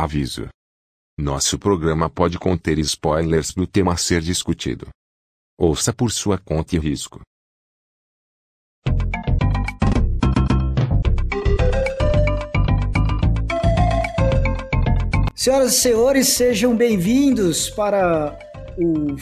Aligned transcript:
Aviso: 0.00 0.48
Nosso 1.20 1.58
programa 1.58 2.08
pode 2.08 2.38
conter 2.38 2.78
spoilers 2.78 3.52
do 3.52 3.66
tema 3.66 3.92
a 3.92 3.96
ser 3.98 4.22
discutido. 4.22 4.88
Ouça 5.58 5.92
por 5.92 6.10
sua 6.10 6.38
conta 6.38 6.74
e 6.74 6.78
risco. 6.78 7.20
Senhoras 15.34 15.74
e 15.74 15.80
senhores, 15.80 16.28
sejam 16.28 16.74
bem-vindos 16.74 17.68
para 17.68 18.38
o 18.78 19.16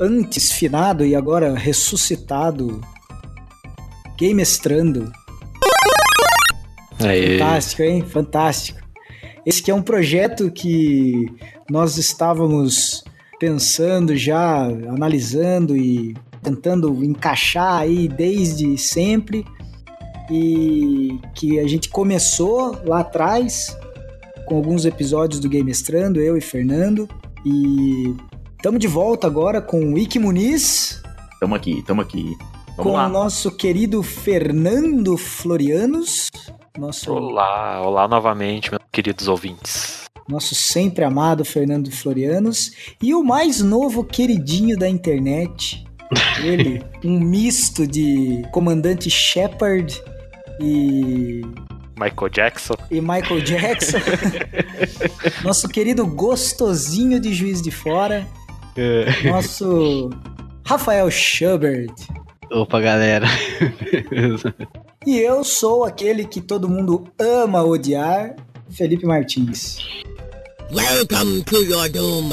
antes 0.00 0.50
finado 0.50 1.06
e 1.06 1.14
agora 1.14 1.56
ressuscitado 1.56 2.80
Gamestrando. 4.20 5.12
Aê. 6.98 7.38
Fantástico, 7.38 7.82
hein? 7.82 8.04
Fantástico. 8.04 8.87
Esse 9.44 9.62
que 9.62 9.70
é 9.70 9.74
um 9.74 9.82
projeto 9.82 10.50
que 10.50 11.26
nós 11.70 11.96
estávamos 11.96 13.04
pensando 13.38 14.16
já, 14.16 14.64
analisando 14.88 15.76
e 15.76 16.16
tentando 16.42 17.04
encaixar 17.04 17.80
aí 17.80 18.08
desde 18.08 18.76
sempre 18.78 19.44
e 20.30 21.18
que 21.34 21.58
a 21.58 21.66
gente 21.66 21.88
começou 21.88 22.78
lá 22.84 23.00
atrás 23.00 23.76
com 24.46 24.56
alguns 24.56 24.84
episódios 24.84 25.40
do 25.40 25.48
Gamestrando, 25.48 26.20
eu 26.20 26.36
e 26.36 26.40
Fernando, 26.40 27.08
e 27.44 28.14
estamos 28.56 28.80
de 28.80 28.88
volta 28.88 29.26
agora 29.26 29.60
com 29.60 29.92
o 29.92 29.98
Ike 29.98 30.18
Muniz, 30.18 31.02
Tamo 31.38 31.54
aqui, 31.54 31.82
tamo 31.82 32.00
aqui. 32.00 32.36
Vamos 32.76 32.82
com 32.82 32.92
lá. 32.92 33.06
o 33.06 33.08
nosso 33.08 33.52
querido 33.52 34.02
Fernando 34.02 35.16
Florianos, 35.16 36.30
nosso, 36.78 37.12
Olá, 37.12 37.82
olá 37.82 38.08
novamente, 38.08 38.70
meus 38.70 38.82
queridos 38.92 39.26
ouvintes. 39.28 40.04
nosso 40.28 40.54
sempre 40.54 41.04
amado 41.04 41.44
Fernando 41.44 41.90
Florianos, 41.90 42.70
e 43.02 43.14
o 43.14 43.24
mais 43.24 43.60
novo 43.60 44.04
queridinho 44.04 44.78
da 44.78 44.88
internet, 44.88 45.84
ele, 46.42 46.82
um 47.04 47.18
misto 47.18 47.86
de 47.86 48.42
comandante 48.52 49.10
Shepard 49.10 50.00
e, 50.60 51.42
Michael 51.98 52.30
Jackson. 52.30 52.74
e 52.90 53.00
Michael 53.00 53.40
Jackson, 53.40 53.98
nosso 55.42 55.68
querido 55.68 56.06
gostosinho 56.06 57.18
de 57.18 57.34
Juiz 57.34 57.60
de 57.60 57.72
Fora, 57.72 58.26
nosso 59.24 60.10
Rafael 60.64 61.10
Schubert. 61.10 61.92
Opa, 62.50 62.80
galera. 62.80 63.26
E 65.06 65.16
eu 65.16 65.44
sou 65.44 65.84
aquele 65.84 66.24
que 66.26 66.40
todo 66.40 66.68
mundo 66.68 67.06
ama 67.18 67.62
odiar, 67.62 68.34
Felipe 68.70 69.06
Martins. 69.06 69.78
Welcome 70.72 71.44
to 71.44 71.62
your 71.62 71.88
doom. 71.88 72.30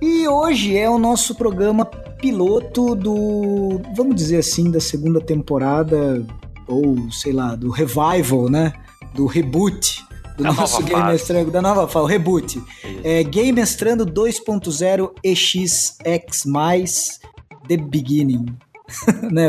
E 0.00 0.28
hoje 0.28 0.76
é 0.76 0.88
o 0.88 0.98
nosso 0.98 1.34
programa 1.34 1.84
piloto 1.84 2.94
do, 2.94 3.80
vamos 3.94 4.14
dizer 4.14 4.38
assim, 4.38 4.70
da 4.70 4.78
segunda 4.80 5.20
temporada, 5.20 6.24
ou 6.68 7.10
sei 7.10 7.32
lá, 7.32 7.54
do 7.54 7.70
revival, 7.70 8.48
né? 8.48 8.72
Do 9.14 9.26
reboot 9.26 10.04
do 10.36 10.44
Da 10.44 10.52
nosso 10.52 10.82
Game 10.82 11.00
fase. 11.00 11.12
Mestrando, 11.12 11.50
da 11.50 11.62
nova 11.62 11.88
fase, 11.88 12.04
o 12.04 12.08
reboot. 12.08 12.62
É 13.02 13.24
Game 13.24 13.52
Mestrando 13.52 14.04
2.0 14.04 15.12
EXX+, 15.24 15.96
The 17.66 17.76
Beginning. 17.78 18.46
né? 19.30 19.48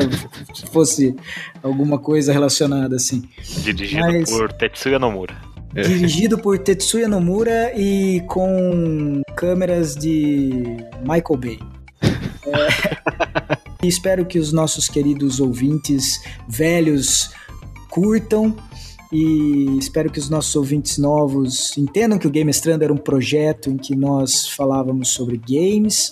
Se 0.54 0.66
fosse 0.68 1.16
alguma 1.62 2.00
coisa 2.00 2.34
relacionada 2.34 2.96
assim. 2.96 3.24
Dirigido 3.64 4.02
Mas- 4.02 4.30
por 4.30 4.52
Tetsuya 4.54 5.00
Nomura. 5.00 5.36
Dirigido 5.74 6.38
por 6.38 6.58
Tetsuya 6.58 7.08
Nomura 7.08 7.72
e 7.76 8.22
com 8.22 9.22
câmeras 9.36 9.96
de 9.96 10.78
Michael 11.02 11.40
Bay. 11.40 11.60
É, 12.50 13.58
e 13.84 13.90
espero 13.90 14.26
que 14.26 14.40
os 14.40 14.54
nossos 14.54 14.88
queridos 14.88 15.42
ouvintes 15.42 16.24
velhos 16.48 17.32
curtam 17.90 18.56
e 19.12 19.78
espero 19.78 20.10
que 20.10 20.18
os 20.18 20.30
nossos 20.30 20.56
ouvintes 20.56 20.98
novos 20.98 21.78
entendam 21.78 22.18
que 22.18 22.26
o 22.26 22.30
Game 22.30 22.50
Strand 22.52 22.82
era 22.82 22.94
um 22.94 22.98
projeto 22.98 23.70
em 23.70 23.78
que 23.78 23.96
nós 23.98 24.48
falávamos 24.48 25.10
sobre 25.10 25.38
games 25.38 26.10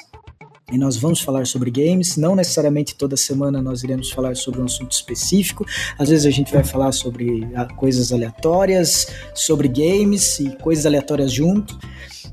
e 0.72 0.78
nós 0.78 0.98
vamos 0.98 1.22
falar 1.22 1.46
sobre 1.46 1.70
games. 1.70 2.18
Não 2.18 2.36
necessariamente 2.36 2.96
toda 2.96 3.16
semana 3.16 3.62
nós 3.62 3.84
iremos 3.84 4.12
falar 4.12 4.36
sobre 4.36 4.62
um 4.62 4.66
assunto 4.66 4.92
específico. 4.92 5.66
Às 5.98 6.10
vezes 6.10 6.26
a 6.26 6.32
gente 6.32 6.52
vai 6.52 6.64
falar 6.64 6.92
sobre 6.92 7.48
ah, 7.56 7.66
coisas 7.76 8.12
aleatórias, 8.12 9.08
sobre 9.34 9.68
games 9.68 10.40
e 10.40 10.56
coisas 10.58 10.86
aleatórias 10.86 11.32
junto. 11.32 11.78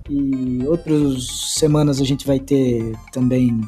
E 0.08 0.66
outras 0.66 1.26
semanas 1.54 2.00
a 2.00 2.04
gente 2.04 2.26
vai 2.26 2.40
ter 2.40 2.96
também 3.12 3.60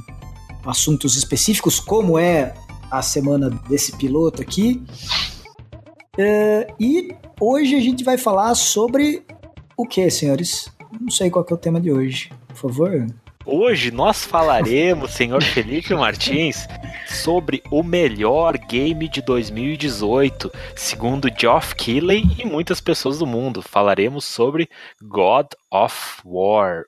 assuntos 0.65 1.17
específicos, 1.17 1.79
como 1.79 2.19
é 2.19 2.55
a 2.91 3.03
semana 3.03 3.51
desse 3.69 3.93
piloto 3.97 4.41
aqui. 4.41 4.83
É, 6.17 6.69
e 6.81 7.15
hoje 7.41 7.75
a 7.75 7.81
gente 7.81 8.03
vai 8.03 8.17
falar 8.17 8.55
sobre 8.55 9.25
o 9.77 9.87
que, 9.87 10.09
senhores? 10.11 10.73
Não 11.01 11.11
sei 11.11 11.29
qual 11.29 11.45
é 11.49 11.55
o 11.55 11.57
tema 11.57 11.81
de 11.81 11.93
hoje. 11.93 12.31
Por 12.49 12.57
favor. 12.57 13.07
Hoje 13.47 13.91
nós 13.91 14.25
falaremos, 14.25 15.11
senhor 15.13 15.43
Felipe 15.43 15.95
Martins, 15.95 16.67
sobre 17.07 17.63
o 17.71 17.83
melhor 17.83 18.57
game 18.57 19.07
de 19.07 19.21
2018, 19.21 20.51
segundo 20.75 21.29
Geoff 21.29 21.75
Keighley 21.75 22.25
e 22.39 22.47
muitas 22.47 22.81
pessoas 22.81 23.19
do 23.19 23.27
mundo. 23.27 23.61
Falaremos 23.61 24.25
sobre 24.25 24.71
God 25.03 25.49
of 25.71 26.23
War. 26.25 26.85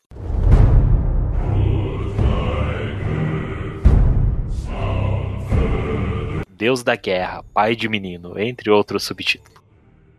Deus 6.49 6.83
da 6.83 6.97
Guerra, 6.97 7.45
Pai 7.53 7.77
de 7.77 7.87
Menino, 7.87 8.39
entre 8.39 8.71
outros 8.71 9.05
subtítulos. 9.05 9.61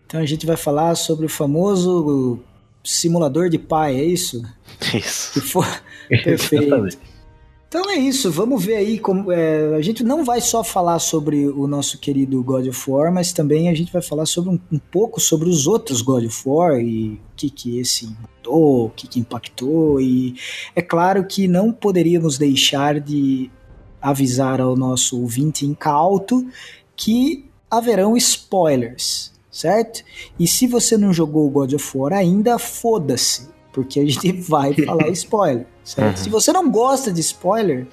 Então 0.05 0.19
a 0.19 0.25
gente 0.25 0.45
vai 0.45 0.55
falar 0.55 0.93
sobre 0.93 1.25
o 1.25 1.29
famoso 1.29 2.39
simulador 2.87 3.49
de 3.49 3.57
pai, 3.57 3.95
é 3.95 4.03
isso? 4.03 4.41
Isso. 4.93 5.41
For 5.41 5.65
perfeito. 6.23 6.97
Então 7.69 7.91
é 7.91 7.95
isso, 7.95 8.31
vamos 8.31 8.63
ver 8.63 8.75
aí 8.77 8.97
como. 8.97 9.29
é, 9.29 9.75
a 9.75 9.81
gente 9.81 10.01
não 10.01 10.23
vai 10.23 10.39
só 10.39 10.63
falar 10.63 10.99
sobre 10.99 11.49
o 11.49 11.67
nosso 11.67 11.99
querido 11.99 12.41
God 12.41 12.65
of 12.67 12.89
War, 12.89 13.13
mas 13.13 13.33
também 13.33 13.67
a 13.67 13.73
gente 13.73 13.91
vai 13.91 14.01
falar 14.01 14.25
sobre 14.25 14.51
um, 14.51 14.59
um 14.71 14.79
pouco 14.79 15.19
sobre 15.19 15.49
os 15.49 15.67
outros 15.67 16.01
God 16.01 16.23
of 16.25 16.43
War 16.45 16.79
e 16.79 17.15
o 17.15 17.19
que, 17.35 17.49
que 17.49 17.77
esse 17.77 18.07
mudou, 18.07 18.85
o 18.85 18.89
que, 18.89 19.05
que 19.05 19.19
impactou. 19.19 19.99
E 19.99 20.35
é 20.73 20.81
claro 20.81 21.25
que 21.25 21.45
não 21.45 21.73
poderíamos 21.73 22.37
deixar 22.37 23.01
de 23.01 23.51
avisar 24.01 24.61
ao 24.61 24.77
nosso 24.77 25.19
ouvinte 25.19 25.65
incauto 25.65 26.47
que 26.95 27.49
haverão 27.69 28.15
spoilers, 28.15 29.33
certo? 29.57 30.03
E 30.39 30.47
se 30.47 30.67
você 30.67 30.95
não 30.97 31.11
jogou 31.11 31.47
o 31.47 31.49
God 31.49 31.73
of 31.73 31.97
War 31.97 32.13
ainda, 32.13 32.59
foda-se, 32.59 33.49
porque 33.73 33.99
a 33.99 34.05
gente 34.05 34.31
vai 34.47 34.73
falar 34.73 35.09
spoiler, 35.09 35.65
certo? 35.83 36.17
Uhum. 36.17 36.23
Se 36.23 36.29
você 36.29 36.53
não 36.53 36.69
gosta 36.69 37.11
de 37.11 37.21
spoiler, 37.21 37.87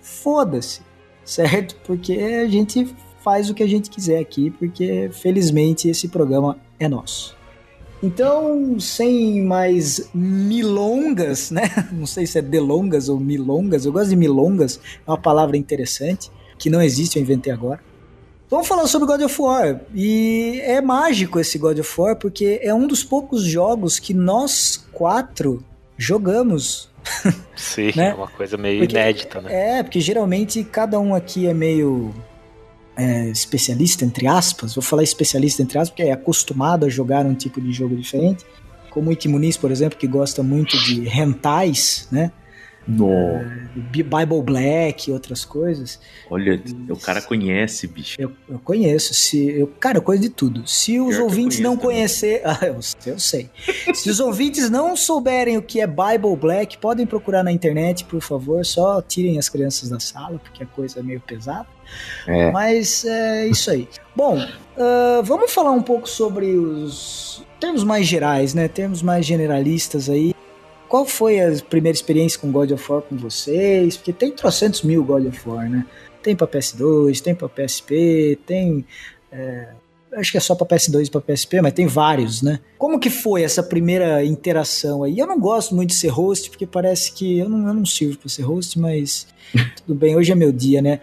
foda-se, 0.00 0.80
certo? 1.24 1.74
Porque 1.84 2.12
a 2.12 2.46
gente 2.46 2.94
faz 3.24 3.50
o 3.50 3.54
que 3.54 3.64
a 3.64 3.66
gente 3.66 3.90
quiser 3.90 4.20
aqui, 4.20 4.50
porque 4.50 5.10
felizmente 5.12 5.88
esse 5.88 6.06
programa 6.06 6.56
é 6.78 6.88
nosso. 6.88 7.36
Então, 8.00 8.78
sem 8.78 9.42
mais 9.42 10.08
milongas, 10.14 11.50
né? 11.50 11.62
Não 11.90 12.06
sei 12.06 12.28
se 12.28 12.38
é 12.38 12.42
delongas 12.42 13.08
ou 13.08 13.18
milongas. 13.18 13.84
Eu 13.84 13.90
gosto 13.90 14.10
de 14.10 14.14
milongas, 14.14 14.78
é 15.04 15.10
uma 15.10 15.18
palavra 15.18 15.56
interessante, 15.56 16.30
que 16.56 16.70
não 16.70 16.80
existe, 16.80 17.16
eu 17.16 17.22
inventei 17.22 17.52
agora. 17.52 17.80
Vamos 18.50 18.66
falar 18.66 18.86
sobre 18.86 19.06
God 19.06 19.20
of 19.22 19.40
War. 19.42 19.80
E 19.94 20.60
é 20.64 20.80
mágico 20.80 21.38
esse 21.38 21.58
God 21.58 21.78
of 21.78 22.00
War, 22.00 22.16
porque 22.16 22.58
é 22.62 22.72
um 22.72 22.86
dos 22.86 23.04
poucos 23.04 23.42
jogos 23.44 23.98
que 23.98 24.14
nós 24.14 24.82
quatro 24.92 25.62
jogamos. 25.98 26.88
Sim, 27.54 27.92
Né? 27.96 28.08
é 28.10 28.14
uma 28.14 28.28
coisa 28.28 28.56
meio 28.56 28.80
Porque- 28.80 28.94
inédita, 28.96 29.40
né? 29.40 29.78
É, 29.78 29.82
porque 29.82 30.00
geralmente 30.00 30.64
cada 30.64 30.98
um 30.98 31.14
aqui 31.14 31.46
é 31.46 31.52
meio 31.54 32.14
é, 32.96 33.28
especialista, 33.28 34.04
entre 34.04 34.26
aspas. 34.26 34.74
Vou 34.74 34.82
falar 34.82 35.02
especialista, 35.02 35.62
entre 35.62 35.78
aspas, 35.78 35.90
porque 35.90 36.02
é 36.04 36.12
acostumado 36.12 36.86
a 36.86 36.88
jogar 36.88 37.26
um 37.26 37.34
tipo 37.34 37.60
de 37.60 37.72
jogo 37.72 37.94
diferente. 37.96 38.44
Como 38.90 39.10
o 39.10 39.12
Ike 39.12 39.28
Muniz, 39.28 39.56
por 39.58 39.70
exemplo, 39.70 39.98
que 39.98 40.06
gosta 40.06 40.42
muito 40.42 40.76
de 40.84 41.00
rentais, 41.08 42.08
né? 42.10 42.32
Nossa. 42.88 43.68
Bible 43.78 44.42
Black 44.42 45.10
e 45.10 45.12
outras 45.12 45.44
coisas. 45.44 46.00
Olha, 46.30 46.60
o 46.88 46.96
cara 46.96 47.20
conhece, 47.20 47.86
bicho. 47.86 48.16
Eu, 48.18 48.32
eu 48.48 48.58
conheço. 48.58 49.12
Se, 49.14 49.50
eu, 49.50 49.66
cara, 49.66 49.98
eu 49.98 50.02
conheço 50.02 50.22
de 50.22 50.30
tudo. 50.30 50.66
Se 50.66 50.98
os 50.98 51.14
Pior 51.14 51.24
ouvintes 51.24 51.60
não 51.60 51.76
conhecer. 51.76 52.42
Ah, 52.48 52.64
eu, 52.64 52.80
eu 53.04 53.18
sei. 53.18 53.50
Se 53.92 54.08
os 54.08 54.20
ouvintes 54.20 54.70
não 54.70 54.96
souberem 54.96 55.58
o 55.58 55.62
que 55.62 55.80
é 55.80 55.86
Bible 55.86 56.34
Black, 56.34 56.78
podem 56.78 57.04
procurar 57.04 57.42
na 57.42 57.52
internet, 57.52 58.04
por 58.04 58.22
favor. 58.22 58.64
Só 58.64 59.02
tirem 59.02 59.38
as 59.38 59.50
crianças 59.50 59.90
da 59.90 60.00
sala, 60.00 60.38
porque 60.38 60.62
a 60.62 60.66
coisa 60.66 61.00
é 61.00 61.02
meio 61.02 61.20
pesada. 61.20 61.66
É. 62.26 62.50
Mas 62.50 63.04
é 63.04 63.48
isso 63.48 63.70
aí. 63.70 63.86
Bom, 64.16 64.38
ah, 64.78 65.20
vamos 65.24 65.52
falar 65.52 65.72
um 65.72 65.82
pouco 65.82 66.08
sobre 66.08 66.46
os 66.56 67.44
termos 67.60 67.84
mais 67.84 68.06
gerais, 68.06 68.54
né? 68.54 68.68
Termos 68.68 69.02
mais 69.02 69.26
generalistas 69.26 70.08
aí. 70.08 70.34
Qual 70.88 71.04
foi 71.04 71.40
a 71.40 71.52
primeira 71.68 71.94
experiência 71.94 72.38
com 72.40 72.50
God 72.50 72.70
of 72.72 72.90
War 72.92 73.02
com 73.02 73.16
vocês? 73.16 73.96
Porque 73.96 74.12
tem 74.12 74.32
trocentos 74.32 74.82
mil 74.82 75.04
God 75.04 75.26
of 75.26 75.48
War, 75.48 75.68
né? 75.68 75.84
Tem 76.22 76.34
pra 76.34 76.46
PS2, 76.46 77.20
tem 77.20 77.34
pra 77.34 77.48
PSP, 77.48 78.38
tem. 78.46 78.84
é, 79.30 79.68
acho 80.14 80.32
que 80.32 80.38
é 80.38 80.40
só 80.40 80.54
pra 80.54 80.66
PS2 80.66 81.06
e 81.06 81.10
pra 81.10 81.20
PSP, 81.20 81.60
mas 81.60 81.72
tem 81.74 81.86
vários, 81.86 82.42
né? 82.42 82.60
Como 82.78 82.98
que 82.98 83.10
foi 83.10 83.42
essa 83.42 83.62
primeira 83.62 84.24
interação 84.24 85.02
aí? 85.04 85.18
Eu 85.18 85.26
não 85.26 85.38
gosto 85.38 85.74
muito 85.74 85.90
de 85.90 85.94
ser 85.96 86.08
host, 86.08 86.48
porque 86.50 86.66
parece 86.66 87.12
que 87.12 87.38
eu 87.38 87.48
não, 87.48 87.68
eu 87.68 87.74
não 87.74 87.84
sirvo 87.86 88.18
pra 88.18 88.28
ser 88.28 88.42
host, 88.42 88.78
mas 88.78 89.26
tudo 89.84 89.94
bem, 89.94 90.16
hoje 90.16 90.32
é 90.32 90.34
meu 90.34 90.50
dia, 90.50 90.80
né? 90.82 91.00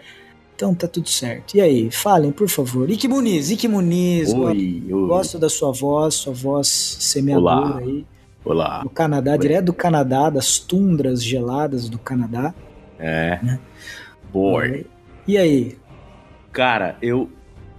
Então 0.54 0.74
tá 0.74 0.88
tudo 0.88 1.08
certo. 1.08 1.54
E 1.56 1.60
aí, 1.60 1.90
falem, 1.90 2.32
por 2.32 2.48
favor. 2.48 2.90
Ike 2.90 3.06
Muniz, 3.06 3.50
Ike 3.50 3.68
Muniz, 3.68 4.32
Oi, 4.32 4.82
oi. 4.90 5.06
gosto 5.06 5.38
da 5.38 5.48
sua 5.50 5.70
voz, 5.70 6.14
sua 6.14 6.32
voz 6.32 6.66
semeadora 6.98 7.56
Olá. 7.56 7.78
aí. 7.78 8.06
Olá. 8.46 8.84
Do 8.84 8.90
Canadá, 8.90 9.32
Oi. 9.32 9.38
direto 9.38 9.64
do 9.64 9.72
Canadá, 9.72 10.30
das 10.30 10.60
tundras 10.60 11.20
geladas 11.22 11.88
do 11.88 11.98
Canadá. 11.98 12.54
É. 12.96 13.40
Né? 13.42 13.58
Boy. 14.32 14.86
E 15.26 15.36
aí? 15.36 15.76
Cara, 16.52 16.96
eu 17.02 17.28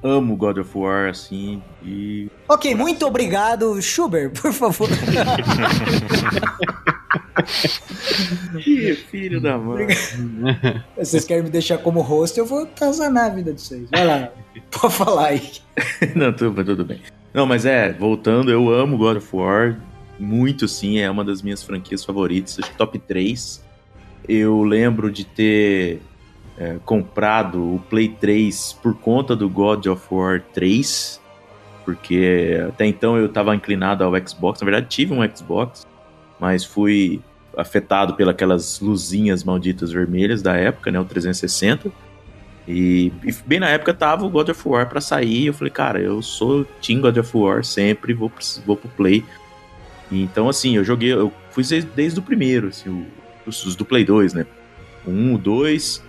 amo 0.03 0.35
God 0.35 0.57
of 0.57 0.77
War, 0.77 1.07
assim, 1.09 1.63
e. 1.81 2.29
Ok, 2.49 2.75
muito 2.75 3.07
obrigado. 3.07 3.81
Schubert, 3.81 4.31
por 4.31 4.51
favor. 4.51 4.89
Que 8.61 8.93
filho 8.93 9.39
da 9.39 9.57
mãe. 9.57 9.87
Vocês 10.97 11.23
querem 11.23 11.43
me 11.43 11.49
deixar 11.49 11.77
como 11.77 12.01
host, 12.01 12.37
eu 12.37 12.45
vou 12.45 12.63
atazanar 12.63 13.25
a 13.25 13.29
vida 13.29 13.53
de 13.53 13.61
vocês. 13.61 13.87
Vai 13.89 14.05
lá, 14.05 14.29
pode 14.69 14.93
falar 14.93 15.27
aí. 15.27 15.51
Não, 16.13 16.33
tudo, 16.33 16.65
tudo 16.65 16.83
bem. 16.83 16.99
Não, 17.33 17.45
mas 17.45 17.65
é, 17.65 17.93
voltando, 17.93 18.51
eu 18.51 18.69
amo 18.69 18.97
God 18.97 19.17
of 19.17 19.29
War. 19.33 19.77
Muito 20.19 20.67
sim, 20.67 20.99
é 20.99 21.09
uma 21.09 21.23
das 21.23 21.41
minhas 21.41 21.63
franquias 21.63 22.03
favoritas, 22.03 22.57
acho 22.59 22.71
que 22.71 22.77
top 22.77 22.97
3. 22.99 23.63
Eu 24.27 24.63
lembro 24.63 25.11
de 25.11 25.23
ter 25.23 26.01
é, 26.57 26.77
comprado 26.83 27.75
o 27.75 27.79
Play 27.89 28.09
3 28.09 28.79
por 28.81 28.95
conta 28.95 29.35
do 29.35 29.47
God 29.47 29.85
of 29.85 30.03
War 30.09 30.41
3, 30.53 31.21
porque 31.85 32.59
até 32.67 32.85
então 32.85 33.15
eu 33.15 33.27
estava 33.27 33.55
inclinado 33.55 34.03
ao 34.03 34.13
Xbox. 34.27 34.59
Na 34.59 34.65
verdade, 34.65 34.87
tive 34.89 35.13
um 35.13 35.35
Xbox, 35.35 35.85
mas 36.39 36.65
fui 36.65 37.21
afetado 37.55 38.15
pelas 38.15 38.79
luzinhas 38.79 39.43
malditas 39.43 39.91
vermelhas 39.91 40.41
da 40.41 40.55
época, 40.55 40.91
né, 40.91 40.99
o 40.99 41.05
360. 41.05 41.91
E, 42.67 43.13
e 43.23 43.31
bem 43.45 43.59
na 43.59 43.69
época 43.69 43.93
tava 43.93 44.25
o 44.25 44.29
God 44.29 44.49
of 44.49 44.67
War 44.67 44.89
pra 44.89 44.99
sair. 44.99 45.47
Eu 45.47 45.53
falei, 45.53 45.71
cara, 45.71 45.99
eu 45.99 46.21
sou 46.21 46.65
Team 46.81 47.01
God 47.01 47.17
of 47.17 47.37
War 47.37 47.63
sempre, 47.63 48.13
vou, 48.13 48.31
vou 48.65 48.75
pro 48.75 48.89
Play. 48.89 49.23
Então, 50.11 50.47
assim, 50.47 50.75
eu 50.77 50.83
joguei, 50.83 51.11
eu 51.13 51.33
fui 51.51 51.63
desde, 51.63 51.89
desde 51.91 52.19
o 52.19 52.23
primeiro, 52.23 52.67
assim, 52.67 52.89
o- 52.89 53.07
os, 53.45 53.63
os 53.65 53.75
do 53.75 53.85
Play 53.85 54.05
2, 54.05 54.33
né? 54.33 54.45
O 55.05 55.11
1, 55.11 55.35
o 55.35 55.37
2, 55.37 56.01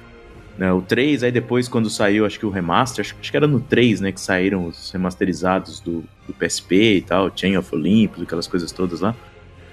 né, 0.57 0.73
o 0.73 0.83
3, 0.83 1.23
aí 1.23 1.31
depois 1.33 1.69
quando 1.69 1.89
saiu, 1.91 2.25
acho 2.27 2.39
que 2.39 2.47
o 2.47 2.51
remaster, 2.51 3.05
acho, 3.05 3.15
acho 3.21 3.31
que 3.31 3.37
era 3.37 3.47
no 3.47 3.61
3, 3.61 4.01
né, 4.01 4.11
que 4.13 4.21
saíram 4.21 4.67
os 4.67 4.91
remasterizados 4.93 5.81
do, 5.81 6.05
do 6.27 6.35
PSP 6.35 6.97
e 6.97 7.03
tal, 7.03 7.31
Chain 7.37 7.57
of 7.57 7.69
Olympus, 7.75 8.23
aquelas 8.23 8.47
coisas 8.49 8.73
todas 8.73 9.01
lá. 9.01 9.17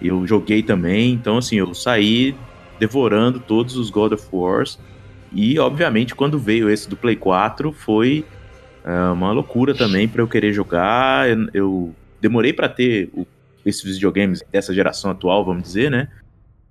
Eu 0.02 0.26
joguei 0.28 0.62
também, 0.62 1.14
então 1.14 1.38
assim, 1.38 1.56
eu 1.58 1.74
saí 1.74 2.38
devorando 2.78 3.40
todos 3.40 3.76
os 3.78 3.90
God 3.90 4.14
of 4.14 4.24
Wars. 4.32 4.78
E, 5.32 5.58
obviamente, 5.58 6.14
quando 6.16 6.38
veio 6.38 6.70
esse 6.70 6.88
do 6.90 6.96
Play 6.98 7.16
4, 7.16 7.72
foi 7.72 8.26
ah, 8.84 9.12
uma 9.14 9.32
loucura 9.32 9.74
também 9.74 10.08
pra 10.08 10.22
eu 10.22 10.28
querer 10.28 10.54
jogar. 10.54 11.30
Eu, 11.30 11.48
eu 11.54 11.96
demorei 12.22 12.54
pra 12.54 12.70
ter 12.70 13.10
o- 13.14 13.26
esses 13.66 13.84
videogames 13.84 14.44
dessa 14.52 14.74
geração 14.74 15.12
atual, 15.12 15.44
vamos 15.44 15.64
dizer, 15.64 15.90
né? 15.90 16.10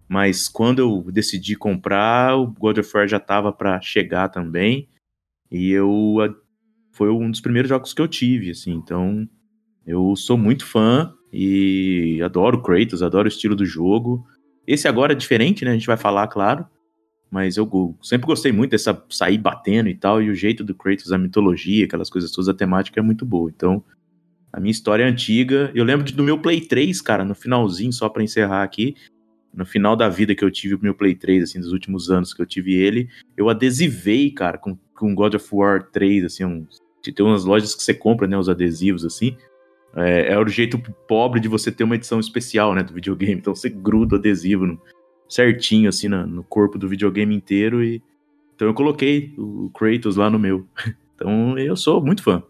Mas 0.08 0.48
quando 0.48 0.78
eu 0.78 1.02
decidi 1.10 1.56
comprar, 1.56 2.36
o 2.36 2.46
God 2.46 2.78
of 2.78 2.90
War 2.94 3.08
já 3.08 3.18
tava 3.18 3.52
pra 3.52 3.80
chegar 3.80 4.28
também. 4.28 4.88
E 5.50 5.70
eu 5.70 6.16
foi 6.92 7.10
um 7.10 7.30
dos 7.30 7.40
primeiros 7.40 7.68
jogos 7.68 7.92
que 7.92 8.00
eu 8.00 8.08
tive, 8.08 8.50
assim. 8.50 8.72
Então, 8.72 9.28
eu 9.86 10.14
sou 10.14 10.38
muito 10.38 10.64
fã 10.64 11.12
e 11.32 12.20
adoro 12.22 12.62
Kratos, 12.62 13.02
adoro 13.02 13.26
o 13.26 13.28
estilo 13.28 13.56
do 13.56 13.66
jogo. 13.66 14.24
Esse 14.66 14.86
agora 14.86 15.12
é 15.12 15.16
diferente, 15.16 15.64
né? 15.64 15.72
A 15.72 15.74
gente 15.74 15.86
vai 15.86 15.96
falar, 15.96 16.28
claro. 16.28 16.66
Mas 17.30 17.56
eu 17.56 17.98
sempre 18.00 18.26
gostei 18.26 18.52
muito 18.52 18.70
dessa 18.70 19.04
sair 19.10 19.38
batendo 19.38 19.88
e 19.88 19.94
tal, 19.96 20.22
e 20.22 20.30
o 20.30 20.34
jeito 20.34 20.62
do 20.62 20.74
Kratos, 20.74 21.10
a 21.10 21.18
mitologia, 21.18 21.84
aquelas 21.84 22.08
coisas 22.08 22.30
todas, 22.30 22.48
a 22.48 22.54
temática 22.54 23.00
é 23.00 23.02
muito 23.02 23.26
boa. 23.26 23.50
Então, 23.50 23.82
a 24.56 24.60
minha 24.60 24.70
história 24.70 25.02
é 25.04 25.06
antiga. 25.08 25.70
Eu 25.74 25.84
lembro 25.84 26.04
de- 26.04 26.12
do 26.14 26.22
meu 26.22 26.38
Play 26.38 26.60
3, 26.60 27.00
cara, 27.00 27.24
no 27.24 27.34
finalzinho, 27.34 27.92
só 27.92 28.08
pra 28.08 28.22
encerrar 28.22 28.62
aqui. 28.62 28.94
No 29.52 29.64
final 29.64 29.94
da 29.96 30.08
vida 30.08 30.34
que 30.34 30.44
eu 30.44 30.50
tive 30.50 30.74
o 30.74 30.80
meu 30.80 30.94
Play 30.94 31.14
3, 31.14 31.42
assim, 31.44 31.60
dos 31.60 31.72
últimos 31.72 32.10
anos 32.10 32.32
que 32.34 32.40
eu 32.42 32.46
tive 32.46 32.74
ele, 32.74 33.08
eu 33.36 33.48
adesivei, 33.48 34.30
cara, 34.30 34.58
com, 34.58 34.76
com 34.94 35.14
God 35.14 35.34
of 35.34 35.48
War 35.52 35.82
3, 35.90 36.24
assim, 36.24 36.66
tem 37.14 37.24
umas 37.26 37.44
lojas 37.44 37.74
que 37.74 37.82
você 37.82 37.94
compra, 37.94 38.26
né, 38.26 38.36
os 38.36 38.48
adesivos, 38.48 39.04
assim. 39.04 39.36
É, 39.96 40.32
é 40.32 40.38
o 40.38 40.48
jeito 40.48 40.78
pobre 41.06 41.38
de 41.38 41.46
você 41.48 41.70
ter 41.70 41.84
uma 41.84 41.94
edição 41.94 42.18
especial, 42.18 42.74
né, 42.74 42.82
do 42.82 42.92
videogame. 42.94 43.34
Então 43.40 43.54
você 43.54 43.68
gruda 43.68 44.16
o 44.16 44.18
adesivo 44.18 44.66
no, 44.66 44.80
certinho, 45.28 45.88
assim, 45.88 46.08
na- 46.08 46.26
no 46.26 46.42
corpo 46.42 46.78
do 46.78 46.88
videogame 46.88 47.34
inteiro. 47.34 47.82
e 47.82 48.02
Então 48.54 48.68
eu 48.68 48.74
coloquei 48.74 49.32
o 49.38 49.70
Kratos 49.74 50.16
lá 50.16 50.28
no 50.30 50.38
meu. 50.38 50.66
Então 51.14 51.56
eu 51.56 51.76
sou 51.76 52.04
muito 52.04 52.24
fã. 52.24 52.42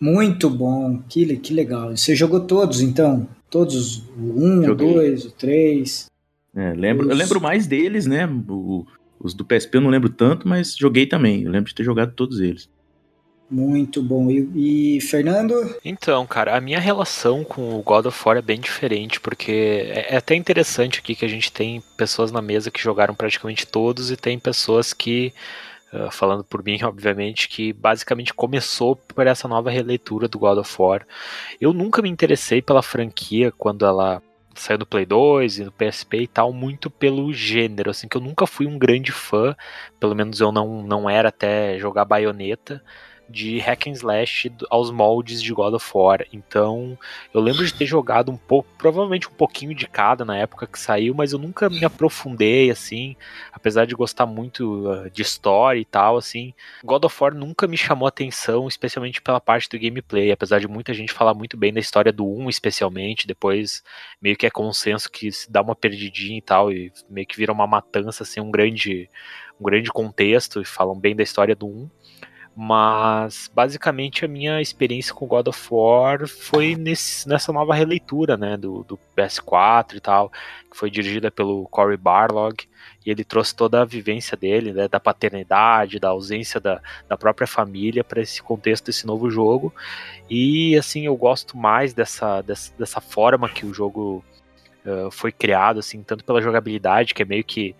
Muito 0.00 0.50
bom, 0.50 1.00
que, 1.08 1.36
que 1.36 1.52
legal. 1.54 1.96
Você 1.96 2.14
jogou 2.14 2.40
todos, 2.40 2.80
então? 2.80 3.28
Todos, 3.48 3.98
o 4.18 4.44
1, 4.44 4.58
o 4.60 4.64
Joguei. 4.64 4.92
2, 4.94 5.24
o 5.26 5.30
3. 5.32 6.06
É, 6.54 6.72
lembro, 6.74 7.06
eu 7.08 7.12
Os- 7.12 7.18
lembro 7.18 7.40
mais 7.40 7.66
deles, 7.66 8.06
né? 8.06 8.26
o- 8.48 8.84
os 9.20 9.32
do 9.34 9.44
PSP 9.44 9.76
eu 9.78 9.80
não 9.80 9.90
lembro 9.90 10.08
tanto, 10.10 10.46
mas 10.46 10.76
joguei 10.76 11.06
também. 11.06 11.42
Eu 11.42 11.50
lembro 11.50 11.68
de 11.68 11.74
ter 11.74 11.84
jogado 11.84 12.12
todos 12.12 12.40
eles. 12.40 12.68
Muito 13.50 14.02
bom. 14.02 14.30
E, 14.30 14.96
e 14.96 15.00
Fernando? 15.00 15.54
Então, 15.84 16.26
cara, 16.26 16.56
a 16.56 16.60
minha 16.60 16.80
relação 16.80 17.44
com 17.44 17.78
o 17.78 17.82
God 17.82 18.06
of 18.06 18.20
War 18.26 18.36
é 18.38 18.42
bem 18.42 18.58
diferente, 18.58 19.20
porque 19.20 19.52
é 19.52 20.14
é 20.14 20.16
até 20.16 20.34
interessante 20.34 20.98
aqui 20.98 21.14
que 21.14 21.24
a 21.24 21.28
gente 21.28 21.52
tem 21.52 21.82
pessoas 21.96 22.32
na 22.32 22.42
mesa 22.42 22.70
que 22.70 22.82
jogaram 22.82 23.14
praticamente 23.14 23.66
todos 23.66 24.10
e 24.10 24.16
tem 24.16 24.38
pessoas 24.38 24.92
que, 24.92 25.32
ah, 25.94 26.10
falando 26.10 26.42
por 26.42 26.62
mim, 26.64 26.78
obviamente, 26.84 27.48
que 27.48 27.72
basicamente 27.72 28.34
começou 28.34 28.96
por 28.96 29.26
essa 29.26 29.46
nova 29.46 29.70
releitura 29.70 30.28
do 30.28 30.38
God 30.38 30.58
of 30.58 30.76
War. 30.78 31.06
Eu 31.60 31.72
nunca 31.72 32.02
me 32.02 32.08
interessei 32.08 32.60
pela 32.60 32.82
franquia 32.82 33.52
quando 33.52 33.86
ela 33.86 34.20
saiu 34.56 34.78
do 34.78 34.86
Play 34.86 35.04
2 35.04 35.58
e 35.58 35.64
no 35.64 35.72
PSP 35.72 36.22
e 36.22 36.26
tal, 36.28 36.52
muito 36.52 36.90
pelo 36.90 37.32
gênero, 37.32 37.90
assim, 37.90 38.08
que 38.08 38.16
eu 38.16 38.20
nunca 38.20 38.46
fui 38.46 38.66
um 38.66 38.78
grande 38.78 39.12
fã, 39.12 39.56
pelo 39.98 40.14
menos 40.14 40.40
eu 40.40 40.52
não, 40.52 40.82
não 40.82 41.10
era 41.10 41.28
até 41.28 41.78
jogar 41.78 42.04
baioneta 42.04 42.82
de 43.28 43.58
hack 43.58 43.86
and 43.86 43.92
slash 43.92 44.52
aos 44.70 44.90
moldes 44.90 45.42
de 45.42 45.52
God 45.52 45.74
of 45.74 45.90
War. 45.94 46.24
Então, 46.32 46.98
eu 47.32 47.40
lembro 47.40 47.64
de 47.64 47.72
ter 47.72 47.86
jogado 47.86 48.30
um 48.30 48.36
pouco, 48.36 48.68
provavelmente 48.76 49.28
um 49.28 49.32
pouquinho 49.32 49.74
de 49.74 49.86
cada 49.86 50.24
na 50.24 50.36
época 50.36 50.66
que 50.66 50.78
saiu, 50.78 51.14
mas 51.14 51.32
eu 51.32 51.38
nunca 51.38 51.68
me 51.68 51.84
aprofundei 51.84 52.70
assim, 52.70 53.16
apesar 53.52 53.86
de 53.86 53.94
gostar 53.94 54.26
muito 54.26 54.90
uh, 54.90 55.10
de 55.10 55.22
história 55.22 55.80
e 55.80 55.84
tal, 55.84 56.16
assim. 56.16 56.52
God 56.84 57.04
of 57.04 57.16
War 57.22 57.34
nunca 57.34 57.66
me 57.66 57.76
chamou 57.76 58.06
atenção, 58.06 58.68
especialmente 58.68 59.22
pela 59.22 59.40
parte 59.40 59.68
do 59.68 59.78
gameplay, 59.78 60.30
apesar 60.30 60.60
de 60.60 60.68
muita 60.68 60.92
gente 60.92 61.12
falar 61.12 61.34
muito 61.34 61.56
bem 61.56 61.72
da 61.72 61.80
história 61.80 62.12
do 62.12 62.26
1, 62.26 62.50
especialmente, 62.50 63.26
depois 63.26 63.82
meio 64.20 64.36
que 64.36 64.46
é 64.46 64.50
consenso 64.50 65.10
que 65.10 65.30
se 65.32 65.50
dá 65.50 65.62
uma 65.62 65.74
perdidinha 65.74 66.38
e 66.38 66.42
tal 66.42 66.72
e 66.72 66.92
meio 67.08 67.26
que 67.26 67.36
vira 67.36 67.52
uma 67.52 67.66
matança 67.66 68.22
assim, 68.22 68.40
um 68.40 68.50
grande 68.50 69.08
um 69.60 69.64
grande 69.64 69.90
contexto 69.90 70.60
e 70.60 70.64
falam 70.64 70.98
bem 70.98 71.14
da 71.14 71.22
história 71.22 71.54
do 71.54 71.66
1. 71.66 71.90
Mas 72.56 73.50
basicamente 73.52 74.24
a 74.24 74.28
minha 74.28 74.60
experiência 74.60 75.12
com 75.12 75.26
God 75.26 75.48
of 75.48 75.68
War 75.72 76.28
foi 76.28 76.76
nesse, 76.76 77.28
nessa 77.28 77.52
nova 77.52 77.74
releitura, 77.74 78.36
né, 78.36 78.56
do, 78.56 78.84
do 78.84 78.96
PS4 79.16 79.96
e 79.96 80.00
tal, 80.00 80.30
que 80.70 80.76
foi 80.76 80.88
dirigida 80.88 81.32
pelo 81.32 81.66
Cory 81.66 81.96
Barlog, 81.96 82.56
e 83.04 83.10
ele 83.10 83.24
trouxe 83.24 83.56
toda 83.56 83.82
a 83.82 83.84
vivência 83.84 84.36
dele, 84.36 84.72
né, 84.72 84.86
da 84.86 85.00
paternidade, 85.00 85.98
da 85.98 86.10
ausência 86.10 86.60
da, 86.60 86.80
da 87.08 87.16
própria 87.16 87.46
família 87.46 88.04
para 88.04 88.22
esse 88.22 88.40
contexto 88.40 88.86
desse 88.86 89.04
novo 89.04 89.28
jogo. 89.28 89.74
E 90.30 90.76
assim, 90.76 91.06
eu 91.06 91.16
gosto 91.16 91.56
mais 91.56 91.92
dessa, 91.92 92.40
dessa, 92.40 92.72
dessa 92.78 93.00
forma 93.00 93.48
que 93.48 93.66
o 93.66 93.74
jogo 93.74 94.24
uh, 94.86 95.10
foi 95.10 95.32
criado, 95.32 95.80
assim, 95.80 96.04
tanto 96.04 96.24
pela 96.24 96.40
jogabilidade, 96.40 97.14
que 97.14 97.22
é 97.22 97.26
meio 97.26 97.42
que 97.42 97.74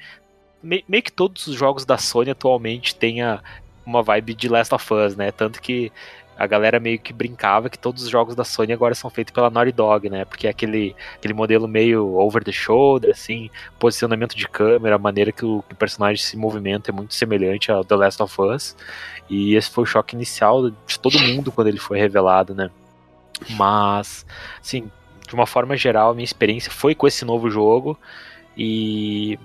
me, 0.64 0.82
meio 0.88 1.02
que 1.02 1.12
todos 1.12 1.46
os 1.46 1.54
jogos 1.54 1.84
da 1.84 1.98
Sony 1.98 2.30
atualmente 2.30 2.96
tenha 2.96 3.42
uma 3.84 4.02
vibe 4.02 4.34
de 4.34 4.48
Last 4.48 4.74
of 4.74 4.94
Us, 4.94 5.16
né? 5.16 5.30
Tanto 5.30 5.60
que 5.60 5.92
a 6.36 6.46
galera 6.46 6.80
meio 6.80 6.98
que 6.98 7.12
brincava 7.12 7.70
que 7.70 7.78
todos 7.78 8.02
os 8.02 8.08
jogos 8.08 8.34
da 8.34 8.44
Sony 8.44 8.72
agora 8.72 8.94
são 8.94 9.08
feitos 9.08 9.32
pela 9.32 9.50
Naughty 9.50 9.72
Dog, 9.72 10.10
né? 10.10 10.24
Porque 10.24 10.46
é 10.46 10.50
aquele, 10.50 10.94
aquele 11.14 11.32
modelo 11.32 11.68
meio 11.68 12.16
over 12.16 12.42
the 12.42 12.50
shoulder, 12.50 13.10
assim, 13.10 13.50
posicionamento 13.78 14.34
de 14.34 14.48
câmera, 14.48 14.96
a 14.96 14.98
maneira 14.98 15.30
que 15.30 15.44
o, 15.44 15.62
que 15.62 15.74
o 15.74 15.76
personagem 15.76 16.22
se 16.22 16.36
movimenta 16.36 16.90
é 16.90 16.92
muito 16.92 17.14
semelhante 17.14 17.70
ao 17.70 17.84
The 17.84 17.94
Last 17.94 18.22
of 18.22 18.40
Us. 18.40 18.76
E 19.30 19.54
esse 19.54 19.70
foi 19.70 19.84
o 19.84 19.86
choque 19.86 20.16
inicial 20.16 20.70
de 20.70 20.98
todo 20.98 21.18
mundo 21.20 21.52
quando 21.52 21.68
ele 21.68 21.78
foi 21.78 21.98
revelado, 21.98 22.54
né? 22.54 22.70
Mas, 23.50 24.26
assim, 24.60 24.90
de 25.26 25.34
uma 25.34 25.46
forma 25.46 25.76
geral, 25.76 26.10
a 26.10 26.14
minha 26.14 26.24
experiência 26.24 26.70
foi 26.70 26.94
com 26.94 27.06
esse 27.06 27.24
novo 27.24 27.48
jogo 27.48 27.98
e 28.56 29.38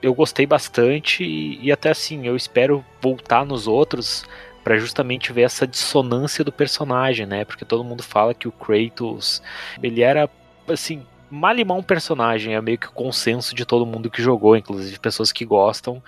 eu 0.00 0.14
gostei 0.14 0.46
bastante 0.46 1.24
e, 1.24 1.58
e 1.62 1.72
até 1.72 1.90
assim, 1.90 2.26
eu 2.26 2.36
espero 2.36 2.84
voltar 3.00 3.44
nos 3.44 3.66
outros 3.66 4.24
para 4.62 4.78
justamente 4.78 5.32
ver 5.32 5.42
essa 5.42 5.66
dissonância 5.66 6.44
do 6.44 6.52
personagem, 6.52 7.26
né? 7.26 7.44
Porque 7.44 7.64
todo 7.64 7.84
mundo 7.84 8.02
fala 8.02 8.34
que 8.34 8.46
o 8.46 8.52
Kratos, 8.52 9.42
ele 9.82 10.02
era 10.02 10.28
assim, 10.68 11.06
malimar 11.30 11.76
um 11.76 11.82
personagem, 11.82 12.54
é 12.54 12.60
meio 12.60 12.78
que 12.78 12.88
o 12.88 12.92
consenso 12.92 13.54
de 13.54 13.64
todo 13.64 13.86
mundo 13.86 14.10
que 14.10 14.22
jogou, 14.22 14.56
inclusive 14.56 14.98
pessoas 14.98 15.32
que 15.32 15.44
gostam 15.44 16.02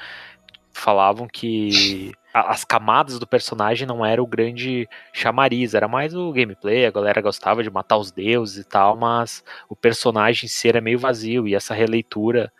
falavam 0.72 1.26
que 1.26 2.12
as 2.32 2.64
camadas 2.64 3.18
do 3.18 3.26
personagem 3.26 3.86
não 3.86 4.06
era 4.06 4.22
o 4.22 4.26
grande 4.26 4.88
chamariz, 5.12 5.74
era 5.74 5.88
mais 5.88 6.14
o 6.14 6.32
gameplay, 6.32 6.86
a 6.86 6.90
galera 6.90 7.20
gostava 7.20 7.62
de 7.62 7.70
matar 7.70 7.98
os 7.98 8.12
deuses 8.12 8.64
e 8.64 8.64
tal, 8.64 8.96
mas 8.96 9.44
o 9.68 9.74
personagem 9.74 10.46
em 10.46 10.48
si 10.48 10.68
era 10.68 10.80
meio 10.80 10.98
vazio, 10.98 11.48
e 11.48 11.54
essa 11.54 11.74
releitura 11.74 12.52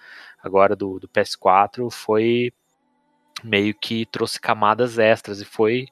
agora 0.42 0.74
do, 0.76 0.98
do 0.98 1.08
PS4 1.08 1.90
foi 1.90 2.52
meio 3.42 3.74
que 3.74 4.06
trouxe 4.06 4.40
camadas 4.40 4.98
extras, 4.98 5.40
e 5.40 5.44
foi 5.44 5.86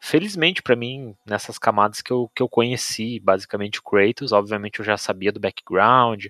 felizmente 0.00 0.62
para 0.62 0.76
mim, 0.76 1.14
nessas 1.26 1.58
camadas 1.58 2.02
que 2.02 2.12
eu, 2.12 2.30
que 2.34 2.42
eu 2.42 2.48
conheci, 2.48 3.18
basicamente 3.20 3.78
o 3.78 3.82
Kratos, 3.82 4.32
obviamente 4.32 4.80
eu 4.80 4.84
já 4.84 4.96
sabia 4.96 5.32
do 5.32 5.40
background, 5.40 6.26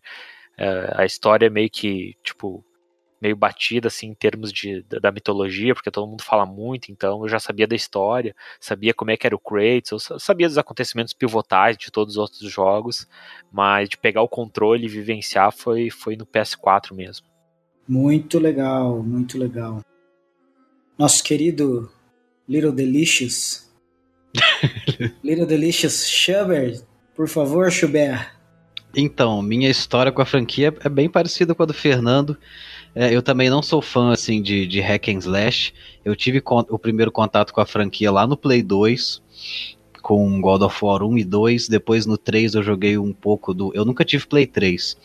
é, 0.57 0.93
a 0.97 1.05
história 1.05 1.51
meio 1.51 1.69
que, 1.71 2.15
tipo, 2.23 2.65
meio 3.21 3.35
batida 3.37 3.89
assim 3.89 4.09
em 4.09 4.15
termos 4.15 4.53
de, 4.53 4.83
da, 4.83 5.11
mitologia, 5.11 5.75
porque 5.75 5.91
todo 5.91 6.07
mundo 6.07 6.23
fala 6.23 6.45
muito, 6.45 6.93
então 6.93 7.23
eu 7.23 7.29
já 7.29 7.41
sabia 7.41 7.67
da 7.67 7.75
história, 7.75 8.35
sabia 8.61 8.93
como 8.93 9.11
é 9.11 9.17
que 9.17 9.27
era 9.27 9.35
o 9.35 9.39
Kratos, 9.39 10.11
eu 10.11 10.21
sabia 10.21 10.47
dos 10.47 10.59
acontecimentos 10.59 11.15
pivotais 11.15 11.77
de 11.77 11.91
todos 11.91 12.15
os 12.15 12.19
outros 12.19 12.53
jogos, 12.53 13.09
mas 13.51 13.89
de 13.89 13.97
pegar 13.97 14.23
o 14.23 14.29
controle 14.29 14.85
e 14.85 14.89
vivenciar 14.89 15.53
foi, 15.53 15.91
foi 15.91 16.17
no 16.17 16.27
PS4 16.27 16.95
mesmo. 16.95 17.34
Muito 17.87 18.39
legal, 18.39 19.03
muito 19.03 19.39
legal. 19.39 19.81
Nosso 20.99 21.23
querido 21.23 21.91
Little 22.49 22.73
Delicious. 22.73 23.71
Little 25.23 25.47
Delicious 25.47 26.07
Schubert, 26.09 26.83
por 27.15 27.29
favor, 27.29 27.71
Schubert. 27.71 28.33
Então, 28.97 29.43
minha 29.43 29.69
história 29.69 30.13
com 30.13 30.23
a 30.23 30.27
franquia 30.27 30.73
é 30.81 30.89
bem 30.89 31.09
parecida 31.09 31.55
com 31.55 31.63
a 31.63 31.67
do 31.67 31.75
Fernando. 31.75 32.37
É, 32.95 33.13
eu 33.13 33.21
também 33.21 33.51
não 33.51 33.61
sou 33.61 33.83
fã 33.83 34.13
assim 34.13 34.41
de, 34.41 34.67
de 34.67 34.81
hack 34.81 35.09
and 35.09 35.19
slash. 35.19 35.75
Eu 36.05 36.15
tive 36.15 36.41
o 36.47 36.79
primeiro 36.79 37.11
contato 37.11 37.53
com 37.53 37.61
a 37.61 37.67
franquia 37.67 38.13
lá 38.13 38.27
no 38.27 38.37
Play 38.37 38.63
2, 38.63 39.21
com 40.05 40.39
God 40.39 40.61
of 40.61 40.85
War 40.85 41.03
1 41.03 41.17
e 41.17 41.25
2. 41.25 41.67
Depois 41.67 42.05
no 42.05 42.19
3 42.19 42.55
eu 42.55 42.63
joguei 42.63 42.99
um 42.99 43.11
pouco 43.11 43.55
do. 43.55 43.73
Eu 43.75 43.87
nunca 43.87 44.05
tive 44.05 44.27
Play 44.27 44.47
3. 44.47 44.99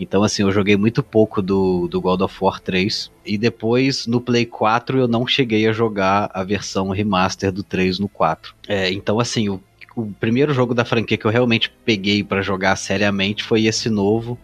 Então, 0.00 0.22
assim, 0.22 0.42
eu 0.42 0.50
joguei 0.50 0.78
muito 0.78 1.02
pouco 1.02 1.42
do, 1.42 1.86
do 1.86 2.00
God 2.00 2.22
of 2.22 2.34
War 2.40 2.58
3. 2.58 3.12
E 3.26 3.36
depois 3.36 4.06
no 4.06 4.18
Play 4.18 4.46
4 4.46 4.98
eu 4.98 5.06
não 5.06 5.26
cheguei 5.26 5.68
a 5.68 5.72
jogar 5.72 6.30
a 6.32 6.42
versão 6.42 6.88
remaster 6.88 7.52
do 7.52 7.62
3 7.62 7.98
no 7.98 8.08
4. 8.08 8.54
É, 8.66 8.90
então, 8.90 9.20
assim, 9.20 9.50
o, 9.50 9.60
o 9.94 10.06
primeiro 10.18 10.54
jogo 10.54 10.72
da 10.72 10.86
franquia 10.86 11.18
que 11.18 11.26
eu 11.26 11.30
realmente 11.30 11.70
peguei 11.84 12.24
para 12.24 12.40
jogar 12.40 12.76
seriamente 12.76 13.44
foi 13.44 13.66
esse 13.66 13.90
novo 13.90 14.38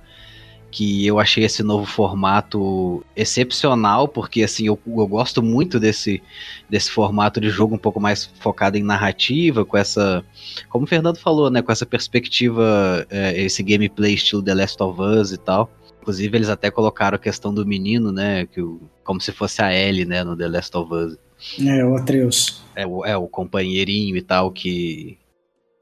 que 0.72 1.06
eu 1.06 1.20
achei 1.20 1.44
esse 1.44 1.62
novo 1.62 1.84
formato 1.84 3.04
excepcional, 3.14 4.08
porque 4.08 4.42
assim, 4.42 4.66
eu, 4.66 4.78
eu, 4.86 5.06
gosto 5.06 5.42
muito 5.42 5.78
desse, 5.78 6.22
desse 6.68 6.90
formato 6.90 7.38
de 7.38 7.50
jogo 7.50 7.74
um 7.74 7.78
pouco 7.78 8.00
mais 8.00 8.24
focado 8.40 8.78
em 8.78 8.82
narrativa, 8.82 9.66
com 9.66 9.76
essa, 9.76 10.24
como 10.70 10.84
o 10.84 10.88
Fernando 10.88 11.18
falou, 11.18 11.50
né, 11.50 11.60
com 11.60 11.70
essa 11.70 11.84
perspectiva, 11.84 13.06
é, 13.10 13.38
esse 13.42 13.62
gameplay 13.62 14.14
estilo 14.14 14.42
The 14.42 14.54
Last 14.54 14.82
of 14.82 14.98
Us 14.98 15.30
e 15.32 15.36
tal. 15.36 15.70
Inclusive, 16.00 16.38
eles 16.38 16.48
até 16.48 16.70
colocaram 16.70 17.16
a 17.16 17.18
questão 17.18 17.52
do 17.52 17.66
menino, 17.66 18.10
né, 18.10 18.46
que 18.46 18.62
o, 18.62 18.80
como 19.04 19.20
se 19.20 19.30
fosse 19.30 19.62
a 19.62 19.72
Ellie, 19.72 20.06
né, 20.06 20.24
no 20.24 20.34
The 20.34 20.48
Last 20.48 20.74
of 20.74 20.92
Us. 20.92 21.18
É, 21.60 21.84
o 21.84 21.96
Atreus. 21.96 22.62
É, 22.74 22.86
o, 22.86 23.04
é, 23.04 23.14
o 23.14 23.28
companheirinho 23.28 24.16
e 24.16 24.22
tal, 24.22 24.50
que, 24.50 25.18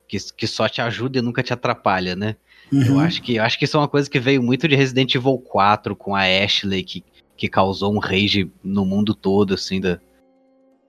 que, 0.09 0.19
que 0.37 0.47
só 0.49 0.69
te 0.69 0.83
ajuda 0.83 1.21
e 1.21 1.23
nunca 1.23 1.45
te 1.45 1.53
atrapalha, 1.53 2.17
né? 2.17 2.35
Uhum. 2.73 2.83
Eu 2.83 3.01
acho 3.01 3.23
que 3.23 3.37
eu 3.37 3.43
acho 3.43 3.59
que 3.59 3.65
isso 3.65 3.77
é 3.77 3.81
uma 3.81 3.89
coisa 3.89 4.09
que 4.09 4.21
veio 4.21 4.43
muito 4.43 4.69
de 4.69 4.77
Resident 4.77 5.15
Evil 5.15 5.39
4 5.39 5.97
com 5.97 6.15
a 6.15 6.23
Ashley 6.23 6.83
que, 6.85 7.05
que 7.37 7.49
causou 7.49 7.93
um 7.93 7.99
rage 7.99 8.51
no 8.63 8.85
mundo 8.85 9.15
todo 9.15 9.55
assim 9.55 9.81
da 9.81 9.99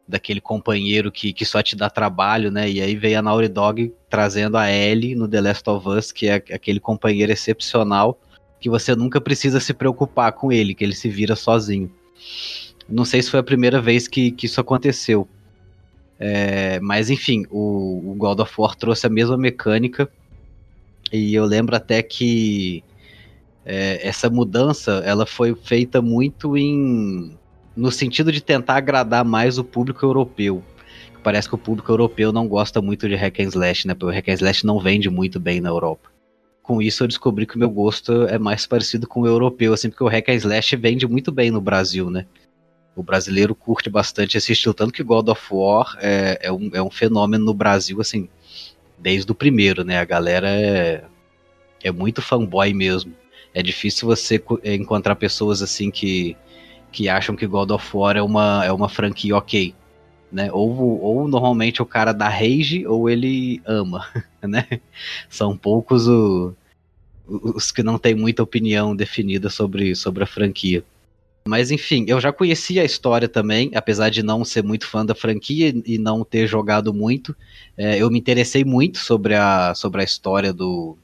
daquele 0.08 0.42
companheiro 0.42 1.10
que, 1.10 1.32
que 1.32 1.46
só 1.46 1.62
te 1.64 1.76
dá 1.76 1.90
trabalho, 1.90 2.52
né? 2.52 2.70
E 2.70 2.82
aí 2.82 2.96
veio 2.98 3.18
a 3.18 3.22
Naughty 3.22 3.48
Dog 3.48 3.94
trazendo 4.10 4.58
a 4.58 4.70
Ellie 4.70 5.16
no 5.16 5.28
The 5.28 5.40
Last 5.40 5.70
of 5.70 5.88
Us, 5.88 6.12
que 6.12 6.28
é 6.28 6.36
aquele 6.36 6.82
companheiro 6.82 7.32
excepcional 7.32 8.20
que 8.60 8.70
você 8.70 8.94
nunca 8.94 9.22
precisa 9.22 9.60
se 9.60 9.74
preocupar 9.74 10.34
com 10.34 10.52
ele, 10.52 10.76
que 10.76 10.84
ele 10.84 10.94
se 10.94 11.10
vira 11.10 11.36
sozinho. 11.36 11.90
Não 12.90 13.06
sei 13.06 13.22
se 13.22 13.32
foi 13.32 13.40
a 13.40 13.44
primeira 13.44 13.82
vez 13.82 14.08
que, 14.08 14.32
que 14.32 14.46
isso 14.46 14.60
aconteceu. 14.60 15.28
É, 16.20 16.80
mas 16.82 17.10
enfim, 17.10 17.46
o, 17.50 18.12
o 18.12 18.16
God 18.16 18.42
of 18.42 18.54
War 18.58 18.76
trouxe 18.76 19.08
a 19.08 19.10
mesma 19.10 19.38
mecânica 19.38 20.12
e 21.12 21.34
eu 21.36 21.46
lembro 21.46 21.76
até 21.76 22.02
que 22.02 22.84
é, 23.66 24.08
essa 24.08 24.30
mudança 24.30 25.02
ela 25.06 25.26
foi 25.26 25.56
feita 25.56 26.02
muito 26.02 26.58
em 26.58 27.38
no 27.76 27.92
sentido 27.92 28.32
de 28.32 28.42
tentar 28.42 28.76
agradar 28.76 29.24
mais 29.24 29.58
o 29.58 29.64
público 29.64 30.06
europeu. 30.06 30.64
Parece 31.24 31.48
que 31.48 31.56
o 31.56 31.58
público 31.58 31.92
europeu 31.92 32.32
não 32.32 32.48
gosta 32.48 32.82
muito 32.82 33.08
de 33.08 33.16
hack 33.16 33.40
and 33.40 33.50
slash, 33.50 33.88
né? 33.88 33.94
Porque 33.94 34.06
o 34.06 34.16
hack 34.16 34.28
and 34.30 34.34
slash 34.34 34.66
não 34.66 34.80
vende 34.80 35.10
muito 35.10 35.40
bem 35.40 35.62
na 35.62 35.70
Europa. 35.70 36.10
Com 36.62 36.82
isso 36.82 37.04
eu 37.04 37.08
descobri 37.08 37.46
que 37.46 37.56
o 37.56 37.60
meu 37.60 37.70
gosto 37.70 38.24
é 38.24 38.38
mais 38.38 38.66
parecido 38.66 39.08
com 39.08 39.22
o 39.22 39.28
europeu, 39.28 39.74
assim, 39.74 39.90
porque 39.90 40.04
o 40.04 40.08
hack 40.08 40.30
and 40.30 40.36
slash 40.36 40.76
vende 40.76 41.08
muito 41.08 41.32
bem 41.32 41.52
no 41.52 41.62
Brasil, 41.62 42.10
né? 42.10 42.26
O 42.96 43.04
brasileiro 43.04 43.56
curte 43.56 43.90
bastante 43.90 44.38
esse 44.38 44.52
estilo, 44.52 44.74
tanto 44.74 44.92
que 44.92 45.04
God 45.04 45.30
of 45.30 45.42
War 45.52 45.98
é, 46.00 46.40
é, 46.42 46.52
um, 46.52 46.70
é 46.74 46.82
um 46.82 46.90
fenômeno 46.90 47.46
no 47.46 47.54
Brasil, 47.54 48.02
assim, 48.02 48.28
desde 49.02 49.32
o 49.32 49.36
primeiro, 49.36 49.84
né? 49.84 49.98
A 49.98 50.06
galera 50.06 50.50
é, 50.50 51.04
é 51.84 51.92
muito 51.92 52.22
fanboy 52.22 52.74
mesmo. 52.74 53.14
É 53.54 53.62
difícil 53.62 54.08
você 54.08 54.42
é, 54.64 54.76
encontrar 54.76 55.16
pessoas 55.16 55.62
assim 55.62 55.92
que, 55.92 56.38
que 56.92 57.10
acham 57.10 57.36
que 57.36 57.48
God 57.48 57.72
of 57.72 57.98
War 57.98 58.16
é 58.16 58.22
uma, 58.22 58.64
é 58.64 58.72
uma 58.72 58.88
franquia 58.88 59.36
ok. 59.36 59.74
Né? 60.32 60.50
Ou, 60.54 61.02
ou 61.02 61.28
normalmente 61.28 61.82
o 61.82 61.86
cara 61.86 62.14
dá 62.14 62.30
rage 62.30 62.88
ou 62.88 63.10
ele 63.10 63.62
ama, 63.66 64.08
né? 64.42 64.66
São 65.30 65.58
poucos 65.58 66.08
o, 66.08 66.54
os 67.28 67.72
que 67.72 67.84
não 67.84 67.98
têm 67.98 68.16
muita 68.16 68.42
opinião 68.44 68.96
definida 68.96 69.50
sobre, 69.50 69.94
sobre 69.96 70.24
a 70.24 70.28
franquia. 70.28 70.86
Mas 71.46 71.72
enfim, 71.72 72.06
eu 72.08 72.22
já 72.22 72.32
conhecia 72.32 72.84
a 72.84 72.86
história 72.86 73.28
também, 73.28 73.72
apesar 73.74 74.10
de 74.10 74.22
não 74.22 74.46
ser 74.46 74.64
muito 74.64 74.88
fã 74.88 75.06
da 75.06 75.16
franquia 75.16 75.74
e 75.86 75.98
não 75.98 76.24
ter 76.24 76.46
jogado 76.48 76.94
muito. 76.94 77.36
É, 77.76 77.98
eu 77.98 78.10
me 78.12 78.20
interessei 78.20 78.64
muito 78.64 79.00
sobre 79.00 79.36
a, 79.36 79.74
sobre 79.74 80.02
a 80.02 80.04
história 80.04 80.54
do, 80.54 80.98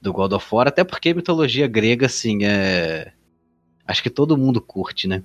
do 0.00 0.12
God 0.12 0.32
of 0.32 0.46
War, 0.52 0.68
até 0.68 0.84
porque 0.84 1.14
mitologia 1.14 1.66
grega, 1.66 2.06
assim, 2.06 2.44
é. 2.44 3.12
Acho 3.86 4.02
que 4.02 4.10
todo 4.10 4.36
mundo 4.36 4.60
curte, 4.60 5.08
né? 5.08 5.22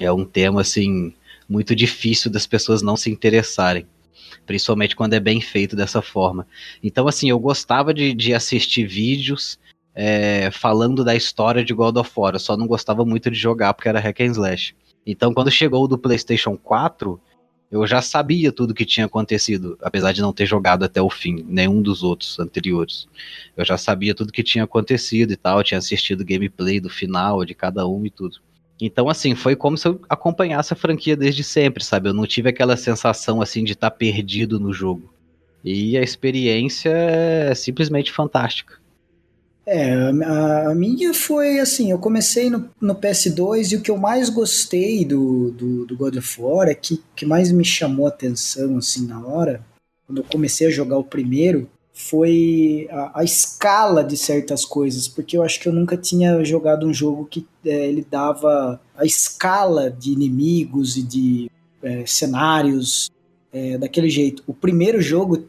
É 0.00 0.10
um 0.10 0.24
tema, 0.24 0.62
assim, 0.62 1.14
muito 1.48 1.74
difícil 1.76 2.30
das 2.30 2.46
pessoas 2.46 2.80
não 2.80 2.96
se 2.96 3.10
interessarem. 3.10 3.86
Principalmente 4.46 4.96
quando 4.96 5.14
é 5.14 5.20
bem 5.20 5.40
feito 5.40 5.76
dessa 5.76 6.00
forma. 6.00 6.46
Então, 6.82 7.06
assim, 7.06 7.28
eu 7.28 7.38
gostava 7.38 7.92
de, 7.92 8.14
de 8.14 8.32
assistir 8.32 8.86
vídeos 8.86 9.58
é, 10.02 10.50
falando 10.50 11.04
da 11.04 11.14
história 11.14 11.62
de 11.62 11.74
God 11.74 11.98
of 11.98 12.10
War. 12.16 12.34
Eu 12.34 12.38
só 12.38 12.56
não 12.56 12.66
gostava 12.66 13.04
muito 13.04 13.30
de 13.30 13.38
jogar 13.38 13.74
porque 13.74 13.86
era 13.86 14.00
hack 14.00 14.18
and 14.22 14.32
slash. 14.32 14.74
Então, 15.06 15.34
quando 15.34 15.50
chegou 15.50 15.84
o 15.84 15.86
do 15.86 15.98
PlayStation 15.98 16.56
4, 16.56 17.20
eu 17.70 17.86
já 17.86 18.00
sabia 18.00 18.50
tudo 18.50 18.72
que 18.72 18.86
tinha 18.86 19.04
acontecido, 19.04 19.76
apesar 19.82 20.12
de 20.12 20.22
não 20.22 20.32
ter 20.32 20.46
jogado 20.46 20.86
até 20.86 21.02
o 21.02 21.10
fim, 21.10 21.44
nenhum 21.46 21.82
dos 21.82 22.02
outros 22.02 22.38
anteriores. 22.40 23.06
Eu 23.54 23.62
já 23.62 23.76
sabia 23.76 24.14
tudo 24.14 24.32
que 24.32 24.42
tinha 24.42 24.64
acontecido 24.64 25.32
e 25.34 25.36
tal, 25.36 25.62
tinha 25.62 25.76
assistido 25.76 26.24
gameplay 26.24 26.80
do 26.80 26.88
final, 26.88 27.44
de 27.44 27.54
cada 27.54 27.86
um 27.86 28.06
e 28.06 28.10
tudo. 28.10 28.38
Então, 28.80 29.06
assim, 29.06 29.34
foi 29.34 29.54
como 29.54 29.76
se 29.76 29.86
eu 29.86 30.00
acompanhasse 30.08 30.72
a 30.72 30.76
franquia 30.76 31.14
desde 31.14 31.44
sempre, 31.44 31.84
sabe? 31.84 32.08
Eu 32.08 32.14
não 32.14 32.26
tive 32.26 32.48
aquela 32.48 32.74
sensação, 32.74 33.42
assim, 33.42 33.62
de 33.64 33.72
estar 33.72 33.90
perdido 33.90 34.58
no 34.58 34.72
jogo. 34.72 35.12
E 35.62 35.98
a 35.98 36.02
experiência 36.02 36.88
é 36.88 37.54
simplesmente 37.54 38.10
fantástica. 38.10 38.79
É, 39.66 39.92
a, 39.92 40.70
a, 40.70 40.74
minha 40.74 41.12
foi 41.12 41.60
assim, 41.60 41.90
eu 41.90 41.98
comecei 41.98 42.48
no, 42.48 42.68
no, 42.80 42.94
PS2 42.94 43.72
e 43.72 43.76
o 43.76 43.82
que 43.82 43.90
eu 43.90 43.96
mais 43.96 44.28
gostei 44.30 45.04
do, 45.04 45.50
do, 45.50 45.86
do 45.86 45.96
God 45.96 46.16
of 46.16 46.40
War 46.40 46.68
é 46.68 46.74
que 46.74 47.02
que 47.14 47.26
mais 47.26 47.52
me 47.52 47.64
chamou 47.64 48.06
a 48.06 48.08
atenção 48.08 48.78
assim 48.78 49.06
na 49.06 49.24
hora, 49.24 49.64
quando 50.06 50.18
eu 50.18 50.24
comecei 50.24 50.66
a 50.66 50.70
jogar 50.70 50.98
o 50.98 51.04
primeiro, 51.04 51.68
foi 51.92 52.88
a, 52.90 53.20
a, 53.20 53.24
escala 53.24 54.02
de 54.02 54.16
certas 54.16 54.64
coisas, 54.64 55.06
porque 55.06 55.36
eu 55.36 55.42
acho 55.42 55.60
que 55.60 55.68
eu 55.68 55.72
nunca 55.72 55.96
tinha 55.96 56.42
jogado 56.44 56.86
um 56.86 56.94
jogo 56.94 57.26
que 57.26 57.46
é, 57.64 57.86
ele 57.86 58.04
dava 58.08 58.80
a 58.96 59.04
escala 59.04 59.90
de 59.90 60.10
inimigos 60.10 60.96
e 60.96 61.02
de 61.02 61.50
é, 61.82 62.04
cenários 62.06 63.10
é, 63.52 63.78
daquele 63.78 64.08
jeito. 64.08 64.42
O 64.46 64.54
primeiro 64.54 65.00
jogo 65.00 65.46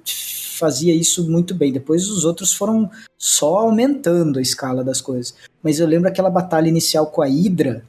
fazia 0.58 0.94
isso 0.94 1.30
muito 1.30 1.56
bem, 1.56 1.72
depois 1.72 2.08
os 2.08 2.24
outros 2.24 2.54
foram 2.54 2.90
só 3.18 3.58
aumentando 3.58 4.38
a 4.38 4.42
escala 4.42 4.84
das 4.84 5.02
coisas. 5.02 5.34
Mas 5.64 5.80
eu 5.80 5.88
lembro 5.88 6.08
aquela 6.08 6.30
batalha 6.30 6.70
inicial 6.70 7.08
com 7.08 7.22
a 7.22 7.26
Hydra, 7.26 7.84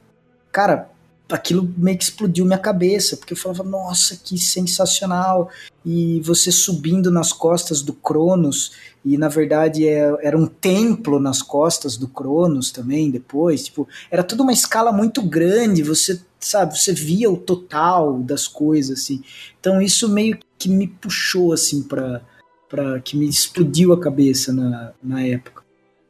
cara, 0.51 0.89
aquilo 1.33 1.67
meio 1.75 1.97
que 1.97 2.03
explodiu 2.03 2.45
minha 2.45 2.59
cabeça, 2.59 3.17
porque 3.17 3.33
eu 3.33 3.37
falava, 3.37 3.63
nossa, 3.63 4.15
que 4.15 4.37
sensacional. 4.37 5.49
E 5.83 6.21
você 6.21 6.51
subindo 6.51 7.09
nas 7.09 7.33
costas 7.33 7.81
do 7.81 7.91
Cronos, 7.91 8.73
e 9.03 9.17
na 9.17 9.27
verdade 9.29 9.87
é, 9.87 10.15
era 10.21 10.37
um 10.37 10.45
templo 10.45 11.19
nas 11.19 11.41
costas 11.41 11.97
do 11.97 12.07
Cronos 12.07 12.71
também, 12.71 13.09
depois, 13.09 13.63
tipo, 13.63 13.87
era 14.11 14.23
tudo 14.23 14.43
uma 14.43 14.53
escala 14.53 14.91
muito 14.91 15.23
grande, 15.23 15.81
você, 15.81 16.21
sabe, 16.39 16.79
você 16.79 16.93
via 16.93 17.31
o 17.31 17.35
total 17.35 18.19
das 18.19 18.47
coisas, 18.47 18.99
assim. 18.99 19.23
Então 19.59 19.81
isso 19.81 20.07
meio 20.07 20.37
que 20.59 20.69
me 20.69 20.87
puxou, 20.87 21.51
assim, 21.51 21.81
pra, 21.81 22.21
pra 22.69 22.99
que 22.99 23.17
me 23.17 23.27
explodiu 23.27 23.91
a 23.91 23.99
cabeça 23.99 24.53
na, 24.53 24.93
na 25.01 25.23
época. 25.23 25.63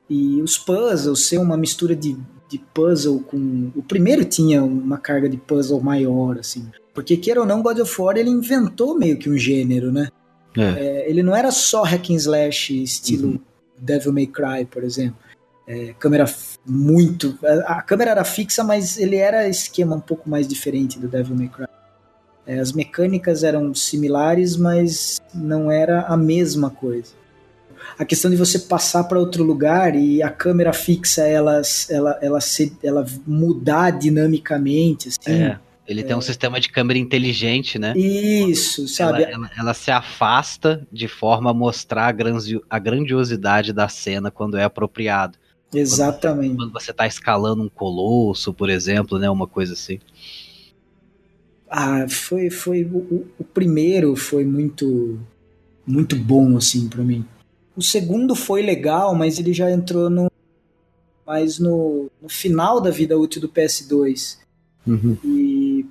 E 0.09 0.41
os 0.41 0.57
puzzles 0.57 1.27
ser 1.27 1.37
uma 1.37 1.55
mistura 1.55 1.95
de 1.95 2.17
de 2.53 2.59
puzzle 2.73 3.19
com. 3.21 3.71
O 3.75 3.81
primeiro 3.81 4.23
tinha 4.23 4.63
uma 4.63 4.97
carga 4.97 5.27
de 5.27 5.37
puzzle 5.37 5.81
maior, 5.81 6.37
assim. 6.37 6.69
Porque, 6.93 7.17
queira 7.17 7.41
ou 7.41 7.47
não, 7.47 7.63
God 7.63 7.79
of 7.79 8.01
War 8.01 8.15
ele 8.15 8.29
inventou 8.29 8.97
meio 8.97 9.17
que 9.17 9.29
um 9.29 9.37
gênero, 9.37 9.91
né? 9.91 10.09
É. 10.55 10.61
É, 10.61 11.09
ele 11.09 11.23
não 11.23 11.35
era 11.35 11.49
só 11.49 11.81
hack 11.81 12.11
and 12.11 12.15
slash 12.15 12.83
estilo 12.83 13.29
uhum. 13.29 13.39
Devil 13.77 14.13
May 14.13 14.27
Cry, 14.27 14.65
por 14.69 14.83
exemplo. 14.83 15.17
É, 15.67 15.95
câmera 15.97 16.25
muito. 16.63 17.37
A, 17.43 17.77
a, 17.77 17.81
câmera 17.81 18.11
era 18.11 18.23
fixa, 18.23 18.63
mas 18.63 18.99
ele 18.99 19.15
era 19.15 19.47
esquema 19.47 19.95
um 19.95 20.01
pouco 20.01 20.29
mais 20.29 20.47
diferente 20.47 20.99
do 20.99 21.07
Devil 21.07 21.35
May 21.35 21.47
Cry. 21.47 21.67
É, 22.45 22.59
as 22.59 22.71
mecânicas 22.71 23.43
eram 23.43 23.73
similares, 23.73 24.55
mas 24.55 25.19
não 25.33 25.71
era 25.71 26.01
a 26.01 26.15
mesma 26.15 26.69
coisa 26.69 27.22
a 27.97 28.05
questão 28.05 28.29
de 28.29 28.37
você 28.37 28.59
passar 28.59 29.03
para 29.05 29.19
outro 29.19 29.43
lugar 29.43 29.95
e 29.95 30.21
a 30.23 30.29
câmera 30.29 30.73
fixa 30.73 31.23
ela, 31.27 31.61
ela, 31.89 32.19
ela, 32.21 32.41
se, 32.41 32.75
ela 32.83 33.05
mudar 33.25 33.91
dinamicamente. 33.91 35.09
Assim. 35.09 35.31
É. 35.31 35.59
Ele 35.87 36.01
é. 36.01 36.03
tem 36.03 36.15
um 36.15 36.21
sistema 36.21 36.59
de 36.59 36.69
câmera 36.69 36.97
inteligente, 36.97 37.77
né? 37.77 37.93
Isso, 37.97 38.87
sabe? 38.87 39.23
Ela, 39.23 39.31
ela, 39.31 39.51
ela, 39.57 39.73
se 39.73 39.91
afasta 39.91 40.85
de 40.91 41.07
forma 41.07 41.51
a 41.51 41.53
mostrar 41.53 42.15
a, 42.69 42.79
grandiosidade 42.79 43.73
da 43.73 43.89
cena 43.89 44.31
quando 44.31 44.57
é 44.57 44.63
apropriado. 44.63 45.37
Exatamente. 45.73 46.55
Quando 46.55 46.71
você 46.71 46.91
está 46.91 47.05
escalando 47.05 47.63
um 47.63 47.69
colosso, 47.69 48.53
por 48.53 48.69
exemplo, 48.69 49.17
né? 49.19 49.29
Uma 49.29 49.47
coisa 49.47 49.73
assim. 49.73 49.99
Ah, 51.69 52.05
foi, 52.07 52.49
foi 52.49 52.83
o, 52.83 53.25
o 53.39 53.43
primeiro 53.43 54.15
foi 54.15 54.45
muito 54.45 55.19
muito 55.85 56.15
bom 56.15 56.55
assim 56.55 56.87
para 56.87 57.03
mim. 57.03 57.25
O 57.75 57.81
segundo 57.81 58.35
foi 58.35 58.61
legal, 58.61 59.15
mas 59.15 59.39
ele 59.39 59.53
já 59.53 59.71
entrou 59.71 60.09
no 60.09 60.31
mais 61.25 61.57
no, 61.57 62.11
no 62.21 62.27
final 62.27 62.81
da 62.81 62.89
vida 62.89 63.17
útil 63.17 63.41
do 63.41 63.49
PS2. 63.49 64.37
Uhum. 64.85 65.17
E 65.23 65.85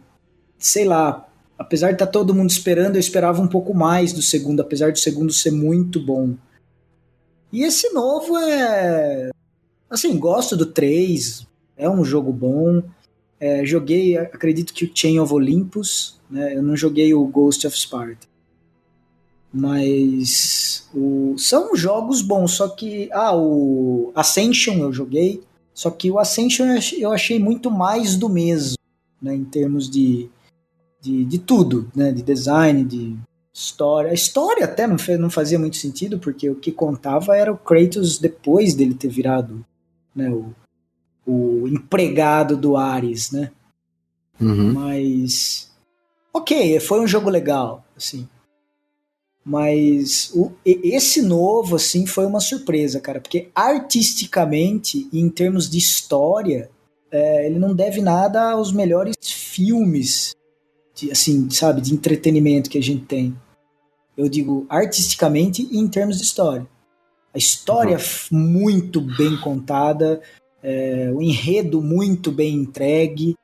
sei 0.58 0.84
lá, 0.84 1.26
apesar 1.58 1.88
de 1.88 1.94
estar 1.94 2.06
tá 2.06 2.12
todo 2.12 2.34
mundo 2.34 2.50
esperando, 2.50 2.96
eu 2.96 3.00
esperava 3.00 3.40
um 3.40 3.48
pouco 3.48 3.74
mais 3.74 4.12
do 4.12 4.22
segundo, 4.22 4.60
apesar 4.60 4.92
do 4.92 4.98
segundo 4.98 5.32
ser 5.32 5.50
muito 5.50 5.98
bom. 5.98 6.34
E 7.52 7.62
esse 7.62 7.90
novo 7.92 8.36
é. 8.38 9.30
Assim, 9.90 10.18
gosto 10.18 10.56
do 10.56 10.66
3, 10.66 11.46
é 11.76 11.88
um 11.88 12.04
jogo 12.04 12.32
bom. 12.32 12.82
É, 13.38 13.64
joguei, 13.64 14.16
acredito 14.16 14.72
que 14.72 14.84
o 14.84 14.90
Chain 14.94 15.18
of 15.18 15.34
Olympus, 15.34 16.18
né? 16.30 16.56
Eu 16.56 16.62
não 16.62 16.76
joguei 16.76 17.12
o 17.12 17.26
Ghost 17.26 17.66
of 17.66 17.76
Sparta. 17.78 18.31
Mas 19.52 20.88
o, 20.94 21.34
são 21.36 21.76
jogos 21.76 22.22
bons, 22.22 22.52
só 22.52 22.68
que. 22.68 23.10
Ah, 23.12 23.36
o 23.36 24.10
Ascension 24.14 24.76
eu 24.78 24.92
joguei. 24.92 25.42
Só 25.74 25.90
que 25.90 26.10
o 26.10 26.18
Ascension 26.18 26.66
eu 26.98 27.12
achei 27.12 27.38
muito 27.38 27.70
mais 27.70 28.16
do 28.16 28.28
mesmo, 28.28 28.76
né, 29.20 29.34
em 29.34 29.44
termos 29.44 29.88
de, 29.88 30.28
de, 31.00 31.24
de 31.24 31.38
tudo, 31.38 31.90
né, 31.96 32.12
de 32.12 32.22
design, 32.22 32.84
de 32.84 33.16
história. 33.52 34.10
A 34.10 34.14
história 34.14 34.64
até 34.64 34.86
não, 34.86 34.98
fez, 34.98 35.18
não 35.18 35.30
fazia 35.30 35.58
muito 35.58 35.76
sentido, 35.76 36.18
porque 36.18 36.48
o 36.48 36.54
que 36.54 36.70
contava 36.70 37.36
era 37.36 37.52
o 37.52 37.56
Kratos 37.56 38.18
depois 38.18 38.74
dele 38.74 38.94
ter 38.94 39.08
virado 39.08 39.64
né, 40.14 40.30
o, 40.30 40.54
o 41.26 41.66
empregado 41.68 42.56
do 42.56 42.76
Ares, 42.76 43.30
né? 43.30 43.50
Uhum. 44.40 44.72
Mas. 44.74 45.70
Ok, 46.34 46.80
foi 46.80 47.00
um 47.00 47.06
jogo 47.06 47.30
legal, 47.30 47.84
assim. 47.96 48.28
Mas 49.44 50.30
o, 50.34 50.52
esse 50.64 51.20
novo, 51.20 51.76
assim, 51.76 52.06
foi 52.06 52.26
uma 52.26 52.40
surpresa, 52.40 53.00
cara, 53.00 53.20
porque 53.20 53.48
artisticamente 53.54 55.08
e 55.12 55.20
em 55.20 55.28
termos 55.28 55.68
de 55.68 55.78
história, 55.78 56.70
é, 57.10 57.46
ele 57.46 57.58
não 57.58 57.74
deve 57.74 58.00
nada 58.00 58.52
aos 58.52 58.72
melhores 58.72 59.16
filmes, 59.20 60.34
de, 60.94 61.10
assim, 61.10 61.50
sabe, 61.50 61.80
de 61.80 61.92
entretenimento 61.92 62.70
que 62.70 62.78
a 62.78 62.82
gente 62.82 63.04
tem. 63.04 63.36
Eu 64.16 64.28
digo 64.28 64.64
artisticamente 64.68 65.66
e 65.70 65.78
em 65.78 65.88
termos 65.88 66.18
de 66.18 66.24
história. 66.24 66.66
A 67.34 67.38
história 67.38 67.96
uhum. 67.96 68.38
muito 68.38 69.00
bem 69.00 69.36
contada, 69.38 70.20
é, 70.62 71.10
o 71.12 71.20
enredo 71.20 71.82
muito 71.82 72.30
bem 72.30 72.54
entregue, 72.54 73.34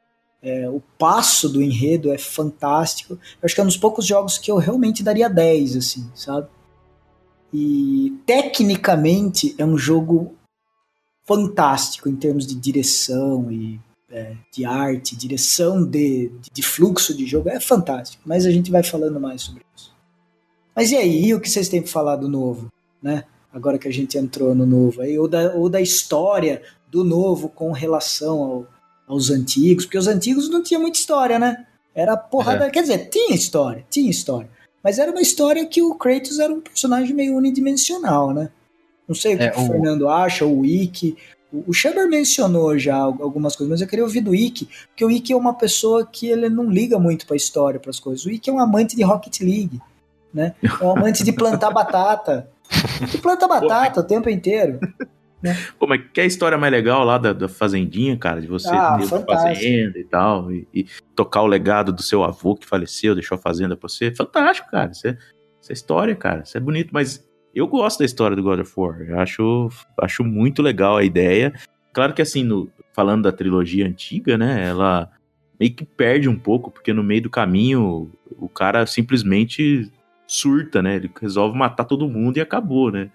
é, 0.42 0.68
o 0.68 0.80
passo 0.98 1.48
do 1.48 1.62
enredo 1.62 2.12
é 2.12 2.18
fantástico. 2.18 3.14
Eu 3.14 3.18
acho 3.44 3.54
que 3.54 3.60
é 3.60 3.64
um 3.64 3.68
dos 3.68 3.76
poucos 3.76 4.06
jogos 4.06 4.38
que 4.38 4.50
eu 4.50 4.56
realmente 4.56 5.02
daria 5.02 5.28
10, 5.28 5.76
assim, 5.76 6.10
sabe? 6.14 6.48
E 7.52 8.16
tecnicamente 8.26 9.54
é 9.58 9.64
um 9.64 9.76
jogo 9.76 10.34
fantástico 11.24 12.08
em 12.08 12.16
termos 12.16 12.46
de 12.46 12.54
direção 12.54 13.50
e 13.50 13.80
é, 14.10 14.34
de 14.52 14.64
arte, 14.64 15.16
direção 15.16 15.84
de, 15.84 16.32
de 16.52 16.62
fluxo 16.62 17.14
de 17.14 17.26
jogo, 17.26 17.48
é 17.48 17.60
fantástico. 17.60 18.22
Mas 18.24 18.46
a 18.46 18.50
gente 18.50 18.70
vai 18.70 18.82
falando 18.82 19.20
mais 19.20 19.42
sobre 19.42 19.62
isso. 19.76 19.92
Mas 20.74 20.90
e 20.92 20.96
aí, 20.96 21.26
e 21.26 21.34
o 21.34 21.40
que 21.40 21.50
vocês 21.50 21.68
têm 21.68 21.82
para 21.82 21.90
falar 21.90 22.16
do 22.16 22.28
novo, 22.28 22.72
né? 23.02 23.24
Agora 23.52 23.78
que 23.78 23.88
a 23.88 23.92
gente 23.92 24.16
entrou 24.16 24.54
no 24.54 24.64
novo 24.64 25.00
aí, 25.00 25.18
ou 25.18 25.26
da, 25.26 25.52
ou 25.54 25.68
da 25.68 25.80
história 25.80 26.62
do 26.88 27.02
novo 27.02 27.48
com 27.48 27.72
relação 27.72 28.42
ao, 28.42 28.66
aos 29.08 29.30
antigos, 29.30 29.86
porque 29.86 29.98
os 29.98 30.06
antigos 30.06 30.48
não 30.48 30.62
tinha 30.62 30.78
muita 30.78 30.98
história, 30.98 31.38
né? 31.38 31.66
Era 31.94 32.16
porrada. 32.16 32.66
É. 32.66 32.70
Quer 32.70 32.82
dizer, 32.82 33.08
tinha 33.08 33.34
história, 33.34 33.84
tinha 33.90 34.10
história. 34.10 34.48
Mas 34.84 34.98
era 34.98 35.10
uma 35.10 35.20
história 35.20 35.66
que 35.66 35.82
o 35.82 35.94
Kratos 35.94 36.38
era 36.38 36.52
um 36.52 36.60
personagem 36.60 37.14
meio 37.14 37.36
unidimensional, 37.36 38.32
né? 38.32 38.50
Não 39.08 39.14
sei 39.14 39.34
o 39.34 39.38
que, 39.38 39.44
é, 39.44 39.50
que 39.50 39.58
o 39.58 39.66
Fernando 39.66 40.08
acha, 40.08 40.44
o 40.44 40.60
Wiki. 40.60 41.16
O 41.50 41.72
Shaber 41.72 42.06
mencionou 42.06 42.78
já 42.78 42.96
algumas 42.96 43.56
coisas, 43.56 43.70
mas 43.70 43.80
eu 43.80 43.88
queria 43.88 44.04
ouvir 44.04 44.20
do 44.20 44.32
Wiki, 44.32 44.68
porque 44.88 45.04
o 45.04 45.08
Wiki 45.08 45.32
é 45.32 45.36
uma 45.36 45.54
pessoa 45.54 46.06
que 46.06 46.28
ele 46.28 46.50
não 46.50 46.70
liga 46.70 46.98
muito 46.98 47.26
pra 47.26 47.34
história, 47.34 47.80
para 47.80 47.90
as 47.90 47.98
coisas. 47.98 48.26
O 48.26 48.28
Wiki 48.28 48.50
é 48.50 48.52
um 48.52 48.58
amante 48.58 48.94
de 48.94 49.02
Rocket 49.02 49.40
League, 49.40 49.80
né? 50.32 50.54
É 50.62 50.84
um 50.84 50.90
amante 50.90 51.24
de 51.24 51.32
plantar 51.32 51.70
batata. 51.72 52.50
Que 53.10 53.16
planta 53.16 53.48
batata 53.48 54.00
o 54.00 54.04
tempo 54.04 54.28
inteiro. 54.28 54.78
Né? 55.42 55.56
Pô, 55.78 55.86
mas 55.86 56.02
que 56.12 56.20
é 56.20 56.24
a 56.24 56.26
história 56.26 56.58
mais 56.58 56.72
legal 56.72 57.04
lá 57.04 57.16
da, 57.16 57.32
da 57.32 57.48
fazendinha, 57.48 58.16
cara, 58.16 58.40
de 58.40 58.46
você 58.46 58.68
ah, 58.72 58.98
fazenda 59.24 59.98
e 59.98 60.04
tal, 60.04 60.50
e, 60.52 60.66
e, 60.74 60.86
tocar 61.14 61.42
o 61.42 61.46
legado 61.46 61.92
do 61.92 62.02
seu 62.02 62.24
avô 62.24 62.56
que 62.56 62.66
faleceu, 62.66 63.14
deixou 63.14 63.36
a 63.36 63.40
fazenda 63.40 63.76
pra 63.76 63.88
você. 63.88 64.12
Fantástico, 64.12 64.70
cara. 64.70 64.90
Isso 64.90 65.06
é, 65.06 65.16
isso 65.60 65.70
é 65.70 65.72
história, 65.72 66.16
cara. 66.16 66.42
Isso 66.42 66.56
é 66.56 66.60
bonito, 66.60 66.90
mas 66.92 67.24
eu 67.54 67.66
gosto 67.66 68.00
da 68.00 68.04
história 68.04 68.36
do 68.36 68.42
God 68.42 68.60
of 68.60 68.72
War. 68.76 69.00
Eu 69.00 69.20
acho, 69.20 69.68
acho 70.00 70.24
muito 70.24 70.60
legal 70.60 70.96
a 70.96 71.04
ideia. 71.04 71.52
Claro 71.92 72.12
que 72.14 72.22
assim, 72.22 72.42
no, 72.42 72.70
falando 72.92 73.22
da 73.22 73.32
trilogia 73.32 73.86
antiga, 73.86 74.36
né, 74.36 74.66
ela 74.66 75.10
meio 75.58 75.72
que 75.72 75.84
perde 75.84 76.28
um 76.28 76.38
pouco, 76.38 76.70
porque 76.70 76.92
no 76.92 77.02
meio 77.02 77.22
do 77.22 77.30
caminho 77.30 78.10
o 78.36 78.48
cara 78.48 78.86
simplesmente 78.86 79.90
surta, 80.26 80.82
né? 80.82 80.96
Ele 80.96 81.10
resolve 81.20 81.58
matar 81.58 81.84
todo 81.84 82.08
mundo 82.08 82.36
e 82.36 82.40
acabou, 82.40 82.92
né? 82.92 83.10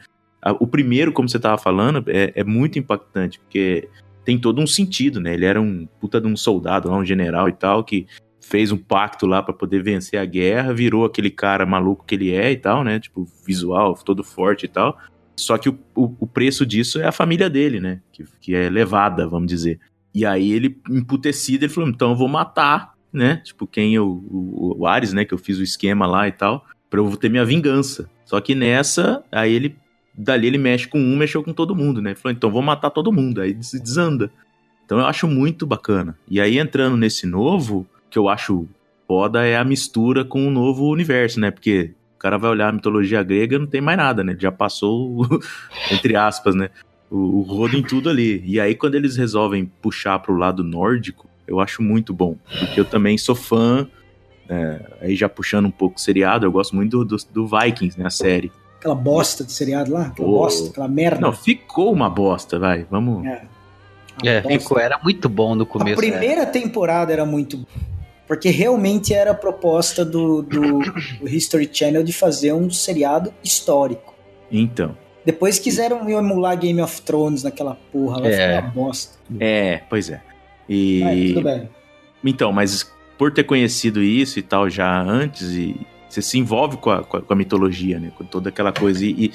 O 0.60 0.68
primeiro, 0.68 1.12
como 1.12 1.30
você 1.30 1.38
estava 1.38 1.58
falando, 1.58 2.04
é, 2.08 2.34
é, 2.36 2.44
muito 2.44 2.78
impactante, 2.78 3.40
porque 3.40 3.88
tem 4.26 4.38
todo 4.38 4.62
um 4.62 4.68
sentido, 4.68 5.20
né? 5.20 5.34
Ele 5.34 5.46
era 5.46 5.62
um 5.62 5.88
puta 6.00 6.20
de 6.20 6.28
um 6.28 6.36
soldado 6.36 6.90
lá, 6.90 6.98
um 6.98 7.06
general 7.06 7.48
e 7.48 7.54
tal, 7.54 7.84
que 7.84 8.06
fez 8.42 8.72
um 8.72 8.78
pacto 8.78 9.26
lá 9.26 9.42
para 9.42 9.54
poder 9.54 9.82
vencer 9.82 10.20
a 10.20 10.26
guerra, 10.26 10.74
virou 10.74 11.06
aquele 11.06 11.30
cara 11.30 11.66
maluco 11.66 12.06
que 12.06 12.16
ele 12.16 12.32
é 12.32 12.52
e 12.52 12.58
tal, 12.58 12.84
né? 12.84 13.00
Tipo, 13.00 13.28
visual, 13.46 13.96
todo 13.96 14.24
forte 14.24 14.66
e 14.66 14.70
tal. 14.70 14.98
Só 15.36 15.58
que 15.58 15.70
o, 15.70 15.80
o, 15.96 16.16
o 16.20 16.28
preço 16.28 16.66
disso 16.66 17.00
é 17.00 17.06
a 17.06 17.12
família 17.12 17.50
dele, 17.50 17.80
né? 17.80 18.02
Que, 18.12 18.26
que 18.40 18.56
é 18.56 18.70
levada, 18.70 19.28
vamos 19.28 19.48
dizer. 19.48 19.80
E 20.14 20.26
aí 20.26 20.52
ele, 20.52 20.78
emputecido, 20.90 21.66
ele 21.66 21.74
falou: 21.74 21.90
então 21.90 22.12
eu 22.12 22.16
vou 22.16 22.28
matar, 22.28 22.94
né? 23.12 23.38
Tipo, 23.38 23.66
quem 23.66 23.96
eu. 23.96 24.08
O, 24.08 24.76
o 24.82 24.88
Ares, 24.88 25.14
né? 25.14 25.26
Que 25.26 25.34
eu 25.34 25.38
fiz 25.38 25.58
o 25.58 25.64
esquema 25.64 26.06
lá 26.06 26.28
e 26.28 26.32
tal, 26.32 26.66
pra 26.90 27.00
eu 27.00 27.18
ter 27.18 27.30
minha 27.30 27.46
vingança. 27.46 28.10
Só 28.26 28.40
que 28.40 28.54
nessa, 28.54 29.24
aí 29.32 29.54
ele. 29.54 29.76
Dali 30.16 30.48
ele 30.48 30.58
mexe 30.58 30.88
com 30.88 31.00
um, 31.00 31.16
mexeu 31.18 31.44
com 31.44 31.54
todo 31.54 31.76
mundo, 31.76 32.02
né? 32.02 32.12
Ele 32.12 32.20
falou: 32.20 32.36
então 32.36 32.52
vou 32.52 32.62
matar 32.62 32.90
todo 32.90 33.12
mundo. 33.12 33.42
Aí 33.42 33.54
desanda. 33.54 34.32
Então 34.86 35.00
eu 35.00 35.06
acho 35.06 35.28
muito 35.28 35.66
bacana. 35.66 36.18
E 36.30 36.40
aí 36.40 36.60
entrando 36.60 36.98
nesse 36.98 37.26
novo, 37.26 37.88
que 38.10 38.18
eu 38.20 38.30
acho 38.30 38.68
foda 39.08 39.46
é 39.46 39.58
a 39.58 39.64
mistura 39.64 40.24
com 40.24 40.48
o 40.48 40.52
novo 40.52 40.90
universo, 40.90 41.40
né? 41.40 41.52
Porque 41.52 41.92
o 42.16 42.20
cara 42.20 42.38
vai 42.38 42.52
olhar 42.52 42.70
a 42.70 42.72
mitologia 42.72 43.22
grega 43.24 43.60
não 43.60 43.68
tem 43.68 43.82
mais 43.82 43.98
nada, 43.98 44.24
né? 44.24 44.36
Já 44.40 44.52
passou, 44.52 45.28
entre 45.92 46.16
aspas, 46.16 46.56
né? 46.56 46.70
O, 47.10 47.40
o 47.40 47.42
rodo 47.42 47.78
em 47.78 47.84
tudo 47.84 48.10
ali. 48.10 48.44
E 48.46 48.60
aí, 48.60 48.76
quando 48.76 48.96
eles 48.96 49.18
resolvem 49.18 49.70
puxar 49.82 50.20
pro 50.20 50.36
lado 50.36 50.64
nórdico, 50.64 51.30
eu 51.48 51.60
acho 51.60 51.82
muito 51.82 52.14
bom. 52.14 52.38
Porque 52.60 52.80
eu 52.80 52.86
também 52.86 53.18
sou 53.18 53.36
fã, 53.36 53.88
é, 54.48 54.98
aí 55.02 55.16
já 55.16 55.28
puxando 55.28 55.66
um 55.66 55.72
pouco 55.72 55.98
o 55.98 56.02
seriado, 56.02 56.46
eu 56.46 56.52
gosto 56.52 56.76
muito 56.76 57.04
do, 57.04 57.18
do, 57.18 57.24
do 57.34 57.48
Vikings, 57.48 58.00
né? 58.00 58.06
A 58.06 58.10
série. 58.10 58.52
Aquela 58.84 58.96
bosta 58.96 59.46
de 59.46 59.54
seriado 59.54 59.94
lá, 59.94 60.08
aquela 60.08 60.28
oh. 60.28 60.32
bosta, 60.32 60.70
aquela 60.70 60.90
merda. 60.90 61.22
Não, 61.22 61.32
ficou 61.32 61.94
uma 61.94 62.10
bosta, 62.10 62.60
vai, 62.60 62.86
vamos. 62.92 63.26
É, 63.26 63.46
é 64.26 64.60
ficou, 64.60 64.78
era 64.78 65.00
muito 65.02 65.30
bom 65.30 65.56
no 65.56 65.66
começo. 65.66 65.94
A 65.94 65.96
primeira 65.96 66.42
é. 66.42 66.46
temporada 66.46 67.14
era 67.14 67.26
muito 67.26 67.66
porque 68.28 68.50
realmente 68.50 69.14
era 69.14 69.32
a 69.32 69.34
proposta 69.34 70.04
do, 70.04 70.42
do, 70.42 70.80
do, 70.80 71.28
History 71.30 71.70
Channel 71.72 72.04
de 72.04 72.12
fazer 72.12 72.52
um 72.52 72.70
seriado 72.70 73.34
histórico. 73.42 74.14
Então. 74.52 74.98
Depois 75.26 75.60
quiseram 75.60 76.10
emular 76.10 76.58
Game 76.58 76.82
of 76.82 77.02
Thrones 77.04 77.44
naquela 77.44 77.78
porra, 77.92 78.20
lá 78.20 78.28
é. 78.28 78.60
uma 78.60 78.70
bosta. 78.70 79.18
É, 79.40 79.82
pois 79.90 80.10
é. 80.10 80.22
E. 80.68 81.04
É, 81.04 81.34
tudo 81.34 81.44
bem. 81.44 81.70
Então, 82.26 82.52
mas 82.52 82.92
por 83.18 83.32
ter 83.32 83.46
conhecido 83.46 84.02
isso 84.02 84.40
e 84.40 84.42
tal 84.42 84.70
já 84.70 85.02
antes, 85.02 85.52
e 85.52 85.80
você 86.14 86.22
se 86.22 86.38
envolve 86.38 86.78
com 86.78 86.92
a, 86.92 87.04
com 87.04 87.34
a 87.34 87.36
mitologia, 87.36 88.00
né? 88.00 88.12
Com 88.16 88.24
toda 88.24 88.50
aquela 88.50 88.72
coisa. 88.72 89.04
E, 89.04 89.32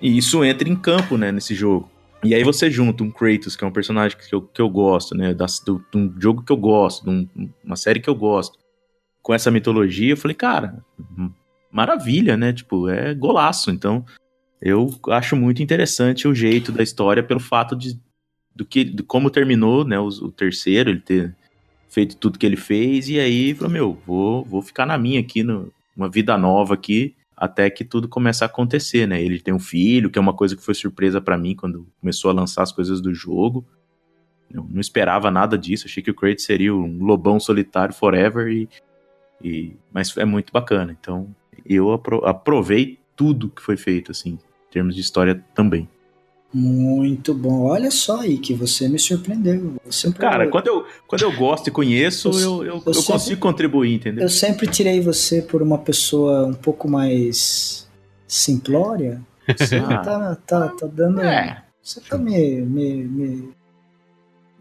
e, 0.00 0.18
isso 0.18 0.44
entra 0.44 0.68
em 0.68 0.76
campo, 0.76 1.16
né, 1.16 1.32
nesse 1.32 1.54
jogo. 1.54 1.90
E 2.22 2.34
aí 2.34 2.44
você 2.44 2.70
junta 2.70 3.02
um 3.02 3.10
Kratos, 3.10 3.56
que 3.56 3.64
é 3.64 3.66
um 3.66 3.72
personagem 3.72 4.16
que 4.16 4.32
eu, 4.32 4.42
que 4.42 4.60
eu 4.60 4.68
gosto, 4.68 5.16
né? 5.16 5.32
Da, 5.32 5.46
do, 5.64 5.84
de 5.90 5.98
um 5.98 6.20
jogo 6.20 6.42
que 6.42 6.52
eu 6.52 6.56
gosto, 6.56 7.04
de 7.04 7.10
um, 7.10 7.50
uma 7.64 7.76
série 7.76 8.00
que 8.00 8.10
eu 8.10 8.14
gosto, 8.14 8.58
com 9.22 9.32
essa 9.32 9.50
mitologia, 9.50 10.12
eu 10.12 10.16
falei, 10.16 10.34
cara, 10.34 10.84
maravilha, 11.70 12.36
né? 12.36 12.52
Tipo, 12.52 12.88
é 12.88 13.14
golaço. 13.14 13.70
Então, 13.70 14.04
eu 14.60 14.94
acho 15.08 15.34
muito 15.34 15.62
interessante 15.62 16.28
o 16.28 16.34
jeito 16.34 16.70
da 16.70 16.82
história 16.82 17.22
pelo 17.22 17.40
fato 17.40 17.74
de 17.74 17.98
do 18.54 18.66
que 18.66 18.84
de 18.84 19.02
como 19.02 19.30
terminou, 19.30 19.82
né? 19.82 19.98
O, 19.98 20.08
o 20.08 20.30
terceiro, 20.30 20.90
ele 20.90 21.00
ter 21.00 21.34
feito 21.88 22.16
tudo 22.16 22.38
que 22.38 22.46
ele 22.46 22.56
fez, 22.56 23.08
e 23.08 23.18
aí 23.18 23.54
falou, 23.54 23.72
meu, 23.72 24.02
vou, 24.06 24.44
vou 24.44 24.62
ficar 24.62 24.86
na 24.86 24.96
minha 24.96 25.20
aqui, 25.20 25.42
no, 25.42 25.72
uma 25.96 26.08
vida 26.08 26.36
nova 26.36 26.74
aqui 26.74 27.14
até 27.36 27.68
que 27.68 27.84
tudo 27.84 28.08
começa 28.08 28.44
a 28.44 28.46
acontecer, 28.46 29.06
né? 29.06 29.20
Ele 29.20 29.40
tem 29.40 29.52
um 29.52 29.58
filho, 29.58 30.10
que 30.10 30.18
é 30.18 30.22
uma 30.22 30.32
coisa 30.32 30.54
que 30.56 30.62
foi 30.62 30.74
surpresa 30.74 31.20
para 31.20 31.36
mim 31.36 31.56
quando 31.56 31.88
começou 32.00 32.30
a 32.30 32.34
lançar 32.34 32.62
as 32.62 32.70
coisas 32.70 33.00
do 33.00 33.12
jogo. 33.12 33.66
Eu 34.52 34.66
não 34.70 34.80
esperava 34.80 35.30
nada 35.30 35.58
disso, 35.58 35.86
achei 35.86 36.02
que 36.02 36.10
o 36.10 36.14
Kratos 36.14 36.44
seria 36.44 36.74
um 36.74 37.02
lobão 37.04 37.40
solitário 37.40 37.94
forever 37.94 38.48
e, 38.48 38.68
e 39.42 39.76
mas 39.92 40.16
é 40.16 40.24
muito 40.24 40.52
bacana. 40.52 40.96
Então, 41.00 41.34
eu 41.66 41.90
apro 41.90 42.24
aprovei 42.24 42.98
tudo 43.16 43.48
que 43.48 43.62
foi 43.62 43.76
feito 43.76 44.12
assim, 44.12 44.38
em 44.68 44.70
termos 44.70 44.94
de 44.94 45.00
história 45.00 45.44
também. 45.54 45.88
Muito 46.52 47.32
bom. 47.32 47.62
Olha 47.62 47.90
só 47.90 48.20
aí 48.20 48.36
que 48.36 48.52
você 48.52 48.86
me 48.86 48.98
surpreendeu. 48.98 49.76
Você 49.86 50.12
Cara, 50.12 50.48
quando 50.48 50.66
eu, 50.66 50.86
quando 51.06 51.22
eu 51.22 51.32
gosto 51.34 51.68
e 51.68 51.70
conheço, 51.70 52.28
eu, 52.30 52.40
eu, 52.40 52.64
eu, 52.64 52.82
eu 52.86 52.94
sempre, 52.94 53.12
consigo 53.12 53.40
contribuir, 53.40 53.94
entendeu? 53.94 54.24
Eu 54.24 54.28
sempre 54.28 54.66
tirei 54.66 55.00
você 55.00 55.40
por 55.40 55.62
uma 55.62 55.78
pessoa 55.78 56.46
um 56.46 56.52
pouco 56.52 56.88
mais 56.88 57.88
simplória. 58.26 59.22
Você 59.56 59.76
ah. 59.80 59.98
tá, 59.98 60.36
tá, 60.46 60.68
tá 60.68 60.86
dando. 60.86 61.22
É. 61.22 61.62
Você 61.82 62.00
tá 62.00 62.18
me, 62.18 62.60
me, 62.60 63.04
me. 63.04 63.48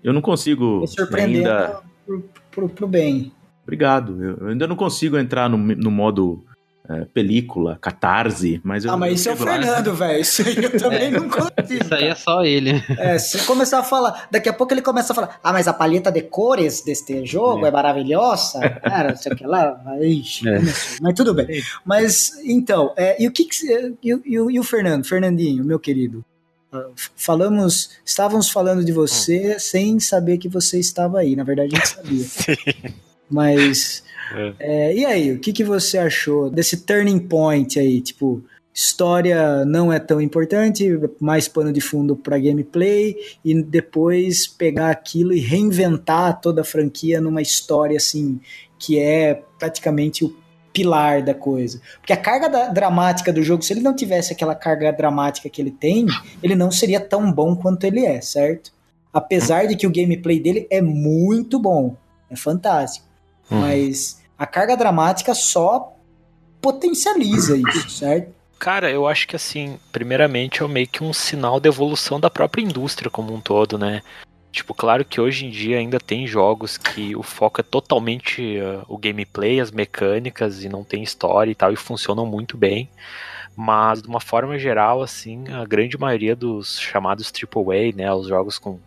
Eu 0.02 0.14
não 0.14 0.22
consigo. 0.22 0.80
Me 0.82 0.88
surpreender 0.88 1.46
ainda... 1.46 1.82
pro, 2.06 2.24
pro, 2.50 2.70
pro, 2.70 2.88
bem. 2.88 3.34
Obrigado. 3.64 4.24
Eu 4.24 4.48
ainda 4.48 4.66
não 4.66 4.78
consigo 4.78 5.18
entrar 5.18 5.50
no, 5.50 5.58
no 5.58 5.92
modo 5.92 6.44
é, 6.92 7.06
película, 7.06 7.78
catarse, 7.82 8.60
mas 8.64 8.86
eu. 8.86 8.92
Ah, 8.92 8.98
mas 8.98 9.20
isso 9.20 9.30
é 9.30 9.34
o 9.34 9.38
Fernando, 9.38 9.94
velho. 9.94 10.22
Isso 10.22 10.42
aí 10.42 10.64
eu 10.64 10.72
também 10.80 11.08
é. 11.08 11.12
não 11.12 11.30
consigo. 11.30 11.84
Isso 11.84 11.94
aí 11.94 12.06
é 12.06 12.16
só 12.16 12.44
ele. 12.44 12.84
É, 12.98 13.18
se 13.18 13.46
começar 13.46 13.80
a 13.80 13.84
falar, 13.84 14.28
daqui 14.32 14.50
a 14.50 14.54
pouco 14.54 14.74
ele 14.74 14.82
começa 14.82 15.14
a 15.14 15.16
falar, 15.16 15.40
ah, 15.44 15.54
mas 15.54 15.68
a 15.68 15.74
paleta 15.74 16.12
de 16.12 16.22
cores 16.22 16.82
deste 16.84 17.26
jogo 17.26 17.66
é, 17.66 17.70
é 17.70 17.72
maravilhosa. 17.72 18.60
Cara, 18.60 19.10
não 19.10 19.18
sei 19.18 19.32
o 19.32 19.36
que 19.36 19.46
lá. 19.46 19.82
Ixi, 20.02 20.50
é. 20.50 20.60
Mas 21.02 21.14
tudo 21.16 21.34
bem. 21.34 21.48
Mas, 21.86 22.32
então, 22.44 22.94
é, 22.98 23.22
e 23.22 23.28
o 23.28 23.32
que, 23.32 23.46
que 23.46 23.96
e, 24.04 24.12
e, 24.12 24.34
e 24.34 24.60
o 24.60 24.64
Fernando, 24.64 25.06
Fernandinho, 25.06 25.64
meu 25.64 25.80
querido? 25.80 26.26
Falamos, 27.18 27.92
estávamos 28.06 28.50
falando 28.50 28.84
de 28.84 28.94
você 28.94 29.56
hum. 29.56 29.60
sem 29.60 30.00
saber 30.00 30.38
que 30.38 30.48
você 30.48 30.80
estava 30.80 31.20
aí. 31.20 31.36
Na 31.36 31.44
verdade, 31.44 31.76
a 31.76 31.78
gente 31.78 31.90
sabia. 31.90 32.24
Sim. 32.26 32.94
Mas 33.30 34.04
é. 34.36 34.56
É, 34.60 34.96
e 34.96 35.06
aí, 35.06 35.32
o 35.32 35.39
que, 35.39 35.54
que 35.54 35.63
você 35.63 35.98
achou 35.98 36.50
desse 36.50 36.86
turning 36.86 37.20
point 37.20 37.80
aí? 37.80 38.02
Tipo, 38.02 38.44
história 38.74 39.65
não 39.65 39.91
é 39.91 40.00
tão 40.00 40.22
importante, 40.22 40.88
mais 41.20 41.48
pano 41.48 41.74
de 41.74 41.82
fundo 41.82 42.15
para 42.15 42.39
gameplay 42.39 43.15
e 43.44 43.62
depois 43.62 44.48
pegar 44.48 44.89
aquilo 44.89 45.34
e 45.34 45.39
reinventar 45.39 46.39
toda 46.39 46.62
a 46.62 46.65
franquia 46.65 47.20
numa 47.20 47.41
história 47.41 47.98
assim 47.98 48.39
que 48.80 48.98
é 48.98 49.44
praticamente 49.60 50.26
o 50.26 50.36
pilar 50.74 51.22
da 51.22 51.34
coisa. 51.34 51.82
Porque 52.00 52.13
a 52.13 52.17
carga 52.17 52.50
da, 52.50 52.67
dramática 52.70 53.32
do 53.32 53.44
jogo, 53.44 53.62
se 53.62 53.74
ele 53.74 53.82
não 53.82 53.96
tivesse 53.96 54.34
aquela 54.34 54.56
carga 54.56 54.91
dramática 54.91 55.50
que 55.50 55.62
ele 55.62 55.72
tem, 55.72 56.08
ele 56.41 56.56
não 56.56 56.72
seria 56.72 57.00
tão 57.00 57.32
bom 57.32 57.56
quanto 57.56 57.84
ele 57.84 58.06
é, 58.06 58.22
certo? 58.22 58.72
Apesar 59.13 59.67
de 59.67 59.76
que 59.76 59.86
o 59.86 59.91
gameplay 59.91 60.39
dele 60.39 60.67
é 60.70 60.82
muito 60.82 61.60
bom, 61.60 61.96
é 62.30 62.36
fantástico. 62.36 63.06
Hum. 63.52 63.60
Mas 63.60 64.21
a 64.42 64.48
carga 64.48 64.76
dramática 64.76 65.36
só 65.36 65.96
potencializa 66.60 67.56
isso, 67.56 67.90
certo? 67.92 68.34
Cara, 68.58 68.90
eu 68.90 69.06
acho 69.06 69.28
que 69.28 69.36
assim, 69.36 69.78
primeiramente 69.92 70.64
é 70.64 70.68
meio 70.68 70.88
que 70.88 71.04
um 71.04 71.14
sinal 71.14 71.60
de 71.60 71.70
evolução 71.70 72.20
da 72.20 72.28
própria 72.28 72.64
indústria 72.64 73.08
como 73.08 73.32
um 73.32 73.40
todo, 73.40 73.78
né? 73.78 74.02
Tipo, 74.52 74.74
claro 74.74 75.06
que 75.06 75.22
hoje 75.22 75.46
em 75.46 75.52
dia 75.52 75.78
ainda 75.78 76.00
tem 76.00 76.26
jogos 76.26 76.76
que 76.76 77.16
o 77.16 77.22
foco 77.22 77.62
é 77.62 77.64
totalmente 77.64 78.58
uh, 78.58 78.84
o 78.88 78.98
gameplay, 78.98 79.60
as 79.60 79.70
mecânicas 79.70 80.64
e 80.64 80.70
não 80.70 80.84
tem 80.84 81.04
história 81.04 81.52
e 81.52 81.56
tal, 81.56 81.72
e 81.72 81.76
funcionam 81.76 82.26
muito 82.26 82.58
bem. 82.58 82.90
Mas 83.56 84.02
de 84.02 84.08
uma 84.08 84.20
forma 84.20 84.58
geral, 84.58 85.04
assim, 85.04 85.50
a 85.50 85.64
grande 85.66 86.00
maioria 86.00 86.36
dos 86.36 86.80
chamados 86.80 87.32
AAA, 87.32 87.96
né, 87.96 88.12
os 88.12 88.26
jogos 88.26 88.58
com 88.58 88.80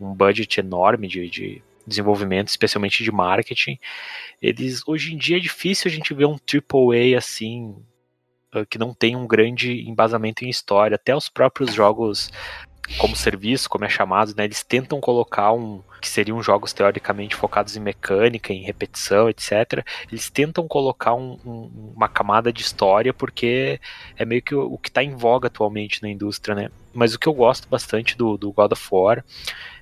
um 0.00 0.14
budget 0.14 0.60
enorme 0.60 1.06
de, 1.06 1.28
de 1.28 1.62
desenvolvimento, 1.86 2.48
especialmente 2.48 3.02
de 3.02 3.12
marketing, 3.12 3.78
eles 4.40 4.82
hoje 4.86 5.14
em 5.14 5.16
dia 5.16 5.36
é 5.36 5.40
difícil 5.40 5.90
a 5.90 5.94
gente 5.94 6.14
ver 6.14 6.26
um 6.26 6.36
AAA 6.36 7.16
assim 7.16 7.76
ah, 8.52 8.64
que 8.64 8.78
não 8.78 8.94
tem 8.94 9.16
um 9.16 9.26
grande 9.26 9.88
embasamento 9.88 10.44
em 10.44 10.48
história. 10.48 10.94
Até 10.94 11.14
os 11.14 11.28
próprios 11.28 11.74
jogos 11.74 12.30
como 12.98 13.16
serviço, 13.16 13.68
como 13.68 13.84
é 13.84 13.88
chamado, 13.88 14.34
né, 14.36 14.44
eles 14.44 14.62
tentam 14.62 15.00
colocar 15.00 15.52
um 15.52 15.82
que 16.00 16.08
seriam 16.08 16.42
jogos 16.42 16.74
teoricamente 16.74 17.34
focados 17.34 17.76
em 17.76 17.80
mecânica, 17.80 18.52
em 18.52 18.62
repetição, 18.62 19.28
etc. 19.28 19.82
Eles 20.12 20.28
tentam 20.28 20.68
colocar 20.68 21.14
um, 21.14 21.38
um, 21.46 21.92
uma 21.96 22.08
camada 22.08 22.52
de 22.52 22.60
história 22.60 23.14
porque 23.14 23.80
é 24.18 24.24
meio 24.26 24.42
que 24.42 24.54
o, 24.54 24.74
o 24.74 24.78
que 24.78 24.90
está 24.90 25.02
em 25.02 25.16
voga 25.16 25.46
atualmente 25.46 26.02
na 26.02 26.10
indústria, 26.10 26.54
né? 26.54 26.70
Mas 26.92 27.14
o 27.14 27.18
que 27.18 27.26
eu 27.26 27.32
gosto 27.32 27.66
bastante 27.68 28.18
do, 28.18 28.36
do 28.36 28.52
God 28.52 28.72
of 28.72 28.88
War 28.92 29.24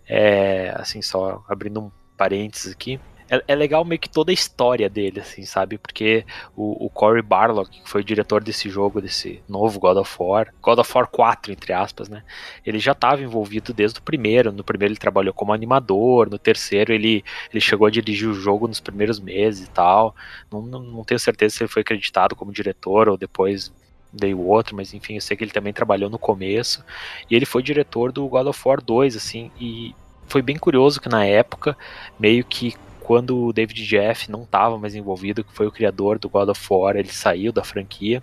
é, 0.08 0.72
assim, 0.76 1.02
só 1.02 1.44
abrindo 1.48 1.80
um 1.80 1.90
parênteses 2.16 2.72
aqui, 2.72 3.00
é, 3.32 3.42
é, 3.48 3.54
legal 3.54 3.82
meio 3.82 3.98
que 3.98 4.10
toda 4.10 4.30
a 4.30 4.34
história 4.34 4.90
dele, 4.90 5.20
assim, 5.20 5.42
sabe? 5.46 5.78
Porque 5.78 6.22
o, 6.54 6.84
o 6.84 6.90
Cory 6.90 7.22
que 7.70 7.88
foi 7.88 8.02
o 8.02 8.04
diretor 8.04 8.44
desse 8.44 8.68
jogo, 8.68 9.00
desse 9.00 9.42
novo 9.48 9.80
God 9.80 9.96
of 9.96 10.16
War, 10.20 10.52
God 10.60 10.78
of 10.78 10.92
War 10.94 11.06
4, 11.06 11.50
entre 11.50 11.72
aspas, 11.72 12.10
né? 12.10 12.22
Ele 12.64 12.78
já 12.78 12.92
estava 12.92 13.22
envolvido 13.22 13.72
desde 13.72 14.00
o 14.00 14.02
primeiro. 14.02 14.52
No 14.52 14.62
primeiro 14.62 14.92
ele 14.92 15.00
trabalhou 15.00 15.32
como 15.32 15.50
animador, 15.50 16.28
no 16.28 16.38
terceiro 16.38 16.92
ele, 16.92 17.24
ele 17.50 17.60
chegou 17.60 17.86
a 17.86 17.90
dirigir 17.90 18.28
o 18.28 18.34
jogo 18.34 18.68
nos 18.68 18.80
primeiros 18.80 19.18
meses 19.18 19.66
e 19.66 19.70
tal. 19.70 20.14
Não, 20.50 20.60
não, 20.60 20.80
não 20.80 21.04
tenho 21.04 21.18
certeza 21.18 21.56
se 21.56 21.62
ele 21.62 21.70
foi 21.70 21.80
acreditado 21.80 22.36
como 22.36 22.52
diretor 22.52 23.08
ou 23.08 23.16
depois 23.16 23.72
veio 24.12 24.40
outro, 24.40 24.76
mas 24.76 24.92
enfim, 24.92 25.14
eu 25.14 25.20
sei 25.20 25.36
que 25.36 25.44
ele 25.44 25.50
também 25.50 25.72
trabalhou 25.72 26.10
no 26.10 26.18
começo. 26.18 26.84
E 27.30 27.34
ele 27.34 27.46
foi 27.46 27.62
diretor 27.62 28.12
do 28.12 28.26
God 28.28 28.46
of 28.46 28.60
War 28.64 28.82
2, 28.82 29.16
assim, 29.16 29.50
e 29.60 29.94
foi 30.26 30.42
bem 30.42 30.56
curioso 30.56 31.00
que 31.00 31.08
na 31.08 31.24
época, 31.24 31.76
meio 32.18 32.44
que 32.44 32.74
quando 33.00 33.46
o 33.46 33.52
David 33.52 33.84
Jeff 33.84 34.30
não 34.30 34.44
estava 34.44 34.78
mais 34.78 34.94
envolvido, 34.94 35.42
que 35.42 35.52
foi 35.52 35.66
o 35.66 35.72
criador 35.72 36.18
do 36.18 36.28
God 36.28 36.48
of 36.48 36.66
War, 36.70 36.96
ele 36.96 37.08
saiu 37.08 37.52
da 37.52 37.64
franquia. 37.64 38.22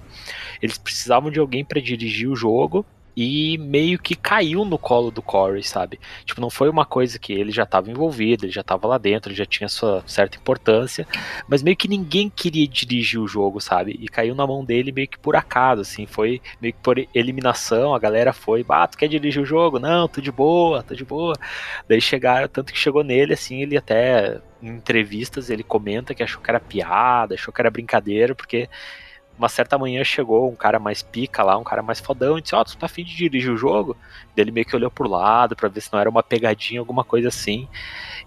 Eles 0.62 0.78
precisavam 0.78 1.30
de 1.30 1.39
alguém 1.39 1.65
para 1.65 1.82
dirigir 1.82 2.30
o 2.30 2.36
jogo 2.36 2.86
e 3.21 3.58
meio 3.58 3.99
que 3.99 4.15
caiu 4.15 4.63
no 4.63 4.77
colo 4.77 5.12
do 5.12 5.21
Corey, 5.21 5.62
sabe? 5.62 5.99
Tipo, 6.23 6.39
não 6.39 6.49
foi 6.49 6.69
uma 6.69 6.86
coisa 6.86 7.19
que 7.19 7.34
ele 7.34 7.51
já 7.51 7.63
estava 7.63 7.91
envolvido, 7.91 8.45
ele 8.45 8.51
já 8.53 8.62
estava 8.62 8.88
lá 8.88 8.97
dentro, 8.97 9.29
ele 9.29 9.38
já 9.38 9.45
tinha 9.45 9.67
sua 9.67 10.01
certa 10.08 10.38
importância, 10.38 11.05
mas 11.45 11.62
meio 11.62 11.75
que 11.75 11.89
ninguém 11.89 12.29
queria 12.29 12.65
dirigir 12.65 13.19
o 13.19 13.27
jogo, 13.27 13.60
sabe? 13.60 13.99
E 13.99 14.08
caiu 14.08 14.34
na 14.34 14.47
mão 14.47 14.63
dele 14.63 14.93
meio 14.93 15.10
que 15.10 15.19
por 15.19 15.36
acaso, 15.36 15.82
assim, 15.82 16.05
foi 16.05 16.41
meio 16.62 16.73
que 16.73 16.79
por 16.79 16.97
eliminação, 17.13 17.93
a 17.93 17.99
galera 17.99 18.32
foi, 18.32 18.65
ah, 18.69 18.88
tu 18.88 18.97
quer 18.97 19.10
dirigir 19.10 19.43
o 19.43 19.45
jogo? 19.45 19.79
Não, 19.79 20.08
tô 20.08 20.21
de 20.21 20.32
boa, 20.32 20.82
tô 20.82 20.95
de 20.95 21.03
boa. 21.03 21.36
Daí 21.89 21.99
chegaram, 21.99 22.47
tanto 22.47 22.71
que 22.71 22.79
chegou 22.79 23.03
nele, 23.03 23.34
assim, 23.34 23.62
ele 23.62 23.75
até 23.75 24.39
em 24.62 24.69
entrevistas 24.69 25.49
ele 25.49 25.63
comenta 25.63 26.15
que 26.15 26.23
achou 26.23 26.41
que 26.41 26.49
era 26.49 26.60
piada, 26.62 27.36
achou 27.36 27.53
que 27.53 27.60
era 27.60 27.69
brincadeira, 27.69 28.34
porque 28.34 28.69
uma 29.39 29.47
certa 29.47 29.78
manhã 29.78 30.04
chegou 30.04 30.52
um 30.52 30.56
cara 30.56 30.78
mais 30.78 31.02
pica 31.02 31.41
lá, 31.41 31.58
um 31.58 31.63
cara 31.63 31.82
mais 31.82 31.99
fodão, 32.02 32.38
e 32.38 32.41
disse: 32.41 32.54
Ó, 32.54 32.60
oh, 32.60 32.65
tu 32.65 32.78
tá 32.78 32.86
afim 32.88 33.06
de 33.06 33.15
dirigir 33.15 33.52
o 33.52 33.58
jogo? 33.58 33.95
Ele 34.36 34.52
meio 34.52 34.65
que 34.65 34.75
olhou 34.75 34.91
pro 34.91 35.10
lado 35.10 35.56
para 35.56 35.69
ver 35.69 35.80
se 35.80 35.91
não 35.91 35.99
era 35.99 36.10
uma 36.10 36.21
pegadinha, 36.21 36.82
alguma 36.82 37.06
coisa 37.06 37.30
assim. 37.30 37.67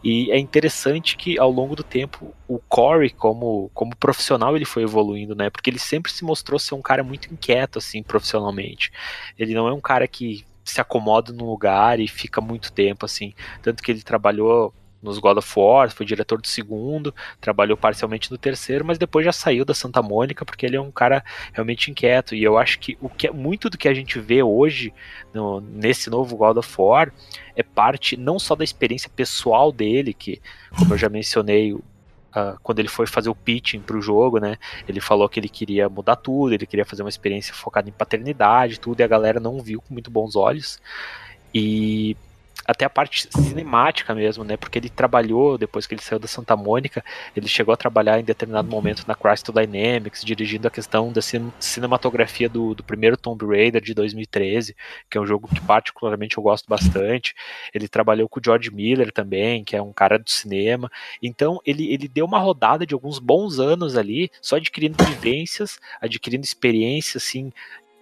E 0.03 0.31
é 0.33 0.39
interessante 0.39 1.17
que 1.17 1.39
ao 1.39 1.51
longo 1.51 1.77
do 1.77 1.85
tempo 1.85 2.35
o 2.49 2.59
Corey, 2.59 3.11
como, 3.11 3.71
como 3.75 3.95
profissional, 3.95 4.57
ele 4.57 4.65
foi 4.65 4.83
evoluindo, 4.83 5.35
né? 5.35 5.51
Porque 5.51 5.69
ele 5.69 5.79
sempre 5.79 6.11
se 6.11 6.25
mostrou 6.25 6.59
ser 6.59 6.75
um 6.75 6.83
cara 6.83 7.05
muito 7.05 7.33
inquieto, 7.33 7.79
assim, 7.79 8.03
profissionalmente. 8.03 8.91
Ele 9.39 9.55
não 9.55 9.69
é 9.69 9.73
um 9.73 9.81
cara 9.81 10.09
que 10.09 10.45
se 10.65 10.81
acomoda 10.81 11.33
num 11.33 11.47
lugar 11.47 12.01
e 12.01 12.09
fica 12.09 12.41
muito 12.41 12.73
tempo, 12.73 13.05
assim. 13.05 13.35
Tanto 13.61 13.83
que 13.83 13.91
ele 13.93 14.03
trabalhou 14.03 14.73
nos 15.03 15.19
God 15.19 15.39
of 15.39 15.53
War, 15.59 15.91
foi 15.91 16.07
diretor 16.07 16.41
do 16.41 16.47
segundo, 16.47 17.15
trabalhou 17.41 17.77
parcialmente 17.77 18.31
no 18.31 18.39
terceiro, 18.39 18.85
mas 18.85 18.99
depois 18.99 19.25
já 19.25 19.33
saiu 19.33 19.65
da 19.65 19.75
Santa 19.75 20.01
Mônica 20.01 20.45
porque 20.45 20.65
ele 20.65 20.77
é 20.77 20.81
um 20.81 20.93
cara 20.93 21.25
realmente 21.53 21.91
inquieto. 21.91 22.35
E 22.35 22.43
eu 22.43 22.57
acho 22.57 22.79
que 22.79 22.97
o 23.01 23.09
que 23.09 23.29
muito 23.31 23.69
do 23.69 23.77
que 23.77 23.89
a 23.89 23.95
gente 23.95 24.21
vê 24.21 24.43
hoje 24.43 24.95
no, 25.35 25.61
nesse 25.61 26.09
novo 26.09 26.37
God 26.37 26.57
of 26.57 26.75
War 26.79 27.13
é 27.57 27.63
parte 27.63 28.17
não 28.17 28.39
só 28.39 28.55
da 28.55 28.65
experiência 28.65 29.11
pessoal 29.15 29.73
dele, 29.73 30.15
que, 30.15 30.41
como 30.79 30.95
eu 30.95 30.99
já 30.99 31.09
mencionei, 31.09 31.77
Uh, 32.35 32.57
quando 32.63 32.79
ele 32.79 32.89
foi 32.89 33.07
fazer 33.07 33.29
o 33.29 33.35
pitching 33.35 33.81
para 33.81 33.95
o 33.95 34.01
jogo, 34.01 34.39
né? 34.39 34.57
Ele 34.89 35.03
falou 35.03 35.29
que 35.29 35.39
ele 35.39 35.51
queria 35.51 35.87
mudar 35.87 36.17
tudo, 36.17 36.55
ele 36.55 36.65
queria 36.65 36.87
fazer 36.87 37.03
uma 37.03 37.11
experiência 37.11 37.53
focada 37.53 37.91
em 37.91 37.93
paternidade, 37.93 38.81
tudo, 38.81 39.01
e 39.01 39.03
a 39.03 39.07
galera 39.07 39.39
não 39.39 39.61
viu 39.61 39.83
com 39.83 39.93
muito 39.93 40.11
bons 40.11 40.35
olhos. 40.35 40.81
E 41.53 42.17
até 42.65 42.85
a 42.85 42.91
parte 42.91 43.29
cinemática 43.31 44.15
mesmo, 44.15 44.45
né? 44.45 44.57
Porque 44.57 44.79
ele 44.79 44.89
trabalhou, 44.89 45.59
depois 45.59 45.87
que 45.87 45.95
ele 45.95 46.03
saiu 46.03 46.19
da 46.19 46.29
Santa 46.29 46.57
Mônica, 46.57 47.05
ele 47.37 47.49
chegou 47.49 47.73
a 47.73 47.77
trabalhar 47.77 48.21
em 48.21 48.25
determinado 48.25 48.69
momento 48.69 49.05
na 49.07 49.15
Crystal 49.15 49.55
Dynamics, 49.55 50.25
dirigindo 50.25 50.69
a 50.69 50.71
questão 50.71 51.13
da 51.13 51.21
cinematografia 51.59 52.49
do, 52.49 52.75
do 52.75 52.83
primeiro 52.83 53.17
Tomb 53.17 53.45
Raider 53.47 53.83
de 53.83 53.95
2013, 53.95 54.77
que 55.11 55.19
é 55.19 55.21
um 55.21 55.27
jogo 55.27 55.49
que 55.49 55.61
particularmente 55.61 56.39
eu 56.39 56.43
gosto 56.43 56.69
bastante. 56.69 57.35
Ele 57.75 57.89
trabalhou 57.89 58.29
com 58.29 58.39
o 58.41 58.43
George 58.45 58.71
Miller 58.71 59.13
também, 59.13 59.65
que 59.65 59.77
é 59.77 59.83
um 59.83 59.93
cara 59.93 60.19
do 60.19 60.31
cinema. 60.31 60.91
Então 61.23 61.61
ele, 61.65 61.93
ele 61.93 62.09
deu 62.09 62.25
uma 62.25 62.39
rodada 62.39 62.87
de 62.87 62.95
alguns 62.95 63.19
bons 63.19 63.59
anos 63.59 63.97
ali, 63.97 64.31
só 64.41 64.57
adquirindo 64.57 65.03
vivências, 65.05 65.79
adquirindo 66.01 66.45
experiência, 66.45 67.19
assim, 67.19 67.53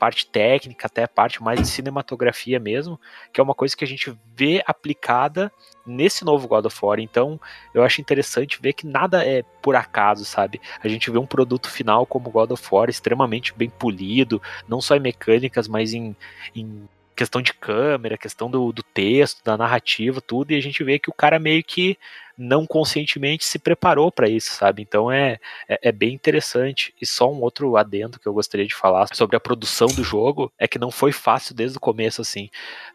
parte 0.00 0.26
técnica, 0.26 0.86
até 0.86 1.04
a 1.04 1.08
parte 1.08 1.42
mais 1.42 1.60
de 1.60 1.68
cinematografia 1.68 2.58
mesmo, 2.58 2.98
que 3.30 3.38
é 3.38 3.44
uma 3.44 3.54
coisa 3.54 3.76
que 3.76 3.84
a 3.84 3.86
gente 3.86 4.18
vê 4.34 4.62
aplicada 4.66 5.52
nesse 5.86 6.24
novo 6.24 6.48
God 6.48 6.64
of 6.64 6.78
War. 6.82 6.98
Então, 6.98 7.38
eu 7.74 7.82
acho 7.82 8.00
interessante 8.00 8.58
ver 8.62 8.72
que 8.72 8.86
nada 8.86 9.22
é 9.22 9.42
por 9.60 9.76
acaso, 9.76 10.24
sabe? 10.24 10.58
A 10.82 10.88
gente 10.88 11.10
vê 11.10 11.18
um 11.18 11.26
produto 11.26 11.68
final 11.68 12.06
como 12.06 12.30
God 12.30 12.52
of 12.52 12.66
War 12.72 12.88
extremamente 12.88 13.52
bem 13.52 13.68
polido, 13.68 14.40
não 14.66 14.80
só 14.80 14.96
em 14.96 15.00
mecânicas, 15.00 15.68
mas 15.68 15.92
em, 15.92 16.16
em 16.56 16.88
questão 17.20 17.42
de 17.42 17.52
câmera, 17.52 18.16
questão 18.16 18.50
do, 18.50 18.72
do 18.72 18.82
texto, 18.82 19.44
da 19.44 19.54
narrativa, 19.54 20.22
tudo, 20.22 20.52
e 20.52 20.56
a 20.56 20.60
gente 20.60 20.82
vê 20.82 20.98
que 20.98 21.10
o 21.10 21.12
cara 21.12 21.38
meio 21.38 21.62
que 21.62 21.98
não 22.36 22.64
conscientemente 22.64 23.44
se 23.44 23.58
preparou 23.58 24.10
para 24.10 24.26
isso, 24.26 24.54
sabe? 24.54 24.80
Então 24.80 25.12
é, 25.12 25.38
é, 25.68 25.78
é, 25.82 25.92
bem 25.92 26.14
interessante. 26.14 26.94
E 26.98 27.04
só 27.04 27.30
um 27.30 27.42
outro 27.42 27.76
adendo 27.76 28.18
que 28.18 28.26
eu 28.26 28.32
gostaria 28.32 28.66
de 28.66 28.74
falar 28.74 29.06
sobre 29.12 29.36
a 29.36 29.40
produção 29.40 29.88
do 29.88 30.02
jogo 30.02 30.50
é 30.58 30.66
que 30.66 30.78
não 30.78 30.90
foi 30.90 31.12
fácil 31.12 31.54
desde 31.54 31.76
o 31.76 31.80
começo, 31.80 32.22
assim. 32.22 32.48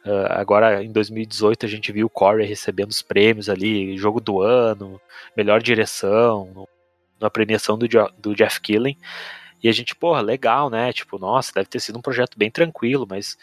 Uh, 0.03 0.25
agora, 0.31 0.83
em 0.83 0.91
2018, 0.91 1.63
a 1.63 1.69
gente 1.69 1.91
viu 1.91 2.07
o 2.07 2.09
Corey 2.09 2.47
recebendo 2.47 2.89
os 2.89 3.03
prêmios 3.03 3.47
ali, 3.47 3.95
jogo 3.95 4.19
do 4.19 4.41
ano, 4.41 4.99
melhor 5.37 5.61
direção, 5.61 6.49
no, 6.51 6.67
na 7.19 7.29
premiação 7.29 7.77
do, 7.77 7.87
do 8.17 8.35
Jeff 8.35 8.59
Killen. 8.59 8.97
E 9.61 9.69
a 9.69 9.71
gente, 9.71 9.95
porra, 9.95 10.21
legal, 10.21 10.71
né? 10.71 10.91
Tipo, 10.91 11.19
nossa, 11.19 11.51
deve 11.53 11.69
ter 11.69 11.79
sido 11.79 11.99
um 11.99 12.01
projeto 12.01 12.37
bem 12.39 12.49
tranquilo, 12.49 13.05
mas 13.07 13.37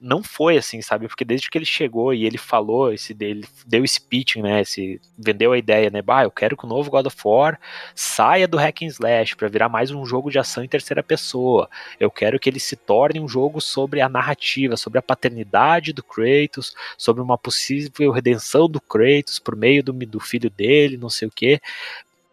não 0.00 0.22
foi 0.22 0.56
assim, 0.56 0.80
sabe? 0.80 1.06
Porque 1.06 1.24
desde 1.24 1.50
que 1.50 1.58
ele 1.58 1.66
chegou 1.66 2.14
e 2.14 2.24
ele 2.24 2.38
falou, 2.38 2.92
esse 2.92 3.12
dele 3.12 3.44
deu 3.66 3.84
esse 3.84 4.00
pitching, 4.00 4.40
né? 4.42 4.62
Esse, 4.62 5.00
vendeu 5.18 5.52
a 5.52 5.58
ideia, 5.58 5.90
né? 5.90 6.00
Bah, 6.00 6.24
eu 6.24 6.30
quero 6.30 6.56
que 6.56 6.64
o 6.64 6.68
novo 6.68 6.90
God 6.90 7.06
of 7.06 7.16
War 7.22 7.60
saia 7.94 8.48
do 8.48 8.56
hack 8.56 8.82
and 8.82 8.86
slash 8.86 9.36
para 9.36 9.48
virar 9.48 9.68
mais 9.68 9.90
um 9.90 10.06
jogo 10.06 10.30
de 10.30 10.38
ação 10.38 10.64
em 10.64 10.68
terceira 10.68 11.02
pessoa. 11.02 11.68
Eu 11.98 12.10
quero 12.10 12.40
que 12.40 12.48
ele 12.48 12.60
se 12.60 12.76
torne 12.76 13.20
um 13.20 13.28
jogo 13.28 13.60
sobre 13.60 14.00
a 14.00 14.08
narrativa, 14.08 14.76
sobre 14.76 14.98
a 14.98 15.02
paternidade 15.02 15.92
do 15.92 16.02
Kratos, 16.02 16.74
sobre 16.96 17.22
uma 17.22 17.36
possível 17.36 18.10
redenção 18.10 18.68
do 18.68 18.80
Kratos 18.80 19.38
por 19.38 19.54
meio 19.54 19.82
do, 19.82 19.92
do 19.92 20.20
filho 20.20 20.48
dele, 20.48 20.96
não 20.96 21.10
sei 21.10 21.28
o 21.28 21.30
que 21.30 21.60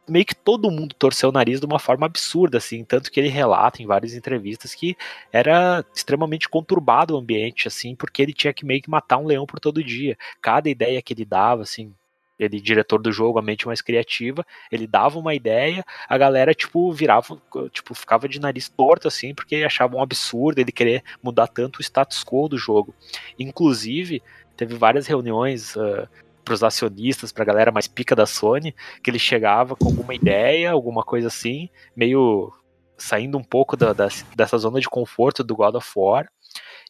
meio 0.07 0.25
que 0.25 0.35
todo 0.35 0.71
mundo 0.71 0.95
torceu 0.95 1.29
o 1.29 1.31
nariz 1.31 1.59
de 1.59 1.65
uma 1.65 1.79
forma 1.79 2.05
absurda, 2.05 2.57
assim, 2.57 2.83
tanto 2.83 3.11
que 3.11 3.19
ele 3.19 3.29
relata 3.29 3.81
em 3.81 3.85
várias 3.85 4.13
entrevistas 4.13 4.73
que 4.73 4.95
era 5.31 5.83
extremamente 5.93 6.47
conturbado 6.47 7.13
o 7.13 7.17
ambiente, 7.17 7.67
assim, 7.67 7.95
porque 7.95 8.21
ele 8.21 8.33
tinha 8.33 8.53
que 8.53 8.65
meio 8.65 8.81
que 8.81 8.89
matar 8.89 9.17
um 9.17 9.25
leão 9.25 9.45
por 9.45 9.59
todo 9.59 9.83
dia. 9.83 10.17
Cada 10.41 10.69
ideia 10.69 11.01
que 11.01 11.13
ele 11.13 11.25
dava, 11.25 11.63
assim, 11.63 11.93
ele 12.39 12.61
diretor 12.61 13.01
do 13.01 13.11
jogo, 13.11 13.39
a 13.39 13.41
mente 13.41 13.65
mais 13.65 13.81
criativa, 13.81 14.45
ele 14.71 14.85
dava 14.85 15.17
uma 15.17 15.33
ideia, 15.33 15.83
a 16.07 16.17
galera 16.17 16.53
tipo 16.53 16.91
virava, 16.91 17.41
tipo 17.71 17.95
ficava 17.95 18.27
de 18.29 18.39
nariz 18.39 18.69
torto 18.69 19.07
assim, 19.07 19.33
porque 19.33 19.55
achavam 19.57 19.99
um 19.99 20.03
absurdo 20.03 20.59
ele 20.59 20.71
querer 20.71 21.03
mudar 21.21 21.47
tanto 21.47 21.77
o 21.77 21.81
status 21.81 22.23
quo 22.23 22.47
do 22.47 22.57
jogo. 22.57 22.93
Inclusive, 23.39 24.21
teve 24.55 24.75
várias 24.75 25.07
reuniões 25.07 25.75
uh, 25.75 26.07
para 26.47 26.53
os 26.53 26.63
acionistas, 26.63 27.33
para 27.33 27.43
a 27.43 27.45
galera 27.45 27.71
mais 27.73 27.87
pica 27.87 28.15
da 28.15 28.25
Sony, 28.25 28.73
que 29.03 29.11
ele 29.11 29.19
chegava 29.19 29.75
com 29.75 29.85
alguma 29.85 30.15
ideia, 30.15 30.71
alguma 30.71 31.03
coisa 31.03 31.27
assim, 31.27 31.69
meio 31.93 32.53
saindo 32.97 33.37
um 33.37 33.43
pouco 33.43 33.75
da, 33.75 33.91
da, 33.91 34.07
dessa 34.33 34.57
zona 34.57 34.79
de 34.79 34.89
conforto 34.89 35.43
do 35.43 35.55
God 35.55 35.75
of 35.75 35.91
War. 35.95 36.27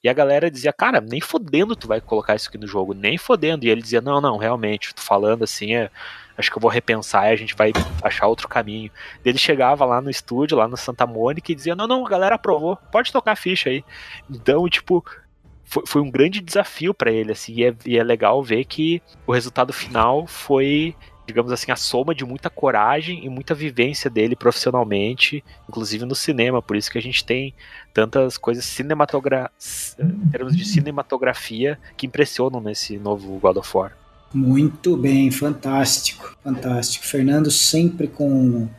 E 0.03 0.07
a 0.07 0.13
galera 0.13 0.51
dizia, 0.51 0.71
cara, 0.71 1.01
nem 1.01 1.19
fodendo 1.19 1.75
tu 1.75 1.87
vai 1.87 1.99
colocar 1.99 2.35
isso 2.35 2.49
aqui 2.49 2.57
no 2.57 2.67
jogo, 2.67 2.93
nem 2.93 3.17
fodendo. 3.17 3.65
E 3.65 3.69
ele 3.69 3.81
dizia, 3.81 3.99
não, 3.99 4.21
não, 4.21 4.37
realmente, 4.37 4.93
tô 4.93 5.01
falando 5.01 5.43
assim, 5.43 5.73
é, 5.73 5.89
acho 6.37 6.51
que 6.51 6.57
eu 6.57 6.61
vou 6.61 6.69
repensar 6.69 7.29
e 7.29 7.33
a 7.33 7.35
gente 7.35 7.55
vai 7.55 7.73
achar 8.03 8.27
outro 8.27 8.47
caminho. 8.47 8.91
Ele 9.25 9.39
chegava 9.39 9.83
lá 9.85 9.99
no 9.99 10.11
estúdio, 10.11 10.55
lá 10.55 10.67
no 10.67 10.77
Santa 10.77 11.07
Mônica, 11.07 11.51
e 11.51 11.55
dizia, 11.55 11.75
não, 11.75 11.87
não, 11.87 12.05
a 12.05 12.09
galera 12.09 12.35
aprovou, 12.35 12.77
pode 12.91 13.11
tocar 13.11 13.31
a 13.31 13.35
ficha 13.35 13.71
aí. 13.71 13.83
Então, 14.29 14.69
tipo, 14.69 15.03
foi, 15.67 15.83
foi 15.85 16.01
um 16.01 16.09
grande 16.09 16.41
desafio 16.41 16.93
para 16.93 17.11
ele, 17.11 17.31
assim, 17.31 17.53
e 17.53 17.65
é, 17.65 17.75
e 17.85 17.97
é 17.97 18.03
legal 18.03 18.41
ver 18.41 18.65
que 18.65 19.01
o 19.25 19.33
resultado 19.33 19.71
final 19.73 20.25
foi 20.25 20.95
digamos 21.27 21.51
assim, 21.51 21.73
a 21.73 21.75
soma 21.75 22.15
de 22.15 22.23
muita 22.23 22.49
coragem 22.49 23.25
e 23.25 23.29
muita 23.29 23.53
vivência 23.53 24.09
dele 24.09 24.33
profissionalmente, 24.33 25.43
inclusive 25.67 26.05
no 26.05 26.15
cinema. 26.15 26.61
Por 26.61 26.77
isso 26.77 26.89
que 26.89 26.97
a 26.97 27.01
gente 27.01 27.25
tem 27.25 27.53
tantas 27.93 28.37
coisas 28.37 28.63
cinematogra 28.63 29.51
em 29.99 30.29
termos 30.29 30.55
de 30.55 30.63
cinematografia 30.63 31.77
que 31.97 32.07
impressionam 32.07 32.61
nesse 32.61 32.97
novo 32.97 33.37
God 33.39 33.57
of 33.57 33.77
War. 33.77 33.97
Muito 34.33 34.95
bem, 34.95 35.29
fantástico, 35.29 36.37
fantástico. 36.41 37.05
Fernando 37.05 37.51
sempre 37.51 38.07
com 38.07 38.69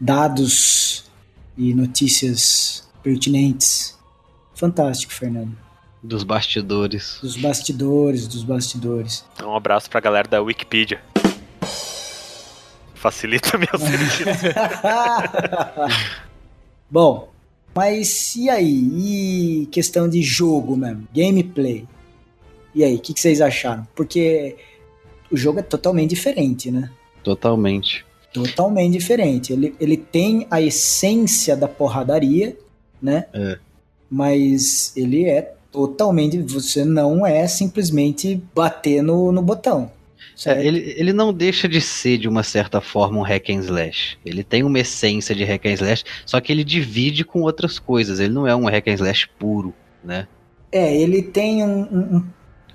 dados 0.00 1.04
e 1.58 1.74
notícias 1.74 2.88
pertinentes. 3.02 3.98
Fantástico, 4.54 5.12
Fernando. 5.12 5.56
Dos 6.02 6.24
bastidores. 6.24 7.18
Dos 7.22 7.36
bastidores, 7.36 8.26
dos 8.26 8.42
bastidores. 8.42 9.24
Então, 9.34 9.50
um 9.50 9.56
abraço 9.56 9.88
pra 9.88 10.00
galera 10.00 10.26
da 10.26 10.42
Wikipedia. 10.42 11.00
Facilita 12.94 13.56
meu 13.56 13.78
serviço. 13.78 14.24
Bom, 16.90 17.30
mas 17.72 18.34
e 18.34 18.50
aí? 18.50 19.62
E 19.62 19.66
questão 19.66 20.08
de 20.08 20.22
jogo 20.22 20.76
mesmo? 20.76 21.06
Gameplay? 21.14 21.86
E 22.74 22.82
aí, 22.82 22.96
o 22.96 22.98
que, 22.98 23.14
que 23.14 23.20
vocês 23.20 23.40
acharam? 23.40 23.86
Porque 23.94 24.56
o 25.30 25.36
jogo 25.36 25.60
é 25.60 25.62
totalmente 25.62 26.10
diferente, 26.10 26.70
né? 26.70 26.90
Totalmente. 27.22 28.04
Totalmente 28.32 28.92
diferente. 28.92 29.52
Ele, 29.52 29.74
ele 29.78 29.96
tem 29.96 30.46
a 30.50 30.60
essência 30.60 31.56
da 31.56 31.68
porradaria, 31.68 32.56
né? 33.00 33.26
É. 33.32 33.58
Mas 34.10 34.92
ele 34.96 35.24
é 35.24 35.54
totalmente. 35.72 36.38
Você 36.42 36.84
não 36.84 37.26
é 37.26 37.48
simplesmente 37.48 38.40
bater 38.54 39.02
no, 39.02 39.32
no 39.32 39.42
botão. 39.42 39.90
É, 40.46 40.64
ele, 40.64 40.94
ele 40.96 41.12
não 41.12 41.32
deixa 41.32 41.68
de 41.68 41.80
ser, 41.80 42.18
de 42.18 42.28
uma 42.28 42.42
certa 42.42 42.80
forma, 42.80 43.18
um 43.18 43.22
hack 43.22 43.50
and 43.50 43.60
slash. 43.60 44.18
Ele 44.24 44.42
tem 44.42 44.62
uma 44.62 44.78
essência 44.78 45.34
de 45.34 45.44
hack 45.44 45.66
and 45.66 45.72
slash, 45.72 46.04
só 46.24 46.40
que 46.40 46.52
ele 46.52 46.64
divide 46.64 47.24
com 47.24 47.42
outras 47.42 47.78
coisas. 47.78 48.18
Ele 48.20 48.32
não 48.32 48.46
é 48.46 48.54
um 48.54 48.66
hack 48.66 48.88
and 48.88 48.94
slash 48.94 49.28
puro, 49.38 49.74
né? 50.04 50.26
É, 50.70 50.94
ele 50.96 51.22
tem 51.22 51.64
um. 51.64 51.80
um- 51.82 52.24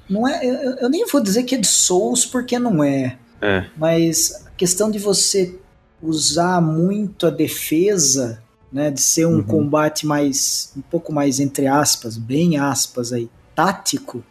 não 0.09 0.25
é, 0.27 0.45
eu, 0.45 0.75
eu 0.77 0.89
nem 0.89 1.05
vou 1.07 1.21
dizer 1.21 1.43
que 1.43 1.55
é 1.55 1.57
de 1.57 1.67
Souls, 1.67 2.25
porque 2.25 2.57
não 2.57 2.81
é. 2.83 3.17
É. 3.41 3.65
Mas 3.75 4.45
a 4.47 4.51
questão 4.51 4.89
de 4.89 4.99
você 4.99 5.55
usar 6.01 6.61
muito 6.61 7.27
a 7.27 7.29
defesa, 7.29 8.41
né? 8.71 8.91
De 8.91 9.01
ser 9.01 9.25
um 9.25 9.37
Uhum. 9.37 9.43
combate 9.43 10.05
mais. 10.05 10.71
um 10.77 10.81
pouco 10.81 11.11
mais, 11.13 11.39
entre 11.39 11.67
aspas, 11.67 12.17
bem 12.17 12.57
aspas 12.57 13.11
aí, 13.13 13.29
tático. 13.55 14.23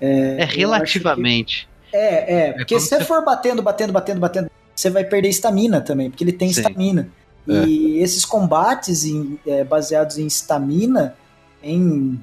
É 0.00 0.38
eu 0.40 0.42
acho 0.42 0.52
que- 0.52 0.58
relativamente. 0.58 1.68
É, 1.92 2.34
é, 2.48 2.52
porque 2.52 2.74
quando 2.74 2.80
se 2.82 2.88
você 2.88 3.04
for 3.04 3.24
batendo, 3.24 3.62
batendo, 3.62 3.92
batendo, 3.92 4.20
batendo, 4.20 4.50
você 4.74 4.90
vai 4.90 5.04
perder 5.04 5.28
estamina 5.28 5.80
também, 5.80 6.10
porque 6.10 6.22
ele 6.24 6.32
tem 6.32 6.50
estamina. 6.50 7.08
E 7.48 7.98
esses 8.00 8.24
combates 8.24 9.04
em- 9.04 9.38
é, 9.46 9.62
baseados 9.62 10.18
em 10.18 10.26
estamina, 10.26 11.14
em 11.62 12.18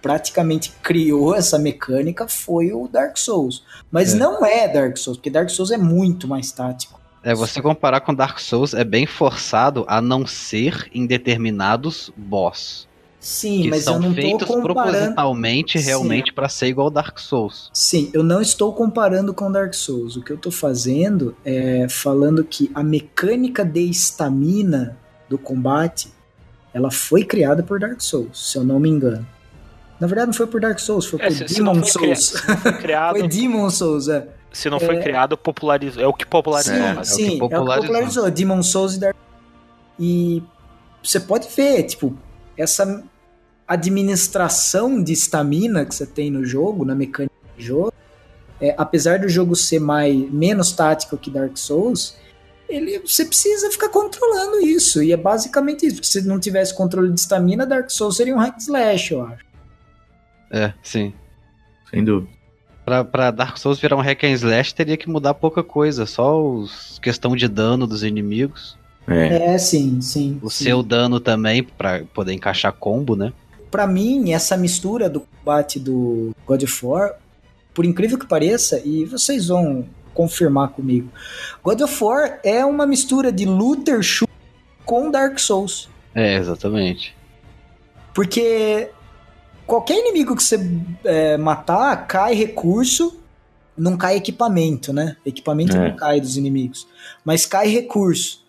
praticamente 0.00 0.72
criou 0.82 1.34
essa 1.34 1.58
mecânica 1.58 2.26
foi 2.26 2.72
o 2.72 2.88
Dark 2.88 3.16
Souls. 3.18 3.62
Mas 3.90 4.14
É. 4.14 4.16
não 4.16 4.44
é 4.44 4.66
Dark 4.66 4.96
Souls, 4.96 5.16
porque 5.18 5.30
Dark 5.30 5.48
Souls 5.50 5.70
é 5.70 5.76
muito 5.76 6.26
mais 6.26 6.50
tático. 6.50 6.98
É, 7.24 7.34
você 7.34 7.62
comparar 7.62 8.00
com 8.00 8.14
Dark 8.14 8.38
Souls 8.40 8.74
é 8.74 8.82
bem 8.84 9.06
forçado 9.06 9.84
a 9.86 10.00
não 10.00 10.26
ser 10.26 10.88
em 10.92 11.06
determinados 11.06 12.10
boss. 12.16 12.88
Sim, 13.20 13.62
que 13.62 13.68
mas 13.70 13.84
são 13.84 13.94
eu 13.94 14.00
não 14.00 14.12
feitos 14.14 14.48
tô 14.48 14.54
comparando. 14.54 14.90
propositalmente 14.90 15.78
realmente 15.78 16.32
pra 16.32 16.48
ser 16.48 16.66
igual 16.66 16.88
ao 16.88 16.90
Dark 16.90 17.16
Souls. 17.20 17.70
Sim, 17.72 18.10
eu 18.12 18.24
não 18.24 18.40
estou 18.40 18.72
comparando 18.72 19.32
com 19.32 19.50
Dark 19.52 19.72
Souls. 19.74 20.16
O 20.16 20.22
que 20.22 20.32
eu 20.32 20.36
estou 20.36 20.50
fazendo 20.50 21.36
é 21.44 21.86
falando 21.88 22.42
que 22.42 22.68
a 22.74 22.82
mecânica 22.82 23.64
de 23.64 23.88
estamina 23.88 24.98
do 25.28 25.38
combate, 25.38 26.12
ela 26.74 26.90
foi 26.90 27.22
criada 27.22 27.62
por 27.62 27.78
Dark 27.78 28.00
Souls, 28.00 28.50
se 28.50 28.58
eu 28.58 28.64
não 28.64 28.80
me 28.80 28.88
engano. 28.88 29.24
Na 30.00 30.08
verdade, 30.08 30.26
não 30.26 30.34
foi 30.34 30.48
por 30.48 30.60
Dark 30.60 30.80
Souls, 30.80 31.06
foi 31.06 31.20
É, 31.20 31.26
por 31.28 31.36
se, 31.36 31.48
se 31.48 31.62
não 31.62 31.74
Demon 31.74 31.86
Souls. 31.86 32.32
criado, 32.82 33.18
Foi 33.20 33.28
Demon 33.28 33.70
Souls, 33.70 34.08
é. 34.08 34.26
Se 34.52 34.68
não 34.70 34.78
foi 34.80 35.00
criado, 35.00 35.36
popularizou. 35.36 36.02
É 36.02 36.06
o 36.06 36.12
que 36.12 36.26
popularizou. 36.26 36.74
É, 36.74 36.92
mas- 36.94 37.12
o 37.12 37.14
Sim, 37.14 37.22
que 37.24 37.30
é 37.32 37.44
o 37.44 37.48
que 37.48 37.54
popularizou. 37.54 37.86
popularizou. 37.88 38.30
Demon 38.30 38.62
Souls 38.62 38.94
e 38.94 39.00
Dark 39.00 39.16
E 39.98 40.42
você 41.02 41.20
pode 41.20 41.48
ver, 41.48 41.82
tipo, 41.84 42.16
essa 42.56 43.02
administração 43.66 45.02
de 45.02 45.12
estamina 45.12 45.84
que 45.84 45.94
você 45.94 46.06
tem 46.06 46.30
no 46.30 46.44
jogo, 46.44 46.84
na 46.84 46.94
mecânica 46.94 47.34
do 47.56 47.62
jogo, 47.62 47.92
é, 48.60 48.74
apesar 48.78 49.18
do 49.18 49.28
jogo 49.28 49.54
ser 49.56 49.80
mais, 49.80 50.14
menos 50.30 50.72
tático 50.72 51.16
que 51.16 51.30
Dark 51.30 51.56
Souls, 51.56 52.16
ele, 52.68 52.98
você 53.00 53.24
precisa 53.24 53.70
ficar 53.70 53.88
controlando 53.88 54.60
isso. 54.60 55.02
E 55.02 55.12
é 55.12 55.16
basicamente 55.16 55.86
isso. 55.86 55.96
Porque 55.96 56.06
se 56.08 56.22
não 56.22 56.38
tivesse 56.40 56.74
controle 56.74 57.12
de 57.12 57.20
estamina, 57.20 57.66
Dark 57.66 57.90
Souls 57.90 58.16
seria 58.16 58.34
um 58.34 58.38
hack 58.38 58.56
slash, 58.58 59.12
eu 59.12 59.24
acho. 59.26 59.44
É, 60.50 60.72
sim. 60.82 61.12
Sem 61.90 62.04
dúvida. 62.04 62.32
Pra, 62.92 63.04
pra 63.04 63.30
Dark 63.30 63.56
Souls 63.56 63.80
virar 63.80 63.96
um 63.96 64.02
hack 64.02 64.22
and 64.24 64.32
slash, 64.32 64.74
teria 64.74 64.98
que 64.98 65.08
mudar 65.08 65.32
pouca 65.32 65.62
coisa. 65.62 66.04
Só 66.04 66.38
os 66.38 66.98
questão 66.98 67.34
de 67.34 67.48
dano 67.48 67.86
dos 67.86 68.02
inimigos. 68.02 68.76
É. 69.08 69.54
É, 69.54 69.58
sim, 69.58 70.02
sim. 70.02 70.38
O 70.42 70.50
sim. 70.50 70.64
seu 70.64 70.82
dano 70.82 71.18
também, 71.18 71.62
pra 71.62 72.02
poder 72.12 72.34
encaixar 72.34 72.70
combo, 72.70 73.16
né? 73.16 73.32
Pra 73.70 73.86
mim, 73.86 74.32
essa 74.32 74.58
mistura 74.58 75.08
do 75.08 75.20
combate 75.20 75.80
do 75.80 76.36
God 76.46 76.64
of 76.64 76.84
War, 76.84 77.14
por 77.72 77.86
incrível 77.86 78.18
que 78.18 78.26
pareça, 78.26 78.82
e 78.84 79.06
vocês 79.06 79.48
vão 79.48 79.86
confirmar 80.12 80.68
comigo, 80.68 81.08
God 81.64 81.80
of 81.80 82.04
War 82.04 82.40
é 82.44 82.62
uma 82.62 82.86
mistura 82.86 83.32
de 83.32 83.46
looter 83.46 84.02
shooter 84.02 84.36
com 84.84 85.10
Dark 85.10 85.38
Souls. 85.38 85.88
É, 86.14 86.34
exatamente. 86.36 87.16
Porque 88.12 88.90
qualquer 89.66 89.98
inimigo 89.98 90.36
que 90.36 90.42
você 90.42 90.58
é, 91.04 91.36
matar, 91.36 92.06
cai 92.06 92.34
recurso, 92.34 93.16
não 93.76 93.96
cai 93.96 94.16
equipamento, 94.16 94.92
né? 94.92 95.16
Equipamento 95.24 95.76
É. 95.76 95.90
não 95.90 95.96
cai 95.96 96.20
dos 96.20 96.36
inimigos, 96.36 96.86
mas 97.24 97.46
cai 97.46 97.68
recurso. 97.68 98.42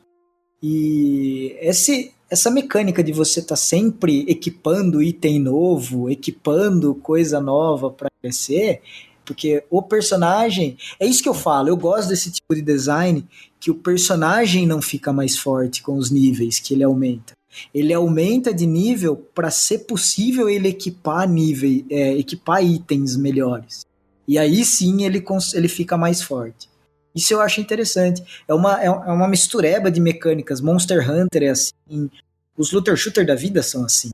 E 0.62 1.58
esse, 1.60 2.14
essa 2.30 2.50
mecânica 2.50 3.04
de 3.04 3.12
você 3.12 3.40
estar 3.40 3.56
sempre 3.56 4.26
equipando 4.28 5.04
item 5.04 5.40
novo, 5.40 6.10
equipando 6.10 6.96
coisa 6.96 7.40
nova 7.40 7.90
para 7.90 8.10
crescer, 8.22 8.82
porque 9.26 9.64
o 9.70 9.82
personagem, 9.82 10.78
é 11.00 11.06
isso 11.06 11.24
que 11.24 11.30
eu 11.30 11.34
falo, 11.34 11.70
eu 11.70 11.78
gosto 11.78 12.10
desse 12.10 12.32
tipo 12.32 12.54
de 12.54 12.62
design 12.62 13.26
que 13.60 13.72
o 13.72 13.76
personagem 13.76 14.66
não 14.66 14.82
fica 14.82 15.14
mais 15.14 15.38
forte 15.38 15.82
com 15.82 15.96
os 15.96 16.12
níveis 16.12 16.60
que 16.60 16.74
ele 16.74 16.84
aumenta. 16.84 17.34
Ele 17.74 17.94
aumenta 17.94 18.54
de 18.54 18.66
nível 18.66 19.16
para 19.16 19.52
ser 19.52 19.80
possível 19.80 20.50
ele 20.50 20.70
equipar 20.70 21.28
nível, 21.30 21.86
é, 21.90 22.18
equipar 22.18 22.64
itens 22.64 23.16
melhores. 23.16 23.86
E 24.28 24.38
aí 24.38 24.64
sim 24.64 25.04
ele, 25.04 25.24
ele 25.54 25.68
fica 25.68 25.98
mais 25.98 26.22
forte. 26.22 26.70
Isso 27.16 27.34
eu 27.34 27.42
acho 27.42 27.62
interessante. 27.62 28.24
É 28.48 28.54
uma, 28.54 28.82
é 28.82 28.86
é 28.86 28.90
uma 28.90 29.28
mistureba 29.28 29.92
de 29.92 30.02
mecânicas. 30.02 30.62
Monster 30.62 31.10
Hunter 31.10 31.44
é 31.44 31.50
assim. 31.50 32.10
Os 32.58 32.72
looter 32.72 32.96
shooter 32.96 33.26
da 33.26 33.36
vida 33.36 33.62
são 33.62 33.86
assim. 33.86 34.10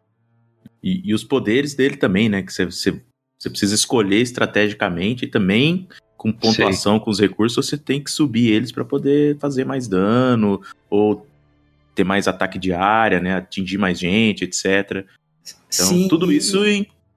E, 0.84 1.10
e 1.10 1.14
os 1.14 1.24
poderes 1.24 1.74
dele 1.74 1.98
também, 1.98 2.30
né? 2.30 2.42
Que 2.42 2.52
você, 2.52 3.02
precisa 3.50 3.76
escolher 3.76 4.22
estrategicamente 4.22 5.26
e 5.26 5.28
também 5.28 5.88
com 6.18 6.34
pontuação, 6.34 7.00
com 7.00 7.10
os 7.10 7.20
recursos, 7.20 7.66
você 7.66 7.78
tem 7.78 8.04
que 8.04 8.12
subir 8.12 8.50
eles 8.50 8.74
para 8.74 8.84
poder 8.84 9.38
fazer 9.38 9.64
mais 9.64 9.88
dano 9.88 10.62
ou 10.90 11.26
ter 11.96 12.04
mais 12.04 12.28
ataque 12.28 12.58
de 12.58 12.74
área, 12.74 13.20
né? 13.20 13.36
Atingir 13.36 13.78
mais 13.78 14.00
gente, 14.00 14.44
etc. 14.44 15.06
Então, 15.44 15.88
Sim, 15.88 16.08
tudo 16.08 16.32
isso 16.32 16.60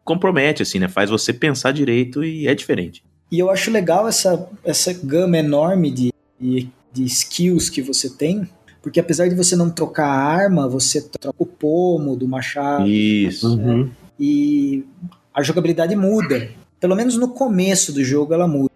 compromete, 0.05 0.63
assim, 0.63 0.79
né? 0.79 0.89
Faz 0.89 1.11
você 1.11 1.33
pensar 1.33 1.73
direito 1.73 2.25
e 2.25 2.47
é 2.47 2.55
diferente. 2.55 3.05
E 3.31 3.39
eu 3.39 3.51
acho 3.51 3.71
legal 3.71 4.07
essa, 4.07 4.49
essa 4.63 4.93
gama 4.93 5.39
enorme 5.39 5.91
de, 5.91 6.13
de, 6.39 6.69
de 6.93 7.05
skills 7.05 7.71
que 7.71 7.81
você 7.81 8.11
tem, 8.11 8.47
porque 8.83 9.01
apesar 9.01 9.29
de 9.29 9.35
você 9.35 9.57
não 9.57 9.71
trocar 9.71 10.07
a 10.07 10.23
arma, 10.23 10.69
você 10.69 11.01
troca 11.01 11.43
o 11.43 11.47
pomo 11.47 12.17
do 12.17 12.29
machado 12.29 12.87
Isso. 12.87 13.57
Uhum. 13.57 13.91
e 14.19 14.85
a 15.33 15.43
jogabilidade 15.43 15.97
muda. 15.97 16.51
Pelo 16.79 16.97
menos 16.97 17.17
no 17.17 17.29
começo 17.29 17.93
do 17.93 18.05
jogo 18.05 18.35
ela 18.35 18.49
muda. 18.49 18.73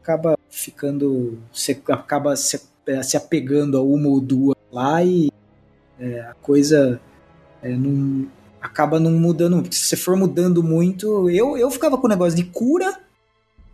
Acaba 0.00 0.38
ficando. 0.48 1.38
Você 1.52 1.78
acaba 1.88 2.36
se, 2.36 2.60
se 3.02 3.16
apegando 3.16 3.76
a 3.76 3.82
uma 3.82 4.08
ou 4.08 4.20
duas 4.20 4.56
lá 4.72 5.02
e 5.04 5.30
é, 5.98 6.20
a 6.20 6.34
coisa 6.34 7.00
é, 7.62 7.70
não, 7.76 8.26
acaba 8.60 8.98
não 8.98 9.12
mudando. 9.12 9.60
Porque 9.62 9.76
se 9.76 9.86
você 9.86 9.96
for 9.96 10.16
mudando 10.16 10.62
muito. 10.62 11.28
Eu, 11.30 11.56
eu 11.56 11.70
ficava 11.70 11.96
com 11.98 12.06
o 12.06 12.10
negócio 12.10 12.36
de 12.36 12.44
cura 12.44 13.00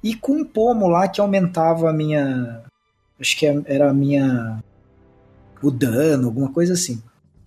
e 0.02 0.14
com 0.14 0.32
um 0.32 0.44
pomo 0.44 0.88
lá 0.88 1.08
que 1.08 1.20
aumentava 1.20 1.90
a 1.90 1.92
minha. 1.92 2.62
Acho 3.18 3.36
que 3.36 3.46
era 3.46 3.90
a 3.90 3.94
minha. 3.94 4.62
O 5.62 5.70
dano, 5.70 6.28
alguma 6.28 6.50
coisa 6.50 6.72
assim. 6.72 7.02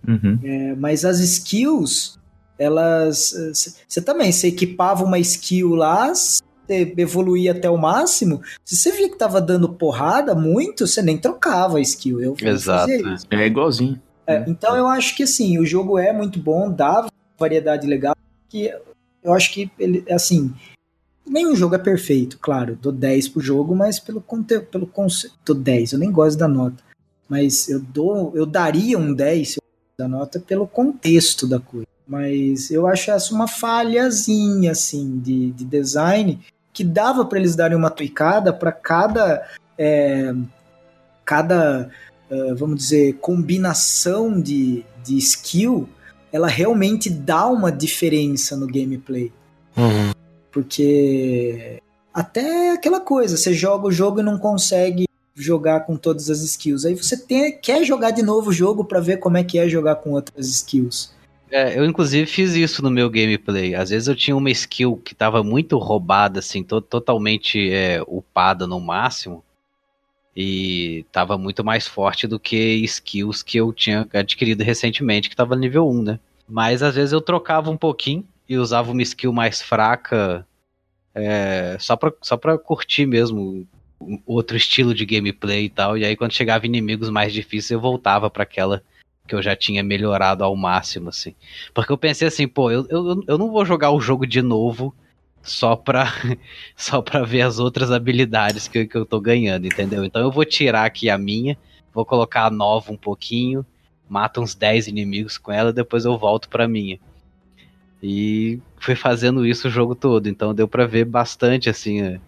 Uhum. 0.06 0.38
É, 0.42 0.74
mas 0.76 1.04
as 1.04 1.18
skills, 1.18 2.18
elas. 2.58 3.34
Você 3.88 4.00
também, 4.00 4.30
você 4.30 4.48
equipava 4.48 5.04
uma 5.04 5.18
skill 5.18 5.74
lá, 5.74 6.12
evoluía 6.68 7.52
até 7.52 7.68
o 7.68 7.76
máximo. 7.76 8.42
Se 8.64 8.76
você 8.76 8.92
via 8.92 9.08
que 9.08 9.18
tava 9.18 9.40
dando 9.40 9.72
porrada 9.72 10.34
muito, 10.34 10.86
você 10.86 11.02
nem 11.02 11.18
trocava 11.18 11.78
a 11.78 11.80
skill. 11.80 12.20
Eu 12.20 12.36
Exato, 12.40 12.90
fazia 12.90 13.10
é. 13.10 13.14
isso. 13.14 13.26
É 13.30 13.46
igualzinho. 13.46 14.00
É, 14.26 14.44
então 14.48 14.76
eu 14.76 14.86
acho 14.86 15.14
que 15.16 15.22
assim, 15.22 15.58
o 15.58 15.66
jogo 15.66 15.98
é 15.98 16.12
muito 16.12 16.38
bom, 16.38 16.70
dá 16.70 17.06
variedade 17.38 17.86
legal. 17.86 18.16
Que 18.48 18.72
eu 19.22 19.32
acho 19.32 19.52
que 19.52 19.70
ele, 19.78 20.04
assim. 20.10 20.52
Nenhum 21.26 21.56
jogo 21.56 21.74
é 21.74 21.78
perfeito, 21.78 22.38
claro. 22.38 22.78
Dou 22.80 22.92
10 22.92 23.28
pro 23.28 23.40
jogo, 23.40 23.74
mas 23.74 23.98
pelo 23.98 24.20
conteúdo, 24.20 24.66
pelo 24.66 24.86
conceito. 24.86 25.34
Dou 25.44 25.56
10, 25.56 25.92
eu 25.92 25.98
nem 25.98 26.12
gosto 26.12 26.38
da 26.38 26.46
nota. 26.46 26.84
Mas 27.26 27.68
eu 27.68 27.80
dou. 27.80 28.32
Eu 28.34 28.44
daria 28.44 28.98
um 28.98 29.14
10 29.14 29.48
se 29.48 29.58
eu 29.58 29.62
gosto 29.62 29.98
da 29.98 30.08
nota 30.08 30.38
pelo 30.38 30.66
contexto 30.66 31.46
da 31.46 31.58
coisa. 31.58 31.86
Mas 32.06 32.70
eu 32.70 32.86
acho 32.86 33.10
essa 33.10 33.34
uma 33.34 33.48
falhazinha, 33.48 34.72
assim, 34.72 35.18
de, 35.18 35.50
de 35.52 35.64
design 35.64 36.38
que 36.74 36.84
dava 36.84 37.24
para 37.24 37.38
eles 37.38 37.56
darem 37.56 37.76
uma 37.76 37.88
tweakada 37.88 38.52
para 38.52 38.70
cada. 38.70 39.48
é, 39.78 40.34
cada, 41.24 41.90
eh, 42.30 42.54
vamos 42.54 42.76
dizer, 42.76 43.14
combinação 43.14 44.40
de, 44.40 44.84
de 45.02 45.16
skill, 45.16 45.88
ela 46.30 46.48
realmente 46.48 47.08
dá 47.08 47.46
uma 47.46 47.72
diferença 47.72 48.56
no 48.56 48.66
gameplay. 48.66 49.32
Porque 50.52 51.80
até 52.12 52.72
aquela 52.72 53.00
coisa, 53.00 53.36
você 53.36 53.52
joga 53.52 53.88
o 53.88 53.92
jogo 53.92 54.20
e 54.20 54.22
não 54.22 54.38
consegue 54.38 55.06
jogar 55.34 55.80
com 55.80 55.96
todas 55.96 56.30
as 56.30 56.42
skills. 56.42 56.84
Aí 56.84 56.94
você 56.94 57.16
tem, 57.16 57.58
quer 57.58 57.84
jogar 57.84 58.10
de 58.10 58.22
novo 58.22 58.50
o 58.50 58.52
jogo 58.52 58.84
para 58.84 59.00
ver 59.00 59.16
como 59.16 59.36
é 59.36 59.42
que 59.42 59.58
é 59.58 59.68
jogar 59.68 59.96
com 59.96 60.12
outras 60.12 60.48
skills. 60.48 61.13
É, 61.56 61.78
eu 61.78 61.84
inclusive 61.84 62.26
fiz 62.26 62.54
isso 62.54 62.82
no 62.82 62.90
meu 62.90 63.08
gameplay. 63.08 63.74
Às 63.76 63.90
vezes 63.90 64.08
eu 64.08 64.16
tinha 64.16 64.36
uma 64.36 64.50
skill 64.50 64.96
que 64.96 65.14
tava 65.14 65.40
muito 65.44 65.78
roubada, 65.78 66.40
assim, 66.40 66.64
to- 66.64 66.80
totalmente 66.80 67.70
é, 67.70 68.02
upada 68.08 68.66
no 68.66 68.80
máximo. 68.80 69.44
E 70.36 71.04
tava 71.12 71.38
muito 71.38 71.64
mais 71.64 71.86
forte 71.88 72.26
do 72.26 72.40
que 72.40 72.56
skills 72.84 73.42
que 73.42 73.58
eu 73.58 73.72
tinha 73.72 74.08
adquirido 74.14 74.62
recentemente, 74.62 75.30
que 75.30 75.36
tava 75.36 75.56
nível 75.56 75.88
1, 75.88 76.02
né? 76.02 76.20
Mas 76.48 76.82
às 76.82 76.94
vezes 76.96 77.12
eu 77.12 77.20
trocava 77.20 77.70
um 77.70 77.76
pouquinho 77.76 78.26
e 78.48 78.56
usava 78.58 78.92
uma 78.92 79.02
skill 79.02 79.32
mais 79.32 79.62
fraca 79.62 80.46
é, 81.14 81.76
só, 81.80 81.96
pra, 81.96 82.12
só 82.22 82.36
pra 82.36 82.58
curtir 82.58 83.06
mesmo 83.06 83.66
outro 84.26 84.56
estilo 84.56 84.94
de 84.94 85.06
gameplay 85.06 85.66
e 85.66 85.70
tal. 85.70 85.96
E 85.98 86.04
aí 86.04 86.16
quando 86.16 86.32
chegava 86.32 86.66
inimigos 86.66 87.10
mais 87.10 87.32
difíceis 87.32 87.70
eu 87.72 87.80
voltava 87.80 88.28
para 88.30 88.42
aquela 88.42 88.82
que 89.26 89.34
eu 89.34 89.42
já 89.42 89.56
tinha 89.56 89.82
melhorado 89.82 90.44
ao 90.44 90.54
máximo, 90.54 91.08
assim. 91.08 91.34
Porque 91.72 91.90
eu 91.90 91.98
pensei 91.98 92.28
assim, 92.28 92.46
pô, 92.46 92.70
eu, 92.70 92.86
eu, 92.90 93.22
eu 93.26 93.38
não 93.38 93.50
vou 93.50 93.64
jogar 93.64 93.90
o 93.90 94.00
jogo 94.00 94.26
de 94.26 94.42
novo 94.42 94.94
só 95.42 95.74
pra, 95.76 96.12
só 96.76 97.00
pra 97.00 97.22
ver 97.24 97.42
as 97.42 97.58
outras 97.58 97.90
habilidades 97.90 98.68
que, 98.68 98.86
que 98.86 98.96
eu 98.96 99.06
tô 99.06 99.20
ganhando, 99.20 99.66
entendeu? 99.66 100.04
Então 100.04 100.22
eu 100.22 100.30
vou 100.30 100.44
tirar 100.44 100.84
aqui 100.84 101.08
a 101.08 101.16
minha, 101.16 101.56
vou 101.92 102.04
colocar 102.04 102.46
a 102.46 102.50
nova 102.50 102.92
um 102.92 102.96
pouquinho, 102.96 103.64
mato 104.08 104.40
uns 104.40 104.54
10 104.54 104.88
inimigos 104.88 105.38
com 105.38 105.50
ela, 105.50 105.72
depois 105.72 106.04
eu 106.04 106.18
volto 106.18 106.48
pra 106.48 106.68
minha. 106.68 106.98
E 108.02 108.60
fui 108.78 108.94
fazendo 108.94 109.46
isso 109.46 109.68
o 109.68 109.70
jogo 109.70 109.94
todo, 109.94 110.28
então 110.28 110.54
deu 110.54 110.68
pra 110.68 110.86
ver 110.86 111.06
bastante, 111.06 111.70
assim, 111.70 112.02
a, 112.02 112.20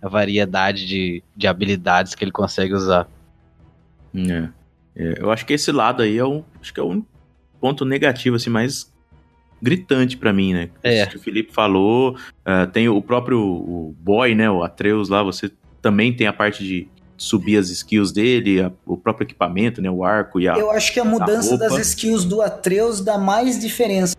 a 0.00 0.08
variedade 0.08 0.86
de, 0.86 1.22
de 1.36 1.48
habilidades 1.48 2.14
que 2.14 2.22
ele 2.22 2.30
consegue 2.30 2.72
usar. 2.72 3.08
É. 4.14 4.63
É, 4.96 5.14
eu 5.18 5.30
acho 5.30 5.44
que 5.44 5.52
esse 5.52 5.72
lado 5.72 6.02
aí 6.02 6.16
é 6.16 6.24
o, 6.24 6.44
acho 6.60 6.72
que 6.72 6.80
é 6.80 6.82
o 6.82 7.04
ponto 7.60 7.84
negativo, 7.84 8.36
assim, 8.36 8.50
mais 8.50 8.92
gritante 9.60 10.16
para 10.16 10.32
mim, 10.32 10.52
né? 10.52 10.68
É. 10.82 11.06
que 11.06 11.16
o 11.16 11.20
Felipe 11.20 11.52
falou, 11.52 12.16
uh, 12.46 12.66
tem 12.70 12.88
o 12.88 13.00
próprio 13.00 13.40
o 13.40 13.94
boy, 13.98 14.34
né? 14.34 14.50
O 14.50 14.62
Atreus 14.62 15.08
lá, 15.08 15.22
você 15.22 15.50
também 15.80 16.12
tem 16.12 16.26
a 16.26 16.32
parte 16.32 16.62
de 16.62 16.86
subir 17.16 17.56
as 17.56 17.70
skills 17.70 18.12
dele, 18.12 18.60
a, 18.60 18.72
o 18.84 18.96
próprio 18.96 19.24
equipamento, 19.24 19.80
né? 19.80 19.90
O 19.90 20.04
arco 20.04 20.38
e 20.38 20.48
a. 20.48 20.54
Eu 20.54 20.70
acho 20.70 20.92
que 20.92 21.00
a 21.00 21.04
mudança 21.04 21.56
das 21.56 21.78
skills 21.78 22.24
do 22.24 22.42
Atreus 22.42 23.00
dá 23.00 23.16
mais 23.16 23.58
diferença 23.58 24.14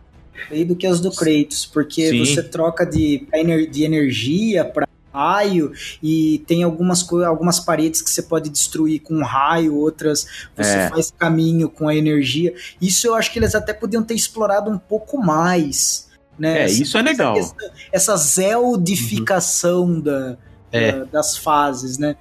aí 0.50 0.66
do 0.66 0.76
que 0.76 0.86
as 0.86 1.00
do 1.00 1.12
Kratos, 1.12 1.66
porque 1.66 2.10
Sim. 2.10 2.26
você 2.26 2.44
troca 2.44 2.86
de, 2.86 3.28
de 3.72 3.84
energia 3.84 4.66
para 4.66 4.88
raio 5.16 5.72
e 6.04 6.44
tem 6.46 6.62
algumas 6.64 7.10
algumas 7.24 7.60
paredes 7.60 8.02
que 8.02 8.10
você 8.12 8.22
pode 8.22 8.50
destruir 8.50 9.00
com 9.00 9.24
raio, 9.24 9.76
outras 9.78 10.28
você 10.56 10.76
É. 10.78 10.90
faz 10.90 11.12
caminho 11.18 11.70
com 11.70 11.88
a 11.88 11.96
energia. 11.96 12.54
Isso 12.82 13.08
eu 13.08 13.16
acho 13.16 13.32
que 13.32 13.40
eles 13.40 13.56
até 13.56 13.74
podiam 13.74 14.04
ter 14.04 14.14
explorado 14.14 14.70
um 14.70 14.78
pouco 14.78 15.18
mais, 15.18 16.10
né? 16.38 16.64
É, 16.64 16.66
isso 16.66 16.98
é 16.98 17.02
legal. 17.02 17.38
Essa, 17.38 17.56
essa 17.94 18.18
zeldificação 18.18 20.00
da, 20.00 20.38
É. 20.72 20.92
da- 20.92 21.06
das 21.06 21.38
fases, 21.38 21.98
né? 21.98 22.16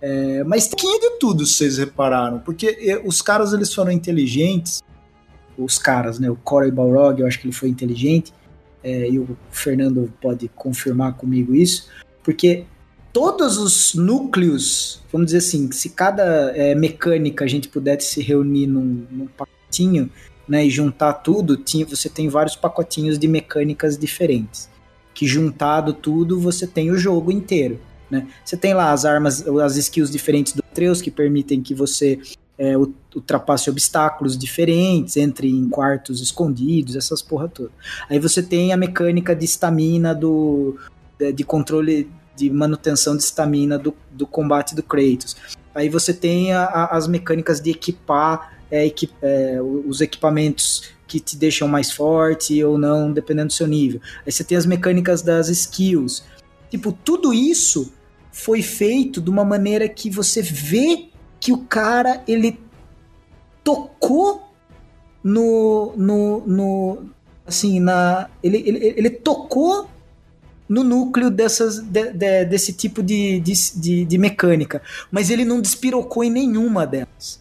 É, 0.00 0.44
mas 0.44 0.68
tem 0.68 1.00
de 1.00 1.18
tudo, 1.18 1.44
vocês 1.44 1.76
repararam, 1.76 2.38
porque 2.38 3.02
os 3.04 3.20
caras 3.20 3.52
eles 3.52 3.74
foram 3.74 3.90
inteligentes, 3.90 4.80
os 5.58 5.76
caras, 5.76 6.18
né? 6.20 6.30
O 6.30 6.36
Corey 6.36 6.70
Balrog, 6.70 7.20
eu 7.20 7.26
acho 7.26 7.38
que 7.40 7.46
ele 7.46 7.54
foi 7.54 7.68
inteligente, 7.68 8.32
é, 8.82 9.10
e 9.10 9.18
o 9.18 9.36
Fernando 9.50 10.12
pode 10.22 10.48
confirmar 10.54 11.14
comigo 11.14 11.52
isso, 11.52 11.88
porque 12.28 12.66
todos 13.10 13.56
os 13.56 13.94
núcleos, 13.94 15.00
vamos 15.10 15.28
dizer 15.28 15.38
assim, 15.38 15.72
se 15.72 15.88
cada 15.88 16.52
é, 16.54 16.74
mecânica 16.74 17.42
a 17.42 17.48
gente 17.48 17.70
pudesse 17.70 18.06
se 18.12 18.22
reunir 18.22 18.66
num, 18.66 19.06
num 19.10 19.26
pacotinho, 19.28 20.10
né, 20.46 20.66
e 20.66 20.68
juntar 20.68 21.14
tudo, 21.14 21.56
tinha, 21.56 21.86
você 21.86 22.06
tem 22.06 22.28
vários 22.28 22.54
pacotinhos 22.54 23.18
de 23.18 23.26
mecânicas 23.26 23.96
diferentes. 23.96 24.68
Que 25.14 25.26
juntado 25.26 25.94
tudo, 25.94 26.38
você 26.38 26.66
tem 26.66 26.90
o 26.90 26.98
jogo 26.98 27.32
inteiro. 27.32 27.80
Né? 28.10 28.26
Você 28.44 28.58
tem 28.58 28.74
lá 28.74 28.92
as 28.92 29.06
armas, 29.06 29.42
as 29.48 29.78
skills 29.78 30.10
diferentes 30.10 30.52
do 30.52 30.62
Atreus 30.70 31.00
que 31.00 31.10
permitem 31.10 31.62
que 31.62 31.72
você 31.72 32.20
é, 32.58 32.76
ultrapasse 32.76 33.70
obstáculos 33.70 34.36
diferentes, 34.36 35.16
entre 35.16 35.48
em 35.48 35.66
quartos 35.70 36.20
escondidos, 36.20 36.94
essas 36.94 37.22
porra 37.22 37.48
toda. 37.48 37.70
Aí 38.10 38.18
você 38.18 38.42
tem 38.42 38.70
a 38.70 38.76
mecânica 38.76 39.34
de 39.34 39.46
estamina 39.46 40.14
do 40.14 40.76
de, 41.18 41.32
de 41.32 41.44
controle 41.44 42.10
de 42.36 42.48
manutenção 42.50 43.16
de 43.16 43.22
estamina 43.24 43.76
do, 43.78 43.94
do 44.10 44.26
combate 44.26 44.74
do 44.74 44.82
Kratos. 44.82 45.36
Aí 45.74 45.88
você 45.88 46.14
tem 46.14 46.52
a- 46.52 46.64
a- 46.64 46.96
as 46.96 47.08
mecânicas 47.08 47.60
de 47.60 47.70
equipar 47.70 48.56
é, 48.70 48.84
equi- 48.86 49.10
é, 49.22 49.58
os 49.62 50.00
equipamentos 50.02 50.82
que 51.06 51.18
te 51.18 51.36
deixam 51.38 51.66
mais 51.66 51.90
forte 51.90 52.62
ou 52.62 52.76
não, 52.76 53.10
dependendo 53.10 53.46
do 53.48 53.52
seu 53.54 53.66
nível. 53.66 53.98
Aí 54.26 54.30
você 54.30 54.44
tem 54.44 54.58
as 54.58 54.66
mecânicas 54.66 55.22
das 55.22 55.48
skills. 55.48 56.22
Tipo, 56.70 56.92
tudo 56.92 57.32
isso 57.32 57.90
foi 58.30 58.60
feito 58.60 59.20
de 59.22 59.30
uma 59.30 59.42
maneira 59.44 59.88
que 59.88 60.10
você 60.10 60.42
vê 60.42 61.08
que 61.40 61.50
o 61.50 61.58
cara 61.64 62.22
ele 62.28 62.60
tocou 63.64 64.42
no 65.24 65.92
no, 65.96 66.46
no 66.46 66.98
assim 67.46 67.80
na 67.80 68.28
ele, 68.42 68.58
ele, 68.66 68.94
ele 68.96 69.10
tocou 69.10 69.88
no 70.68 70.84
núcleo 70.84 71.30
dessas 71.30 71.78
de- 71.80 72.12
de- 72.12 72.44
desse 72.44 72.72
tipo 72.72 73.02
de, 73.02 73.40
de, 73.40 74.04
de, 74.04 74.18
mecânica, 74.18 74.82
mas 75.10 75.30
ele 75.30 75.44
não 75.44 75.60
despirocou 75.60 76.22
em 76.22 76.30
nenhuma 76.30 76.86
delas. 76.86 77.40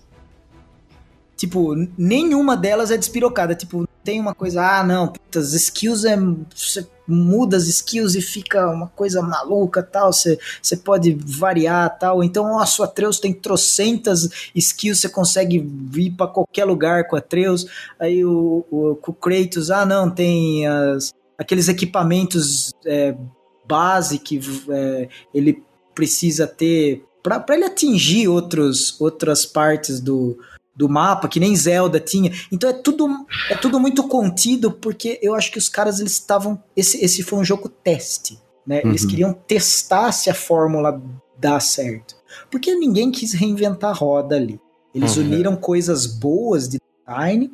Tipo, 1.35 1.75
nenhuma 1.95 2.57
delas 2.57 2.89
é 2.89 2.97
despirocada. 2.97 3.53
Tipo, 3.53 3.87
tem 4.03 4.19
uma 4.19 4.33
coisa, 4.33 4.79
ah, 4.79 4.83
não, 4.83 5.13
as 5.35 5.53
skills 5.53 6.03
é. 6.03 6.17
Você 6.55 6.87
muda 7.07 7.55
as 7.55 7.67
skills 7.67 8.15
e 8.15 8.21
fica 8.21 8.67
uma 8.69 8.87
coisa 8.87 9.21
maluca 9.21 9.83
tal. 9.83 10.11
Você 10.11 10.39
você 10.61 10.75
pode 10.75 11.13
variar 11.13 11.95
tal. 11.99 12.23
Então, 12.23 12.53
ó, 12.55 12.65
sua 12.65 12.85
Atreus 12.85 13.19
tem 13.19 13.33
trocentas 13.33 14.27
skills, 14.55 14.99
você 14.99 15.09
consegue 15.09 15.59
vir 15.59 16.11
pra 16.11 16.25
qualquer 16.25 16.65
lugar 16.65 17.07
com 17.07 17.15
a 17.15 17.19
Atreus. 17.19 17.67
Aí 17.99 18.25
o, 18.25 18.65
o, 18.71 18.91
o 18.91 19.13
Kratos, 19.13 19.69
ah, 19.69 19.85
não, 19.85 20.09
tem 20.09 20.65
as, 20.65 21.13
aqueles 21.37 21.67
equipamentos 21.67 22.73
é, 22.85 23.15
base 23.67 24.19
que 24.19 24.39
é, 24.69 25.09
ele 25.33 25.63
precisa 25.93 26.47
ter 26.47 27.03
pra 27.23 27.43
ele 27.49 27.65
atingir 27.65 28.27
outros, 28.29 28.99
outras 29.01 29.45
partes 29.45 29.99
do, 29.99 30.37
do 30.73 30.87
mapa, 30.87 31.27
que 31.27 31.39
nem 31.41 31.53
Zelda 31.55 31.99
tinha. 31.99 32.31
Então 32.51 32.69
é 32.69 32.73
tudo, 32.73 33.07
é 33.49 33.55
tudo 33.55 33.79
muito 33.79 34.07
contido, 34.07 34.71
porque 34.71 35.19
eu 35.21 35.35
acho 35.35 35.51
que 35.51 35.57
os 35.57 35.67
caras 35.67 35.99
eles 35.99 36.13
estavam. 36.13 36.61
Esse, 36.75 37.03
esse 37.03 37.23
foi 37.23 37.39
um 37.39 37.43
jogo 37.43 37.67
teste. 37.67 38.39
Né? 38.65 38.81
Eles 38.83 39.03
Uhum. 39.03 39.09
queriam 39.09 39.33
testar 39.33 40.11
se 40.13 40.29
a 40.29 40.33
fórmula 40.33 41.01
dá 41.37 41.59
certo. 41.59 42.15
Porque 42.49 42.73
ninguém 42.75 43.11
quis 43.11 43.33
reinventar 43.33 43.89
a 43.91 43.93
roda 43.93 44.35
ali. 44.35 44.59
Eles 44.95 45.17
Uhum. 45.17 45.23
uniram 45.23 45.55
coisas 45.55 46.05
boas 46.05 46.67
de 46.69 46.79
design, 47.05 47.51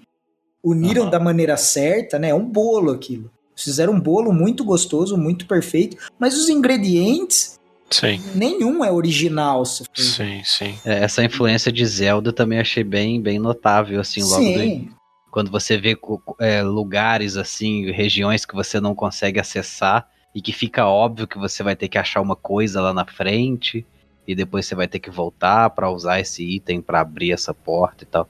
uniram 0.64 1.06
Uhum. 1.06 1.10
da 1.10 1.20
maneira 1.20 1.58
certa, 1.58 2.20
né? 2.20 2.30
É 2.30 2.36
um 2.36 2.46
bolo 2.46 2.92
aquilo. 2.92 3.32
Eles 3.54 3.64
Fizeram 3.64 3.94
um 3.94 4.00
bolo 4.00 4.34
muito 4.34 4.64
gostoso, 4.64 5.18
muito 5.18 5.46
perfeito, 5.46 5.98
mas 6.20 6.38
os 6.38 6.50
ingredientes, 6.50 7.60
Sim, 7.90 8.20
nenhum 8.34 8.84
é 8.84 8.92
original. 8.92 9.64
sim, 9.66 10.42
sim. 10.44 10.76
É, 10.84 11.04
essa 11.04 11.24
influência 11.24 11.72
de 11.72 11.86
Zelda 11.86 12.34
também 12.34 12.60
achei 12.60 12.84
bem, 12.84 13.22
bem 13.22 13.38
notável, 13.38 14.00
assim, 14.00 14.24
logo 14.24 14.52
do, 14.52 14.60
Sim, 14.60 14.90
quando 15.34 15.50
você 15.50 15.78
vê 15.78 15.98
é, 16.40 16.62
lugares 16.62 17.38
assim, 17.38 17.90
regiões 17.92 18.46
que 18.46 18.54
você 18.54 18.80
não 18.80 18.94
consegue 18.94 19.40
acessar 19.40 20.08
e 20.34 20.40
que 20.40 20.54
fica 20.54 20.86
óbvio 20.88 21.28
que 21.28 21.40
você 21.40 21.64
vai 21.64 21.76
ter 21.76 21.88
que 21.88 21.98
achar 21.98 22.22
uma 22.22 22.36
coisa 22.36 22.80
lá 22.82 22.94
na 22.94 23.04
frente 23.04 23.84
e 24.28 24.36
depois 24.36 24.68
você 24.68 24.76
vai 24.76 24.88
ter 24.88 25.00
que 25.00 25.10
voltar 25.10 25.72
para 25.72 25.90
usar 25.90 26.20
esse 26.20 26.44
item 26.44 26.82
para 26.82 27.02
abrir 27.02 27.32
essa 27.32 27.52
porta 27.52 28.04
e 28.04 28.08
tal. 28.08 28.30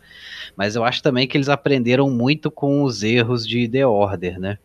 Mas 0.55 0.77
eu 0.77 0.85
acho 0.85 1.03
também 1.03 1.27
que 1.27 1.35
eles 1.35 1.49
aprenderam 1.49 2.09
muito 2.09 2.49
com 2.49 2.83
os 2.83 3.03
erros 3.03 3.45
de 3.45 3.67
The 3.67 3.85
Order, 3.85 4.39
né? 4.39 4.57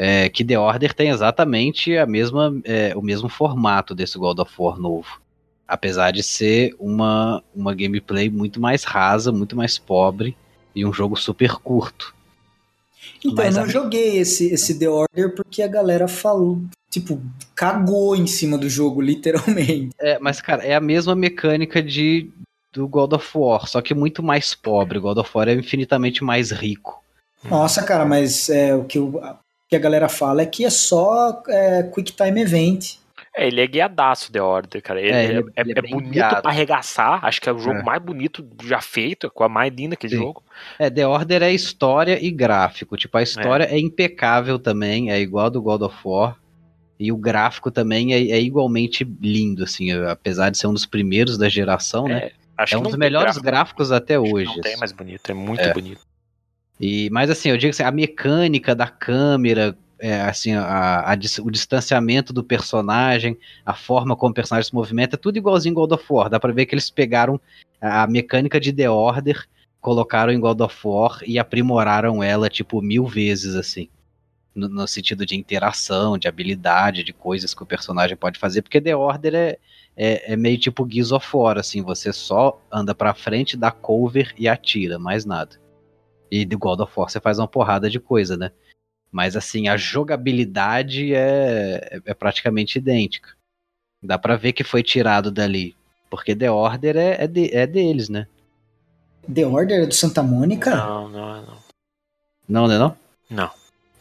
É, 0.00 0.28
que 0.28 0.44
The 0.44 0.56
Order 0.56 0.94
tem 0.94 1.08
exatamente 1.10 1.96
a 1.98 2.06
mesma, 2.06 2.56
é, 2.62 2.92
o 2.96 3.02
mesmo 3.02 3.28
formato 3.28 3.96
desse 3.96 4.16
God 4.16 4.38
of 4.38 4.52
War 4.56 4.78
novo. 4.78 5.20
Apesar 5.66 6.12
de 6.12 6.22
ser 6.22 6.72
uma, 6.78 7.42
uma 7.52 7.74
gameplay 7.74 8.30
muito 8.30 8.60
mais 8.60 8.84
rasa, 8.84 9.32
muito 9.32 9.56
mais 9.56 9.76
pobre 9.76 10.36
e 10.72 10.86
um 10.86 10.92
jogo 10.92 11.16
super 11.16 11.56
curto. 11.56 12.14
Então, 13.24 13.44
Mas 13.44 13.56
eu 13.56 13.62
não 13.62 13.68
a- 13.68 13.72
joguei 13.72 14.18
esse, 14.18 14.52
esse 14.52 14.78
The 14.78 14.88
Order 14.88 15.34
porque 15.34 15.62
a 15.62 15.66
galera 15.68 16.06
falou, 16.06 16.62
tipo, 16.88 17.20
cagou 17.56 18.14
em 18.14 18.28
cima 18.28 18.56
do 18.56 18.68
jogo, 18.68 19.00
literalmente. 19.02 19.90
É, 20.00 20.16
mas, 20.20 20.40
cara, 20.40 20.64
é 20.64 20.76
a 20.76 20.80
mesma 20.80 21.16
mecânica 21.16 21.82
de 21.82 22.30
do 22.72 22.86
God 22.86 23.14
of 23.14 23.28
War, 23.36 23.66
só 23.66 23.80
que 23.82 23.94
muito 23.94 24.22
mais 24.22 24.54
pobre. 24.54 24.98
O 24.98 25.00
God 25.00 25.18
of 25.18 25.30
War 25.34 25.48
é 25.48 25.54
infinitamente 25.54 26.22
mais 26.22 26.52
rico. 26.52 27.02
Nossa, 27.44 27.82
cara, 27.82 28.04
mas 28.04 28.48
é, 28.48 28.74
o, 28.76 28.84
que 28.84 28.98
eu- 28.98 29.20
que 29.68 29.76
a 29.76 29.78
galera 29.78 30.08
fala 30.08 30.42
é 30.42 30.46
que 30.46 30.64
é 30.64 30.70
só 30.70 31.42
é, 31.48 31.82
Quick 31.84 32.12
Time 32.12 32.40
Event. 32.40 32.94
É, 33.36 33.46
ele 33.46 33.60
é 33.60 33.66
guiadaço 33.66 34.32
The 34.32 34.42
Order, 34.42 34.82
cara. 34.82 35.00
Ele 35.00 35.10
É, 35.12 35.14
é, 35.16 35.24
ele 35.24 35.38
é- 35.38 35.38
é- 35.38 35.60
ele 35.60 35.72
é 35.72 35.78
é 35.78 35.82
bonito 35.82 36.10
guiado. 36.12 36.42
pra 36.42 36.50
arregaçar. 36.50 37.24
Acho 37.24 37.40
que 37.40 37.48
é 37.48 37.52
o 37.52 37.58
jogo 37.58 37.84
mais 37.84 38.02
bonito 38.02 38.44
já 38.64 38.80
feito, 38.80 39.30
com 39.30 39.44
a 39.44 39.48
mais 39.48 39.72
linda 39.72 39.94
aquele 39.94 40.14
Sim. 40.14 40.18
jogo. 40.22 40.42
É, 40.78 40.90
The 40.90 41.06
Order 41.06 41.42
é 41.42 41.52
história 41.52 42.18
e 42.24 42.30
gráfico. 42.30 42.96
Tipo, 42.96 43.18
a 43.18 43.22
história 43.22 43.64
é, 43.64 43.78
impecável 43.78 44.58
também, 44.58 45.10
é 45.12 45.20
igual 45.20 45.46
a 45.46 45.50
do 45.50 45.62
God 45.62 45.82
of 45.82 45.96
War. 46.04 46.36
E 46.98 47.12
o 47.12 47.16
gráfico 47.16 47.70
também 47.70 48.12
é, 48.12 48.40
igualmente 48.40 49.04
lindo, 49.20 49.62
assim, 49.62 49.92
apesar 49.92 50.50
de 50.50 50.58
ser 50.58 50.66
um 50.66 50.72
dos 50.72 50.86
primeiros 50.86 51.38
da 51.38 51.48
geração, 51.48 52.08
né? 52.08 52.30
Acho 52.56 52.74
É 52.74 52.78
um 52.78 52.82
dos 52.82 52.96
melhores 52.96 53.34
gráfico. 53.38 53.46
gráficos 53.46 53.92
até 53.92 54.16
Acho 54.16 54.34
hoje. 54.34 54.46
Não 54.46 54.60
tem 54.60 54.72
assim. 54.72 54.80
mais 54.80 54.90
bonito, 54.90 55.30
é 55.30 55.34
muito 55.34 55.72
bonito. 55.72 56.00
E, 56.80 57.10
mas 57.10 57.28
assim, 57.28 57.48
eu 57.48 57.56
digo 57.56 57.70
assim, 57.70 57.82
a 57.82 57.90
mecânica 57.90 58.74
da 58.74 58.86
câmera, 58.86 59.76
é, 59.98 60.20
assim, 60.22 60.52
a, 60.52 61.00
a, 61.00 61.14
o 61.42 61.50
distanciamento 61.50 62.32
do 62.32 62.44
personagem, 62.44 63.36
a 63.66 63.74
forma 63.74 64.14
como 64.14 64.30
o 64.30 64.34
personagem 64.34 64.68
se 64.68 64.74
movimenta, 64.74 65.16
é 65.16 65.18
tudo 65.18 65.38
igualzinho 65.38 65.74
God 65.74 65.92
of 65.92 66.04
War. 66.08 66.28
Dá 66.28 66.38
pra 66.38 66.52
ver 66.52 66.66
que 66.66 66.74
eles 66.74 66.90
pegaram 66.90 67.40
a 67.80 68.06
mecânica 68.06 68.60
de 68.60 68.72
The 68.72 68.88
Order, 68.88 69.46
colocaram 69.80 70.32
em 70.32 70.40
God 70.40 70.60
of 70.60 70.76
War 70.84 71.20
e 71.26 71.38
aprimoraram 71.38 72.22
ela, 72.22 72.48
tipo, 72.48 72.80
mil 72.80 73.06
vezes, 73.06 73.54
assim. 73.54 73.88
No, 74.54 74.68
no 74.68 74.86
sentido 74.86 75.26
de 75.26 75.36
interação, 75.36 76.16
de 76.16 76.28
habilidade, 76.28 77.04
de 77.04 77.12
coisas 77.12 77.54
que 77.54 77.62
o 77.62 77.66
personagem 77.66 78.16
pode 78.16 78.38
fazer, 78.38 78.62
porque 78.62 78.80
The 78.80 78.94
Order 78.94 79.34
é, 79.34 79.58
é, 79.96 80.32
é 80.32 80.36
meio 80.36 80.58
tipo 80.58 80.88
Gears 80.88 81.12
of 81.12 81.28
War, 81.32 81.58
assim, 81.58 81.82
você 81.82 82.12
só 82.12 82.60
anda 82.72 82.94
pra 82.94 83.14
frente, 83.14 83.56
dá 83.56 83.70
cover 83.70 84.32
e 84.38 84.48
atira, 84.48 84.98
mais 84.98 85.24
nada. 85.24 85.56
E 86.30 86.44
do 86.44 86.58
God 86.58 86.80
of 86.80 86.92
War 86.96 87.08
você 87.08 87.20
faz 87.20 87.38
uma 87.38 87.48
porrada 87.48 87.88
de 87.88 87.98
coisa, 87.98 88.36
né? 88.36 88.50
Mas 89.10 89.36
assim, 89.36 89.68
a 89.68 89.76
jogabilidade 89.76 91.14
é, 91.14 92.00
é 92.04 92.14
praticamente 92.14 92.78
idêntica. 92.78 93.30
Dá 94.02 94.18
para 94.18 94.36
ver 94.36 94.52
que 94.52 94.62
foi 94.62 94.82
tirado 94.82 95.30
dali. 95.30 95.74
Porque 96.10 96.34
The 96.34 96.50
Order 96.50 96.96
é, 96.96 97.24
é, 97.24 97.26
de, 97.26 97.54
é 97.54 97.66
deles, 97.66 98.08
né? 98.08 98.26
The 99.32 99.46
Order 99.46 99.82
é 99.82 99.86
do 99.86 99.94
Santa 99.94 100.22
Mônica? 100.22 100.74
Não, 100.74 101.08
não 101.08 101.36
é 101.36 101.40
não. 101.40 101.58
Não, 102.48 102.68
não 102.68 102.74
é 102.74 102.78
não? 102.78 102.96
Não. 103.30 103.50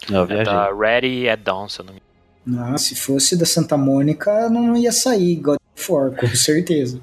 Não, 0.09 0.23
É 0.23 0.43
da 0.43 0.71
Ready 0.73 1.27
at 1.27 1.41
Dawn, 1.41 1.67
se 1.67 1.79
eu 1.79 1.85
não 1.85 1.93
me 1.93 1.99
engano. 2.45 2.69
Não, 2.69 2.77
se 2.77 2.95
fosse 2.95 3.35
da 3.35 3.45
Santa 3.45 3.75
Mônica, 3.75 4.49
não 4.49 4.77
ia 4.77 4.91
sair 4.91 5.35
God 5.35 5.57
of 5.75 5.91
War, 5.91 6.11
com 6.11 6.27
certeza. 6.27 7.01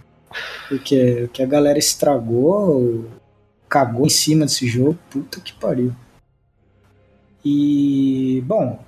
Porque 0.68 1.25
o 1.25 1.29
que 1.29 1.43
a 1.43 1.47
galera 1.47 1.79
estragou, 1.79 3.05
cagou 3.75 4.07
em 4.07 4.11
cima 4.11 4.47
desse 4.47 4.68
jogo, 4.68 4.97
puta 5.11 5.41
que 5.41 5.53
pariu. 5.53 5.93
E, 7.45 8.41
bom, 8.47 8.79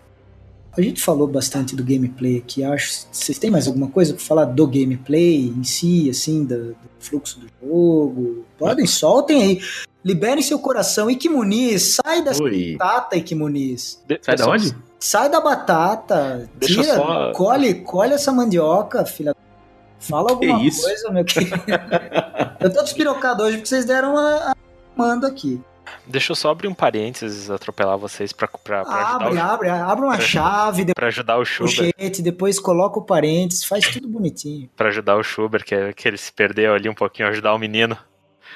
a 0.76 0.80
gente 0.80 1.02
falou 1.02 1.26
bastante 1.26 1.74
do 1.74 1.82
gameplay 1.82 2.38
aqui, 2.38 2.62
acho. 2.62 3.06
Vocês 3.10 3.36
têm 3.36 3.50
mais 3.50 3.66
alguma 3.66 3.88
coisa 3.88 4.14
para 4.14 4.22
falar 4.22 4.44
do 4.44 4.64
gameplay 4.64 5.48
em 5.48 5.64
si, 5.64 6.08
assim, 6.08 6.44
do, 6.44 6.68
do 6.68 6.76
fluxo 7.00 7.40
do 7.40 7.48
jogo? 7.60 8.44
Podem, 8.56 8.86
soltem 8.86 9.42
aí. 9.42 9.60
Liberem 10.04 10.40
seu 10.40 10.60
coração. 10.60 11.10
Ike 11.10 11.28
Muniz, 11.28 11.96
sai 11.96 12.22
da 12.22 12.30
batata, 12.78 13.16
Ike 13.16 13.34
Muniz. 13.34 14.00
De- 14.06 14.20
Sai 14.22 14.36
da 14.36 14.48
onde? 14.48 14.76
Sai 15.00 15.28
da 15.28 15.40
batata, 15.40 16.48
Deixa 16.54 16.80
tira, 16.82 16.94
só- 16.94 17.32
colhe, 17.32 17.74
colhe 17.74 18.14
essa 18.14 18.32
mandioca, 18.32 19.04
filha. 19.04 19.34
Fala 19.98 20.30
alguma 20.30 20.62
isso? 20.62 20.82
coisa, 20.82 21.10
meu 21.10 21.24
querido. 21.24 21.56
Eu 22.60 22.72
tô 22.72 22.82
despirocado 22.84 23.42
hoje 23.42 23.56
porque 23.56 23.68
vocês 23.68 23.84
deram 23.84 24.16
a, 24.16 24.52
a 24.52 24.54
mando 24.96 25.26
aqui. 25.26 25.60
Deixa 26.04 26.32
eu 26.32 26.36
só 26.36 26.50
abrir 26.50 26.66
um 26.66 26.74
parênteses, 26.74 27.48
atropelar 27.48 27.96
vocês 27.96 28.32
pra, 28.32 28.48
pra, 28.48 28.84
pra 28.84 29.10
Abre, 29.14 29.26
ajudar, 29.28 29.44
abre, 29.52 29.68
abre 29.68 30.04
uma 30.04 30.16
pra- 30.16 30.24
chave, 30.26 30.78
depois 30.84 30.94
pra 30.94 31.06
ajudar 31.08 31.36
o 31.38 31.44
Schubert. 31.44 31.92
depois 32.22 32.58
coloca 32.58 32.98
o 32.98 33.02
parênteses, 33.04 33.64
faz 33.64 33.88
tudo 33.88 34.08
bonitinho. 34.08 34.68
Pra 34.76 34.88
ajudar 34.88 35.16
o 35.16 35.22
Schubert, 35.22 35.64
que, 35.64 35.92
que 35.92 36.08
ele 36.08 36.16
se 36.16 36.32
perdeu 36.32 36.74
ali 36.74 36.88
um 36.88 36.94
pouquinho, 36.94 37.28
ajudar 37.28 37.54
o 37.54 37.58
menino. 37.58 37.96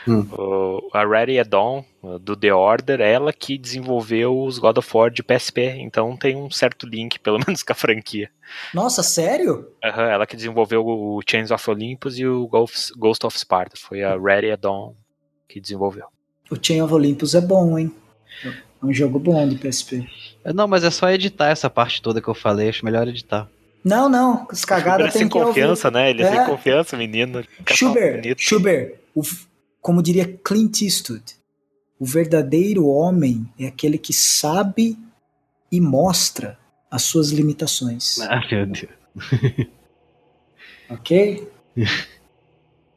Hum. 0.09 0.27
O, 0.33 0.89
a 0.93 1.05
Ready 1.07 1.39
at 1.39 1.47
Dawn, 1.47 1.85
do 2.21 2.35
The 2.35 2.53
Order, 2.53 3.01
ela 3.01 3.33
que 3.33 3.57
desenvolveu 3.59 4.37
os 4.43 4.59
God 4.59 4.79
of 4.79 4.97
War 4.97 5.11
de 5.11 5.23
PSP, 5.23 5.61
então 5.79 6.17
tem 6.17 6.35
um 6.37 6.51
certo 6.51 6.85
link, 6.87 7.19
pelo 7.21 7.39
menos 7.47 7.63
com 7.63 7.73
a 7.73 7.77
franquia. 7.77 8.29
Nossa, 8.75 9.03
sério? 9.05 9.69
Aham, 9.85 10.09
ela 10.09 10.27
que 10.27 10.35
desenvolveu 10.35 10.85
o 10.85 11.21
Chains 11.29 11.51
of 11.53 11.71
Olympus 11.71 12.19
e 12.19 12.27
o 12.27 12.49
Ghost, 12.49 12.93
Ghost 12.97 13.25
of 13.25 13.39
Sparta. 13.39 13.77
Foi 13.79 14.03
a 14.03 14.17
Ready 14.17 14.51
at 14.51 14.61
Dawn 14.61 14.95
que 15.49 15.61
desenvolveu. 15.61 16.07
O 16.51 16.57
Chain 16.61 16.83
of 16.83 16.93
Olympus 16.93 17.35
é 17.35 17.41
bom, 17.41 17.79
hein? 17.79 17.93
É 18.45 18.87
um 18.87 18.93
jogo 18.93 19.19
bom 19.19 19.47
de 19.49 19.57
PSP. 19.57 20.07
Não, 20.55 20.67
mas 20.67 20.83
é 20.85 20.91
só 20.91 21.11
editar 21.11 21.49
essa 21.49 21.69
parte 21.71 22.01
toda 22.03 22.21
que 22.21 22.29
eu 22.29 22.35
falei, 22.35 22.69
acho 22.69 22.85
melhor 22.85 23.07
editar. 23.07 23.49
Não, 23.85 24.09
não, 24.09 24.47
as 24.51 24.59
Ele 24.61 24.67
cagadas 24.67 25.13
sem 25.13 25.23
tem 25.23 25.29
que 25.29 25.37
ouvir. 25.39 25.49
confiança, 25.49 25.91
né? 25.91 26.11
Ele 26.11 26.23
É. 26.23 26.31
sem 26.31 26.45
confiança, 26.47 26.97
menino. 26.97 27.43
Schubert, 27.69 28.21
bonito. 28.23 28.41
Schubert, 28.43 28.95
o, 29.15 29.23
como 29.81 30.03
diria 30.03 30.27
Clint 30.45 30.83
Eastwood, 30.83 31.23
o 31.99 32.05
verdadeiro 32.05 32.87
homem 32.87 33.47
é 33.59 33.67
aquele 33.67 33.97
que 33.99 34.13
sabe 34.13 34.99
e 35.71 35.81
mostra 35.81 36.59
as 36.91 37.03
suas 37.03 37.31
limitações. 37.31 38.19
Ah, 38.21 38.41
meu 38.51 38.67
Deus. 38.67 38.87
Ok? 40.91 41.49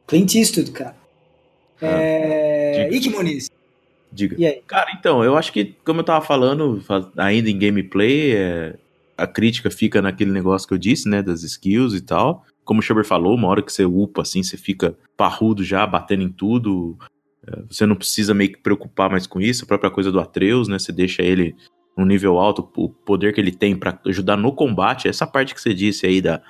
Clint 0.07 0.35
Eastwood, 0.35 0.71
cara. 0.71 0.95
É... 1.81 2.52
diga. 2.73 2.95
Ike 2.95 3.09
Muniz, 3.09 3.49
Diga. 4.11 4.35
e 4.39 4.45
aí? 4.45 4.61
Cara, 4.67 4.91
então, 4.97 5.23
eu 5.23 5.35
acho 5.35 5.51
que, 5.51 5.75
como 5.83 6.01
eu 6.01 6.03
tava 6.03 6.23
falando, 6.23 6.79
fa- 6.81 7.09
ainda 7.17 7.49
em 7.49 7.57
gameplay, 7.57 8.35
é, 8.35 8.75
a 9.17 9.25
crítica 9.25 9.71
fica 9.71 10.01
naquele 10.01 10.31
negócio 10.31 10.67
que 10.67 10.73
eu 10.73 10.77
disse, 10.77 11.09
né, 11.09 11.21
das 11.23 11.43
skills 11.43 11.93
e 11.95 12.01
tal. 12.01 12.45
Como 12.63 12.79
o 12.79 12.83
Schubert 12.83 13.05
falou, 13.05 13.35
uma 13.35 13.47
hora 13.47 13.61
que 13.61 13.73
você 13.73 13.83
upa, 13.85 14.21
assim, 14.21 14.43
você 14.43 14.55
fica 14.55 14.95
parrudo 15.17 15.63
já, 15.63 15.85
batendo 15.87 16.23
em 16.23 16.29
tudo. 16.29 16.97
É, 17.45 17.59
Você 17.69 17.85
não 17.85 17.95
precisa 17.95 18.33
meio 18.33 18.51
que 18.51 18.59
preocupar 18.59 19.09
mais 19.09 19.25
com 19.27 19.41
isso. 19.41 19.63
A 19.65 19.67
própria 19.67 19.89
coisa 19.91 20.11
do 20.11 20.19
Atreus, 20.19 20.67
né, 20.67 20.77
você 20.79 20.91
deixa 20.91 21.21
ele 21.23 21.55
num 21.97 22.05
nível 22.05 22.37
alto, 22.39 22.67
o 22.77 22.89
poder 22.89 23.33
que 23.33 23.41
ele 23.41 23.51
tem 23.51 23.75
pra 23.75 23.99
ajudar 24.07 24.37
no 24.37 24.51
combate. 24.53 25.07
Essa 25.07 25.27
parte 25.27 25.53
que 25.53 25.61
você 25.61 25.73
disse 25.73 26.05
aí 26.07 26.21
da, 26.21 26.41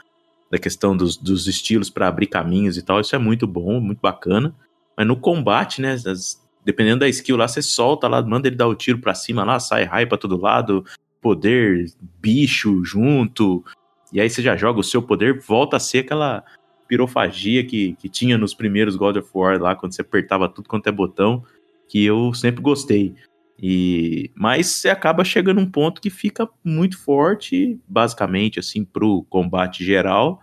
da 0.51 0.57
questão 0.57 0.95
dos, 0.95 1.17
dos 1.17 1.47
estilos 1.47 1.89
pra 1.89 2.07
abrir 2.07 2.27
caminhos 2.27 2.77
e 2.77 2.81
tal, 2.81 2.99
isso 3.01 3.15
é 3.15 3.19
muito 3.19 3.47
bom, 3.47 3.79
muito 3.79 3.99
bacana. 3.99 4.53
Mas 4.97 5.07
no 5.07 5.15
combate, 5.15 5.81
né, 5.81 5.93
as- 5.93 6.41
dependendo 6.63 6.99
da 6.99 7.09
skill 7.09 7.37
lá, 7.37 7.47
você 7.47 7.61
solta 7.61 8.07
lá, 8.07 8.21
manda 8.21 8.47
ele 8.47 8.55
dar 8.55 8.67
o 8.67 8.75
tiro 8.75 8.99
pra 8.99 9.13
cima 9.13 9.43
lá, 9.43 9.59
sai 9.59 9.83
raio 9.83 10.07
pra 10.07 10.17
todo 10.17 10.39
lado, 10.39 10.85
poder, 11.21 11.85
bicho 12.21 12.83
junto, 12.83 13.63
e 14.11 14.21
aí 14.21 14.29
você 14.29 14.41
já 14.41 14.55
joga 14.55 14.79
o 14.79 14.83
seu 14.83 15.01
poder, 15.01 15.39
volta 15.39 15.77
a 15.77 15.79
ser 15.79 15.99
aquela 15.99 16.43
pirofagia 16.87 17.65
que, 17.65 17.95
que 17.95 18.07
tinha 18.07 18.37
nos 18.37 18.53
primeiros 18.53 18.95
God 18.95 19.17
of 19.17 19.29
War 19.33 19.59
lá, 19.59 19.75
quando 19.75 19.93
você 19.93 20.01
apertava 20.01 20.47
tudo 20.47 20.69
quanto 20.69 20.87
é 20.87 20.91
botão, 20.91 21.43
que 21.87 22.03
eu 22.03 22.33
sempre 22.33 22.61
gostei. 22.61 23.15
E 23.59 24.29
mas 24.35 24.67
você 24.67 24.89
acaba 24.89 25.23
chegando 25.23 25.59
num 25.59 25.69
ponto 25.69 26.01
que 26.01 26.09
fica 26.09 26.47
muito 26.63 26.97
forte, 26.97 27.79
basicamente 27.87 28.59
assim 28.59 28.83
pro 28.83 29.23
combate 29.29 29.83
geral 29.83 30.42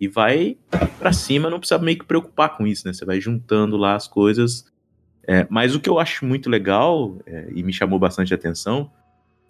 e 0.00 0.08
vai 0.08 0.56
pra 0.98 1.12
cima, 1.12 1.50
não 1.50 1.58
precisa 1.58 1.80
meio 1.80 1.98
que 1.98 2.04
preocupar 2.04 2.56
com 2.56 2.66
isso, 2.66 2.86
né? 2.86 2.92
Você 2.92 3.04
vai 3.04 3.20
juntando 3.20 3.76
lá 3.76 3.94
as 3.94 4.06
coisas. 4.06 4.66
É, 5.26 5.46
mas 5.50 5.74
o 5.74 5.80
que 5.80 5.88
eu 5.88 5.98
acho 5.98 6.24
muito 6.24 6.48
legal 6.48 7.16
é, 7.26 7.48
e 7.54 7.62
me 7.62 7.72
chamou 7.72 7.98
bastante 7.98 8.32
atenção 8.32 8.90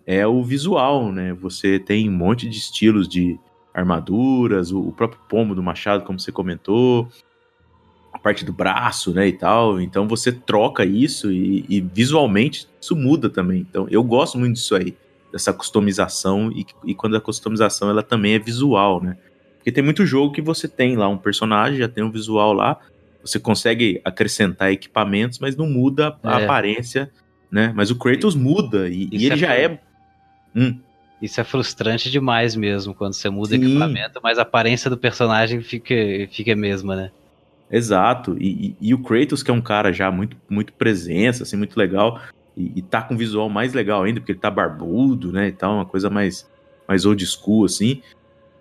é 0.06 0.26
o 0.26 0.42
visual, 0.42 1.12
né? 1.12 1.34
Você 1.34 1.78
tem 1.78 2.08
um 2.08 2.12
monte 2.12 2.48
de 2.48 2.56
estilos 2.56 3.08
de 3.08 3.38
armaduras, 3.74 4.72
o, 4.72 4.80
o 4.80 4.92
próprio 4.92 5.20
pomo 5.28 5.54
do 5.54 5.62
machado, 5.62 6.04
como 6.04 6.18
você 6.18 6.32
comentou, 6.32 7.08
a 8.12 8.18
parte 8.18 8.44
do 8.44 8.52
braço, 8.52 9.12
né, 9.12 9.28
e 9.28 9.32
tal. 9.32 9.80
Então 9.80 10.08
você 10.08 10.32
troca 10.32 10.84
isso 10.84 11.30
e, 11.30 11.66
e 11.68 11.80
visualmente 11.80 12.68
isso 12.80 12.96
muda 12.96 13.28
também. 13.28 13.66
Então 13.68 13.86
eu 13.90 14.02
gosto 14.02 14.38
muito 14.38 14.54
disso 14.54 14.74
aí, 14.74 14.96
dessa 15.30 15.52
customização 15.52 16.50
e, 16.52 16.64
e 16.84 16.94
quando 16.94 17.16
a 17.16 17.20
customização 17.20 17.90
ela 17.90 18.02
também 18.02 18.34
é 18.34 18.38
visual, 18.38 19.02
né? 19.02 19.18
Porque 19.66 19.72
tem 19.74 19.82
muito 19.82 20.06
jogo 20.06 20.32
que 20.32 20.40
você 20.40 20.68
tem 20.68 20.94
lá 20.96 21.08
um 21.08 21.18
personagem, 21.18 21.76
já 21.80 21.88
tem 21.88 22.04
um 22.04 22.10
visual 22.12 22.52
lá, 22.52 22.78
você 23.20 23.40
consegue 23.40 24.00
acrescentar 24.04 24.70
equipamentos, 24.70 25.40
mas 25.40 25.56
não 25.56 25.68
muda 25.68 26.16
a 26.22 26.38
É. 26.38 26.44
aparência, 26.44 27.10
né? 27.50 27.72
Mas 27.74 27.90
o 27.90 27.98
Kratos 27.98 28.36
muda 28.36 28.88
e, 28.88 29.08
e 29.10 29.24
ele 29.26 29.34
é 29.34 29.36
já 29.36 29.52
é. 29.56 29.80
Hum, 30.54 30.80
Isso 31.20 31.40
é 31.40 31.42
frustrante 31.44 32.08
demais 32.12 32.54
mesmo, 32.54 32.94
quando 32.94 33.14
você 33.14 33.28
muda 33.28 33.56
Sim. 33.56 33.64
equipamento, 33.64 34.20
mas 34.22 34.38
a 34.38 34.42
aparência 34.42 34.88
do 34.88 34.96
personagem 34.96 35.60
fica, 35.60 35.96
fica 36.30 36.52
a 36.52 36.56
mesma, 36.56 36.94
né? 36.94 37.10
exato. 37.68 38.36
E, 38.38 38.68
e- 38.68 38.76
e 38.80 38.94
o 38.94 39.02
Kratos, 39.02 39.42
que 39.42 39.50
é 39.50 39.54
um 39.54 39.60
cara 39.60 39.92
já 39.92 40.12
muito, 40.12 40.36
muito 40.48 40.72
presença, 40.74 41.42
assim, 41.42 41.56
muito 41.56 41.76
legal, 41.76 42.20
e, 42.56 42.78
e 42.78 42.82
tá 42.82 43.02
com 43.02 43.14
um 43.14 43.18
visual 43.18 43.50
mais 43.50 43.74
legal 43.74 44.04
ainda, 44.04 44.20
porque 44.20 44.30
ele 44.30 44.38
tá 44.38 44.48
barbudo, 44.48 45.32
né? 45.32 45.48
E 45.48 45.52
tal, 45.52 45.74
uma 45.74 45.86
coisa 45.86 46.08
mais, 46.08 46.46
mais 46.88 47.04
old 47.04 47.26
school, 47.26 47.64
assim. 47.64 48.00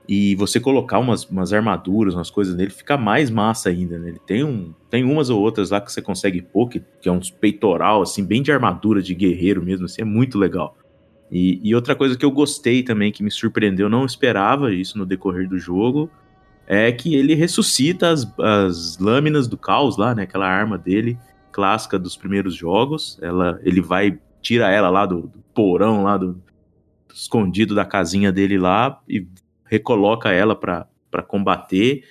E 0.07 0.35
você 0.35 0.59
colocar 0.59 0.99
umas, 0.99 1.25
umas 1.25 1.51
armaduras, 1.51 2.13
umas 2.13 2.29
coisas 2.29 2.55
nele, 2.55 2.69
fica 2.69 2.97
mais 2.97 3.29
massa 3.29 3.69
ainda, 3.69 3.97
né? 3.97 4.09
Ele 4.09 4.19
tem, 4.25 4.43
um, 4.43 4.73
tem 4.89 5.03
umas 5.03 5.29
ou 5.29 5.41
outras 5.41 5.71
lá 5.71 5.81
que 5.81 5.91
você 5.91 6.01
consegue 6.01 6.41
pôr, 6.41 6.69
que, 6.69 6.83
que 7.01 7.09
é 7.09 7.11
uns 7.11 7.31
peitoral, 7.31 8.01
assim, 8.01 8.23
bem 8.23 8.41
de 8.41 8.51
armadura 8.51 9.01
de 9.01 9.15
guerreiro 9.15 9.63
mesmo, 9.63 9.85
assim, 9.85 10.01
é 10.01 10.05
muito 10.05 10.37
legal. 10.37 10.77
E, 11.31 11.59
e 11.63 11.73
outra 11.73 11.95
coisa 11.95 12.15
que 12.15 12.23
eu 12.23 12.31
gostei 12.31 12.83
também, 12.83 13.11
que 13.11 13.23
me 13.23 13.31
surpreendeu, 13.31 13.89
não 13.89 14.05
esperava 14.05 14.71
isso 14.73 14.97
no 14.97 15.05
decorrer 15.05 15.49
do 15.49 15.57
jogo, 15.57 16.09
é 16.67 16.91
que 16.91 17.15
ele 17.15 17.33
ressuscita 17.33 18.09
as, 18.09 18.27
as 18.39 18.97
lâminas 18.99 19.47
do 19.47 19.57
caos 19.57 19.97
lá, 19.97 20.13
né? 20.13 20.23
Aquela 20.23 20.47
arma 20.47 20.77
dele, 20.77 21.17
clássica 21.51 21.97
dos 21.97 22.15
primeiros 22.15 22.55
jogos. 22.55 23.17
Ela, 23.21 23.59
ele 23.63 23.81
vai, 23.81 24.19
tira 24.41 24.69
ela 24.69 24.89
lá 24.89 25.05
do, 25.05 25.21
do 25.21 25.39
porão, 25.53 26.03
lá 26.03 26.17
do 26.17 26.41
escondido 27.13 27.73
da 27.73 27.85
casinha 27.85 28.31
dele 28.31 28.57
lá 28.57 28.99
e 29.07 29.25
recoloca 29.65 30.31
ela 30.31 30.55
pra, 30.55 30.87
pra 31.11 31.21
combater. 31.21 32.07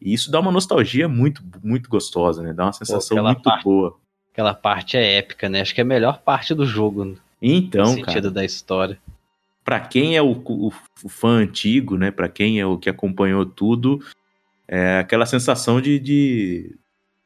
E 0.00 0.12
isso 0.12 0.30
dá 0.30 0.38
uma 0.38 0.52
nostalgia 0.52 1.08
muito, 1.08 1.42
muito 1.62 1.88
gostosa, 1.88 2.42
né? 2.42 2.52
Dá 2.52 2.66
uma 2.66 2.72
sensação 2.72 3.16
aquela 3.16 3.32
muito 3.32 3.42
parte- 3.42 3.64
boa. 3.64 3.96
Aquela 4.32 4.54
parte 4.54 4.96
é 4.96 5.16
épica, 5.18 5.48
né? 5.48 5.60
Acho 5.60 5.74
que 5.74 5.80
é 5.80 5.82
a 5.82 5.86
melhor 5.86 6.20
parte 6.20 6.54
do 6.54 6.64
jogo, 6.64 7.04
no 7.04 7.18
Então, 7.42 7.86
sentido 7.86 8.04
cara, 8.04 8.30
da 8.30 8.44
história. 8.44 8.98
para 9.64 9.80
quem 9.80 10.16
é 10.16 10.22
o, 10.22 10.30
o, 10.32 10.72
o, 11.02 11.08
fã 11.08 11.38
antigo, 11.40 11.96
né? 11.96 12.12
Para 12.12 12.28
quem 12.28 12.60
é 12.60 12.64
o 12.66 12.78
que 12.78 12.88
acompanhou 12.88 13.44
tudo, 13.44 14.00
é 14.68 14.98
aquela 15.00 15.26
sensação 15.26 15.80
de, 15.80 15.98
de 15.98 16.76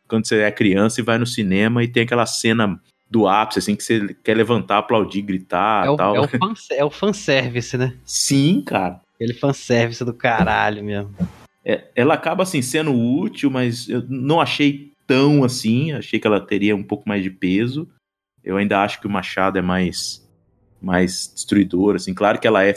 quando 0.08 0.26
você 0.26 0.40
é 0.40 0.50
criança 0.50 1.00
e 1.00 1.04
vai 1.04 1.18
no 1.18 1.26
cinema 1.26 1.84
e 1.84 1.88
tem 1.88 2.04
aquela 2.04 2.24
cena 2.24 2.80
do 3.10 3.28
ápice, 3.28 3.58
assim, 3.58 3.76
que 3.76 3.84
você 3.84 4.16
quer 4.24 4.34
levantar, 4.34 4.78
aplaudir, 4.78 5.20
gritar 5.20 5.86
é 5.86 5.90
o, 5.90 5.96
tal. 5.98 6.16
É 6.16 6.20
o, 6.20 6.28
fan, 6.28 6.54
é 6.70 6.84
o 6.84 6.90
fanservice, 6.90 7.76
né? 7.76 7.94
Sim, 8.06 8.62
cara. 8.62 9.01
Aquele 9.22 9.38
fanservice 9.38 10.04
do 10.04 10.12
caralho 10.12 10.82
mesmo. 10.82 11.14
É, 11.64 11.84
ela 11.94 12.14
acaba, 12.14 12.42
assim, 12.42 12.60
sendo 12.60 12.92
útil, 12.92 13.50
mas 13.50 13.88
eu 13.88 14.04
não 14.08 14.40
achei 14.40 14.92
tão 15.06 15.44
assim. 15.44 15.92
Achei 15.92 16.18
que 16.18 16.26
ela 16.26 16.40
teria 16.40 16.74
um 16.74 16.82
pouco 16.82 17.08
mais 17.08 17.22
de 17.22 17.30
peso. 17.30 17.88
Eu 18.42 18.56
ainda 18.56 18.82
acho 18.82 19.00
que 19.00 19.06
o 19.06 19.10
Machado 19.10 19.58
é 19.58 19.62
mais, 19.62 20.28
mais 20.80 21.30
destruidor, 21.32 21.94
assim. 21.94 22.12
Claro 22.12 22.40
que 22.40 22.46
ela 22.46 22.64
é 22.64 22.74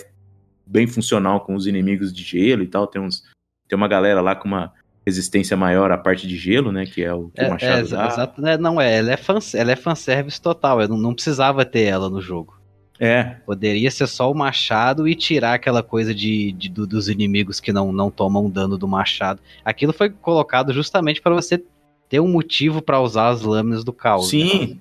bem 0.66 0.86
funcional 0.86 1.42
com 1.42 1.56
os 1.56 1.66
inimigos 1.66 2.14
de 2.14 2.22
gelo 2.22 2.62
e 2.62 2.68
tal. 2.68 2.86
Tem, 2.86 3.02
uns, 3.02 3.24
tem 3.68 3.76
uma 3.76 3.88
galera 3.88 4.22
lá 4.22 4.36
com 4.36 4.48
uma 4.48 4.72
resistência 5.04 5.58
maior 5.58 5.92
à 5.92 5.98
parte 5.98 6.28
de 6.28 6.38
gelo, 6.38 6.72
né? 6.72 6.86
Que 6.86 7.04
é 7.04 7.14
o 7.14 7.30
que 7.30 7.42
é, 7.42 7.48
o 7.48 7.52
Machado 7.52 7.88
é, 7.88 7.90
dá. 7.90 8.08
Exato, 8.08 8.42
né, 8.42 8.58
não 8.58 8.80
é, 8.80 8.98
ela 8.98 9.12
é, 9.12 9.18
ela 9.56 9.72
é 9.72 9.76
fanservice 9.76 10.42
total, 10.42 10.82
eu 10.82 10.88
não, 10.88 10.98
não 10.98 11.14
precisava 11.14 11.66
ter 11.66 11.84
ela 11.84 12.10
no 12.10 12.22
jogo. 12.22 12.56
É. 13.00 13.36
Poderia 13.46 13.92
ser 13.92 14.08
só 14.08 14.32
o 14.32 14.36
machado 14.36 15.08
e 15.08 15.16
tirar 15.16 15.54
aquela 15.54 15.84
coisa 15.84 16.14
de, 16.14 16.52
de 16.54 16.70
do, 16.70 16.88
dos 16.88 17.10
inimigos 17.10 17.60
que 17.60 17.74
não, 17.74 17.92
não 17.92 18.10
tomam 18.10 18.50
dano 18.50 18.78
do 18.78 18.88
machado. 18.88 19.42
Aquilo 19.64 19.92
foi 19.92 20.10
colocado 20.10 20.74
justamente 20.74 21.22
para 21.22 21.34
você 21.34 21.62
ter 22.08 22.20
um 22.20 22.28
motivo 22.28 22.82
para 22.82 23.02
usar 23.02 23.30
as 23.30 23.42
lâminas 23.42 23.84
do 23.84 23.92
caos. 23.92 24.30
Sim. 24.30 24.68
Né? 24.68 24.78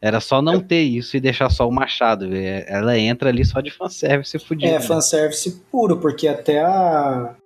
Era 0.00 0.20
só 0.20 0.42
não 0.42 0.60
ter 0.60 0.82
isso 0.82 1.16
e 1.16 1.20
deixar 1.20 1.48
só 1.48 1.68
o 1.68 1.72
machado. 1.72 2.34
É, 2.34 2.64
ela 2.68 2.98
entra 2.98 3.28
ali 3.28 3.44
só 3.44 3.60
de 3.60 3.70
fanservice 3.70 4.36
fudido. 4.38 4.72
É, 4.72 4.80
fanservice 4.80 5.62
puro, 5.70 5.98
porque 5.98 6.26
até 6.26 6.60
a, 6.60 7.36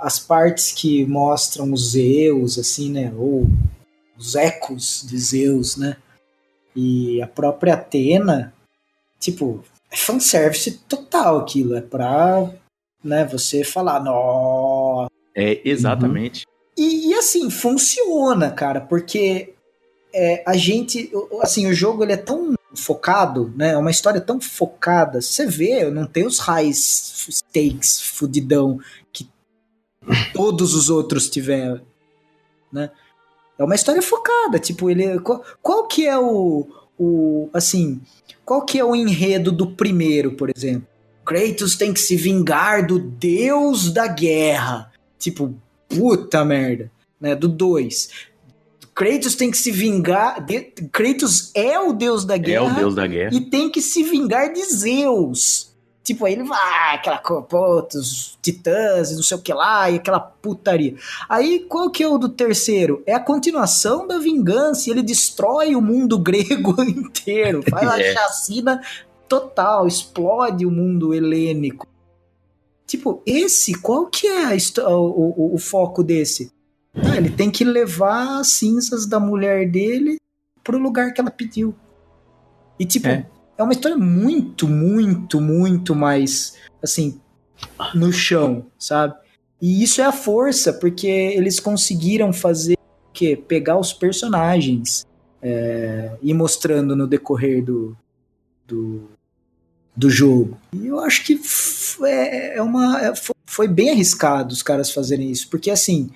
as 0.00 0.18
partes 0.18 0.72
que 0.72 1.04
mostram 1.06 1.72
os 1.72 1.92
Zeus, 1.92 2.58
assim, 2.58 2.90
né? 2.90 3.12
Ou 3.16 3.46
os 4.18 4.34
ecos 4.34 5.06
de 5.08 5.16
Zeus, 5.18 5.76
né? 5.76 5.96
E 6.74 7.22
a 7.22 7.28
própria 7.28 7.74
Atena, 7.74 8.52
tipo, 9.18 9.64
é 9.90 9.96
fanservice 9.96 10.78
total 10.88 11.38
aquilo. 11.38 11.76
É 11.76 11.80
pra 11.80 12.50
né, 13.02 13.24
você 13.24 13.62
falar, 13.64 14.00
nossa. 14.02 15.10
É, 15.34 15.60
exatamente. 15.68 16.46
Uhum. 16.46 16.52
E, 16.76 17.10
e, 17.10 17.14
assim, 17.14 17.48
funciona, 17.48 18.50
cara, 18.50 18.80
porque 18.80 19.54
é, 20.12 20.42
a 20.46 20.56
gente, 20.56 21.10
assim, 21.40 21.66
o 21.66 21.74
jogo 21.74 22.02
ele 22.02 22.12
é 22.12 22.16
tão 22.16 22.54
focado, 22.74 23.52
né? 23.56 23.72
É 23.72 23.76
uma 23.76 23.90
história 23.90 24.20
tão 24.20 24.40
focada. 24.40 25.20
Você 25.20 25.46
vê, 25.46 25.90
não 25.90 26.06
tem 26.06 26.26
os 26.26 26.38
high 26.38 26.70
stakes 26.72 28.02
fudidão 28.02 28.78
que 29.12 29.28
todos 30.34 30.74
os 30.74 30.90
outros 30.90 31.30
tiveram, 31.30 31.80
né? 32.70 32.90
É 33.58 33.64
uma 33.64 33.74
história 33.74 34.02
focada, 34.02 34.58
tipo, 34.58 34.90
ele 34.90 35.18
qual, 35.20 35.42
qual, 35.62 35.86
que 35.86 36.06
é 36.06 36.18
o, 36.18 36.66
o 36.98 37.48
assim, 37.52 38.00
qual 38.44 38.64
que 38.64 38.78
é 38.78 38.84
o 38.84 38.94
enredo 38.94 39.50
do 39.50 39.68
primeiro, 39.72 40.32
por 40.32 40.50
exemplo? 40.54 40.86
Kratos 41.24 41.76
tem 41.76 41.92
que 41.92 42.00
se 42.00 42.14
vingar 42.14 42.86
do 42.86 42.98
deus 42.98 43.90
da 43.90 44.06
guerra. 44.06 44.92
Tipo, 45.18 45.54
puta 45.88 46.44
merda, 46.44 46.90
né? 47.20 47.34
Do 47.34 47.48
2. 47.48 48.08
Kratos 48.94 49.34
tem 49.34 49.50
que 49.50 49.58
se 49.58 49.72
vingar. 49.72 50.44
De, 50.44 50.60
Kratos 50.92 51.50
é 51.54 51.78
o 51.78 51.92
deus 51.92 52.24
da 52.24 52.36
guerra. 52.36 52.66
É 52.66 52.72
o 52.72 52.74
deus 52.74 52.94
da 52.94 53.06
guerra. 53.06 53.34
E 53.34 53.40
tem 53.40 53.68
que 53.68 53.82
se 53.82 54.02
vingar 54.04 54.52
de 54.52 54.64
Zeus. 54.64 55.75
Tipo, 56.06 56.24
aí 56.24 56.34
ele 56.34 56.44
vai, 56.44 56.94
aquela 56.94 57.18
puta, 57.18 57.98
os 57.98 58.38
titãs, 58.40 59.10
não 59.10 59.24
sei 59.24 59.36
o 59.36 59.42
que 59.42 59.52
lá, 59.52 59.90
e 59.90 59.96
aquela 59.96 60.20
putaria. 60.20 60.94
Aí, 61.28 61.66
qual 61.68 61.90
que 61.90 62.00
é 62.00 62.08
o 62.08 62.16
do 62.16 62.28
terceiro? 62.28 63.02
É 63.04 63.12
a 63.12 63.18
continuação 63.18 64.06
da 64.06 64.16
vingança, 64.16 64.88
ele 64.88 65.02
destrói 65.02 65.74
o 65.74 65.82
mundo 65.82 66.16
grego 66.22 66.80
inteiro, 66.80 67.60
faz 67.68 67.88
a 67.88 68.00
é. 68.00 68.14
chacina 68.14 68.80
total, 69.28 69.88
explode 69.88 70.64
o 70.64 70.70
mundo 70.70 71.12
helênico. 71.12 71.88
Tipo, 72.86 73.20
esse, 73.26 73.74
qual 73.74 74.06
que 74.06 74.28
é 74.28 74.56
o, 74.86 74.92
o, 74.92 75.54
o, 75.56 75.58
foco 75.58 76.04
desse? 76.04 76.52
Ah, 76.94 77.16
ele 77.16 77.30
tem 77.30 77.50
que 77.50 77.64
levar 77.64 78.38
as 78.38 78.52
cinzas 78.52 79.06
da 79.06 79.18
mulher 79.18 79.68
dele 79.68 80.18
pro 80.62 80.78
lugar 80.78 81.12
que 81.12 81.20
ela 81.20 81.32
pediu. 81.32 81.74
E 82.78 82.86
tipo, 82.86 83.08
é 83.08 83.26
é 83.58 83.62
uma 83.62 83.72
história 83.72 83.96
muito, 83.96 84.68
muito, 84.68 85.40
muito 85.40 85.94
mais, 85.94 86.56
assim, 86.82 87.20
no 87.94 88.12
chão, 88.12 88.66
sabe? 88.78 89.14
E 89.60 89.82
isso 89.82 90.00
é 90.00 90.04
a 90.04 90.12
força, 90.12 90.72
porque 90.72 91.06
eles 91.06 91.58
conseguiram 91.58 92.32
fazer 92.32 92.74
o 92.74 93.12
quê? 93.12 93.36
Pegar 93.36 93.78
os 93.78 93.92
personagens 93.92 95.06
é, 95.40 96.12
e 96.22 96.34
mostrando 96.34 96.94
no 96.94 97.06
decorrer 97.06 97.64
do, 97.64 97.96
do, 98.66 99.08
do 99.96 100.10
jogo. 100.10 100.58
E 100.72 100.86
eu 100.86 101.00
acho 101.00 101.24
que 101.24 101.40
é, 102.04 102.58
é 102.58 102.62
uma, 102.62 103.00
é, 103.00 103.12
foi 103.46 103.66
bem 103.66 103.90
arriscado 103.90 104.52
os 104.52 104.62
caras 104.62 104.90
fazerem 104.90 105.30
isso, 105.30 105.48
porque 105.48 105.70
assim, 105.70 106.10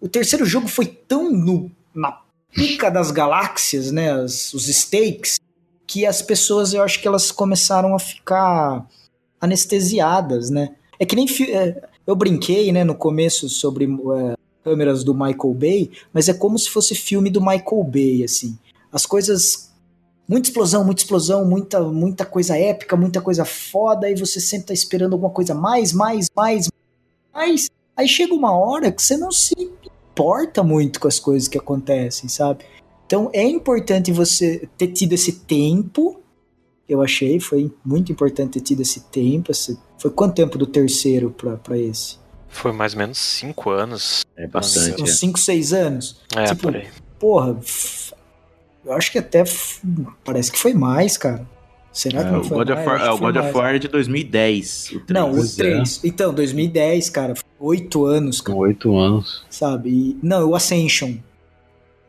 o 0.00 0.08
terceiro 0.08 0.44
jogo 0.44 0.68
foi 0.68 0.86
tão 0.86 1.32
no, 1.32 1.70
na 1.92 2.20
pica 2.52 2.88
das 2.90 3.10
galáxias, 3.10 3.90
né? 3.90 4.12
As, 4.12 4.54
os 4.54 4.68
stakes, 4.68 5.40
que 5.88 6.04
as 6.04 6.20
pessoas, 6.20 6.74
eu 6.74 6.82
acho 6.82 7.00
que 7.00 7.08
elas 7.08 7.32
começaram 7.32 7.94
a 7.94 7.98
ficar 7.98 8.86
anestesiadas, 9.40 10.50
né? 10.50 10.74
É 11.00 11.06
que 11.06 11.16
nem. 11.16 11.26
É, 11.50 11.88
eu 12.06 12.14
brinquei, 12.14 12.70
né, 12.70 12.84
no 12.84 12.94
começo 12.94 13.48
sobre 13.48 13.86
é, 13.86 14.34
câmeras 14.62 15.02
do 15.02 15.14
Michael 15.14 15.54
Bay, 15.54 15.90
mas 16.12 16.28
é 16.28 16.34
como 16.34 16.58
se 16.58 16.68
fosse 16.68 16.94
filme 16.94 17.30
do 17.30 17.40
Michael 17.40 17.82
Bay, 17.84 18.22
assim. 18.22 18.56
As 18.92 19.06
coisas. 19.06 19.66
Muita 20.28 20.50
explosão, 20.50 20.84
muita 20.84 21.00
explosão, 21.00 21.46
muita, 21.46 21.80
muita 21.80 22.26
coisa 22.26 22.54
épica, 22.54 22.94
muita 22.94 23.18
coisa 23.18 23.46
foda, 23.46 24.10
e 24.10 24.14
você 24.14 24.38
sempre 24.38 24.66
tá 24.66 24.74
esperando 24.74 25.14
alguma 25.14 25.32
coisa 25.32 25.54
mais, 25.54 25.90
mais, 25.94 26.26
mais, 26.36 26.68
mais. 27.32 27.70
Aí 27.96 28.06
chega 28.06 28.34
uma 28.34 28.52
hora 28.52 28.92
que 28.92 29.02
você 29.02 29.16
não 29.16 29.32
se 29.32 29.54
importa 29.58 30.62
muito 30.62 31.00
com 31.00 31.08
as 31.08 31.18
coisas 31.18 31.48
que 31.48 31.56
acontecem, 31.56 32.28
sabe? 32.28 32.62
Então 33.08 33.30
é 33.32 33.42
importante 33.42 34.12
você 34.12 34.68
ter 34.76 34.88
tido 34.88 35.14
esse 35.14 35.32
tempo. 35.32 36.20
Eu 36.86 37.00
achei, 37.00 37.40
foi 37.40 37.72
muito 37.82 38.12
importante 38.12 38.52
ter 38.52 38.60
tido 38.60 38.82
esse 38.82 39.00
tempo. 39.04 39.50
Esse, 39.50 39.78
foi 39.98 40.10
quanto 40.10 40.34
tempo 40.34 40.58
do 40.58 40.66
terceiro 40.66 41.34
para 41.64 41.78
esse? 41.78 42.18
Foi 42.48 42.70
mais 42.70 42.92
ou 42.92 42.98
menos 42.98 43.16
cinco 43.16 43.70
anos. 43.70 44.26
É 44.36 44.46
bastante. 44.46 45.02
Uns 45.02 45.10
é. 45.10 45.14
cinco, 45.14 45.38
seis 45.38 45.72
anos. 45.72 46.20
É, 46.36 46.44
tipo, 46.44 46.64
por 46.64 46.76
aí. 46.76 46.86
Porra, 47.18 47.58
eu 48.84 48.92
acho 48.92 49.10
que 49.10 49.18
até 49.18 49.42
parece 50.22 50.52
que 50.52 50.58
foi 50.58 50.74
mais, 50.74 51.16
cara. 51.16 51.48
Será 51.90 52.22
que 52.22 52.28
é, 52.28 52.32
não 52.32 52.44
foi 52.44 52.58
o 52.58 52.60
God 52.60 52.68
mais? 52.68 52.80
Of 52.80 52.88
War, 52.88 53.00
é, 53.00 53.10
o 53.10 53.18
God 53.18 53.36
of 53.36 53.56
War 53.56 53.74
é 53.74 53.78
de 53.78 53.88
2010. 53.88 54.92
O 54.92 55.12
não, 55.14 55.32
o 55.32 55.48
3. 55.48 56.04
É. 56.04 56.08
Então, 56.08 56.34
2010, 56.34 57.08
cara. 57.08 57.32
Oito 57.58 58.04
anos, 58.04 58.42
cara. 58.42 58.58
Oito 58.58 58.94
anos. 58.98 59.46
Sabe? 59.48 59.88
E, 59.88 60.18
não, 60.22 60.50
o 60.50 60.54
Ascension. 60.54 61.14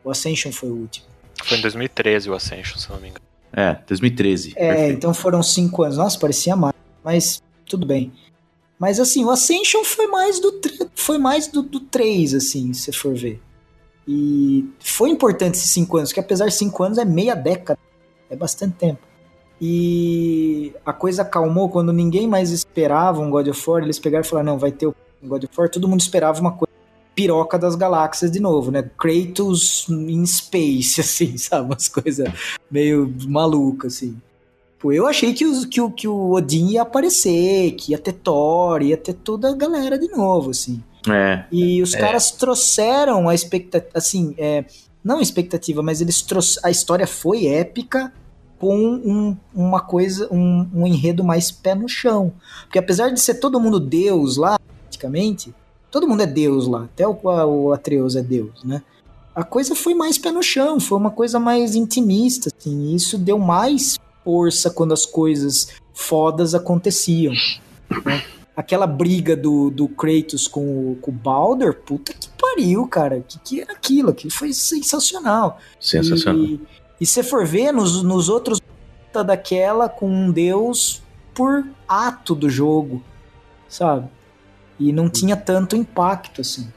O 0.04 0.10
Ascension 0.10 0.52
foi 0.52 0.70
o 0.70 0.74
último. 0.74 1.06
Foi 1.44 1.58
em 1.58 1.60
2013 1.60 2.30
o 2.30 2.34
Ascension, 2.34 2.78
se 2.78 2.90
não 2.90 3.00
me 3.00 3.08
engano. 3.08 3.24
É, 3.52 3.76
2013. 3.86 4.52
É, 4.56 4.68
perfeito. 4.68 4.96
então 4.96 5.14
foram 5.14 5.42
cinco 5.42 5.82
anos. 5.82 5.96
Nossa, 5.96 6.18
parecia 6.18 6.54
mais. 6.54 6.74
Mas 7.02 7.42
tudo 7.66 7.86
bem. 7.86 8.12
Mas 8.78 8.98
assim, 8.98 9.24
o 9.24 9.30
Ascension 9.30 9.84
foi 9.84 10.06
mais 10.06 10.40
do 10.40 10.60
foi 10.94 11.18
mais 11.18 11.46
do, 11.48 11.62
do 11.62 11.80
3, 11.80 12.34
assim, 12.34 12.72
se 12.72 12.92
for 12.92 13.14
ver. 13.14 13.40
E 14.08 14.68
foi 14.80 15.10
importante 15.10 15.54
esses 15.54 15.70
cinco 15.70 15.96
anos, 15.96 16.12
que 16.12 16.20
apesar 16.20 16.46
de 16.46 16.54
cinco 16.54 16.82
anos 16.82 16.98
é 16.98 17.04
meia 17.04 17.34
década. 17.34 17.78
É 18.28 18.36
bastante 18.36 18.76
tempo. 18.76 19.00
E 19.60 20.72
a 20.86 20.92
coisa 20.92 21.22
acalmou 21.22 21.68
quando 21.68 21.92
ninguém 21.92 22.26
mais 22.26 22.50
esperava 22.50 23.20
um 23.20 23.30
God 23.30 23.48
of 23.48 23.70
War. 23.70 23.82
Eles 23.82 23.98
pegaram 23.98 24.24
e 24.24 24.26
falaram: 24.26 24.52
não, 24.52 24.58
vai 24.58 24.72
ter 24.72 24.86
o 24.86 24.94
God 25.22 25.44
of 25.44 25.52
War. 25.56 25.68
Todo 25.68 25.86
mundo 25.86 26.00
esperava 26.00 26.40
uma 26.40 26.52
coisa 26.52 26.69
piroca 27.20 27.58
das 27.58 27.74
galáxias 27.74 28.30
de 28.30 28.40
novo, 28.40 28.70
né? 28.70 28.82
Kratos 28.98 29.86
in 29.90 30.24
space, 30.24 31.00
assim, 31.02 31.36
sabe? 31.36 31.66
Umas 31.66 31.86
coisas 31.86 32.32
meio 32.70 33.14
malucas, 33.28 33.96
assim. 33.96 34.16
Pô, 34.78 34.90
eu 34.90 35.06
achei 35.06 35.34
que, 35.34 35.44
o, 35.44 35.68
que, 35.68 35.80
o, 35.82 35.90
que 35.90 36.08
o 36.08 36.30
Odin 36.30 36.68
ia 36.68 36.82
aparecer, 36.82 37.72
que 37.72 37.92
ia 37.92 37.98
ter 37.98 38.14
Thor, 38.14 38.80
ia 38.80 38.96
ter 38.96 39.12
toda 39.12 39.50
a 39.50 39.54
galera 39.54 39.98
de 39.98 40.08
novo, 40.08 40.50
assim. 40.50 40.82
É. 41.06 41.44
E 41.52 41.82
os 41.82 41.92
é. 41.92 41.98
caras 41.98 42.30
trouxeram 42.30 43.28
a 43.28 43.34
expectativa, 43.34 43.90
assim, 43.94 44.34
é, 44.38 44.64
não 45.04 45.18
a 45.18 45.22
expectativa, 45.22 45.82
mas 45.82 46.00
eles 46.00 46.22
trouxeram, 46.22 46.66
a 46.66 46.70
história 46.70 47.06
foi 47.06 47.46
épica 47.46 48.10
com 48.58 48.74
um, 48.74 49.36
uma 49.54 49.80
coisa, 49.80 50.26
um, 50.32 50.66
um 50.72 50.86
enredo 50.86 51.22
mais 51.22 51.50
pé 51.50 51.74
no 51.74 51.86
chão. 51.86 52.32
Porque 52.62 52.78
apesar 52.78 53.10
de 53.10 53.20
ser 53.20 53.34
todo 53.34 53.60
mundo 53.60 53.78
Deus 53.78 54.38
lá, 54.38 54.58
praticamente, 54.84 55.54
Todo 55.90 56.06
mundo 56.06 56.22
é 56.22 56.26
Deus 56.26 56.66
lá, 56.66 56.84
até 56.84 57.06
o, 57.06 57.18
o 57.22 57.72
Atreus 57.72 58.16
é 58.16 58.22
Deus, 58.22 58.62
né? 58.64 58.82
A 59.34 59.44
coisa 59.44 59.74
foi 59.74 59.94
mais 59.94 60.18
pé 60.18 60.30
no 60.30 60.42
chão, 60.42 60.78
foi 60.80 60.98
uma 60.98 61.10
coisa 61.10 61.38
mais 61.38 61.74
intimista, 61.74 62.50
assim, 62.54 62.86
e 62.86 62.94
isso 62.94 63.16
deu 63.16 63.38
mais 63.38 63.98
força 64.24 64.70
quando 64.70 64.92
as 64.92 65.06
coisas 65.06 65.68
fodas 65.94 66.54
aconteciam. 66.54 67.32
né? 68.04 68.22
Aquela 68.56 68.86
briga 68.86 69.36
do, 69.36 69.70
do 69.70 69.88
Kratos 69.88 70.46
com 70.46 70.60
o, 70.92 70.98
com 71.00 71.10
o 71.10 71.14
Baldur, 71.14 71.74
puta 71.74 72.12
que 72.12 72.28
pariu, 72.38 72.86
cara. 72.86 73.24
Que 73.26 73.38
que 73.38 73.60
era 73.60 73.72
aquilo? 73.72 74.10
Aquilo 74.10 74.32
foi 74.32 74.52
sensacional. 74.52 75.58
Sensacional. 75.80 76.44
E, 76.44 76.60
e 77.00 77.06
se 77.06 77.22
for 77.22 77.46
ver, 77.46 77.72
nos, 77.72 78.02
nos 78.02 78.28
outros 78.28 78.60
daquela 79.26 79.88
com 79.88 80.08
um 80.08 80.30
deus 80.30 81.02
por 81.34 81.66
ato 81.88 82.34
do 82.34 82.48
jogo, 82.48 83.02
sabe? 83.68 84.08
E 84.80 84.92
não 84.92 85.08
tinha 85.08 85.36
tanto 85.36 85.76
impacto, 85.76 86.40
assim. 86.40 86.72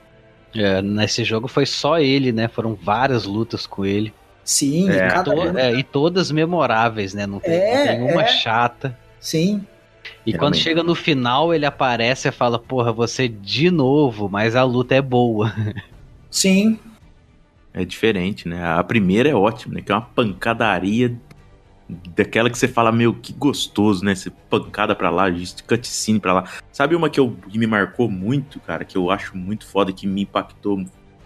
É, 0.53 0.81
nesse 0.83 1.23
jogo 1.23 1.47
foi 1.47 1.65
só 1.65 1.97
ele, 1.99 2.31
né? 2.31 2.47
Foram 2.47 2.75
várias 2.75 3.23
lutas 3.23 3.65
com 3.65 3.83
ele. 3.85 4.13
Sim, 4.43 4.89
É. 4.89 5.07
e 5.07 5.09
cada 5.09 5.33
To- 5.33 5.57
é, 5.57 5.73
e 5.73 5.81
todas 5.83 6.29
memoráveis, 6.29 7.13
né? 7.13 7.25
Não 7.25 7.39
tem, 7.39 7.53
É, 7.53 7.97
não 7.97 8.05
tem 8.07 8.13
uma 8.13 8.23
é. 8.23 8.27
chata. 8.27 8.95
Sim, 9.19 9.65
E 10.25 10.31
quando 10.33 10.41
Realmente. 10.53 10.61
chega 10.63 10.83
no 10.83 10.93
final, 10.95 11.53
ele 11.53 11.65
aparece 11.65 12.27
e 12.27 12.31
fala, 12.31 12.59
porra, 12.59 12.91
você 12.91 13.25
de 13.29 13.71
novo, 13.71 14.27
mas 14.29 14.53
a 14.53 14.63
luta 14.63 14.93
é 14.95 15.01
boa. 15.01 15.53
sim. 16.29 16.77
É 17.73 17.83
diferente, 17.85 18.47
né? 18.47 18.63
A 18.63 18.83
primeira 18.83 19.29
é 19.29 19.33
ótima, 19.33 19.75
né? 19.75 19.81
Que 19.81 19.91
é 19.91 19.95
uma 19.95 20.01
pancadaria 20.01 21.15
daquela 22.15 22.49
que 22.49 22.57
você 22.57 22.67
fala, 22.67 22.91
meu, 22.91 23.13
que 23.13 23.33
gostoso, 23.33 24.03
né? 24.05 24.15
Você 24.15 24.29
pancada 24.49 24.95
pra 24.95 25.09
lá, 25.09 25.25
cutscene 25.67 26.19
pra 26.19 26.33
lá. 26.33 26.49
Sabe 26.71 26.95
uma 26.95 27.09
que, 27.09 27.19
eu, 27.19 27.35
que 27.49 27.57
me 27.57 27.67
marcou 27.67 28.09
muito, 28.09 28.59
cara, 28.59 28.85
que 28.85 28.97
eu 28.97 29.11
acho 29.11 29.35
muito 29.37 29.65
foda, 29.65 29.91
que 29.91 30.07
me 30.07 30.21
impactou 30.23 30.83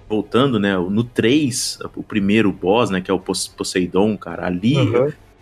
voltando, 0.09 0.59
né? 0.59 0.77
No 0.77 1.03
3, 1.03 1.79
o 1.95 2.01
primeiro 2.03 2.51
boss, 2.51 2.89
né? 2.89 3.01
Que 3.01 3.11
é 3.11 3.13
o 3.13 3.19
Pos- 3.19 3.47
Poseidon, 3.47 4.17
cara. 4.17 4.45
Ali, 4.47 4.75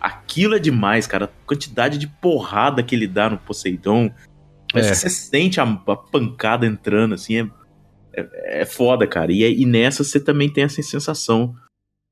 aquilo 0.00 0.54
é 0.54 0.58
demais, 0.58 1.06
cara. 1.06 1.26
A 1.26 1.46
quantidade 1.46 1.98
de 1.98 2.06
porrada 2.06 2.82
que 2.82 2.94
ele 2.94 3.06
dá 3.06 3.30
no 3.30 3.38
Poseidon. 3.38 4.10
É. 4.74 4.82
Você 4.82 5.08
sente 5.08 5.60
a, 5.60 5.64
a 5.64 5.96
pancada 5.96 6.66
entrando, 6.66 7.14
assim, 7.14 7.36
é, 7.38 7.48
é, 8.12 8.60
é 8.62 8.64
foda, 8.66 9.06
cara. 9.06 9.32
E, 9.32 9.44
é- 9.44 9.50
e 9.50 9.64
nessa 9.64 10.02
você 10.04 10.18
também 10.20 10.48
tem 10.50 10.64
essa 10.64 10.82
sensação. 10.82 11.54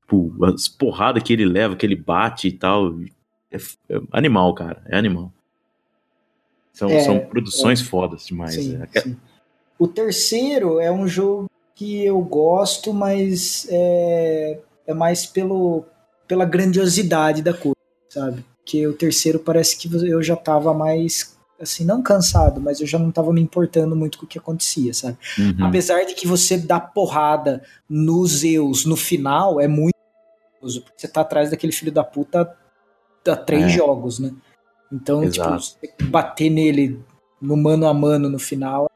Tipo, 0.05 0.45
as 0.45 0.67
porradas 0.67 1.23
que 1.23 1.33
ele 1.33 1.45
leva, 1.45 1.75
que 1.75 1.85
ele 1.85 1.95
bate 1.95 2.47
e 2.47 2.51
tal. 2.51 2.95
É, 3.51 3.57
é 3.89 4.01
animal, 4.11 4.53
cara. 4.53 4.83
É 4.87 4.97
animal. 4.97 5.33
São, 6.71 6.89
É, 6.89 6.99
são 6.99 7.19
produções 7.19 7.81
fodas 7.81 8.27
demais. 8.27 8.53
sim, 8.53 8.79
é. 8.93 8.99
sim. 8.99 9.17
O 9.79 9.87
terceiro 9.87 10.79
é 10.79 10.91
um 10.91 11.07
jogo 11.07 11.49
que 11.73 12.05
eu 12.05 12.21
gosto, 12.21 12.93
mas 12.93 13.67
é, 13.69 14.59
é 14.87 14.93
mais 14.93 15.25
pelo, 15.25 15.83
pela 16.27 16.45
grandiosidade 16.45 17.41
da 17.41 17.53
coisa, 17.53 17.75
sabe? 18.09 18.45
Que 18.63 18.85
o 18.87 18.93
terceiro 18.93 19.39
parece 19.39 19.77
que 19.77 19.93
eu 19.93 20.23
já 20.23 20.35
tava 20.35 20.73
mais, 20.73 21.35
assim, 21.59 21.83
não 21.83 22.01
cansado, 22.01 22.61
mas 22.61 22.79
eu 22.79 22.87
já 22.87 22.97
não 22.97 23.11
tava 23.11 23.33
me 23.33 23.41
importando 23.41 23.95
muito 23.95 24.17
com 24.17 24.25
o 24.25 24.27
que 24.27 24.37
acontecia, 24.39 24.93
sabe? 24.93 25.17
Uhum. 25.37 25.65
Apesar 25.65 26.05
de 26.05 26.13
que 26.13 26.27
você 26.27 26.57
dá 26.57 26.79
porrada 26.79 27.61
nos 27.89 28.39
Zeus 28.39 28.85
no 28.85 28.95
final, 28.95 29.59
é 29.59 29.67
muito 29.67 29.94
gostoso, 30.65 30.81
porque 30.81 30.99
você 30.99 31.07
tá 31.07 31.21
atrás 31.21 31.51
daquele 31.51 31.71
filho 31.73 31.91
da 31.91 32.03
puta 32.03 32.55
há 33.27 33.35
três 33.35 33.65
É. 33.65 33.69
jogos, 33.69 34.19
né? 34.19 34.31
Então, 34.91 35.23
Exato. 35.23 35.57
tipo, 35.63 35.95
você 35.97 36.03
bater 36.09 36.49
nele 36.49 36.99
no 37.41 37.55
mano 37.57 37.87
a 37.87 37.93
mano 37.93 38.29
no 38.29 38.39
final. 38.39 38.89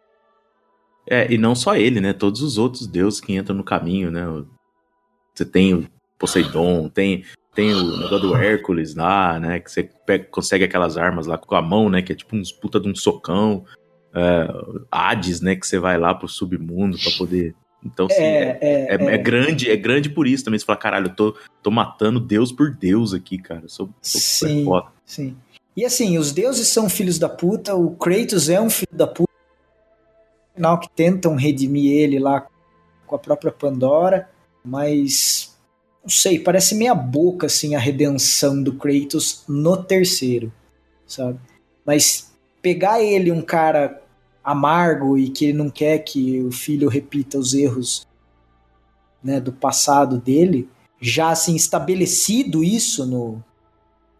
É, 1.07 1.31
e 1.31 1.37
não 1.37 1.55
só 1.55 1.75
ele, 1.75 1.99
né? 1.99 2.13
Todos 2.13 2.41
os 2.41 2.57
outros 2.57 2.85
deuses 2.85 3.19
que 3.19 3.33
entram 3.35 3.55
no 3.55 3.63
caminho, 3.63 4.11
né? 4.11 4.23
Você 5.33 5.43
tem 5.45 5.73
o 5.73 5.87
Poseidon, 6.19 6.87
tem, 6.89 7.23
tem 7.55 7.73
o 7.73 7.97
negócio 7.97 8.19
do 8.19 8.35
Hércules 8.35 8.93
lá, 8.95 9.39
né? 9.39 9.59
Que 9.59 9.71
você 9.71 9.83
pega- 10.05 10.25
consegue 10.25 10.63
aquelas 10.63 10.97
armas 10.97 11.25
lá 11.25 11.37
com 11.37 11.55
a 11.55 11.61
mão, 11.61 11.89
né? 11.89 12.01
Que 12.03 12.11
é 12.11 12.15
tipo 12.15 12.35
uns 12.35 12.51
puta 12.51 12.79
de 12.79 12.87
um 12.87 12.93
socão. 12.95 13.65
É, 14.13 14.47
Hades, 14.91 15.41
né? 15.41 15.55
Que 15.55 15.65
você 15.65 15.79
vai 15.79 15.97
lá 15.97 16.13
pro 16.13 16.27
submundo 16.27 16.97
pra 16.99 17.11
poder. 17.17 17.55
Então, 17.83 18.07
assim, 18.07 18.21
é, 18.21 18.57
É, 18.61 18.95
é, 18.95 18.95
é, 18.95 19.13
é 19.15 19.17
grande, 19.17 19.69
é 19.69 19.75
grande 19.75 20.09
por 20.09 20.27
isso 20.27 20.43
também. 20.43 20.59
Você 20.59 20.65
fala, 20.65 20.79
caralho, 20.79 21.07
eu 21.07 21.15
tô, 21.15 21.35
tô 21.63 21.71
matando 21.71 22.19
Deus 22.19 22.51
por 22.51 22.71
Deus 22.71 23.13
aqui, 23.13 23.37
cara. 23.37 23.61
Eu 23.63 23.69
sou, 23.69 23.89
sou 24.01 24.21
super 24.21 24.53
Sim. 24.53 24.65
foda. 24.65 24.87
sim. 25.05 25.37
E 25.75 25.85
assim, 25.85 26.17
os 26.17 26.33
deuses 26.33 26.67
são 26.67 26.89
filhos 26.89 27.17
da 27.17 27.29
puta, 27.29 27.73
o 27.73 27.91
Kratos 27.95 28.49
é 28.49 28.59
um 28.59 28.69
filho 28.69 28.91
da 28.91 29.07
puta. 29.07 29.31
No 30.49 30.55
final 30.55 30.79
que 30.79 30.89
tentam 30.89 31.35
redimir 31.35 31.93
ele 31.93 32.19
lá 32.19 32.45
com 33.07 33.15
a 33.15 33.19
própria 33.19 33.51
Pandora, 33.51 34.29
mas 34.63 35.57
não 36.03 36.09
sei, 36.09 36.37
parece 36.39 36.75
meia 36.75 36.93
boca 36.93 37.45
assim 37.45 37.75
a 37.75 37.79
redenção 37.79 38.61
do 38.61 38.73
Kratos 38.73 39.45
no 39.47 39.81
terceiro, 39.81 40.51
sabe? 41.07 41.39
Mas 41.85 42.29
pegar 42.61 43.01
ele 43.01 43.31
um 43.31 43.41
cara 43.41 44.01
amargo 44.43 45.17
e 45.17 45.29
que 45.29 45.45
ele 45.45 45.57
não 45.57 45.69
quer 45.69 45.99
que 45.99 46.41
o 46.41 46.51
filho 46.51 46.87
repita 46.87 47.37
os 47.37 47.53
erros 47.53 48.07
né, 49.23 49.39
do 49.39 49.51
passado 49.51 50.17
dele, 50.17 50.69
já 51.01 51.29
assim 51.29 51.55
estabelecido 51.55 52.63
isso 52.63 53.05
no 53.05 53.43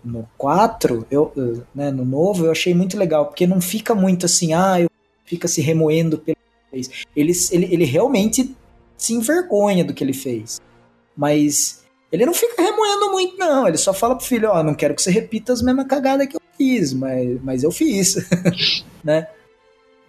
no 0.01 0.30
4, 0.38 1.05
eu, 1.11 1.34
né, 1.76 1.91
no 1.91 2.05
novo, 2.05 2.45
eu 2.45 2.51
achei 2.51 2.74
muito 2.74 2.97
legal, 2.97 3.26
porque 3.26 3.45
não 3.45 3.59
fica 3.59 3.93
muito 3.93 4.26
assim, 4.26 4.53
ah, 4.53 4.80
eu 4.80 4.89
fica 5.26 5.45
se 5.45 5.61
remoendo 5.61 6.17
pelo 6.17 6.38
que 6.38 6.76
ele 6.76 6.84
fez. 6.84 7.05
Ele, 7.13 7.34
ele, 7.51 7.74
ele 7.74 7.86
realmente 7.86 8.55
se 8.97 9.13
envergonha 9.13 9.84
do 9.84 9.93
que 9.93 10.03
ele 10.03 10.13
fez. 10.13 10.61
Mas 11.15 11.84
ele 12.11 12.26
não 12.26 12.34
fica 12.34 12.61
remoendo 12.61 13.11
muito, 13.11 13.38
não. 13.38 13.67
Ele 13.67 13.78
só 13.78 13.93
fala 13.93 14.15
pro 14.15 14.26
filho, 14.26 14.49
ó, 14.49 14.63
não 14.63 14.74
quero 14.74 14.95
que 14.95 15.01
você 15.01 15.11
repita 15.11 15.53
as 15.53 15.61
mesmas 15.61 15.88
cagadas 15.88 16.28
que 16.28 16.36
eu 16.36 16.41
fiz, 16.57 16.93
mas, 16.93 17.41
mas 17.43 17.63
eu 17.63 17.72
fiz. 17.72 18.15
né? 19.03 19.28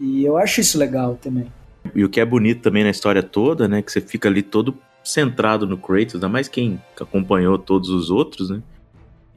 E 0.01 0.25
eu 0.25 0.39
acho 0.39 0.61
isso 0.61 0.79
legal 0.79 1.17
também. 1.21 1.47
E 1.95 2.03
o 2.03 2.09
que 2.09 2.21
é 2.21 2.25
bonito 2.25 2.63
também 2.63 2.83
na 2.83 2.91
história 2.91 3.23
toda, 3.23 3.69
né? 3.69 3.83
Que 3.83 3.93
você 3.93 4.01
fica 4.01 4.29
ali 4.29 4.43
todo 4.43 4.77
centrado 5.05 5.67
no 5.67 5.77
Kratos, 5.77 6.15
ainda 6.15 6.29
mais 6.29 6.49
quem 6.49 6.81
acompanhou 6.99 7.59
todos 7.59 7.91
os 7.91 8.11
outros, 8.11 8.51
né? 8.51 8.63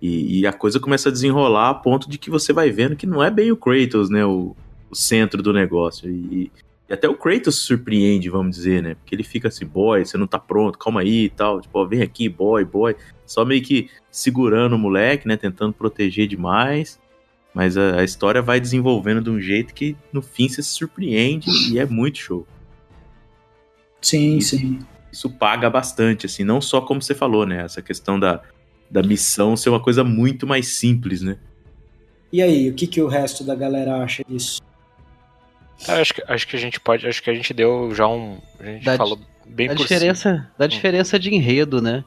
E, 0.01 0.39
e 0.41 0.47
a 0.47 0.53
coisa 0.53 0.79
começa 0.79 1.09
a 1.09 1.11
desenrolar 1.11 1.69
a 1.69 1.73
ponto 1.73 2.09
de 2.09 2.17
que 2.17 2.29
você 2.29 2.51
vai 2.51 2.69
vendo 2.69 2.95
que 2.95 3.07
não 3.07 3.23
é 3.23 3.29
bem 3.29 3.51
o 3.51 3.57
Kratos, 3.57 4.09
né? 4.09 4.25
O, 4.25 4.55
o 4.89 4.95
centro 4.95 5.41
do 5.41 5.51
negócio. 5.51 6.09
E, 6.09 6.51
e 6.89 6.93
até 6.93 7.07
o 7.09 7.15
Kratos 7.15 7.59
surpreende, 7.59 8.29
vamos 8.29 8.55
dizer, 8.55 8.83
né? 8.83 8.95
Porque 8.95 9.15
ele 9.15 9.23
fica 9.23 9.47
assim, 9.47 9.65
boy, 9.65 10.05
você 10.05 10.17
não 10.17 10.27
tá 10.27 10.39
pronto, 10.39 10.77
calma 10.77 11.01
aí 11.01 11.25
e 11.25 11.29
tal. 11.29 11.59
Tipo, 11.61 11.79
ó, 11.79 11.85
vem 11.85 12.01
aqui, 12.01 12.29
boy, 12.29 12.63
boy. 12.63 12.95
Só 13.25 13.43
meio 13.43 13.61
que 13.61 13.89
segurando 14.11 14.75
o 14.75 14.79
moleque, 14.79 15.27
né? 15.27 15.35
Tentando 15.37 15.73
proteger 15.73 16.27
demais. 16.27 16.99
Mas 17.53 17.77
a, 17.77 17.99
a 17.99 18.03
história 18.03 18.41
vai 18.41 18.59
desenvolvendo 18.59 19.21
de 19.21 19.29
um 19.29 19.39
jeito 19.39 19.73
que 19.73 19.95
no 20.11 20.21
fim 20.21 20.49
você 20.49 20.63
se 20.63 20.69
surpreende 20.69 21.49
e 21.71 21.77
é 21.79 21.85
muito 21.85 22.17
show. 22.17 22.47
Sim, 24.01 24.37
Isso. 24.37 24.57
sim. 24.57 24.79
Isso 25.11 25.29
paga 25.29 25.69
bastante, 25.69 26.25
assim, 26.25 26.43
não 26.43 26.59
só 26.59 26.81
como 26.81 26.99
você 27.01 27.13
falou, 27.13 27.45
né? 27.45 27.63
Essa 27.63 27.81
questão 27.83 28.19
da, 28.19 28.41
da 28.89 29.03
missão 29.03 29.55
ser 29.55 29.69
uma 29.69 29.79
coisa 29.79 30.03
muito 30.03 30.47
mais 30.47 30.67
simples, 30.69 31.21
né? 31.21 31.37
E 32.31 32.41
aí, 32.41 32.67
o 32.67 32.73
que, 32.73 32.87
que 32.87 32.99
o 32.99 33.07
resto 33.07 33.43
da 33.43 33.53
galera 33.53 33.97
acha 34.03 34.23
disso? 34.27 34.59
Eu 35.87 35.95
acho, 35.95 36.15
que, 36.15 36.23
acho 36.27 36.47
que 36.47 36.55
a 36.55 36.59
gente 36.59 36.79
pode. 36.79 37.05
Acho 37.05 37.21
que 37.21 37.29
a 37.29 37.33
gente 37.35 37.53
deu 37.53 37.93
já 37.93 38.07
um. 38.07 38.39
A 38.59 38.65
gente 38.65 38.85
Da- 38.85 38.97
falou 38.97 39.19
bem 39.45 39.67
Da 39.67 39.75
por 39.75 39.83
diferença, 39.83 40.51
da 40.57 40.65
diferença 40.65 41.19
de 41.19 41.31
enredo, 41.33 41.79
né? 41.79 42.03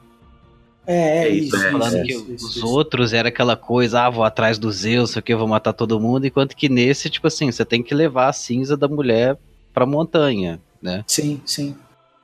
É, 0.87 0.93
é, 0.95 1.23
É 1.25 1.29
isso. 1.29 1.55
isso, 1.55 1.65
é, 1.65 1.71
Falando 1.71 1.95
isso, 2.07 2.25
que 2.25 2.33
isso, 2.33 2.45
os 2.47 2.55
isso. 2.55 2.67
outros 2.67 3.13
era 3.13 3.27
aquela 3.27 3.55
coisa, 3.55 4.03
ah, 4.03 4.09
vou 4.09 4.23
atrás 4.23 4.57
do 4.57 4.71
Zeus, 4.71 5.11
sei 5.11 5.19
o 5.19 5.23
que, 5.23 5.35
vou 5.35 5.47
matar 5.47 5.73
todo 5.73 5.99
mundo, 5.99 6.25
enquanto 6.25 6.55
que 6.55 6.69
nesse, 6.69 7.09
tipo 7.09 7.27
assim, 7.27 7.51
você 7.51 7.65
tem 7.65 7.83
que 7.83 7.93
levar 7.93 8.29
a 8.29 8.33
cinza 8.33 8.77
da 8.77 8.87
mulher 8.87 9.37
pra 9.73 9.85
montanha, 9.85 10.59
né? 10.81 11.03
Sim, 11.05 11.41
sim. 11.45 11.75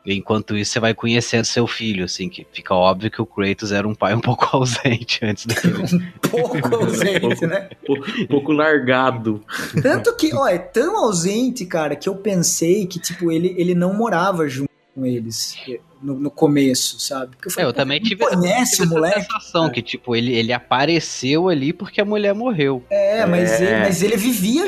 Enquanto 0.06 0.58
isso, 0.58 0.74
você 0.74 0.80
vai 0.82 0.94
conhecendo 0.94 1.46
seu 1.46 1.66
filho, 1.66 2.04
assim, 2.04 2.28
que 2.28 2.46
fica 2.52 2.74
óbvio 2.76 3.10
que 3.10 3.22
o 3.22 3.26
Kratos 3.26 3.72
era 3.72 3.88
um 3.88 3.96
pai 3.96 4.14
um 4.14 4.20
pouco 4.22 4.48
ausente 4.52 5.20
antes 5.24 5.46
daquele. 5.46 5.76
Pouco 6.30 6.76
ausente, 6.76 7.46
né? 7.46 7.70
Um 7.88 8.28
pouco 8.28 8.52
largado. 8.52 9.42
Tanto 9.82 10.14
que, 10.16 10.34
ó, 10.36 10.48
é 10.48 10.58
tão 10.58 10.98
ausente, 11.06 11.66
cara, 11.66 11.96
que 11.96 12.10
eu 12.10 12.16
pensei 12.16 12.86
que, 12.86 13.00
tipo, 13.00 13.32
ele, 13.32 13.54
ele 13.58 13.74
não 13.76 13.94
morava 13.94 14.48
junto 14.50 14.70
com 14.96 15.06
eles 15.06 15.56
no, 16.04 16.20
no 16.20 16.30
começo, 16.32 17.00
sabe? 17.00 17.36
Porque 17.36 17.50
É, 17.50 17.52
falei, 17.52 17.70
eu 17.70 17.74
pô, 17.74 17.80
também 17.80 18.00
tive, 18.02 18.26
conhece 18.28 18.78
tive 18.78 18.84
o 18.84 18.86
essa 18.86 18.94
moleque? 18.96 19.22
sensação 19.22 19.70
que, 19.70 19.82
tipo, 19.82 20.16
ele, 20.16 20.34
ele 20.36 20.52
apareceu 20.54 21.50
ali 21.50 21.72
porque 21.74 22.02
a 22.02 22.06
mulher 22.06 22.34
morreu. 22.36 22.84
É, 22.90 23.26
mas, 23.26 23.52
É. 23.62 23.64
Ele, 23.64 23.80
mas 23.80 24.04
ele 24.04 24.18
vivia 24.18 24.68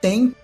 tem 0.00 0.34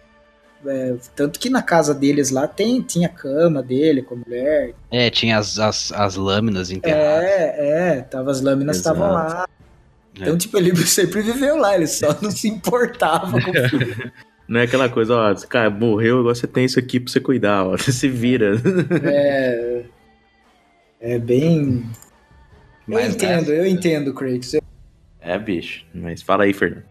é, 0.67 0.97
tanto 1.15 1.39
que 1.39 1.49
na 1.49 1.63
casa 1.63 1.95
deles 1.95 2.31
lá 2.31 2.49
tem, 2.49 2.83
tinha 2.83 3.09
cama 3.09 3.63
dele 3.63 4.03
com 4.03 4.15
a 4.15 4.19
mulher. 4.19 4.75
É, 4.91 5.09
tinha 5.11 5.39
as, 5.39 5.59
as, 5.59 5.93
as 5.93 6.17
lâminas 6.17 6.71
enterradas. 6.71 7.25
É, 7.25 7.97
é, 7.99 8.01
tava, 8.03 8.31
as 8.31 8.41
lâminas 8.41 8.77
estavam 8.79 9.13
lá. 9.13 9.47
Então, 10.15 10.35
É. 10.35 10.37
tipo, 10.37 10.57
ele 10.59 10.75
sempre 10.87 11.23
viveu 11.23 11.57
lá, 11.57 11.75
ele 11.75 11.87
só 11.87 12.17
não 12.21 12.31
se 12.31 12.49
importava 12.49 13.41
com 13.41 13.51
o 13.51 13.55
filho. 13.69 14.13
Não 14.49 14.61
é 14.61 14.65
aquela 14.65 14.89
coisa, 14.89 15.15
ó, 15.15 15.33
esse 15.33 15.47
cara 15.47 15.69
morreu, 15.71 16.21
agora 16.21 16.35
você 16.35 16.47
tem 16.47 16.65
isso 16.65 16.79
aqui 16.79 16.99
pra 17.01 17.13
você 17.13 17.21
cuidar, 17.21 17.65
ó. 17.65 17.77
Você 17.77 17.93
se 17.93 18.09
vira. 18.09 18.53
É, 19.05 19.83
é 21.01 21.19
bem. 21.19 21.85
Eu 22.89 22.95
Mas 22.95 23.15
entendo, 23.15 23.31
nessa- 23.41 23.53
eu 23.53 23.67
entendo, 23.67 24.15
Kratos. 24.15 24.55
Eu- 24.55 24.63
É, 25.21 25.39
bicho. 25.39 25.85
Mas 25.95 26.23
fala 26.23 26.45
aí, 26.45 26.53
Fernando. 26.53 26.85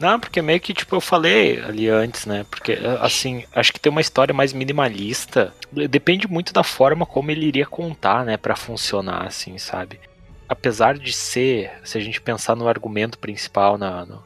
Não, 0.00 0.18
porque 0.18 0.42
meio 0.42 0.58
que, 0.60 0.74
tipo, 0.74 0.96
eu 0.96 1.00
falei 1.00 1.60
ali 1.60 1.88
antes, 1.88 2.26
né? 2.26 2.44
Porque, 2.50 2.76
assim, 3.00 3.44
acho 3.54 3.72
que 3.72 3.78
tem 3.78 3.88
uma 3.90 4.00
história 4.00 4.34
mais 4.34 4.52
minimalista. 4.52 5.54
Depende 5.88 6.26
muito 6.26 6.52
da 6.52 6.64
forma 6.64 7.06
como 7.06 7.30
ele 7.30 7.46
iria 7.46 7.64
contar, 7.66 8.24
né? 8.24 8.36
para 8.36 8.56
funcionar, 8.56 9.26
assim, 9.26 9.58
sabe? 9.58 10.00
Apesar 10.48 10.98
de 10.98 11.12
ser, 11.12 11.70
se 11.84 11.96
a 11.96 12.00
gente 12.00 12.20
pensar 12.20 12.56
no 12.56 12.66
argumento 12.66 13.16
principal, 13.16 13.78
na, 13.78 14.04
no, 14.04 14.24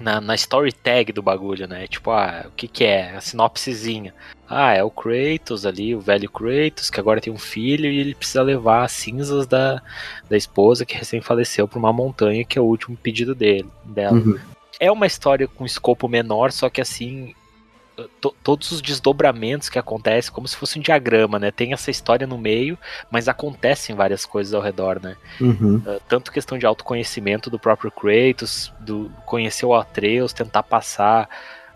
na, 0.00 0.20
na 0.20 0.34
story 0.34 0.72
tag 0.72 1.12
do 1.12 1.22
bagulho, 1.22 1.66
né? 1.66 1.86
Tipo, 1.86 2.10
ah, 2.10 2.46
o 2.46 2.50
que 2.52 2.68
que 2.68 2.84
é? 2.84 3.16
A 3.16 3.20
sinopsezinha. 3.20 4.14
Ah, 4.48 4.72
é 4.74 4.82
o 4.82 4.90
Kratos 4.90 5.66
ali, 5.66 5.94
o 5.94 6.00
velho 6.00 6.30
Kratos, 6.30 6.88
que 6.88 7.00
agora 7.00 7.20
tem 7.20 7.32
um 7.32 7.38
filho 7.38 7.90
e 7.90 7.98
ele 7.98 8.14
precisa 8.14 8.42
levar 8.42 8.84
as 8.84 8.92
cinzas 8.92 9.46
da, 9.46 9.82
da 10.28 10.36
esposa 10.36 10.86
que 10.86 10.96
recém 10.96 11.20
faleceu 11.20 11.66
para 11.66 11.78
uma 11.78 11.92
montanha, 11.92 12.44
que 12.44 12.58
é 12.58 12.62
o 12.62 12.66
último 12.66 12.96
pedido 12.96 13.34
dele, 13.34 13.68
dela. 13.84 14.16
Uhum. 14.16 14.38
É 14.78 14.92
uma 14.92 15.06
história 15.06 15.48
com 15.48 15.64
escopo 15.64 16.06
menor, 16.06 16.52
só 16.52 16.68
que 16.68 16.80
assim, 16.80 17.34
todos 18.42 18.70
os 18.72 18.82
desdobramentos 18.82 19.68
que 19.68 19.78
acontecem, 19.78 20.32
como 20.32 20.46
se 20.46 20.56
fosse 20.56 20.78
um 20.78 20.82
diagrama, 20.82 21.38
né? 21.38 21.50
Tem 21.50 21.72
essa 21.72 21.90
história 21.90 22.26
no 22.26 22.36
meio, 22.36 22.78
mas 23.10 23.28
acontecem 23.28 23.96
várias 23.96 24.26
coisas 24.26 24.52
ao 24.52 24.60
redor, 24.60 25.00
né? 25.02 25.16
Uhum. 25.40 25.76
Uh, 25.76 26.00
tanto 26.08 26.32
questão 26.32 26.58
de 26.58 26.66
autoconhecimento 26.66 27.48
do 27.48 27.58
próprio 27.58 27.90
Kratos, 27.90 28.72
do 28.80 29.10
conhecer 29.24 29.64
o 29.64 29.74
Atreus, 29.74 30.32
tentar 30.32 30.62
passar 30.62 31.28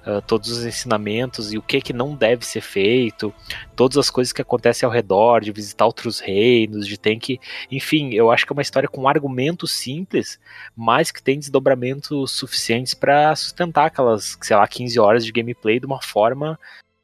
uh, 0.07 0.23
todos 0.23 0.51
os 0.51 0.65
ensinamentos 0.65 1.53
e 1.53 1.59
o 1.59 1.63
que 1.63 1.81
que 1.81 1.93
não 1.93 2.15
deve 2.15 2.45
ser 2.45 2.61
feito, 2.61 3.33
todas 3.77 3.97
as 3.99 4.11
coisas 4.11 4.33
que 4.33 4.43
acontecem 4.43 4.87
ao 4.87 4.93
redor, 4.93 5.41
de 5.41 5.53
visitar 5.53 5.87
outros 5.87 6.21
reinos, 6.21 6.87
de 6.87 6.99
ter 6.99 7.17
que, 7.19 7.39
enfim, 7.71 8.13
eu 8.15 8.31
acho 8.31 8.47
que 8.47 8.53
é 8.53 8.55
uma 8.55 8.63
história 8.63 8.89
com 8.89 9.09
argumentos 9.09 9.73
simples, 9.73 10.39
mas 10.77 11.11
que 11.11 11.23
tem 11.23 11.39
desdobramentos 11.39 12.33
suficientes 12.33 12.95
para 12.95 13.35
sustentar 13.37 13.87
aquelas, 13.87 14.37
sei 14.41 14.57
lá, 14.57 14.67
15 14.67 14.99
horas 15.01 15.25
de 15.25 15.33
gameplay 15.33 15.81
de 15.81 15.87
uma 15.87 16.03
forma 16.03 16.59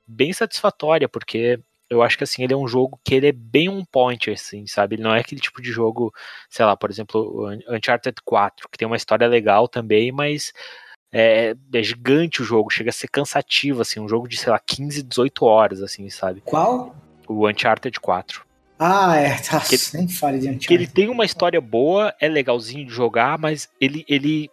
bem 0.06 0.32
satisfatória, 0.32 1.08
porque 1.08 1.60
eu 1.88 2.02
acho 2.02 2.18
que 2.18 2.24
assim, 2.24 2.42
ele 2.42 2.52
é 2.52 2.56
um 2.56 2.66
jogo 2.66 3.00
que 3.04 3.14
ele 3.14 3.28
é 3.28 3.32
bem 3.32 3.68
um 3.68 3.84
point, 3.84 4.30
assim, 4.30 4.66
sabe? 4.66 4.96
Ele 4.96 5.02
não 5.02 5.14
é 5.14 5.20
aquele 5.20 5.40
tipo 5.40 5.62
de 5.62 5.70
jogo, 5.70 6.12
sei 6.50 6.64
lá, 6.64 6.76
por 6.76 6.90
exemplo, 6.90 7.48
Uncharted 7.68 8.16
4, 8.24 8.68
que 8.68 8.78
tem 8.78 8.86
uma 8.86 8.96
história 8.96 9.26
legal 9.28 9.68
também, 9.68 10.10
mas 10.10 10.52
é, 11.18 11.56
é, 11.72 11.82
gigante 11.82 12.42
o 12.42 12.44
jogo, 12.44 12.68
chega 12.68 12.90
a 12.90 12.92
ser 12.92 13.08
cansativo, 13.08 13.80
assim, 13.80 13.98
um 13.98 14.06
jogo 14.06 14.28
de, 14.28 14.36
sei 14.36 14.52
lá, 14.52 14.58
15, 14.58 15.02
18 15.02 15.46
horas, 15.46 15.82
assim, 15.82 16.10
sabe? 16.10 16.42
Qual? 16.44 16.94
O 17.26 17.48
Uncharted 17.48 17.98
4. 17.98 18.44
Ah, 18.78 19.16
é, 19.16 19.38
tá, 19.38 19.60
que, 19.60 19.78
nem 19.96 20.06
fale 20.06 20.38
de 20.38 20.48
Uncharted. 20.48 20.68
Que 20.68 20.74
ele 20.74 20.86
tem 20.86 21.08
uma 21.08 21.24
história 21.24 21.58
boa, 21.58 22.14
é 22.20 22.28
legalzinho 22.28 22.84
de 22.84 22.92
jogar, 22.92 23.38
mas 23.38 23.66
ele, 23.80 24.04
ele 24.06 24.50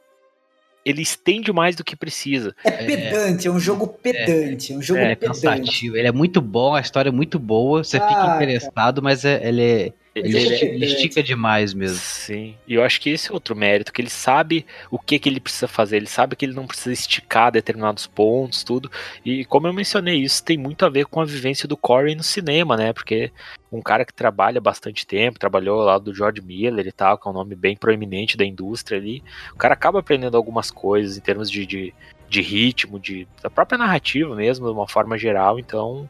ele 0.86 1.01
estende 1.01 1.51
mais 1.51 1.76
do 1.76 1.84
que 1.84 1.97
precisa. 1.97 2.55
É 2.64 2.72
pedante, 2.72 3.47
é, 3.47 3.49
é 3.49 3.53
um 3.53 3.59
jogo 3.59 3.88
pedante, 3.88 4.72
é, 4.72 4.76
é 4.76 4.78
um 4.78 4.82
jogo 4.82 4.99
é, 5.01 5.16
pedante. 5.16 5.41
cansativo. 5.41 5.97
Ele 5.97 6.07
é 6.07 6.11
muito 6.14 6.41
bom, 6.41 6.76
a 6.76 6.80
história 6.80 7.09
é 7.09 7.11
muito 7.11 7.38
boa, 7.38 7.84
você 7.84 7.97
ah, 7.97 8.07
fica 8.07 8.36
interessado, 8.36 9.01
cara. 9.01 9.01
mas 9.01 9.26
é, 9.26 9.45
ele 9.45 9.64
é 9.64 9.93
ele, 10.16 10.38
ele, 10.38 10.66
ele, 10.66 10.86
estica 10.86 11.24
demais 11.24 11.74
mesmo. 11.74 11.97
Sim. 11.97 12.55
E 12.68 12.76
eu 12.76 12.84
acho 12.84 13.01
que 13.01 13.09
esse 13.09 13.32
é 13.32 13.34
outro 13.34 13.55
mérito, 13.55 13.91
que 13.91 14.01
ele 14.01 14.09
sabe 14.09 14.66
o 14.91 14.99
que, 14.99 15.18
que 15.18 15.28
ele 15.28 15.39
precisa 15.39 15.68
fazer, 15.68 15.97
ele 15.97 16.07
sabe 16.07 16.36
que 16.36 16.45
ele 16.45 16.53
não 16.53 16.68
precisa 16.68 16.93
esticar 16.93 17.51
determinados 17.51 18.05
pontos, 18.05 18.64
tudo. 18.64 18.91
E 19.26 19.43
como 19.45 19.68
eu 19.68 19.74
mencionei, 19.74 20.22
isso 20.22 20.43
tem 20.43 20.57
muito 20.57 20.86
a 20.86 20.89
ver 20.89 21.07
com 21.07 21.20
a 21.20 21.26
vivência 21.26 21.68
do 21.68 21.76
Corey 21.76 22.14
no 22.16 22.22
cinema, 22.22 22.78
né? 22.78 22.93
Porque 22.93 23.32
um 23.72 23.82
cara 23.82 24.05
que 24.05 24.14
trabalha 24.14 24.61
bastante 24.61 25.05
tempo, 25.05 25.39
trabalhou 25.39 25.82
lá 25.82 25.97
do 25.97 26.14
George 26.14 26.41
Miller 26.41 26.86
e 26.86 26.91
tal, 26.91 27.18
que 27.18 27.28
é 27.28 27.32
um 27.32 27.34
nome 27.34 27.55
bem 27.55 27.76
proeminente 27.76 28.38
da 28.38 28.45
indústria 28.45 28.99
ali, 28.99 29.24
o 29.51 29.57
cara 29.57 29.74
acaba 29.74 29.99
aprendendo 29.99 30.38
algumas 30.38 30.70
coisas 30.70 31.18
em 31.18 31.22
termos 31.22 31.49
de, 31.49 31.66
de, 31.66 31.93
de 32.30 32.41
ritmo, 32.41 32.99
de, 32.99 33.28
da 33.41 33.49
própria 33.49 33.80
narrativa 33.80 34.36
mesmo, 34.36 34.68
de 34.68 34.74
uma 34.74 34.88
forma 34.88 35.18
geral, 35.18 35.57
então 35.57 36.07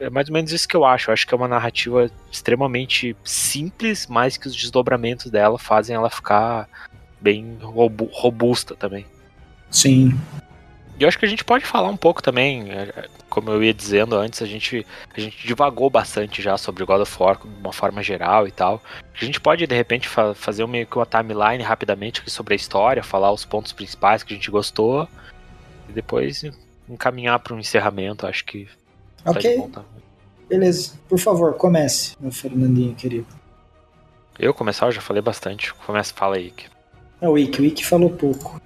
é 0.00 0.10
mais 0.10 0.28
ou 0.28 0.34
menos 0.34 0.52
isso 0.52 0.68
que 0.68 0.76
eu 0.76 0.84
acho. 0.84 1.10
Eu 1.10 1.12
acho 1.12 1.26
que 1.26 1.34
é 1.34 1.36
uma 1.36 1.48
narrativa 1.48 2.10
extremamente 2.30 3.16
simples, 3.24 4.06
mas 4.06 4.36
que 4.36 4.48
os 4.48 4.54
desdobramentos 4.54 5.30
dela 5.30 5.58
fazem 5.58 5.94
ela 5.94 6.10
ficar 6.10 6.68
bem 7.20 7.58
robusta 7.60 8.74
também. 8.74 9.06
Sim. 9.70 10.18
E 10.98 11.02
eu 11.02 11.08
acho 11.08 11.18
que 11.18 11.24
a 11.24 11.28
gente 11.28 11.44
pode 11.44 11.64
falar 11.64 11.88
um 11.88 11.96
pouco 11.96 12.22
também, 12.22 12.70
é, 12.70 13.08
como 13.28 13.50
eu 13.50 13.64
ia 13.64 13.74
dizendo 13.74 14.14
antes, 14.14 14.40
a 14.40 14.46
gente, 14.46 14.86
a 15.16 15.18
gente 15.18 15.44
divagou 15.44 15.90
bastante 15.90 16.40
já 16.40 16.56
sobre 16.56 16.84
God 16.84 17.00
of 17.00 17.16
War 17.20 17.36
de 17.36 17.48
uma 17.48 17.72
forma 17.72 18.00
geral 18.00 18.46
e 18.46 18.52
tal. 18.52 18.80
A 19.20 19.24
gente 19.24 19.40
pode, 19.40 19.66
de 19.66 19.74
repente, 19.74 20.08
fa 20.08 20.34
fazer 20.34 20.64
meio 20.68 20.86
que 20.86 20.96
uma 20.96 21.06
timeline 21.06 21.64
rapidamente 21.64 22.20
aqui 22.20 22.30
sobre 22.30 22.54
a 22.54 22.56
história, 22.56 23.02
falar 23.02 23.32
os 23.32 23.44
pontos 23.44 23.72
principais 23.72 24.22
que 24.22 24.32
a 24.32 24.36
gente 24.36 24.50
gostou, 24.50 25.08
e 25.88 25.92
depois 25.92 26.44
encaminhar 26.88 27.40
para 27.40 27.54
um 27.54 27.58
encerramento, 27.58 28.26
acho 28.26 28.44
que 28.44 28.68
Ok. 29.24 29.70
Beleza. 30.48 30.92
Por 31.08 31.18
favor, 31.18 31.54
comece, 31.54 32.14
meu 32.20 32.30
Fernandinho 32.30 32.94
querido. 32.94 33.26
Eu 34.38 34.52
começar? 34.52 34.86
Eu 34.86 34.92
já 34.92 35.00
falei 35.00 35.22
bastante. 35.22 35.72
Começa, 35.74 36.12
fala 36.14 36.36
aí. 36.36 36.52
É 37.20 37.28
o 37.28 37.38
Ike. 37.38 37.60
O 37.60 37.64
Ike 37.64 37.86
falou 37.86 38.10
pouco. 38.10 38.60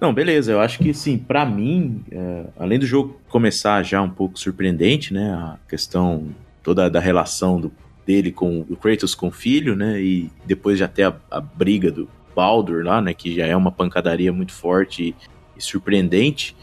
Não, 0.00 0.12
beleza. 0.12 0.52
Eu 0.52 0.60
acho 0.60 0.78
que, 0.78 0.92
sim, 0.92 1.16
para 1.16 1.46
mim, 1.46 2.04
é, 2.10 2.44
além 2.58 2.78
do 2.78 2.86
jogo 2.86 3.18
começar 3.28 3.82
já 3.82 4.02
um 4.02 4.10
pouco 4.10 4.38
surpreendente, 4.38 5.12
né? 5.14 5.32
A 5.32 5.58
questão 5.68 6.28
toda 6.62 6.90
da 6.90 7.00
relação 7.00 7.60
do, 7.60 7.72
dele 8.06 8.30
com 8.30 8.60
o 8.68 8.76
Kratos 8.76 9.14
com 9.14 9.28
o 9.28 9.32
filho, 9.32 9.74
né? 9.74 10.00
E 10.00 10.30
depois 10.44 10.78
já 10.78 10.84
até 10.84 11.04
a, 11.04 11.14
a, 11.30 11.40
briga 11.40 11.90
do 11.90 12.08
Baldur 12.34 12.84
lá, 12.84 13.00
né? 13.00 13.14
Que 13.14 13.34
já 13.34 13.46
é 13.46 13.56
uma 13.56 13.72
pancadaria 13.72 14.32
muito 14.32 14.52
forte 14.52 15.02
e, 15.02 15.14
e 15.56 15.62
surpreendente. 15.62 16.54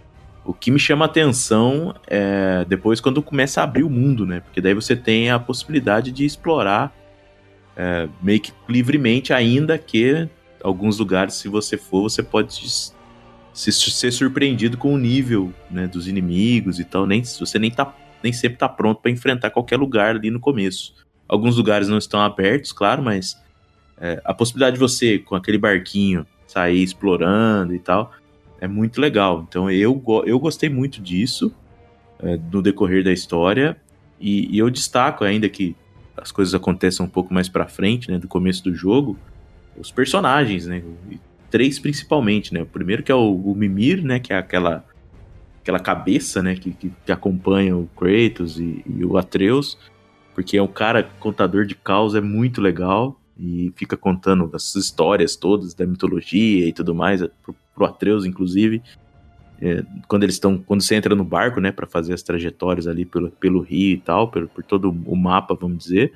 O 0.44 0.54
que 0.54 0.72
me 0.72 0.80
chama 0.80 1.06
atenção 1.06 1.94
é 2.08 2.66
depois 2.66 3.00
quando 3.00 3.22
começa 3.22 3.62
a 3.62 3.64
abrir 3.64 3.84
o 3.84 3.90
mundo, 3.90 4.26
né? 4.26 4.40
Porque 4.40 4.60
daí 4.60 4.74
você 4.74 4.96
tem 4.96 5.30
a 5.30 5.40
possibilidade 5.40 6.12
de 6.12 6.26
explorar 6.26 6.96
é, 7.76 8.10
meio 8.22 8.40
que 8.40 8.52
livremente, 8.68 9.34
ainda 9.34 9.78
que 9.78 10.28
alguns 10.64 10.98
lugares, 10.98 11.36
se 11.36 11.48
você 11.48 11.78
for, 11.78 12.04
você 12.04 12.24
pode 12.24 12.54
se, 13.54 13.72
ser 13.72 14.12
surpreendido 14.12 14.78
com 14.78 14.94
o 14.94 14.98
nível 14.98 15.54
né, 15.70 15.88
dos 15.88 16.08
inimigos 16.08 16.80
e 16.80 16.86
tal. 16.86 17.06
Nem, 17.06 17.24
você 17.24 17.60
nem, 17.60 17.72
tá, 17.72 17.94
nem 18.24 18.34
sempre 18.34 18.58
tá 18.58 18.68
pronto 18.70 19.02
para 19.02 19.12
enfrentar 19.12 19.52
qualquer 19.52 19.78
lugar 19.78 20.16
ali 20.16 20.32
no 20.32 20.40
começo. 20.40 20.94
Alguns 21.28 21.56
lugares 21.58 21.88
não 21.88 21.98
estão 21.98 22.20
abertos, 22.20 22.72
claro, 22.72 23.02
mas 23.02 23.42
é, 23.98 24.22
a 24.26 24.34
possibilidade 24.34 24.76
de 24.76 24.80
você, 24.80 25.20
com 25.20 25.36
aquele 25.36 25.58
barquinho, 25.58 26.26
sair 26.46 26.84
explorando 26.84 27.74
e 27.74 27.80
tal, 27.80 28.12
é 28.62 28.68
muito 28.68 29.02
legal. 29.02 29.46
Então 29.50 29.70
eu, 29.70 30.02
eu 30.26 30.40
gostei 30.40 30.70
muito 30.70 31.02
disso 31.02 31.52
é, 32.20 32.40
no 32.52 32.62
decorrer 32.62 33.04
da 33.04 33.12
história 33.12 33.76
e, 34.20 34.56
e, 34.56 34.60
eu 34.60 34.70
destaco 34.70 35.24
ainda 35.24 35.50
que 35.50 35.76
as 36.16 36.32
coisas 36.32 36.54
aconteçam 36.54 37.08
um 37.08 37.10
pouco 37.10 37.34
mais 37.34 37.50
para 37.50 37.68
frente, 37.68 38.12
né, 38.12 38.20
do 38.20 38.28
começo 38.28 38.64
do 38.64 38.76
jogo, 38.76 39.18
os 39.76 39.90
personagens, 39.90 40.68
né, 40.68 40.84
três 41.50 41.80
principalmente, 41.80 42.54
né. 42.54 42.62
O 42.62 42.66
primeiro 42.68 43.02
que 43.02 43.12
é 43.12 43.16
o, 43.16 43.36
o 43.36 43.56
Mimir, 43.56 44.04
né, 44.04 44.20
que 44.20 44.32
é 44.32 44.38
aquela 44.38 44.86
aquela 45.60 45.80
cabeça, 45.80 46.42
né, 46.42 46.56
que, 46.56 46.72
que, 46.72 46.92
que 47.06 47.12
acompanha 47.12 47.76
o 47.78 47.88
Kratos 47.96 48.60
e, 48.60 48.84
e, 48.86 49.06
o 49.06 49.18
Atreus, 49.18 49.78
porque 50.34 50.58
é 50.58 50.62
um 50.62 50.68
cara 50.68 51.04
contador 51.20 51.66
de 51.66 51.76
caos, 51.76 52.16
é 52.16 52.22
muito 52.22 52.60
legal 52.62 53.20
e 53.40 53.72
fica 53.76 53.96
contando 53.96 54.50
as 54.54 54.76
histórias 54.76 55.36
todas 55.36 55.74
da 55.74 55.86
mitologia 55.86 56.68
e 56.68 56.74
tudo 56.74 56.96
mais 56.96 57.22
pro, 57.44 57.56
pro 57.74 57.86
Atreus, 57.86 58.26
inclusive. 58.26 58.82
É, 59.62 59.84
quando 60.08 60.24
eles 60.24 60.36
estão, 60.36 60.58
quando 60.58 60.82
você 60.82 60.96
entra 60.96 61.16
no 61.16 61.24
barco, 61.24 61.60
né, 61.60 61.72
para 61.72 61.86
fazer 61.86 62.14
as 62.14 62.24
trajetórias 62.24 62.88
ali 62.88 63.06
pelo, 63.06 63.30
pelo 63.30 63.62
rio 63.62 63.94
e 63.94 64.00
tal, 64.00 64.28
por, 64.28 64.48
por 64.48 64.64
todo 64.64 64.90
o 64.90 65.16
mapa, 65.16 65.54
vamos 65.54 65.78
dizer. 65.78 66.14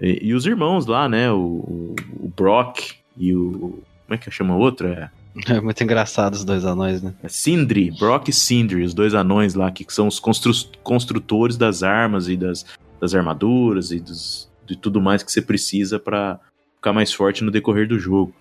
E, 0.00 0.28
e 0.28 0.34
os 0.34 0.46
irmãos 0.46 0.86
lá, 0.86 1.08
né, 1.08 1.30
o, 1.30 1.94
o, 2.20 2.32
Brock 2.36 2.92
e 3.16 3.34
o 3.34 3.82
como 4.06 4.14
é 4.14 4.16
que 4.16 4.30
chama 4.30 4.54
o 4.54 4.58
outro? 4.58 4.88
É, 4.88 5.10
é 5.48 5.60
muito 5.60 5.82
engraçado 5.82 6.34
os 6.34 6.44
dois 6.44 6.64
anões, 6.64 7.02
né? 7.02 7.12
É 7.22 7.28
Sindri, 7.28 7.90
Brock 7.90 8.28
e 8.28 8.32
Sindri, 8.32 8.82
os 8.82 8.94
dois 8.94 9.12
anões 9.12 9.54
lá 9.54 9.70
que 9.70 9.84
são 9.92 10.06
os 10.06 10.20
constru 10.20 10.52
construtores 10.82 11.56
das 11.56 11.82
armas 11.82 12.28
e 12.28 12.36
das, 12.36 12.64
das 13.00 13.14
armaduras 13.14 13.90
e 13.90 13.98
dos, 13.98 14.48
de 14.66 14.76
tudo 14.76 15.00
mais 15.00 15.22
que 15.22 15.32
você 15.32 15.42
precisa 15.42 15.98
para 15.98 16.38
ficar 16.76 16.92
mais 16.92 17.12
forte 17.12 17.42
no 17.42 17.50
decorrer 17.50 17.88
do 17.88 17.98
jogo. 17.98 18.32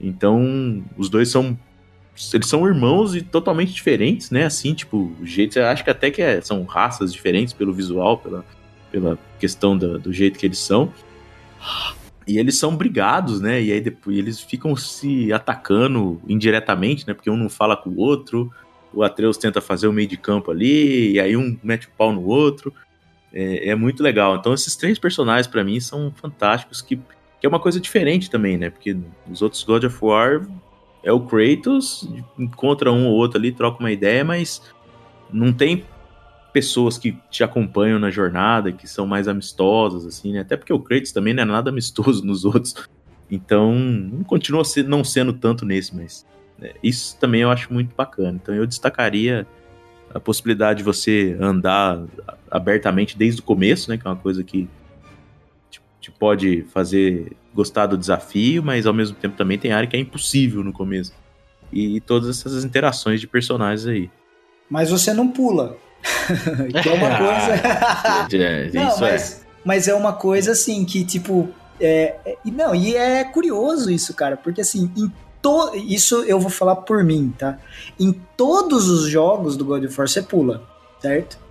Então, 0.00 0.84
os 0.96 1.08
dois 1.08 1.30
são 1.30 1.58
eles 2.32 2.46
são 2.46 2.66
irmãos 2.66 3.14
e 3.14 3.22
totalmente 3.22 3.72
diferentes, 3.72 4.30
né? 4.30 4.44
Assim, 4.44 4.74
tipo, 4.74 5.12
o 5.20 5.26
jeito, 5.26 5.58
acho 5.60 5.82
que 5.82 5.90
até 5.90 6.10
que 6.10 6.20
é, 6.20 6.40
são 6.40 6.62
raças 6.64 7.12
diferentes 7.12 7.52
pelo 7.52 7.72
visual, 7.72 8.18
pela, 8.18 8.44
pela 8.90 9.18
questão 9.38 9.76
da, 9.76 9.98
do 9.98 10.12
jeito 10.12 10.38
que 10.38 10.46
eles 10.46 10.58
são. 10.58 10.92
E 12.26 12.38
eles 12.38 12.56
são 12.56 12.76
brigados, 12.76 13.40
né? 13.40 13.60
E 13.60 13.72
aí 13.72 13.80
depois 13.80 14.16
eles 14.16 14.40
ficam 14.40 14.76
se 14.76 15.32
atacando 15.32 16.20
indiretamente, 16.28 17.06
né? 17.06 17.14
Porque 17.14 17.30
um 17.30 17.36
não 17.36 17.48
fala 17.48 17.76
com 17.76 17.90
o 17.90 17.98
outro. 17.98 18.52
O 18.92 19.02
Atreus 19.02 19.36
tenta 19.36 19.60
fazer 19.60 19.88
o 19.88 19.92
meio 19.92 20.06
de 20.06 20.16
campo 20.16 20.50
ali, 20.50 21.12
e 21.12 21.20
aí 21.20 21.36
um 21.36 21.58
mete 21.62 21.88
o 21.88 21.90
pau 21.96 22.12
no 22.12 22.24
outro. 22.24 22.72
É, 23.32 23.70
é 23.70 23.74
muito 23.74 24.02
legal. 24.02 24.36
Então 24.36 24.54
esses 24.54 24.76
três 24.76 24.98
personagens 24.98 25.46
para 25.46 25.64
mim 25.64 25.80
são 25.80 26.12
fantásticos 26.14 26.80
que 26.82 27.00
que 27.42 27.46
é 27.46 27.48
uma 27.48 27.58
coisa 27.58 27.80
diferente 27.80 28.30
também, 28.30 28.56
né? 28.56 28.70
Porque 28.70 28.96
nos 29.26 29.42
outros 29.42 29.64
God 29.64 29.82
of 29.82 29.98
War 30.00 30.46
é 31.02 31.12
o 31.12 31.20
Kratos, 31.20 32.08
encontra 32.38 32.92
um 32.92 33.06
ou 33.06 33.14
outro 33.14 33.38
ali, 33.38 33.52
troca 33.52 33.80
uma 33.80 33.90
ideia, 33.90 34.24
mas 34.24 34.62
não 35.32 35.52
tem 35.52 35.84
pessoas 36.52 36.98
que 36.98 37.16
te 37.30 37.42
acompanham 37.42 37.98
na 37.98 38.10
jornada, 38.10 38.70
que 38.72 38.86
são 38.86 39.06
mais 39.06 39.26
amistosas, 39.26 40.06
assim, 40.06 40.32
né? 40.32 40.40
Até 40.40 40.56
porque 40.56 40.72
o 40.72 40.78
Kratos 40.78 41.12
também 41.12 41.32
não 41.32 41.42
é 41.42 41.46
nada 41.46 41.70
amistoso 41.70 42.24
nos 42.26 42.44
outros. 42.44 42.74
Então, 43.30 43.74
continua 44.26 44.62
não 44.86 45.02
sendo 45.02 45.32
tanto 45.32 45.64
nesse, 45.64 45.96
mas 45.96 46.26
né, 46.58 46.72
isso 46.82 47.16
também 47.18 47.40
eu 47.40 47.50
acho 47.50 47.72
muito 47.72 47.94
bacana. 47.96 48.38
Então, 48.40 48.54
eu 48.54 48.66
destacaria 48.66 49.46
a 50.14 50.20
possibilidade 50.20 50.78
de 50.78 50.84
você 50.84 51.36
andar 51.40 52.04
abertamente 52.50 53.16
desde 53.16 53.40
o 53.40 53.44
começo, 53.44 53.90
né? 53.90 53.96
Que 53.96 54.06
é 54.06 54.10
uma 54.10 54.16
coisa 54.16 54.44
que 54.44 54.68
te, 56.02 56.10
te 56.10 56.10
pode 56.10 56.64
fazer 56.72 57.36
gostar 57.54 57.86
do 57.86 57.96
desafio, 57.96 58.62
mas 58.62 58.86
ao 58.86 58.92
mesmo 58.92 59.16
tempo 59.16 59.36
também 59.36 59.58
tem 59.58 59.72
área 59.72 59.88
que 59.88 59.96
é 59.96 60.00
impossível 60.00 60.64
no 60.64 60.72
começo. 60.72 61.12
E, 61.72 61.96
e 61.96 62.00
todas 62.00 62.28
essas 62.28 62.64
interações 62.64 63.20
de 63.20 63.26
personagens 63.26 63.86
aí. 63.86 64.10
Mas 64.68 64.90
você 64.90 65.12
não 65.12 65.28
pula. 65.28 65.76
que 66.82 66.88
é 66.88 66.92
uma 66.92 67.18
coisa. 67.18 68.44
é, 68.44 68.70
não, 68.72 68.88
isso 68.88 69.00
mas, 69.00 69.32
é. 69.32 69.46
mas 69.64 69.88
é 69.88 69.94
uma 69.94 70.12
coisa 70.12 70.52
assim 70.52 70.84
que, 70.84 71.04
tipo. 71.04 71.48
É, 71.80 72.16
é, 72.24 72.36
não, 72.44 72.74
e 72.74 72.94
é 72.94 73.24
curioso 73.24 73.90
isso, 73.90 74.14
cara, 74.14 74.36
porque 74.36 74.60
assim, 74.60 74.90
em 74.96 75.12
to, 75.40 75.72
isso 75.74 76.22
eu 76.24 76.38
vou 76.38 76.50
falar 76.50 76.76
por 76.76 77.02
mim, 77.02 77.34
tá? 77.36 77.58
Em 77.98 78.12
todos 78.36 78.88
os 78.88 79.08
jogos 79.08 79.56
do 79.56 79.64
God 79.64 79.84
of 79.84 79.98
War 79.98 80.08
você 80.08 80.22
pula, 80.22 80.62
certo? 81.00 81.41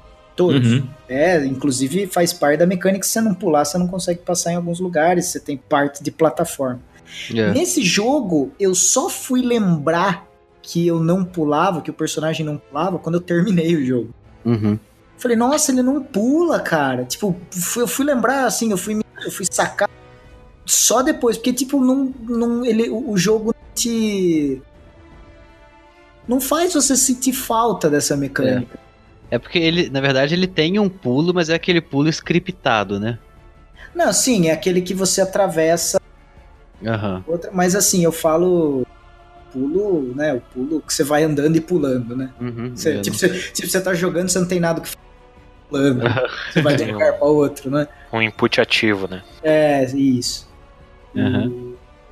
Todos. 0.42 0.72
Uhum. 0.74 0.88
É, 1.08 1.46
inclusive 1.46 2.08
faz 2.08 2.34
parte 2.34 2.60
da 2.60 2.66
mecânica, 2.66 3.06
se 3.06 3.12
você 3.12 3.22
não 3.22 3.34
pular, 3.34 3.66
você 3.66 3.78
não 3.78 3.88
consegue 3.88 4.22
passar 4.22 4.52
em 4.54 4.56
alguns 4.56 4.80
lugares, 4.80 5.26
você 5.26 5.39
tem 5.39 5.58
parte 5.58 6.04
de 6.04 6.12
plataforma. 6.12 6.80
É. 7.36 7.52
Nesse 7.52 7.84
jogo, 7.84 8.52
eu 8.60 8.74
só 8.74 9.10
fui 9.10 9.42
lembrar 9.42 10.28
que 10.62 10.88
eu 10.88 11.04
não 11.04 11.26
pulava, 11.26 11.82
que 11.82 11.89
o 11.89 11.94
personagem 11.94 12.46
não 12.46 12.58
pulava, 12.58 12.98
quando 13.00 13.16
eu 13.16 13.22
terminei 13.22 13.76
o 13.76 13.86
jogo. 13.86 14.14
Uhum. 14.46 14.80
Falei, 15.18 15.36
nossa, 15.38 15.72
ele 15.72 15.84
não 15.84 16.02
pula, 16.02 16.60
cara. 16.60 17.04
Tipo, 17.06 17.36
fui- 17.52 17.84
eu 17.84 17.88
fui 17.88 18.06
lembrar, 18.06 18.46
assim, 18.46 18.72
eu 18.72 18.78
fui, 18.78 19.00
eu 19.24 19.32
fui 19.32 19.46
sacar 19.50 19.89
só 20.66 21.02
depois, 21.02 21.38
porque, 21.38 21.52
tipo, 21.54 21.84
não, 21.84 22.14
não, 22.28 22.66
ele, 22.66 22.89
o, 22.89 23.12
o 23.12 23.18
jogo 23.18 23.48
não 23.48 23.74
te. 23.76 24.62
Não 26.28 26.39
faz 26.39 26.74
você 26.74 26.96
sentir 26.96 27.34
falta 27.34 27.89
dessa 27.89 28.16
mecânica. 28.16 28.80
É 28.88 28.91
porque 29.40 29.58
ele, 29.60 29.90
na 29.90 30.02
verdade, 30.02 30.34
ele 30.34 30.48
tem 30.48 30.78
um 30.80 30.90
pulo, 30.90 31.34
mas 31.34 31.50
é 31.50 31.56
aquele 31.56 31.80
pulo 31.82 32.10
scriptado, 32.10 33.00
né? 33.00 33.18
Não, 33.96 34.12
sim, 34.12 34.48
é 34.48 34.52
aquele 34.52 34.82
que 34.82 34.94
você 34.94 35.22
atravessa 35.22 36.00
Aham. 36.86 37.24
outra. 37.28 37.50
Mas 37.54 37.76
assim, 37.76 38.04
eu 38.04 38.12
falo 38.12 38.86
pulo, 39.52 40.14
né? 40.16 40.34
O 40.34 40.42
pulo 40.42 40.82
que 40.82 40.94
você 40.94 41.04
vai 41.04 41.24
andando 41.24 41.56
e 41.56 41.62
pulando, 41.62 42.16
né? 42.16 42.32
Uhum. 42.40 42.72
Você- 42.76 43.02
tipo, 43.02 43.18
você, 43.18 43.30
tipo, 43.52 43.68
você 43.70 43.82
tá 43.82 43.94
jogando, 43.94 44.30
você 44.30 44.40
não 44.40 44.48
tem 44.48 44.60
nada 44.60 44.82
que 44.82 44.88
fazer 44.88 45.00
pulando. 45.70 46.02
Você 46.52 46.62
vai 46.62 46.76
de 46.76 46.84
um 46.84 46.94
lugar 46.94 47.14
pra 47.14 47.28
outro, 47.28 47.70
né? 47.70 47.88
Um 48.12 48.22
input 48.22 48.60
ativo, 48.60 49.08
né? 49.08 49.22
É, 49.44 49.86
isso. 49.94 50.50
Aham. 51.16 51.52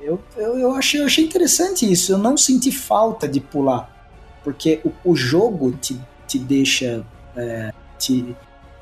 Eu, 0.00 0.18
eu, 0.36 0.58
eu, 0.58 0.74
achei, 0.74 1.00
eu 1.00 1.06
achei 1.06 1.24
interessante 1.24 1.90
isso. 1.90 2.12
Eu 2.12 2.18
não 2.18 2.36
senti 2.36 2.72
falta 2.72 3.28
de 3.28 3.40
pular. 3.40 3.90
Porque 4.42 4.80
o, 4.82 4.92
o 5.12 5.14
jogo 5.16 5.72
te, 5.72 6.00
te 6.30 6.38
deixa. 6.38 7.04
é, 7.36 7.72
te, 7.98 8.34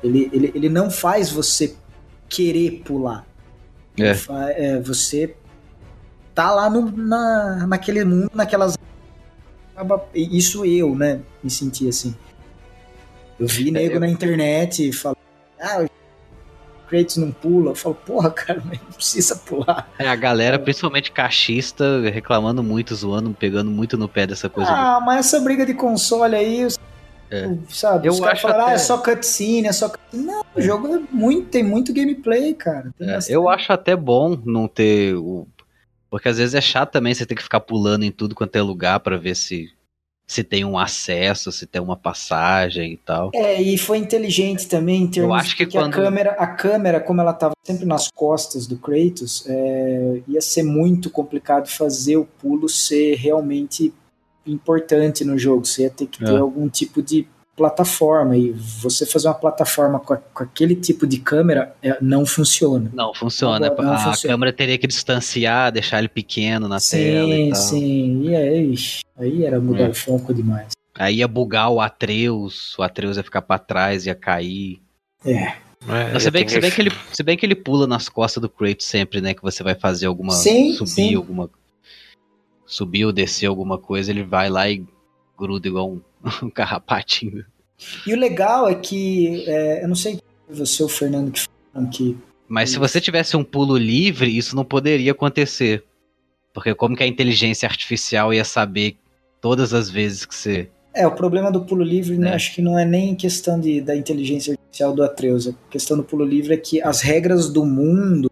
ele, 0.03 0.29
ele, 0.31 0.51
ele 0.55 0.69
não 0.69 0.89
faz 0.91 1.29
você 1.31 1.75
querer 2.29 2.81
pular. 2.85 3.25
É. 3.97 4.13
Fa- 4.13 4.49
é, 4.51 4.79
você 4.79 5.35
tá 6.35 6.51
lá 6.51 6.69
no, 6.69 6.91
na, 6.95 7.65
naquele 7.67 8.05
mundo, 8.05 8.31
naquelas. 8.33 8.77
Isso 10.13 10.63
eu, 10.65 10.95
né? 10.95 11.21
Me 11.43 11.49
senti 11.49 11.87
assim. 11.87 12.15
Eu 13.39 13.47
vi 13.47 13.71
nego 13.71 13.95
eu- 13.95 13.99
na 13.99 14.07
internet 14.07 14.91
falando. 14.93 15.17
Ah, 15.59 15.83
o 15.85 16.87
Kratos 16.89 17.17
não 17.17 17.31
pula. 17.31 17.71
Eu 17.71 17.75
falo, 17.75 17.95
porra, 17.95 18.29
cara, 18.31 18.61
mas 18.65 18.79
não 18.81 18.91
precisa 18.91 19.35
pular. 19.37 19.89
É, 19.97 20.07
a 20.07 20.15
galera, 20.15 20.57
principalmente 20.59 21.11
cachista, 21.11 22.01
reclamando 22.11 22.61
muito, 22.63 22.93
zoando, 22.95 23.33
pegando 23.33 23.69
muito 23.71 23.97
no 23.97 24.07
pé 24.07 24.25
dessa 24.27 24.49
coisa. 24.49 24.69
Ah, 24.71 24.99
mas 25.01 25.25
essa 25.27 25.39
briga 25.41 25.65
de 25.65 25.73
console 25.73 26.35
aí, 26.35 26.65
os- 26.65 26.77
É. 27.31 27.49
sabe? 27.69 28.07
Eu 28.07 28.13
os 28.13 28.19
caras 28.19 28.33
acho 28.33 28.41
falaram, 28.41 28.61
ah, 28.61 28.65
até- 28.67 28.75
é 28.75 28.77
só 28.79 28.97
cutscene, 28.97 29.67
é 29.67 29.71
só 29.71 29.89
cutscene. 29.89 30.23
Não, 30.25 30.43
o 30.55 30.61
jogo 30.61 30.95
é 30.95 30.99
muito, 31.11 31.49
tem 31.49 31.63
muito 31.63 31.93
gameplay, 31.93 32.53
cara. 32.53 32.91
É, 32.99 33.19
eu 33.29 33.47
acho 33.47 33.71
até 33.71 33.95
bom 33.95 34.37
não 34.45 34.67
ter 34.67 35.15
o. 35.15 35.47
Porque 36.09 36.27
às 36.27 36.37
vezes 36.39 36.55
é 36.55 36.61
chato 36.61 36.91
também 36.91 37.13
você 37.13 37.25
ter 37.25 37.35
que 37.35 37.43
ficar 37.43 37.59
pulando 37.59 38.03
em 38.03 38.11
tudo 38.11 38.33
quanto 38.33 38.55
é 38.55 38.61
lugar 38.63 38.99
pra 38.99 39.15
ver 39.15 39.35
se, 39.35 39.69
se 40.27 40.43
tem 40.43 40.65
um 40.65 40.75
acesso, 40.75 41.51
se 41.51 41.67
tem 41.67 41.79
uma 41.79 41.95
passagem 41.95 42.93
e 42.93 42.97
tal. 42.97 43.29
É, 43.35 43.61
e 43.61 43.77
foi 43.77 43.99
inteligente 43.99 44.67
também 44.67 45.03
em 45.03 45.07
termos 45.07 45.35
acho 45.37 45.55
que 45.55 45.65
de 45.65 45.71
que 45.71 45.77
quando- 45.77 45.93
a 45.93 45.95
câmera, 45.95 46.31
a 46.31 46.47
câmera, 46.47 46.99
como 46.99 47.21
ela 47.21 47.31
tava 47.33 47.53
sempre 47.63 47.85
nas 47.85 48.09
costas 48.09 48.65
do 48.65 48.75
Kratos, 48.75 49.43
é, 49.47 50.21
ia 50.27 50.41
ser 50.41 50.63
muito 50.63 51.11
complicado 51.11 51.67
fazer 51.67 52.17
o 52.17 52.25
pulo 52.25 52.67
ser 52.67 53.13
realmente 53.15 53.93
importante 54.51 55.23
no 55.23 55.37
jogo. 55.37 55.65
Você 55.65 55.83
ia 55.83 55.89
ter 55.89 56.05
que 56.07 56.19
ter 56.19 56.33
É. 56.33 56.37
algum 56.37 56.67
tipo 56.69 57.01
de 57.01 57.27
plataforma 57.55 58.37
e 58.37 58.51
você 58.51 59.05
fazer 59.05 59.27
uma 59.27 59.33
plataforma 59.33 59.99
com, 59.99 60.13
a- 60.13 60.17
com 60.17 60.43
aquele 60.43 60.75
tipo 60.75 61.05
de 61.05 61.19
câmera 61.19 61.75
é, 61.83 61.97
não 62.01 62.25
funciona. 62.25 62.89
Não, 62.93 63.13
funciona. 63.13 63.69
Não, 63.69 63.75
não 63.83 63.93
a 63.93 63.97
funciona. 63.99 64.33
câmera 64.33 64.53
teria 64.53 64.77
que 64.77 64.87
distanciar, 64.87 65.69
deixar 65.71 65.99
ele 65.99 66.07
pequeno 66.07 66.69
na 66.69 66.77
tela 66.79 67.35
e 67.35 67.53
Sim, 67.53 67.55
sim. 67.55 68.21
E 68.29 68.35
aí, 68.35 68.73
aí 69.17 69.43
era 69.45 69.59
mudar 69.59 69.83
É. 69.87 69.89
o 69.89 69.93
foco 69.93 70.33
demais. 70.33 70.69
Aí 70.97 71.17
ia 71.17 71.27
bugar 71.27 71.69
o 71.69 71.81
Atreus, 71.81 72.77
o 72.77 72.81
Atreus 72.83 73.17
ia 73.17 73.23
ficar 73.23 73.41
pra 73.41 73.59
trás, 73.59 74.05
ia 74.05 74.15
cair. 74.15 74.79
É. 75.25 75.53
É, 75.87 76.11
Mas 76.13 76.23
se 76.23 76.31
bem, 76.31 76.45
que, 76.45 76.51
se, 76.51 76.59
bem 76.59 76.71
que 76.71 76.81
ele, 76.81 76.91
se 77.13 77.23
bem 77.23 77.37
que 77.37 77.45
ele 77.45 77.55
pula 77.55 77.87
nas 77.87 78.09
costas 78.09 78.41
do 78.41 78.49
Kratos 78.49 78.85
sempre, 78.85 79.21
né? 79.21 79.33
Que 79.33 79.41
você 79.41 79.63
vai 79.63 79.75
fazer 79.75 80.07
alguma. 80.07 80.31
Sim, 80.33 80.73
subir 80.73 80.89
sim. 80.89 81.15
alguma. 81.15 81.49
Subir 82.69 83.03
ou 83.05 83.11
descer 83.11 83.47
alguma 83.47 83.79
coisa, 83.79 84.11
ele 84.11 84.23
vai 84.23 84.47
lá 84.47 84.69
e 84.69 84.85
gruda 85.35 85.67
igual 85.67 85.89
um, 85.91 86.01
um 86.45 86.49
carrapatinho. 86.51 87.43
E 88.05 88.13
o 88.13 88.17
legal 88.17 88.69
é 88.69 88.75
que, 88.75 89.43
é, 89.47 89.83
eu 89.83 89.87
não 89.87 89.95
sei 89.95 90.19
você 90.47 90.83
ou 90.83 90.87
o 90.87 90.91
Fernando 90.91 91.31
que 91.31 91.41
que 91.91 92.17
Mas 92.47 92.69
se 92.71 92.77
você 92.77 93.01
tivesse 93.01 93.35
um 93.35 93.43
pulo 93.43 93.75
livre, 93.77 94.35
isso 94.37 94.55
não 94.55 94.63
poderia 94.65 95.11
acontecer. 95.13 95.83
Porque 96.53 96.75
como 96.75 96.95
que 96.95 97.01
a 97.03 97.07
inteligência 97.07 97.67
artificial 97.67 98.31
ia 98.33 98.43
saber 98.45 98.97
todas 99.41 99.73
as 99.73 99.89
vezes 99.89 100.25
que 100.25 100.35
você. 100.35 100.69
É, 100.93 101.07
o 101.07 101.11
problema 101.11 101.51
do 101.51 101.63
pulo 101.63 101.83
livre, 101.83 102.17
né, 102.17 102.31
É. 102.31 102.35
acho 102.35 102.53
que 102.53 102.61
não 102.61 102.77
é 102.77 102.83
nem 102.85 103.15
questão 103.15 103.59
de, 103.59 103.79
da 103.81 103.95
inteligência 103.95 104.53
artificial 104.53 104.93
do 104.93 105.01
Atreus. 105.03 105.47
A 105.47 105.53
questão 105.71 105.95
do 105.97 106.03
pulo 106.03 106.25
livre 106.25 106.53
é 106.53 106.57
que 106.57 106.81
as 106.81 107.01
regras 107.01 107.49
do 107.49 107.65
mundo, 107.65 108.29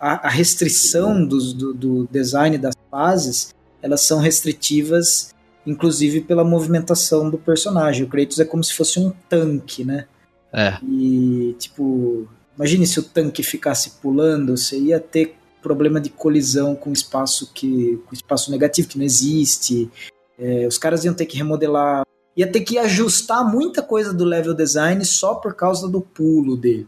a, 0.00 0.26
a 0.28 0.30
restrição 0.30 1.26
dos- 1.26 1.52
do, 1.52 1.74
do 1.74 2.08
design 2.10 2.56
das 2.56 2.74
fases, 2.90 3.54
elas 3.82 4.02
são 4.02 4.18
restritivas, 4.18 5.34
inclusive 5.66 6.20
pela 6.20 6.44
movimentação 6.44 7.28
do 7.30 7.38
personagem. 7.38 8.04
O 8.04 8.08
Kratos 8.08 8.40
é 8.40 8.44
como 8.44 8.64
se 8.64 8.74
fosse 8.74 8.98
um 8.98 9.12
tanque, 9.28 9.84
né? 9.84 10.06
É. 10.52 10.78
E, 10.82 11.54
tipo, 11.58 12.28
imagine 12.56 12.86
se 12.86 12.98
o 12.98 13.02
tanque 13.02 13.42
ficasse 13.42 13.90
pulando, 14.02 14.56
você 14.56 14.78
ia 14.78 14.98
ter 14.98 15.36
problema 15.62 16.00
de 16.00 16.08
colisão 16.10 16.74
com 16.74 16.92
espaço 16.92 17.52
que 17.52 18.00
com 18.06 18.14
espaço 18.14 18.50
negativo 18.50 18.88
que 18.88 18.98
não 18.98 19.04
existe. 19.04 19.90
É, 20.38 20.66
os 20.66 20.78
caras 20.78 21.04
iam 21.04 21.14
ter 21.14 21.26
que 21.26 21.36
remodelar, 21.36 22.04
ia 22.36 22.46
ter 22.46 22.60
que 22.60 22.78
ajustar 22.78 23.44
muita 23.44 23.82
coisa 23.82 24.14
do 24.14 24.24
level 24.24 24.54
design 24.54 25.04
só 25.04 25.34
por 25.34 25.54
causa 25.54 25.88
do 25.88 26.00
pulo 26.00 26.56
dele. 26.56 26.86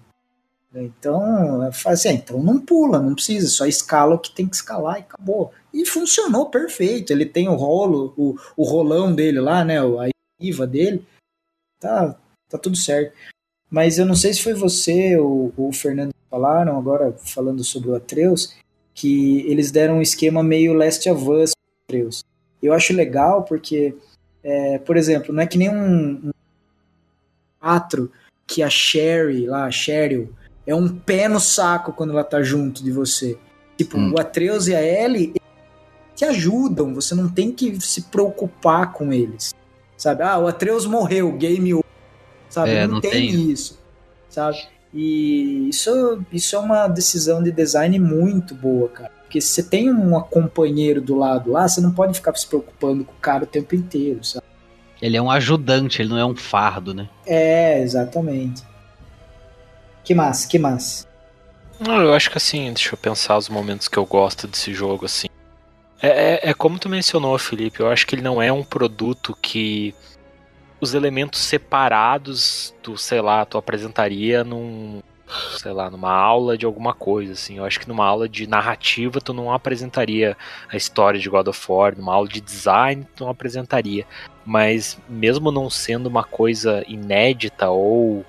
Então, 0.73 1.63
assim, 1.87 2.11
então 2.11 2.41
não 2.43 2.61
pula, 2.61 3.01
não 3.01 3.15
precisa, 3.15 3.49
só 3.49 3.67
escala 3.67 4.15
o 4.15 4.19
que 4.19 4.33
tem 4.33 4.47
que 4.47 4.55
escalar 4.55 4.99
e 4.99 5.01
acabou. 5.01 5.53
E 5.75 5.85
funcionou 5.85 6.49
perfeito. 6.49 7.13
Ele 7.13 7.27
tem 7.27 7.49
o 7.49 7.55
rolo, 7.55 8.15
o, 8.17 8.37
o 8.57 8.65
rolão 8.65 9.13
dele 9.13 9.41
lá, 9.41 9.65
né? 9.65 9.81
A 9.81 10.09
IVA 10.41 10.67
dele. 10.67 11.05
Tá, 11.81 12.17
tá 12.49 12.59
tudo 12.59 12.77
certo. 12.77 13.13
Mas 13.69 13.99
eu 13.99 14.07
não 14.07 14.15
sei 14.15 14.33
se 14.33 14.43
foi 14.43 14.55
você 14.55 15.17
ou 15.17 15.53
ou 15.57 15.69
o 15.69 15.73
Fernando 15.73 16.11
que 16.11 16.31
falaram, 16.31 16.79
agora 16.79 17.13
falando 17.13 17.65
sobre 17.65 17.91
o 17.91 17.95
Atreus, 17.95 18.55
que 18.95 19.41
eles 19.51 19.71
deram 19.71 19.99
um 19.99 20.03
esquema 20.03 20.43
meio 20.43 20.73
Last 20.73 21.09
of 21.09 21.29
Us 21.29 21.53
Atreus. 21.85 22.25
Eu 22.63 22.73
acho 22.73 22.93
legal 22.93 23.45
porque, 23.45 23.97
é, 24.43 24.79
por 24.79 24.97
exemplo, 24.97 25.33
não 25.33 25.43
é 25.43 25.47
que 25.47 25.59
nem 25.59 25.71
um, 25.71 26.29
um 26.29 26.31
4 27.61 28.11
que 28.47 28.63
a 28.63 28.71
Sherry 28.71 29.47
lá, 29.47 29.65
a 29.65 29.71
Cheryl, 29.71 30.35
é 30.71 30.75
um 30.75 30.89
pé 30.89 31.29
no 31.29 31.41
saco 31.41 31.93
quando 31.93 32.11
ela 32.13 32.25
tá 32.25 32.43
junto 32.43 32.83
de 32.83 32.93
você. 32.93 33.37
Tipo, 33.77 33.99
Hum. 33.99 34.13
o 34.15 34.21
Atreus 34.21 34.69
e 34.69 34.75
a 34.75 34.83
Ellie 34.83 35.35
te 36.15 36.25
ajudam, 36.25 36.95
você 36.95 37.15
não 37.15 37.29
tem 37.29 37.51
que 37.51 37.81
se 37.81 38.03
preocupar 38.03 38.93
com 38.93 39.13
eles. 39.13 39.55
Sabe? 39.97 40.23
Ah, 40.23 40.39
o 40.39 40.47
Atreus 40.47 40.87
morreu, 40.87 41.33
game 41.33 41.75
over. 41.75 41.85
Sabe? 42.49 42.71
É, 42.71 42.87
não, 42.87 42.95
não 42.95 43.01
tem, 43.01 43.11
tem. 43.11 43.51
isso. 43.51 43.79
Sabe? 44.29 44.59
E 44.95 45.69
isso, 45.69 46.25
isso 46.33 46.57
é 46.57 46.59
uma 46.59 46.89
decisão 46.89 47.43
de 47.43 47.51
design 47.51 47.99
muito 47.99 48.55
boa, 48.55 48.89
cara. 48.89 49.13
Porque 49.23 49.41
se 49.41 49.49
você 49.49 49.63
tem 49.63 49.91
um 49.93 50.21
companheiro 50.21 51.01
do 51.01 51.17
lado 51.17 51.53
lá, 51.53 51.69
você 51.69 51.81
não 51.81 51.93
pode 51.93 52.15
ficar 52.15 52.35
se 52.35 52.47
preocupando 52.47 53.05
com 53.05 53.13
o 53.13 53.21
cara 53.21 53.45
o 53.45 53.47
tempo 53.47 53.75
inteiro, 53.75 54.25
sabe? 54.25 54.45
Ele 55.01 55.17
é 55.17 55.23
um 55.23 55.31
ajudante, 55.31 56.03
ele 56.03 56.11
não 56.11 56.19
é 56.19 56.25
um 56.25 56.35
fardo, 56.37 56.93
né? 56.93 57.09
É, 57.25 57.81
exatamente. 57.81 58.63
Que 60.05 60.15
massa, 60.15 60.49
que 60.49 60.59
massa. 60.59 61.09
Não, 61.79 62.01
eu 62.03 62.13
acho 62.13 62.31
que 62.31 62.37
assim, 62.37 62.73
deixa 62.73 62.95
eu 62.95 62.99
pensar 62.99 63.39
os 63.39 63.49
momentos 63.49 63.89
que 63.89 63.97
eu 63.97 64.05
gosto 64.05 64.47
desse 64.47 64.75
jogo, 64.75 65.07
assim. 65.07 65.29
É, 66.03 66.09
é, 66.09 66.51
é 66.51 66.55
como 66.55 66.79
tu 66.79 66.89
mencionou, 66.89 67.39
Felipe, 67.39 67.81
eu 67.81 67.89
acho 67.89 68.07
que 68.07 68.15
ele 68.15 68.23
não 68.23 68.41
é 68.41 68.53
um 68.53 68.63
produto 68.63 69.37
que 69.41 69.95
os 70.81 70.95
elementos 70.95 71.41
separados 71.41 72.75
tu, 72.83 72.97
sei 72.97 73.21
lá, 73.21 73.45
tu 73.45 73.59
apresentaria 73.59 74.43
num, 74.43 75.03
sei 75.59 75.73
lá, 75.73 75.91
numa 75.91 76.13
aula 76.13 76.57
de 76.57 76.65
alguma 76.65 76.95
coisa, 76.95 77.33
assim. 77.33 77.59
Eu 77.59 77.65
acho 77.65 77.79
que 77.79 77.89
numa 77.89 78.07
aula 78.07 78.29
de 78.29 78.47
narrativa 78.47 79.21
tu 79.21 79.33
não 79.33 79.53
apresentaria 79.53 80.37
a 80.69 80.77
história 80.77 81.21
de 81.21 81.29
God 81.29 81.49
of 81.49 81.67
War, 81.69 81.97
numa 81.97 82.15
aula 82.15 82.29
de 82.29 82.41
design 82.41 83.07
tu 83.15 83.25
não 83.25 83.31
apresentaria. 83.31 84.07
Mas 84.45 84.99
mesmo 85.09 85.53
não 85.53 85.69
sendo 85.69 86.09
uma 86.09 86.25
coisa 86.25 86.83
inédita 86.89 87.69
ou 87.69 88.25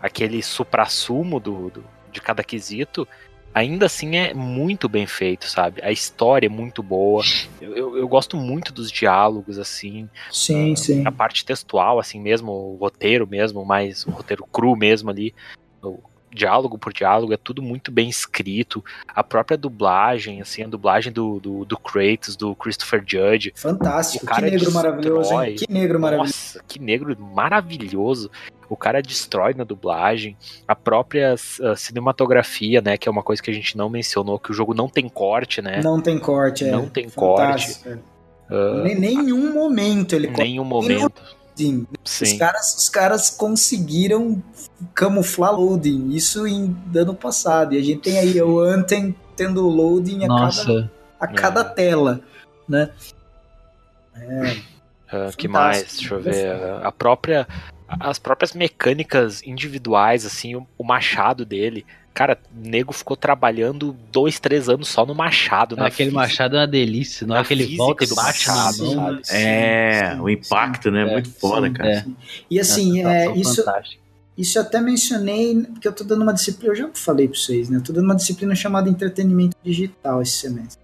aquele 0.00 0.42
suprassumo 0.42 1.40
do, 1.40 1.70
do 1.70 1.84
de 2.10 2.20
cada 2.20 2.42
quesito, 2.42 3.06
ainda 3.54 3.86
assim 3.86 4.16
é 4.16 4.32
muito 4.34 4.88
bem 4.88 5.06
feito, 5.06 5.48
sabe? 5.48 5.82
A 5.82 5.90
história 5.90 6.46
é 6.46 6.50
muito 6.50 6.82
boa. 6.82 7.22
Eu, 7.60 7.76
eu, 7.76 7.98
eu 7.98 8.08
gosto 8.08 8.36
muito 8.36 8.72
dos 8.72 8.90
diálogos, 8.90 9.58
assim. 9.58 10.08
Sim, 10.30 10.72
a, 10.72 10.76
sim. 10.76 11.06
A 11.06 11.12
parte 11.12 11.44
textual, 11.44 11.98
assim 11.98 12.20
mesmo, 12.20 12.52
o 12.52 12.76
roteiro 12.76 13.26
mesmo, 13.26 13.64
mais 13.64 14.06
o 14.06 14.10
roteiro 14.10 14.44
cru 14.50 14.76
mesmo 14.76 15.10
ali. 15.10 15.34
O 15.82 15.98
diálogo 16.32 16.78
por 16.78 16.92
diálogo, 16.92 17.32
é 17.32 17.36
tudo 17.36 17.62
muito 17.62 17.90
bem 17.90 18.08
escrito. 18.08 18.84
A 19.08 19.24
própria 19.24 19.56
dublagem, 19.56 20.40
assim, 20.40 20.62
a 20.62 20.68
dublagem 20.68 21.12
do, 21.12 21.40
do, 21.40 21.64
do 21.64 21.78
Kratos, 21.78 22.36
do 22.36 22.54
Christopher 22.54 23.02
Judge. 23.04 23.52
Fantástico. 23.56 24.26
Que 24.26 24.40
negro 24.42 24.58
destrói. 24.60 24.74
maravilhoso, 24.74 25.42
hein? 25.42 25.56
Que 25.56 25.72
negro 25.72 26.00
maravilhoso. 26.00 26.32
Nossa, 26.32 26.64
que 26.66 26.78
negro 26.78 27.16
maravilhoso. 27.18 28.30
O 28.68 28.76
cara 28.76 29.00
destrói 29.00 29.54
na 29.54 29.64
dublagem. 29.64 30.36
A 30.66 30.74
própria 30.74 31.34
uh, 31.34 31.76
cinematografia, 31.76 32.80
né? 32.80 32.96
Que 32.98 33.08
é 33.08 33.12
uma 33.12 33.22
coisa 33.22 33.42
que 33.42 33.50
a 33.50 33.54
gente 33.54 33.76
não 33.76 33.88
mencionou, 33.88 34.38
que 34.38 34.50
o 34.50 34.54
jogo 34.54 34.74
não 34.74 34.88
tem 34.88 35.08
corte, 35.08 35.62
né? 35.62 35.80
Não 35.82 36.00
tem 36.00 36.18
corte, 36.18 36.64
é. 36.64 36.70
Não 36.70 36.88
tem 36.88 37.08
corte. 37.08 37.74
Fantástico, 37.74 37.88
é. 37.88 38.54
Uh, 38.54 38.82
Nem- 38.82 38.94
Nenhum 38.98 39.52
momento 39.52 40.14
ele 40.14 40.28
nenhum 40.28 40.64
momento. 40.64 41.20
Sim. 41.54 41.86
Os 42.04 42.10
Sim. 42.10 42.38
caras, 42.38 42.76
os 42.76 42.88
caras 42.88 43.30
conseguiram 43.30 44.40
camuflar 44.94 45.52
loading, 45.58 46.10
isso 46.10 46.46
em 46.46 46.74
ano 46.94 47.14
passado. 47.14 47.74
E 47.74 47.78
a 47.78 47.82
gente 47.82 48.00
tem 48.00 48.18
aí 48.18 48.40
o 48.40 48.60
Anthem 48.60 49.14
tendo 49.36 49.68
loading 49.68 50.24
a 50.24 50.28
cada, 50.28 50.90
a 51.20 51.26
cada 51.26 51.60
É. 51.62 51.64
tela, 51.64 52.20
né? 52.68 52.90
Uh, 55.12 55.36
que 55.36 55.48
mais? 55.48 55.82
Deixa 55.96 56.14
eu 56.14 56.20
ver. 56.20 56.60
A 56.82 56.92
própria. 56.92 57.46
As 57.88 58.18
próprias 58.18 58.52
mecânicas 58.52 59.42
individuais, 59.42 60.26
assim, 60.26 60.54
o, 60.54 60.66
o 60.76 60.84
machado 60.84 61.44
dele. 61.44 61.86
Cara, 62.12 62.36
o 62.52 62.68
nego 62.68 62.92
ficou 62.92 63.16
trabalhando 63.16 63.96
dois, 64.10 64.40
três 64.40 64.68
anos 64.68 64.88
só 64.88 65.06
no 65.06 65.14
machado. 65.14 65.76
na 65.76 65.86
aquele 65.86 66.10
física. 66.10 66.20
machado 66.20 66.56
é 66.56 66.60
uma 66.60 66.66
delícia. 66.66 67.26
Na 67.26 67.34
na 67.34 67.38
hora 67.40 67.46
que 67.48 67.54
ele 67.54 67.64
física 67.64 67.82
volta 67.82 68.04
e 68.04 68.06
do 68.08 68.14
bate 68.16 68.46
na 68.48 68.54
machado, 68.56 68.84
mão. 68.84 68.94
sabe? 68.94 69.22
É, 69.30 70.10
sim, 70.14 70.20
o 70.20 70.28
impacto, 70.28 70.90
né? 70.90 71.02
É, 71.08 71.12
Muito 71.12 71.30
foda, 71.30 71.66
sim, 71.68 71.72
cara. 71.72 71.90
é. 71.90 72.04
E 72.50 72.58
assim, 72.60 73.00
Uma 73.02 73.14
é, 73.14 73.36
isso, 73.36 73.56
fantástica. 73.64 74.02
isso 74.36 74.58
eu 74.58 74.62
até 74.62 74.80
mencionei, 74.80 75.54
porque 75.72 75.86
eu 75.86 75.92
tô 75.92 76.02
dando 76.04 76.22
uma 76.22 76.34
disciplina, 76.34 76.72
eu 76.72 76.76
já 76.76 76.90
falei 76.92 77.28
pra 77.28 77.38
vocês, 77.38 77.70
né? 77.70 77.76
Eu 77.78 77.82
tô 77.84 77.92
dando 77.92 78.04
uma 78.06 78.16
disciplina 78.16 78.54
chamada 78.54 78.90
entretenimento 78.90 79.56
digital 79.62 80.20
esse 80.20 80.32
semestre. 80.38 80.82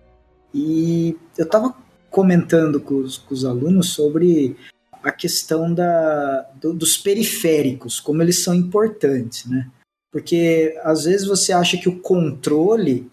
E 0.54 1.16
eu 1.36 1.48
tava 1.48 1.74
comentando 2.10 2.80
com 2.80 2.94
os, 2.94 3.18
com 3.18 3.34
os 3.34 3.44
alunos 3.44 3.90
sobre 3.90 4.56
a 5.04 5.12
questão 5.12 5.72
da, 5.72 6.42
do- 6.60 6.72
dos 6.72 6.96
periféricos, 6.96 8.00
como 8.00 8.22
eles 8.22 8.42
são 8.42 8.54
importantes, 8.54 9.44
né? 9.46 9.70
Porque 10.10 10.78
às 10.82 11.04
vezes 11.04 11.26
você 11.26 11.52
acha 11.52 11.76
que 11.76 11.88
o 11.88 12.00
controle 12.00 13.10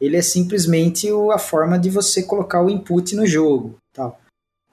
ele 0.00 0.16
é 0.16 0.22
simplesmente 0.22 1.08
a 1.32 1.38
forma 1.38 1.78
de 1.78 1.90
você 1.90 2.22
colocar 2.22 2.62
o 2.62 2.70
input 2.70 3.14
no 3.16 3.26
jogo, 3.26 3.76
tal. 3.92 4.20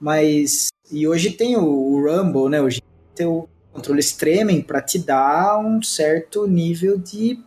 Mas 0.00 0.68
e 0.90 1.06
hoje 1.06 1.32
tem 1.32 1.56
o, 1.56 1.64
o 1.64 2.00
Rumble, 2.00 2.48
né? 2.48 2.62
Hoje 2.62 2.80
tem 3.14 3.26
o 3.26 3.48
controle 3.72 4.00
extremem 4.00 4.62
para 4.62 4.80
te 4.80 4.98
dar 4.98 5.58
um 5.58 5.82
certo 5.82 6.46
nível 6.46 6.96
de 6.96 7.38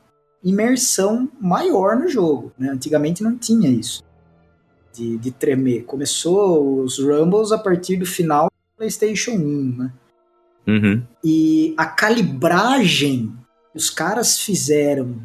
imersão 0.43 1.30
maior 1.39 1.97
no 1.97 2.07
jogo, 2.10 2.51
né? 2.57 2.70
Antigamente 2.70 3.24
não 3.24 3.38
tinha 3.38 3.70
isso 3.70 4.03
de, 4.93 5.18
de 5.18 5.32
tremer. 5.32 5.86
Começou 5.86 6.82
os 6.82 6.99
Rumbles 6.99 7.51
a 7.53 7.57
partir 7.57 7.95
do 7.95 8.05
final 8.05 8.49
PlayStation 8.80 9.32
1, 9.32 9.78
né? 9.78 9.94
Uhum. 10.66 11.04
E 11.24 11.74
a 11.78 11.86
calibragem 11.86 13.36
que 13.72 13.78
os 13.78 13.90
caras 13.90 14.40
fizeram 14.40 15.22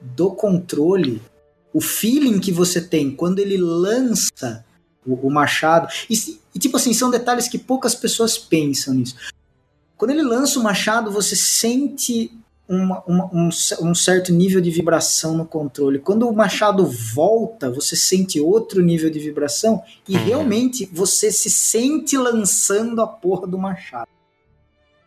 do 0.00 0.30
controle, 0.30 1.20
o 1.74 1.80
feeling 1.80 2.38
que 2.38 2.52
você 2.52 2.80
tem 2.80 3.10
quando 3.10 3.40
ele 3.40 3.56
lança 3.56 4.64
o, 5.04 5.26
o 5.26 5.30
machado. 5.30 5.88
E, 6.08 6.14
e, 6.54 6.58
tipo 6.58 6.76
assim, 6.76 6.94
são 6.94 7.10
detalhes 7.10 7.48
que 7.48 7.58
poucas 7.58 7.94
pessoas 7.94 8.38
pensam 8.38 8.94
nisso. 8.94 9.16
Quando 9.96 10.12
ele 10.12 10.22
lança 10.22 10.60
o 10.60 10.62
machado, 10.62 11.10
você 11.10 11.34
sente 11.34 12.30
uma- 12.74 13.02
uma- 13.06 13.26
um, 13.32 13.48
um 13.82 13.94
certo 13.94 14.32
nível 14.32 14.60
de 14.60 14.70
vibração 14.70 15.36
no 15.36 15.44
controle. 15.44 15.98
Quando 15.98 16.28
o 16.28 16.32
machado 16.34 16.86
volta, 16.86 17.70
você 17.70 17.94
sente 17.94 18.40
outro 18.40 18.80
nível 18.82 19.10
de 19.10 19.18
vibração 19.18 19.82
e 20.08 20.16
Uhum. 20.16 20.24
realmente 20.24 20.88
você 20.92 21.30
se 21.30 21.50
sente 21.50 22.16
lançando 22.16 23.00
a 23.02 23.06
porra 23.06 23.46
do 23.46 23.58
machado. 23.58 24.08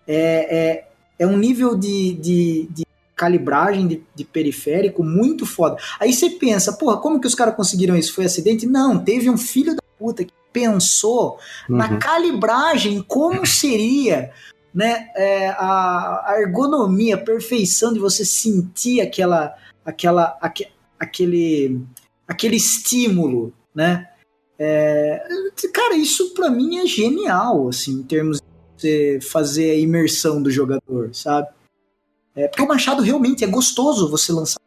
É, 0.08 0.58
é, 0.58 0.88
é 1.20 1.28
um 1.28 1.38
nível 1.38 1.76
de, 1.76 2.14
de, 2.14 2.68
de 2.70 2.86
calibragem 3.16 3.88
de, 3.88 4.04
de 4.14 4.24
periférico 4.24 5.04
muito 5.04 5.46
foda. 5.46 5.78
Aí 6.00 6.14
você 6.14 6.30
pensa, 6.30 6.74
porra, 6.74 6.98
como 6.98 7.20
que 7.20 7.28
os 7.28 7.34
caras 7.36 7.56
conseguiram 7.56 7.96
isso? 7.98 8.14
Foi 8.14 8.26
acidente? 8.26 8.66
Não, 8.68 9.04
teve 9.04 9.30
um 9.30 9.38
filho 9.38 9.74
da 9.76 9.82
puta 9.98 10.24
que 10.24 10.34
pensou 10.54 11.38
na 11.68 11.90
Uhum. 11.92 12.00
calibragem, 12.00 13.02
como 13.08 13.46
seria 13.46 14.32
né, 14.76 15.08
é, 15.16 15.48
a, 15.52 16.32
a 16.34 16.42
ergonomia, 16.42 17.16
a 17.16 17.18
perfeição 17.18 17.94
de 17.94 18.00
você 18.00 18.26
sentir 18.26 19.00
aquela, 19.00 19.56
aquela, 19.86 20.38
aque- 20.42 20.68
aquele, 21.00 21.80
aquele 22.28 22.58
estímulo, 22.58 23.54
né? 23.74 24.10
É, 24.60 25.26
cara, 25.74 25.96
isso 25.96 26.34
pra 26.34 26.50
mim 26.50 26.78
é 26.80 26.86
genial, 26.86 27.70
assim, 27.70 27.94
em 28.00 28.04
termos 28.04 28.42
de 28.78 29.20
fazer 29.22 29.72
a 29.72 29.76
imersão 29.76 30.42
do 30.42 30.52
jogador, 30.52 31.10
sabe? 31.14 31.48
É, 32.36 32.50
porque 32.50 32.62
o 32.62 32.68
Machado 32.68 33.02
realmente 33.02 33.46
é 33.46 33.48
gostoso 33.48 34.10
você 34.12 34.34
lançar. 34.34 34.60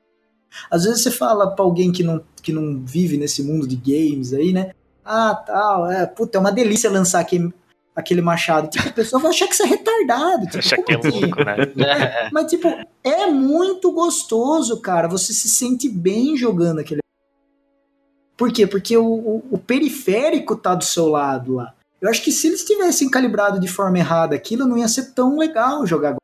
Às 0.71 0.85
vezes 0.85 1.03
você 1.03 1.11
fala 1.11 1.51
pra 1.55 1.63
alguém 1.65 1.93
que 1.93 2.03
não, 2.03 2.25
que 2.43 2.51
não 2.51 2.83
vive 2.83 3.19
nesse 3.19 3.43
mundo 3.43 3.67
de 3.69 3.77
games 3.77 4.33
aí, 4.33 4.55
né? 4.55 4.73
Ah, 5.05 5.35
tal, 5.35 5.91
é, 5.91 6.07
puta, 6.07 6.39
é 6.39 6.41
uma 6.41 6.51
delícia 6.53 6.91
lançar 6.91 7.21
aquele, 7.21 7.53
aquele 7.99 8.23
machado. 8.23 8.69
Tipo, 8.71 8.89
a 8.89 8.93
pessoa 8.93 9.21
vai 9.21 9.31
achar 9.33 9.49
que 9.49 9.57
você 9.57 9.65
é 9.65 9.67
retardado. 9.67 10.45
Tipo, 10.47 10.59
Acha 10.59 10.83
que 10.83 10.93
é 10.93 10.97
assim? 10.97 11.21
louco, 11.21 11.45
né? 11.45 11.57
É, 11.85 12.31
Mas, 12.33 12.51
tipo, 12.51 12.69
é 13.05 13.27
muito 13.27 13.91
gostoso, 13.93 14.81
cara. 14.81 15.09
Você 15.09 15.33
se 15.33 15.49
sente 15.49 15.89
bem 15.89 16.37
jogando 16.37 16.79
aquele. 16.79 17.01
Por 18.37 18.53
quê? 18.53 18.67
Porque 18.67 18.97
o, 18.97 19.05
o- 19.05 19.45
o 19.51 19.59
periférico 19.59 20.55
tá 20.57 20.75
do 20.75 20.85
seu 20.85 21.09
lado 21.09 21.55
lá. 21.55 21.75
Eu 22.01 22.09
acho 22.09 22.23
que 22.23 22.31
se 22.31 22.47
eles 22.47 22.65
tivessem 22.65 23.11
calibrado 23.11 23.59
de 23.59 23.67
forma 23.67 23.99
errada 23.99 24.37
aquilo, 24.37 24.65
não 24.67 24.79
ia 24.79 24.87
ser 24.87 25.13
tão 25.13 25.37
legal 25.37 25.85
jogar 25.85 26.11
agora. 26.11 26.19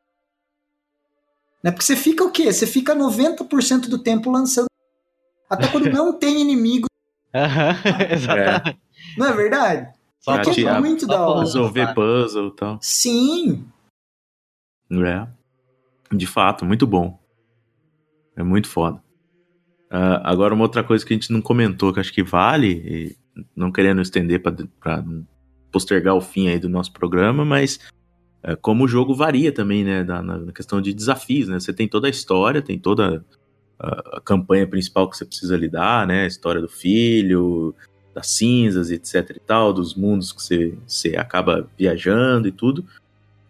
Né? 1.61 1.71
Porque 1.71 1.83
você 1.85 1.95
fica 1.97 2.23
o 2.23 2.31
quê? 2.31 2.53
Você 2.53 2.65
fica 2.65 2.95
90% 2.95 3.89
do 3.89 3.99
tempo 3.99 4.31
lançando. 4.31 4.67
Até 5.49 5.67
quando 5.67 5.89
não 5.91 6.13
tem 6.13 6.39
inimigo, 6.39 6.87
Aham, 7.35 7.75
exatamente. 8.09 8.79
não 9.17 9.25
é 9.27 9.33
verdade? 9.33 9.93
Só 10.25 10.33
Pra 10.33 10.41
é 10.41 10.53
tirar- 10.53 10.79
muito 10.81 11.01
só 11.01 11.07
da 11.07 11.15
pra 11.17 11.27
hora. 11.27 11.39
Resolver 11.41 11.93
puzzle 11.93 12.47
e 12.47 12.55
tal. 12.55 12.79
Sim, 12.81 13.63
É. 14.91 15.27
De 16.11 16.25
fato, 16.27 16.65
muito 16.65 16.85
bom. 16.87 17.19
É 18.35 18.41
muito 18.43 18.67
foda. 18.67 19.01
Ah, 19.89 20.21
agora, 20.31 20.53
uma 20.53 20.63
outra 20.63 20.83
coisa 20.83 21.05
que 21.05 21.13
a 21.13 21.15
gente 21.17 21.31
não 21.31 21.41
comentou, 21.41 21.93
que 21.93 21.99
acho 21.99 22.11
que 22.13 22.23
vale, 22.23 22.71
e 22.71 23.15
não 23.55 23.71
querendo 23.71 24.01
estender 24.01 24.41
para 24.41 25.03
postergar 25.71 26.15
o 26.15 26.21
fim 26.21 26.47
aí 26.47 26.57
do 26.59 26.69
nosso 26.69 26.91
programa, 26.91 27.45
mas 27.45 27.79
é, 28.43 28.55
como 28.55 28.85
o 28.85 28.87
jogo 28.87 29.13
varia 29.13 29.51
também, 29.51 29.83
né, 29.83 30.03
da- 30.03 30.21
na, 30.23 30.37
na 30.39 30.51
questão 30.51 30.81
de 30.81 30.91
desafios, 30.93 31.49
né? 31.49 31.59
Você 31.59 31.71
tem 31.73 31.87
toda 31.87 32.07
a 32.07 32.09
história, 32.09 32.61
tem 32.61 32.77
toda 32.79 33.23
a, 33.79 34.17
a 34.17 34.21
campanha 34.21 34.65
principal 34.67 35.07
que 35.09 35.17
você 35.17 35.25
precisa 35.25 35.55
lidar, 35.57 36.07
né? 36.07 36.23
A 36.23 36.27
história 36.27 36.61
do 36.61 36.69
filho, 36.69 37.75
das 38.15 38.27
cinzas, 38.29 38.89
etc 38.89 39.31
e 39.35 39.39
tal, 39.41 39.73
dos 39.73 39.93
mundos 39.93 40.31
que 40.31 40.41
você, 40.41 40.73
você 40.87 41.17
acaba 41.17 41.67
viajando 41.77 42.47
e 42.47 42.51
tudo. 42.51 42.85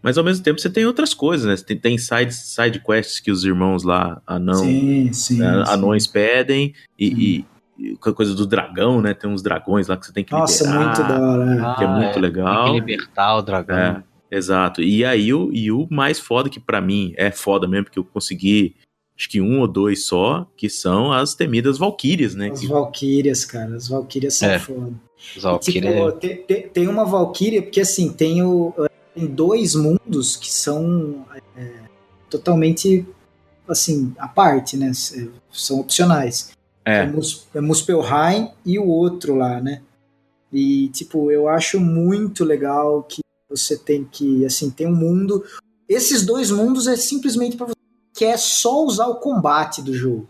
Mas 0.01 0.17
ao 0.17 0.23
mesmo 0.23 0.43
tempo 0.43 0.59
você 0.59 0.69
tem 0.69 0.85
outras 0.85 1.13
coisas, 1.13 1.45
né? 1.45 1.55
Você 1.55 1.63
tem, 1.63 1.77
tem 1.77 1.97
side, 1.97 2.33
side 2.33 2.79
quests 2.79 3.19
que 3.19 3.31
os 3.31 3.45
irmãos 3.45 3.83
lá, 3.83 4.21
anão, 4.25 4.55
sim, 4.55 5.13
sim. 5.13 5.37
né, 5.37 5.63
sim. 5.65 5.71
anões 5.71 6.07
pedem, 6.07 6.73
e, 6.97 7.09
Sim. 7.09 7.45
e, 7.79 7.95
coisa 7.97 8.33
do 8.33 8.45
dragão, 8.45 9.01
né? 9.01 9.13
Tem 9.13 9.29
uns 9.29 9.41
dragões 9.43 9.87
lá 9.87 9.97
que 9.97 10.05
você 10.07 10.13
tem 10.13 10.23
que 10.23 10.31
Nossa, 10.31 10.63
liberar. 10.63 10.85
muito 10.85 11.03
da 11.07 11.19
hora. 11.19 11.45
né? 11.45 11.75
que 11.77 11.83
é 11.83 11.87
muito 11.87 12.13
Tem 12.13 12.21
legal. 12.21 12.65
que 12.65 12.71
libertar 12.79 13.35
o 13.35 13.41
dragão. 13.41 13.77
É, 13.77 14.03
exato. 14.31 14.81
E 14.81 15.05
aí 15.05 15.31
o, 15.33 15.51
e 15.53 15.71
o 15.71 15.87
mais 15.91 16.19
foda 16.19 16.49
que 16.49 16.59
pra 16.59 16.81
mim 16.81 17.13
é 17.17 17.31
foda 17.31 17.67
mesmo, 17.67 17.85
porque 17.85 17.99
eu 17.99 18.03
consegui 18.05 18.75
acho 19.17 19.29
que 19.29 19.39
um 19.41 19.61
ou 19.61 19.67
dois 19.67 20.05
só, 20.05 20.45
que 20.57 20.69
são 20.69 21.11
as 21.13 21.33
temidas 21.35 21.77
Valkyrias, 21.77 22.35
né? 22.35 22.49
As 22.51 22.59
Que- 22.59 22.67
Valkyrias, 22.67 23.45
cara. 23.45 23.75
As 23.75 23.87
Valkyrias 23.87 24.35
são 24.35 24.49
É. 24.49 24.59
foda. 24.59 24.93
Os 25.35 25.37
E, 25.37 25.39
Valkyrie- 25.39 25.81
tipo, 25.81 26.11
tem, 26.13 26.37
tem- 26.43 26.69
tem 26.69 26.87
uma 26.87 27.05
Valkyria, 27.05 27.61
porque 27.61 27.81
assim, 27.81 28.11
tem, 28.11 28.43
o, 28.43 28.73
tem 29.13 29.25
dois 29.25 29.73
mundos 29.75 30.35
que 30.35 30.51
são 30.51 31.25
é, 31.57 31.71
totalmente 32.29 33.05
assim, 33.67 34.13
à 34.19 34.27
parte, 34.27 34.77
né? 34.77 34.89
S- 34.89 35.29
São 35.51 35.79
opcionais. 35.79 36.51
É, 36.83 37.05
Mus- 37.07 37.47
é 37.55 37.61
Muspelheim 37.61 38.51
e 38.65 38.77
o 38.77 38.85
outro 38.87 39.33
lá, 39.35 39.59
né? 39.61 39.81
E, 40.53 40.89
tipo, 40.89 41.31
eu 41.31 41.47
acho 41.47 41.79
muito 41.79 42.43
legal 42.43 43.01
que 43.03 43.21
você 43.49 43.75
tem 43.77 44.03
que, 44.03 44.45
assim, 44.45 44.69
tem 44.69 44.85
um 44.85 44.95
mundo. 44.95 45.43
Esses 45.89 46.25
dois 46.25 46.51
mundos 46.51 46.85
é 46.87 46.95
simplesmente 46.95 47.55
para 47.57 47.67
quer 48.15 48.37
só 48.37 48.83
usar 48.83 49.07
o 49.07 49.15
combate 49.15 49.81
do 49.81 49.93
jogo. 49.93 50.27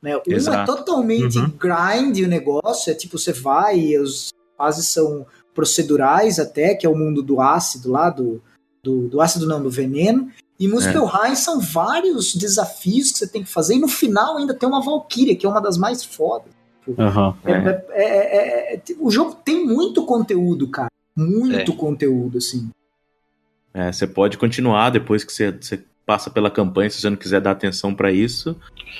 Né? 0.00 0.16
Um 0.16 0.52
é 0.52 0.64
totalmente 0.64 1.38
Uhum. 1.38 1.50
grind 1.50 2.18
o 2.24 2.28
negócio, 2.28 2.90
é 2.92 2.94
tipo, 2.94 3.18
você 3.18 3.32
vai 3.32 3.78
e 3.78 3.96
as 3.96 4.32
fases 4.56 4.86
são 4.86 5.26
procedurais 5.54 6.38
até, 6.38 6.74
que 6.74 6.84
é 6.86 6.88
o 6.88 6.96
mundo 6.96 7.22
do 7.22 7.40
ácido 7.40 7.90
lá, 7.90 8.10
do, 8.10 8.42
do, 8.82 9.08
do 9.08 9.20
ácido 9.20 9.46
não, 9.46 9.62
do 9.62 9.70
veneno. 9.70 10.30
E 10.60 10.68
Muspelheim 10.68 11.34
são 11.34 11.58
vários 11.58 12.34
desafios 12.34 13.10
que 13.10 13.18
você 13.18 13.26
tem 13.26 13.42
que 13.42 13.50
fazer, 13.50 13.74
e 13.74 13.80
no 13.80 13.88
final 13.88 14.36
ainda 14.36 14.54
tem 14.54 14.68
uma 14.68 14.80
Valkyria, 14.82 15.34
que 15.34 15.44
é 15.44 15.48
uma 15.48 15.60
das 15.60 15.76
mais 15.76 16.04
fodas. 16.04 16.52
Aham. 16.98 17.36
É, 17.44 17.52
é- 17.52 18.72
é- 18.72 18.74
é- 18.76 18.82
o 19.00 19.10
jogo 19.10 19.34
tem 19.44 19.64
muito 19.66 20.04
conteúdo, 20.04 20.68
cara. 20.68 20.90
Muito 21.16 21.72
É. 21.72 21.76
conteúdo, 21.76 22.38
assim. 22.38 22.68
é, 23.72 23.90
você 23.90 24.06
pode 24.06 24.38
continuar 24.38 24.90
depois 24.90 25.24
que 25.24 25.32
você, 25.32 25.50
você 25.50 25.82
passa 26.06 26.30
pela 26.30 26.50
campanha, 26.50 26.90
se 26.90 27.00
você 27.00 27.08
não 27.08 27.16
quiser 27.16 27.40
dar 27.40 27.52
atenção 27.52 27.94
pra 27.94 28.12
isso, 28.12 28.56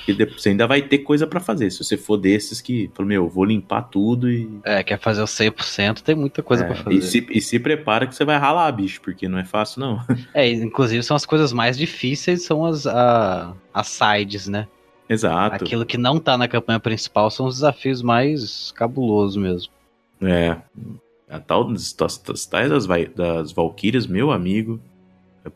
e 0.07 0.13
depois, 0.13 0.41
você 0.41 0.49
ainda 0.49 0.65
vai 0.67 0.81
ter 0.81 0.99
coisa 0.99 1.27
pra 1.27 1.39
fazer. 1.39 1.69
Se 1.71 1.83
você 1.83 1.97
for 1.97 2.17
desses 2.17 2.61
que, 2.61 2.89
fala, 2.93 3.07
meu, 3.07 3.29
vou 3.29 3.45
limpar 3.45 3.83
tudo 3.83 4.29
e 4.29 4.49
É, 4.63 4.83
quer 4.83 4.99
fazer 4.99 5.21
o 5.21 5.25
100%, 5.25 6.01
tem 6.01 6.15
muita 6.15 6.41
coisa 6.41 6.63
É, 6.63 6.67
pra 6.67 6.75
fazer. 6.75 6.97
E 6.97 7.01
se, 7.01 7.27
e 7.29 7.41
se 7.41 7.59
prepara 7.59 8.07
que 8.07 8.15
você 8.15 8.25
vai 8.25 8.37
ralar, 8.37 8.71
bicho, 8.71 9.01
porque 9.01 9.27
não 9.27 9.37
é 9.37 9.45
fácil, 9.45 9.79
não. 9.81 9.99
É, 10.33 10.49
inclusive 10.51 11.03
são 11.03 11.15
as 11.15 11.25
coisas 11.25 11.53
mais 11.53 11.77
difíceis, 11.77 12.43
são 12.43 12.65
as, 12.65 12.87
a- 12.87 13.53
as 13.73 13.87
sides, 13.87 14.47
né? 14.47 14.67
Exato. 15.07 15.63
Aquilo 15.63 15.85
que 15.85 15.97
não 15.97 16.19
tá 16.19 16.35
na 16.37 16.47
campanha 16.47 16.79
principal 16.79 17.29
são 17.29 17.45
os 17.45 17.55
desafios 17.55 18.01
mais 18.01 18.71
cabulosos 18.71 19.37
mesmo. 19.37 19.71
É. 20.21 20.57
A 21.29 21.39
tal 21.39 21.71
das, 21.71 21.93
das, 21.93 22.17
das 22.17 22.45
das, 22.47 22.87
das 23.15 23.51
Valkyrias, 23.51 24.07
meu 24.07 24.31
amigo, 24.31 24.79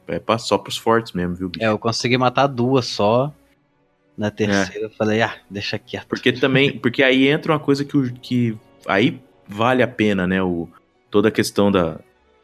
é, 0.07 0.15
é 0.15 0.19
pra- 0.19 0.37
só 0.37 0.57
pros 0.57 0.77
fortes 0.77 1.13
mesmo, 1.13 1.35
viu, 1.35 1.49
bicho? 1.49 1.63
É, 1.63 1.67
eu 1.69 1.79
consegui 1.79 2.17
matar 2.17 2.47
duas 2.47 2.85
só. 2.85 3.33
Na 4.17 4.29
terceira 4.29 4.85
eu 4.87 4.89
falei, 4.89 5.21
ah, 5.21 5.35
deixa 5.49 5.79
quieto. 5.79 6.07
Porque 6.07 6.31
também, 6.33 6.71
porque 6.79 7.01
aí 7.03 7.27
entra 7.27 7.53
uma 7.53 7.59
coisa 7.59 7.85
que, 7.85 7.97
o- 7.97 8.13
que 8.13 8.57
aí 8.85 9.19
vale 9.47 9.81
a 9.81 9.87
pena, 9.87 10.27
né, 10.27 10.41
o, 10.43 10.67
toda 11.09 11.29
a 11.29 11.31
questão 11.31 11.71
da, 11.71 11.99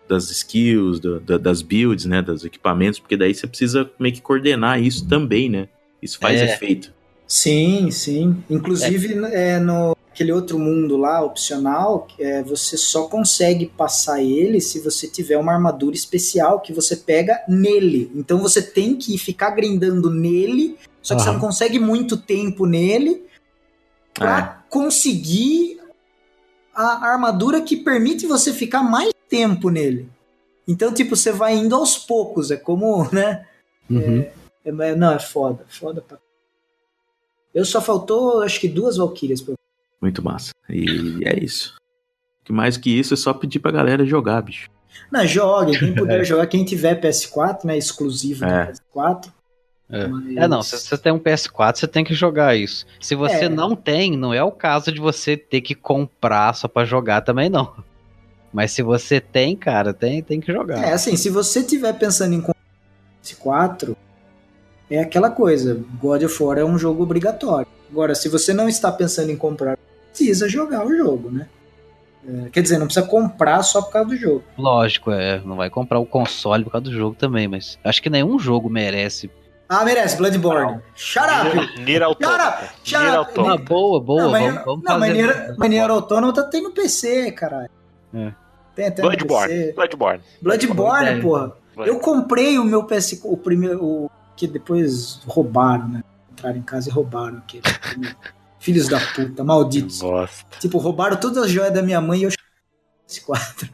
das 0.07 0.29
skills, 0.31 0.99
da- 0.99 1.19
da- 1.19 1.37
das 1.37 1.61
builds, 1.61 2.05
né, 2.05 2.21
dos 2.21 2.45
equipamentos, 2.45 2.99
porque 2.99 3.17
daí 3.17 3.33
você 3.33 3.45
precisa 3.45 3.89
meio 3.99 4.13
que 4.15 4.21
coordenar 4.21 4.81
isso 4.81 5.07
também, 5.07 5.49
né? 5.49 5.67
Isso 6.01 6.17
faz 6.19 6.39
É. 6.41 6.45
efeito. 6.53 6.93
Sim, 7.27 7.89
sim. 7.91 8.43
Inclusive, 8.49 9.15
é, 9.33 9.59
no 9.59 9.94
aquele 10.15 10.31
outro 10.31 10.57
mundo 10.57 10.95
lá, 10.95 11.21
opcional, 11.21 12.07
é, 12.17 12.41
você 12.41 12.77
só 12.77 13.09
consegue 13.09 13.65
passar 13.65 14.23
ele 14.23 14.61
se 14.61 14.79
você 14.79 15.09
tiver 15.09 15.37
uma 15.37 15.51
armadura 15.51 15.93
especial 15.93 16.61
que 16.61 16.71
você 16.71 16.95
pega 16.95 17.43
nele. 17.49 18.09
Então 18.15 18.37
você 18.39 18.61
tem 18.61 18.95
que 18.95 19.17
ficar 19.17 19.49
grindando 19.49 20.09
nele, 20.09 20.77
só 21.01 21.15
que 21.15 21.21
você 21.21 21.27
Aham. 21.27 21.33
não 21.37 21.45
consegue 21.45 21.79
muito 21.79 22.15
tempo 22.15 22.65
nele 22.65 23.25
pra 24.13 24.63
conseguir 24.69 25.81
a 26.73 27.11
armadura 27.11 27.61
que 27.61 27.75
permite 27.75 28.25
você 28.25 28.53
ficar 28.53 28.83
mais 28.83 29.11
tempo 29.29 29.69
nele. 29.69 30.09
Então, 30.65 30.93
tipo, 30.93 31.13
você 31.17 31.33
vai 31.33 31.55
indo 31.57 31.75
aos 31.75 31.97
poucos, 31.97 32.51
é 32.51 32.55
como, 32.55 33.07
né? 33.11 33.45
Uhum. 33.89 34.25
É, 34.63 34.71
mas 34.71 34.97
não, 34.97 35.11
é 35.11 35.19
foda, 35.19 35.65
foda 35.69 36.01
pra... 36.01 36.17
Eu 37.53 37.65
só 37.65 37.81
faltou, 37.81 38.41
acho 38.43 38.59
que 38.61 38.67
duas 38.69 38.95
Valkyrias. 38.97 39.41
pra- 39.41 39.55
Muito 40.05 40.23
massa. 40.23 40.51
E 40.69 41.19
é 41.25 41.43
isso. 41.43 41.73
Que 42.43 42.53
mais 42.53 42.77
que 42.77 42.91
isso 42.91 43.15
é 43.15 43.17
só 43.17 43.33
pedir 43.33 43.57
pra 43.57 43.71
galera 43.71 44.05
jogar, 44.05 44.39
bicho. 44.43 44.69
Não, 45.11 45.25
jogue, 45.25 45.79
quem 45.79 45.95
puder 45.95 46.23
jogar, 46.25 46.45
quem 46.45 46.63
tiver 46.63 47.01
PS4, 47.01 47.63
né, 47.65 47.75
exclusivo 47.75 48.45
É. 48.45 48.65
do 48.67 48.71
PS4. 48.93 49.33
É. 49.89 50.07
mas- 50.07 50.37
É, 50.37 50.47
não, 50.47 50.61
se 50.61 50.77
você 50.77 50.95
tem 50.95 51.11
um 51.11 51.17
PS4, 51.19 51.75
você 51.79 51.87
tem 51.87 52.03
que 52.03 52.13
jogar 52.13 52.55
isso. 52.55 52.85
Se 53.01 53.15
você 53.15 53.45
É. 53.45 53.49
não 53.49 53.75
tem, 53.75 54.15
não 54.15 54.31
é 54.31 54.43
o 54.43 54.51
caso 54.51 54.91
de 54.91 54.99
você 54.99 55.35
ter 55.35 55.61
que 55.61 55.73
comprar 55.73 56.53
só 56.53 56.67
pra 56.67 56.85
jogar 56.85 57.21
também, 57.21 57.49
não. 57.49 57.73
Mas 58.53 58.71
se 58.71 58.83
você 58.83 59.19
tem, 59.19 59.55
cara, 59.55 59.91
tem, 59.91 60.21
tem 60.21 60.39
que 60.39 60.53
jogar. 60.53 60.83
É, 60.83 60.93
assim, 60.93 61.17
se 61.17 61.31
você 61.31 61.63
tiver 61.63 61.93
pensando 61.93 62.33
em 62.33 62.41
comprar 62.41 62.55
PS4, 63.23 63.95
é 64.87 64.99
aquela 64.99 65.31
coisa, 65.31 65.83
God 65.99 66.21
of 66.21 66.43
War 66.43 66.59
é 66.59 66.63
um 66.63 66.77
jogo 66.77 67.01
obrigatório. 67.01 67.67
Agora, 67.91 68.13
se 68.13 68.29
você 68.29 68.53
não 68.53 68.67
está 68.69 68.91
pensando 68.91 69.31
em 69.31 69.35
comprar, 69.37 69.77
precisa 70.15 70.47
jogar 70.47 70.85
o 70.85 70.95
jogo, 70.95 71.29
né? 71.29 71.47
É, 72.27 72.49
quer 72.49 72.61
dizer, 72.61 72.79
não 72.79 72.87
precisa 72.87 73.05
comprar 73.05 73.61
só 73.61 73.81
por 73.81 73.91
causa 73.91 74.09
do 74.09 74.17
jogo. 74.17 74.43
Lógico, 74.57 75.11
é. 75.11 75.39
Não 75.45 75.57
vai 75.57 75.69
comprar 75.69 75.99
o 75.99 76.05
console 76.05 76.63
por 76.63 76.71
causa 76.71 76.85
do 76.85 76.91
jogo 76.91 77.15
também, 77.15 77.47
mas 77.47 77.77
acho 77.83 78.01
que 78.01 78.09
nenhum 78.09 78.39
jogo 78.39 78.69
merece. 78.69 79.29
Ah, 79.67 79.83
merece, 79.83 80.17
Bloodborne. 80.17 80.79
Shut 80.95 81.25
up! 81.25 81.81
Nier 81.81 82.01
Automata. 82.01 82.69
Shut 82.83 82.99
Nier 82.99 83.19
up! 83.19 83.39
Uma 83.39 83.51
Automata. 83.51 83.63
boa, 83.63 83.99
boa, 83.99 84.23
não, 84.23 84.31
vamos, 84.31 84.65
vamos 84.65 84.83
não, 84.83 84.99
mas 84.99 85.09
fazer. 85.09 85.13
Nier, 85.13 85.55
mas 85.57 85.69
Nier 85.69 85.89
Automata 85.89 86.43
tem 86.43 86.63
no 86.63 86.71
PC, 86.71 87.31
caralho. 87.31 87.69
É. 88.13 88.31
Tem 88.75 88.87
até 88.87 89.01
no 89.01 89.09
Bloodborne. 89.09 89.53
PC. 89.53 89.73
Bloodborne. 89.73 90.23
Bloodborne, 90.41 91.21
porra. 91.21 91.53
Vai. 91.75 91.89
Eu 91.89 91.99
comprei 91.99 92.57
o 92.57 92.63
meu 92.63 92.85
PS, 92.85 93.19
o 93.23 93.37
primeiro, 93.37 93.83
o, 93.83 94.11
que 94.35 94.47
depois 94.47 95.19
roubaram, 95.27 95.87
né? 95.87 96.03
Entraram 96.31 96.57
em 96.57 96.61
casa 96.61 96.89
e 96.89 96.91
roubaram 96.91 97.37
aquele. 97.37 97.63
Filhos 98.65 98.89
da 98.89 98.99
puta, 98.99 99.43
malditos. 99.43 100.01
Tipo, 100.59 100.79
roubaram 100.79 101.17
todas 101.17 101.43
as 101.43 101.51
joias 101.51 101.71
da 101.71 101.83
minha 101.83 102.01
mãe 102.01 102.21
e 102.21 102.23
eu 102.23 102.31
PS4. 103.07 103.69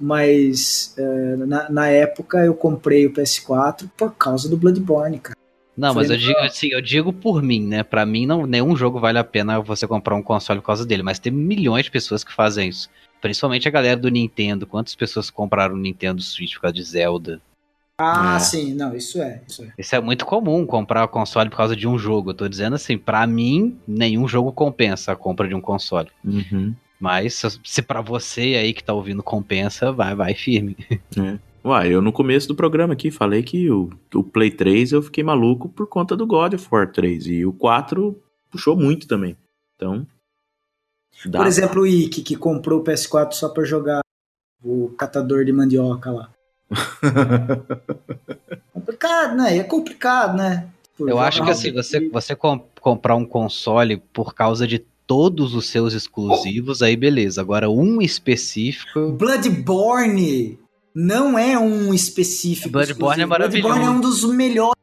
Mas 0.00 0.96
é, 0.98 1.36
na, 1.36 1.70
na 1.70 1.88
época 1.88 2.38
eu 2.38 2.52
comprei 2.52 3.06
o 3.06 3.12
PS4 3.12 3.88
por 3.96 4.16
causa 4.16 4.48
do 4.48 4.56
Bloodborne, 4.56 5.20
cara. 5.20 5.38
Não, 5.76 5.94
mas 5.94 6.10
eu 6.10 6.16
digo 6.16 6.38
assim, 6.40 6.66
eu 6.72 6.80
digo 6.82 7.12
por 7.12 7.40
mim, 7.40 7.64
né? 7.64 7.84
Pra 7.84 8.04
mim, 8.04 8.26
não, 8.26 8.44
nenhum 8.44 8.74
jogo 8.74 8.98
vale 8.98 9.18
a 9.18 9.24
pena 9.24 9.60
você 9.60 9.86
comprar 9.86 10.16
um 10.16 10.22
console 10.22 10.58
por 10.58 10.66
causa 10.66 10.84
dele, 10.84 11.04
mas 11.04 11.20
tem 11.20 11.32
milhões 11.32 11.84
de 11.84 11.92
pessoas 11.92 12.24
que 12.24 12.32
fazem 12.32 12.68
isso. 12.68 12.90
Principalmente 13.20 13.68
a 13.68 13.70
galera 13.70 13.96
do 13.96 14.08
Nintendo. 14.08 14.66
Quantas 14.66 14.96
pessoas 14.96 15.30
compraram 15.30 15.76
o 15.76 15.78
Nintendo 15.78 16.20
Switch 16.20 16.54
por 16.54 16.62
causa 16.62 16.74
de 16.74 16.82
Zelda? 16.82 17.40
Ah, 18.04 18.36
É. 18.36 18.38
sim, 18.40 18.74
não, 18.74 18.94
isso 18.94 19.20
é, 19.20 19.42
isso 19.46 19.62
é. 19.64 19.72
Isso 19.78 19.94
é 19.94 20.00
muito 20.00 20.24
comum, 20.26 20.66
comprar 20.66 21.04
o 21.04 21.08
console 21.08 21.48
por 21.50 21.56
causa 21.56 21.76
de 21.76 21.86
um 21.86 21.98
jogo. 21.98 22.30
Eu 22.30 22.34
tô 22.34 22.48
dizendo 22.48 22.74
assim, 22.74 22.96
pra 22.98 23.26
mim, 23.26 23.78
nenhum 23.86 24.26
jogo 24.26 24.52
compensa 24.52 25.12
a 25.12 25.16
compra 25.16 25.46
de 25.48 25.54
um 25.54 25.60
console. 25.60 26.08
Uhum. 26.24 26.74
Mas 27.00 27.42
se- 27.64 27.82
pra 27.82 28.00
você 28.00 28.54
aí 28.56 28.72
que 28.72 28.84
tá 28.84 28.92
ouvindo 28.92 29.22
compensa, 29.22 29.90
vai, 29.92 30.14
vai 30.14 30.34
firme. 30.34 30.76
Uai, 31.64 31.94
eu 31.94 32.02
no 32.02 32.12
começo 32.12 32.48
do 32.48 32.56
programa 32.56 32.92
aqui 32.94 33.10
falei 33.10 33.42
que 33.42 33.70
o, 33.70 33.90
o 34.14 34.24
Play 34.24 34.50
3 34.50 34.90
eu 34.92 35.00
fiquei 35.02 35.22
maluco 35.22 35.68
por 35.68 35.86
conta 35.86 36.16
do 36.16 36.26
God 36.26 36.54
of 36.54 36.66
War 36.72 36.90
3. 36.90 37.26
E 37.28 37.46
o 37.46 37.52
4 37.52 38.20
puxou 38.50 38.76
muito 38.76 39.06
também. 39.06 39.36
Então. 39.76 40.04
dá. 41.26 41.38
Por 41.38 41.46
exemplo, 41.46 41.82
o 41.82 41.86
Ike, 41.86 42.22
que 42.22 42.34
comprou 42.36 42.80
o 42.80 42.84
PS4 42.84 43.32
só 43.34 43.48
pra 43.48 43.64
jogar 43.64 44.00
o 44.62 44.88
catador 44.98 45.44
de 45.44 45.52
mandioca 45.52 46.10
lá. 46.10 46.30
Complicado, 48.72 49.36
né? 49.36 49.56
E 49.56 49.60
É 49.60 49.64
complicado, 49.64 50.36
né? 50.36 50.68
Tipo, 50.96 51.08
Eu 51.08 51.18
acho 51.18 51.42
que 51.44 51.50
assim, 51.50 51.72
você, 51.72 52.08
você 52.08 52.34
com- 52.36 52.60
comprar 52.80 53.14
um 53.16 53.24
console 53.24 53.96
por 54.12 54.34
causa 54.34 54.66
de 54.66 54.78
todos 55.06 55.54
os 55.54 55.68
seus 55.68 55.94
exclusivos, 55.94 56.82
aí 56.82 56.96
beleza. 56.96 57.40
Agora, 57.40 57.68
um 57.70 58.00
específico. 58.00 59.12
Bloodborne 59.12 60.58
não 60.94 61.38
é 61.38 61.58
um 61.58 61.92
específico. 61.94 62.70
Bloodborne 62.70 63.22
é 63.22 63.24
exclusivo. 63.24 63.28
maravilhoso. 63.28 63.68
Bloodborne 63.74 63.94
é 63.94 63.98
um 63.98 64.00
dos 64.00 64.24
melhores, 64.24 64.76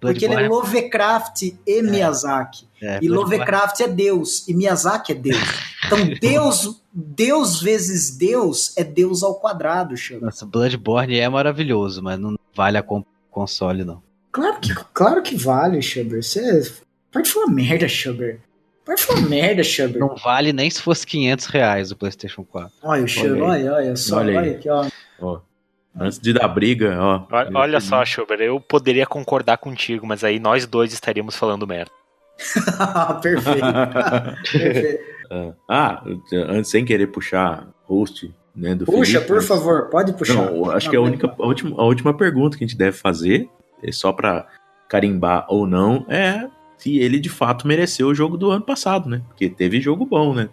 porque 0.00 0.24
ele 0.24 0.34
é 0.34 0.48
Bloodborne- 0.48 0.48
Lovecraft 0.48 1.42
e 1.66 1.82
Miyazaki. 1.82 2.66
é, 2.80 2.96
E 3.02 3.08
Bloodborne- 3.08 3.38
Lovecraft 3.38 3.80
é 3.80 3.88
Deus, 3.88 4.48
e 4.48 4.54
Miyazaki 4.54 5.12
é 5.12 5.14
Deus. 5.14 5.38
Então 5.86 5.98
Deus, 6.20 6.82
Deus 7.00 7.62
vezes 7.62 8.16
Deus 8.16 8.76
é 8.76 8.82
Deus 8.82 9.22
ao 9.22 9.36
quadrado, 9.36 9.96
chama. 9.96 10.26
Nossa, 10.26 10.44
Bloodborne 10.44 11.18
é 11.20 11.28
maravilhoso, 11.28 12.02
mas 12.02 12.18
não 12.18 12.36
vale 12.54 12.76
a 12.76 12.82
comp- 12.82 13.06
console, 13.30 13.84
não. 13.84 14.02
Claro 14.32 14.58
que, 14.60 14.74
claro 14.92 15.22
que 15.22 15.36
vale, 15.36 15.80
Shuber. 15.80 16.22
Você 16.22 16.72
pode 17.12 17.30
falar 17.30 17.46
merda, 17.46 17.86
Shuber. 17.88 18.40
Para 18.84 18.96
de 18.96 19.02
falar 19.02 19.20
merda, 19.22 19.62
Chuber. 19.62 20.00
Não 20.00 20.16
vale 20.16 20.52
nem 20.52 20.68
se 20.68 20.82
fosse 20.82 21.06
500 21.06 21.46
reais 21.46 21.90
o 21.92 21.96
PlayStation 21.96 22.42
4. 22.42 22.72
Olha 22.82 23.04
o 23.04 23.08
Chuber, 23.08 23.42
Olha 23.42 23.44
olha, 23.44 23.72
olha 23.74 23.96
só, 23.96 24.16
Olha 24.16 24.36
olha, 24.38 24.50
aqui, 24.52 24.68
ó. 24.68 24.86
Ó, 25.20 25.40
antes 26.00 26.18
de 26.18 26.32
dar 26.32 26.48
briga, 26.48 26.96
ó. 27.00 27.26
Olha, 27.30 27.50
olha 27.54 27.80
só, 27.80 28.04
Schubert, 28.04 28.40
eu 28.40 28.58
poderia 28.58 29.06
concordar 29.06 29.58
contigo, 29.58 30.04
mas 30.06 30.24
aí 30.24 30.40
nós 30.40 30.66
dois 30.66 30.92
estaríamos 30.92 31.36
falando 31.36 31.66
merda. 31.66 31.92
Perfeito. 33.22 33.60
Perfeito. 34.50 35.17
Ah, 35.68 36.02
antes 36.32 36.70
sem 36.70 36.84
querer 36.84 37.08
puxar 37.08 37.68
host, 37.84 38.32
né, 38.54 38.74
do 38.74 38.84
Puxa, 38.84 39.04
Felipe, 39.12 39.26
por 39.26 39.36
mas- 39.36 39.46
favor, 39.46 39.88
pode 39.90 40.12
puxar. 40.12 40.34
Não, 40.50 40.70
acho 40.70 40.90
que 40.90 40.96
a 40.96 41.00
única, 41.00 41.32
a 41.38 41.46
última, 41.46 41.80
a 41.80 41.84
última 41.84 42.12
pergunta 42.14 42.56
que 42.58 42.64
a 42.64 42.66
gente 42.66 42.76
deve 42.76 42.96
fazer, 42.96 43.48
é 43.82 43.92
só 43.92 44.12
pra 44.12 44.46
carimbar 44.88 45.46
ou 45.48 45.66
não, 45.66 46.04
é 46.08 46.46
se 46.76 46.98
ele 46.98 47.18
de 47.20 47.28
fato 47.28 47.66
mereceu 47.66 48.08
o 48.08 48.14
jogo 48.14 48.36
do 48.36 48.50
ano 48.50 48.64
passado, 48.64 49.08
né? 49.08 49.22
Porque 49.28 49.48
teve 49.48 49.80
jogo 49.80 50.04
bom, 50.06 50.32
né? 50.34 50.48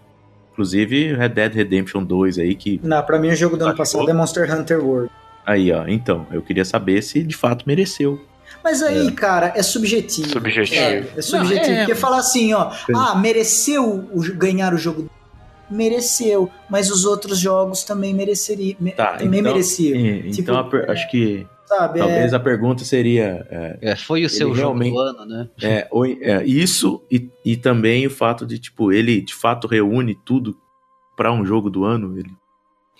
Inclusive 0.52 1.14
Red 1.16 1.30
Dead 1.30 1.54
Redemption 1.54 2.04
2 2.04 2.40
aí 2.40 2.56
que 2.56 2.80
Não, 2.84 3.02
pra 3.04 3.20
mim 3.20 3.30
o 3.30 3.36
jogo 3.36 3.58
do 3.58 3.66
ano 3.66 3.76
passado 3.76 4.10
é 4.10 4.14
Monster 4.14 4.52
Hunter 4.54 4.84
World. 4.84 5.12
aí, 5.46 5.72
ó. 5.72 5.86
Então, 5.88 6.26
eu 6.32 6.42
queria 6.42 6.64
saber 6.66 7.02
se 7.02 7.24
de 7.24 7.36
fato 7.36 7.66
mereceu. 7.68 8.20
Mas 8.64 8.82
aí, 8.82 9.12
cara, 9.12 9.54
é 9.56 9.62
subjetivo. 9.64 10.30
Subjetivo. 10.30 10.76
sabe? 10.82 11.08
É 11.18 11.22
subjetivo. 11.22 11.68
Não, 11.68 11.74
é, 11.76 11.86
Porque 11.86 11.96
falar 11.96 12.18
assim, 12.18 12.54
ó, 12.54 12.72
ah, 12.96 13.16
mereceu 13.16 13.84
o- 14.12 14.22
ganhar 14.36 14.74
o 14.74 14.78
jogo. 14.78 15.10
Mereceu, 15.70 16.50
mas 16.70 16.92
os 16.92 17.06
outros 17.06 17.40
jogos 17.40 17.84
também 17.84 18.14
mereceriam. 18.14 18.76
me- 18.80 18.92
Tá, 18.92 19.14
também 19.18 19.40
então- 19.40 19.52
mereciam. 19.54 19.98
É, 20.00 20.20
Tipo, 20.30 20.52
então 20.52 20.70
acho 20.88 21.10
que 21.10 21.48
Sabe? 21.66 21.98
talvez 22.00 22.34
É, 22.34 22.36
a 22.36 22.40
pergunta 22.40 22.84
seria 22.84 23.46
é, 23.50 23.78
É, 23.82 23.96
foi 23.96 24.24
o 24.26 24.30
seu 24.30 24.54
jogo 24.54 24.78
do 24.80 25.00
ano, 25.00 25.26
né? 25.26 25.50
É, 25.62 25.88
o- 25.92 26.06
é, 26.06 26.44
isso 26.46 27.02
e, 27.12 27.30
e 27.44 27.58
também 27.58 28.06
o 28.06 28.12
fato 28.12 28.46
de, 28.46 28.60
tipo, 28.60 28.92
ele 28.92 29.22
de 29.22 29.34
fato 29.34 29.68
reúne 29.68 30.16
tudo 30.24 30.56
pra 31.18 31.32
um 31.34 31.44
jogo 31.44 31.70
do 31.70 31.84
ano. 31.84 32.18
Ele... 32.20 32.30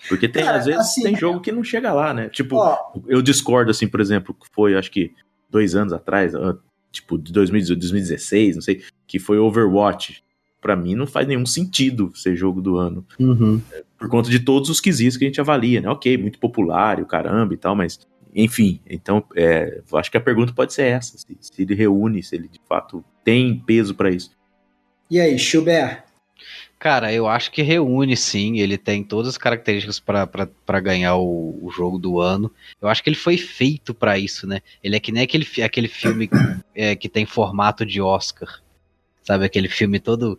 Porque 0.08 0.28
tem, 0.28 0.44
Cara, 0.44 0.58
às 0.58 0.66
vezes, 0.66 0.80
assim, 0.80 1.02
tem 1.04 1.16
jogo 1.16 1.40
que 1.40 1.52
não 1.52 1.62
chega 1.62 1.92
lá, 1.92 2.12
né? 2.12 2.28
Tipo, 2.28 2.56
ó, 2.56 2.76
eu 3.06 3.22
discordo, 3.22 3.70
assim, 3.70 3.86
por 3.86 4.00
exemplo, 4.00 4.34
que 4.34 4.46
foi, 4.52 4.74
acho 4.76 4.90
que, 4.90 5.12
dois 5.48 5.74
anos 5.74 5.92
atrás, 5.92 6.34
ah, 6.34 6.56
tipo, 6.90 7.18
de 7.18 7.32
2018, 7.32 7.78
2016, 7.78 8.56
não 8.56 8.62
sei, 8.62 8.82
que 9.06 9.18
foi 9.18 9.38
Overwatch. 9.38 10.24
Pra 10.60 10.74
mim 10.74 10.94
não 10.94 11.06
faz 11.06 11.28
nenhum 11.28 11.46
sentido 11.46 12.10
ser 12.14 12.34
jogo 12.34 12.60
do 12.60 12.76
ano. 12.76 13.06
Uhum. 13.20 13.60
Por 13.98 14.08
conta 14.08 14.28
de 14.28 14.40
todos 14.40 14.68
os 14.68 14.80
quesitos 14.80 15.16
que 15.16 15.24
a 15.24 15.28
gente 15.28 15.40
avalia, 15.40 15.80
né? 15.80 15.88
Ok, 15.88 16.16
muito 16.16 16.38
popular 16.38 16.98
e 16.98 17.02
o 17.02 17.06
caramba 17.06 17.54
e 17.54 17.56
tal, 17.56 17.76
mas... 17.76 18.00
Enfim, 18.34 18.80
então, 18.86 19.24
é, 19.34 19.80
eu 19.90 19.98
acho 19.98 20.10
que 20.10 20.16
a 20.16 20.20
pergunta 20.20 20.52
pode 20.52 20.74
ser 20.74 20.82
essa. 20.82 21.16
Se, 21.16 21.36
se 21.40 21.62
ele 21.62 21.74
reúne, 21.74 22.22
se 22.22 22.36
ele 22.36 22.48
de 22.48 22.60
fato 22.68 23.02
tem 23.24 23.58
peso 23.60 23.94
pra 23.94 24.10
isso. 24.10 24.30
e 25.10 25.18
aí, 25.18 25.38
Schubert? 25.38 26.05
Cara, 26.78 27.12
eu 27.12 27.26
acho 27.26 27.50
que 27.50 27.62
reúne 27.62 28.16
sim. 28.16 28.58
Ele 28.58 28.76
tem 28.76 29.02
todas 29.02 29.30
as 29.30 29.38
características 29.38 29.98
pra 29.98 30.80
ganhar 30.80 31.16
o, 31.16 31.58
o 31.62 31.70
jogo 31.70 31.98
do 31.98 32.20
ano. 32.20 32.50
Eu 32.80 32.88
acho 32.88 33.02
que 33.02 33.08
ele 33.08 33.16
foi 33.16 33.36
feito 33.36 33.94
pra 33.94 34.18
isso, 34.18 34.46
né? 34.46 34.60
Ele 34.82 34.96
é 34.96 35.00
que 35.00 35.10
nem 35.10 35.22
aquele, 35.22 35.46
aquele 35.62 35.88
filme 35.88 36.28
é, 36.74 36.94
que 36.94 37.08
tem 37.08 37.24
formato 37.24 37.84
de 37.84 38.00
Oscar. 38.00 38.60
Sabe, 39.22 39.44
aquele 39.44 39.68
filme 39.68 39.98
todo 39.98 40.38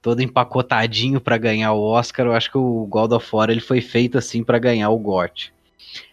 todo 0.00 0.22
empacotadinho 0.22 1.20
pra 1.20 1.36
ganhar 1.38 1.72
o 1.72 1.82
Oscar. 1.82 2.26
Eu 2.26 2.34
acho 2.34 2.50
que 2.50 2.58
o 2.58 2.86
God 2.86 3.12
of 3.12 3.28
War 3.32 3.50
ele 3.50 3.60
foi 3.60 3.80
feito 3.80 4.18
assim 4.18 4.42
pra 4.44 4.58
ganhar 4.58 4.90
o 4.90 4.98
GOT. 4.98 5.52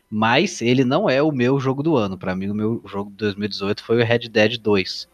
Mas 0.10 0.62
ele 0.62 0.84
não 0.84 1.10
é 1.10 1.22
o 1.22 1.32
meu 1.32 1.60
jogo 1.60 1.84
do 1.84 1.96
ano. 1.96 2.18
Pra 2.18 2.36
mim, 2.36 2.50
o 2.50 2.56
meu 2.56 2.82
jogo 2.86 3.10
de 3.12 3.18
2018 3.18 3.84
foi 3.84 4.02
o 4.02 4.06
Red 4.06 4.30
Dead 4.30 4.58
2. 4.58 5.08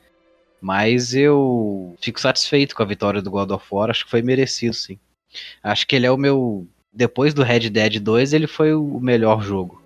Mas 0.61 1.15
eu 1.15 1.95
fico 1.99 2.21
satisfeito 2.21 2.75
com 2.75 2.83
a 2.83 2.85
vitória 2.85 3.19
do 3.19 3.31
God 3.31 3.49
of 3.49 3.65
War, 3.71 3.89
acho 3.89 4.05
que 4.05 4.11
foi 4.11 4.21
merecido, 4.21 4.75
sim. 4.75 4.99
Acho 5.63 5.87
que 5.87 5.95
ele 5.95 6.05
é 6.05 6.11
o 6.11 6.17
meu. 6.17 6.67
Depois 6.93 7.33
do 7.33 7.41
Red 7.41 7.69
Dead 7.69 7.99
2, 7.99 8.33
ele 8.33 8.47
foi 8.47 8.73
o 8.73 8.99
melhor 8.99 9.41
jogo. 9.41 9.81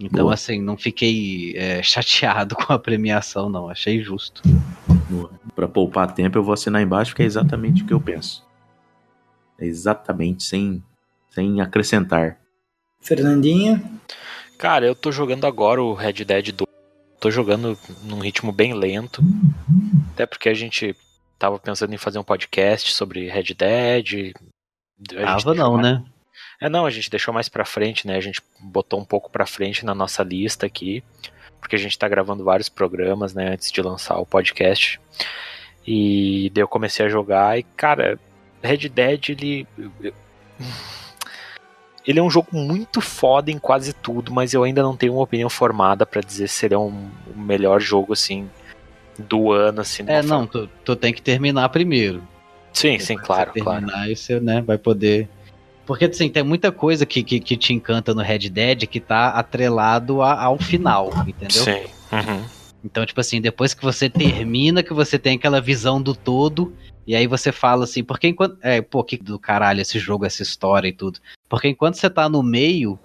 Então, 0.00 0.24
Boa. 0.24 0.34
assim, 0.34 0.60
não 0.60 0.76
fiquei 0.76 1.54
é, 1.56 1.80
chateado 1.84 2.56
com 2.56 2.72
a 2.72 2.78
premiação, 2.78 3.48
não. 3.48 3.68
Achei 3.68 4.02
justo. 4.02 4.42
Pra 5.54 5.68
poupar 5.68 6.12
tempo, 6.12 6.36
eu 6.36 6.42
vou 6.42 6.54
assinar 6.54 6.82
embaixo, 6.82 7.12
porque 7.12 7.22
é 7.22 7.26
exatamente 7.26 7.82
o 7.82 7.86
que 7.86 7.94
eu 7.94 8.00
penso. 8.00 8.44
É 9.58 9.64
exatamente, 9.64 10.42
sem, 10.42 10.82
sem 11.30 11.60
acrescentar. 11.60 12.38
Fernandinho? 13.00 13.82
Cara, 14.58 14.86
eu 14.86 14.94
tô 14.94 15.12
jogando 15.12 15.46
agora 15.46 15.82
o 15.82 15.94
Red 15.94 16.24
Dead 16.24 16.52
2. 16.52 16.65
Tô 17.20 17.30
jogando 17.30 17.78
num 18.02 18.20
ritmo 18.20 18.52
bem 18.52 18.74
lento. 18.74 19.22
Até 20.12 20.26
porque 20.26 20.48
a 20.48 20.54
gente 20.54 20.94
tava 21.38 21.58
pensando 21.58 21.94
em 21.94 21.98
fazer 21.98 22.18
um 22.18 22.24
podcast 22.24 22.92
sobre 22.92 23.28
Red 23.28 23.54
Dead. 23.56 24.32
Tava 25.08 25.54
não, 25.54 25.74
mais- 25.76 25.82
né? 26.00 26.04
É, 26.60 26.68
não, 26.68 26.86
a 26.86 26.90
gente 26.90 27.10
deixou 27.10 27.34
mais 27.34 27.48
pra 27.48 27.64
frente, 27.66 28.06
né? 28.06 28.16
A 28.16 28.20
gente 28.20 28.40
botou 28.60 28.98
um 29.00 29.04
pouco 29.04 29.30
pra 29.30 29.46
frente 29.46 29.84
na 29.84 29.94
nossa 29.94 30.22
lista 30.22 30.64
aqui, 30.64 31.02
porque 31.60 31.76
a 31.76 31.78
gente 31.78 31.98
tá 31.98 32.08
gravando 32.08 32.44
vários 32.44 32.68
programas, 32.70 33.34
né, 33.34 33.52
antes 33.52 33.70
de 33.70 33.82
lançar 33.82 34.16
o 34.18 34.24
podcast. 34.26 34.98
E 35.86 36.50
daí 36.54 36.62
eu 36.62 36.68
comecei 36.68 37.04
a 37.04 37.10
jogar 37.10 37.58
e, 37.58 37.62
cara, 37.62 38.18
Red 38.62 38.88
Dead, 38.88 39.28
ele. 39.30 39.66
Ele 42.06 42.20
é 42.20 42.22
um 42.22 42.30
jogo 42.30 42.48
muito 42.52 43.00
foda 43.00 43.50
em 43.50 43.58
quase 43.58 43.92
tudo, 43.92 44.32
mas 44.32 44.54
eu 44.54 44.62
ainda 44.62 44.82
não 44.82 44.96
tenho 44.96 45.14
uma 45.14 45.22
opinião 45.22 45.50
formada 45.50 46.06
pra 46.06 46.20
dizer 46.20 46.48
se 46.48 46.64
ele 46.66 46.74
é 46.74 46.78
um, 46.78 47.10
o 47.34 47.38
melhor 47.38 47.80
jogo, 47.80 48.12
assim, 48.12 48.48
do 49.18 49.50
ano, 49.50 49.80
assim. 49.80 50.04
É, 50.06 50.22
não, 50.22 50.46
tu, 50.46 50.68
tu 50.84 50.94
tem 50.94 51.12
que 51.12 51.20
terminar 51.20 51.68
primeiro. 51.70 52.22
Sim, 52.72 52.98
sim, 52.98 53.16
claro, 53.16 53.50
você 53.52 53.60
claro. 53.60 53.80
terminar, 53.80 54.02
aí 54.04 54.14
você 54.14 54.38
né, 54.38 54.60
vai 54.60 54.78
poder. 54.78 55.28
Porque 55.84 56.04
assim, 56.04 56.28
tem 56.28 56.42
muita 56.42 56.70
coisa 56.70 57.06
que, 57.06 57.22
que, 57.22 57.40
que 57.40 57.56
te 57.56 57.72
encanta 57.72 58.12
no 58.14 58.20
Red 58.20 58.50
Dead 58.50 58.86
que 58.86 59.00
tá 59.00 59.28
atrelado 59.30 60.20
a- 60.20 60.42
ao 60.42 60.58
final, 60.58 61.10
entendeu? 61.26 61.62
Sim. 61.64 61.84
Uhum. 62.12 62.44
Então, 62.84 63.04
tipo 63.04 63.20
assim, 63.20 63.40
depois 63.40 63.74
que 63.74 63.82
você 63.82 64.08
termina, 64.08 64.82
que 64.82 64.94
você 64.94 65.18
tem 65.18 65.36
aquela 65.36 65.60
visão 65.60 66.00
do 66.00 66.14
todo, 66.14 66.72
e 67.06 67.14
aí 67.14 67.26
você 67.26 67.52
fala 67.52 67.84
assim, 67.84 68.02
porque 68.02 68.28
enquanto. 68.28 68.58
É, 68.62 68.80
pô, 68.80 69.02
que 69.04 69.16
do 69.16 69.38
caralho 69.38 69.80
esse 69.80 69.98
jogo, 69.98 70.24
essa 70.24 70.42
história 70.42 70.88
e 70.88 70.92
tudo. 70.92 71.20
Porque 71.48 71.68
enquanto 71.68 71.96
você 71.96 72.10
tá 72.10 72.28
no 72.28 72.42
meio, 72.42 72.98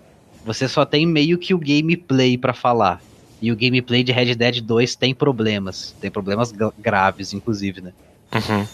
você 0.46 0.68
só 0.68 0.86
tem 0.86 1.06
meio 1.06 1.38
que 1.38 1.54
o 1.54 1.60
gameplay 1.60 2.38
pra 2.38 2.54
falar. 2.54 3.02
E 3.42 3.52
o 3.52 3.56
gameplay 3.56 4.04
de 4.04 4.12
Red 4.12 4.36
Dead 4.36 4.62
2 4.62 4.96
tem 4.96 5.14
problemas. 5.14 5.96
Tem 6.00 6.12
problemas 6.12 6.52
gra- 6.52 6.74
graves, 6.78 7.34
inclusive, 7.34 7.82
né? 7.82 7.94
Uhum. 8.34 8.66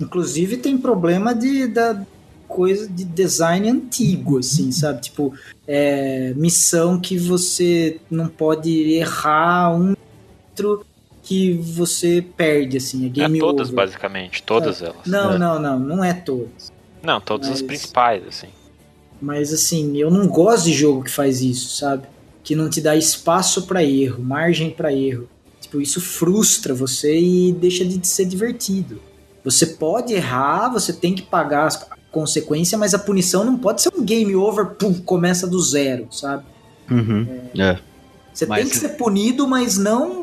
Inclusive 0.00 0.56
tem 0.56 0.78
problema 0.78 1.34
de 1.34 1.66
da 1.66 2.04
coisa 2.46 2.88
de 2.88 3.04
design 3.04 3.68
antigo, 3.68 4.38
assim, 4.38 4.70
sabe? 4.70 5.00
Tipo, 5.00 5.32
é, 5.66 6.34
missão 6.36 7.00
que 7.00 7.16
você 7.16 7.98
não 8.10 8.28
pode 8.28 8.70
errar 8.92 9.74
um 9.74 9.94
outro 10.52 10.86
que 11.22 11.52
você 11.54 12.24
perde, 12.36 12.76
assim, 12.78 13.04
é 13.04 13.06
É 13.06 13.08
game 13.10 13.38
todas, 13.38 13.68
over. 13.68 13.76
basicamente, 13.76 14.42
todas 14.42 14.82
elas. 14.82 15.06
Não, 15.06 15.32
É. 15.34 15.38
não, 15.38 15.58
não, 15.60 15.78
não 15.78 16.04
é 16.04 16.12
todas. 16.12 16.72
Não, 17.02 17.20
todas 17.20 17.48
as 17.48 17.60
Mas- 17.60 17.62
principais, 17.62 18.26
assim. 18.26 18.48
Mas 19.20 19.52
assim, 19.52 19.96
eu 19.98 20.10
não 20.10 20.26
gosto 20.26 20.64
de 20.64 20.72
jogo 20.72 21.04
que 21.04 21.10
faz 21.10 21.40
isso, 21.40 21.76
sabe? 21.76 22.06
Que 22.42 22.56
não 22.56 22.68
te 22.68 22.80
dá 22.80 22.96
espaço 22.96 23.66
pra 23.66 23.84
erro, 23.84 24.20
margem 24.22 24.70
pra 24.70 24.92
erro. 24.92 25.28
Tipo, 25.60 25.80
isso 25.80 26.00
frustra 26.00 26.74
você 26.74 27.16
e 27.20 27.52
deixa 27.52 27.84
de 27.84 28.04
ser 28.06 28.24
divertido. 28.24 29.00
Você 29.44 29.64
pode 29.66 30.12
errar, 30.12 30.68
você 30.70 30.92
tem 30.92 31.14
que 31.14 31.22
pagar 31.22 31.66
as 31.66 31.86
consequências, 32.10 32.78
mas 32.78 32.94
a 32.94 32.98
punição 32.98 33.44
não 33.44 33.56
pode 33.56 33.80
ser 33.80 33.92
um 33.96 34.04
game 34.04 34.34
over, 34.34 34.66
pum, 34.70 34.92
começa 34.94 35.46
do 35.46 35.60
zero, 35.60 36.08
sabe? 36.10 36.44
É. 37.58 37.78
Você 38.32 38.44
Mas- 38.46 38.62
tem 38.62 38.70
que 38.70 38.76
ser 38.76 38.88
punido, 38.96 39.46
mas 39.46 39.76
não 39.78 40.21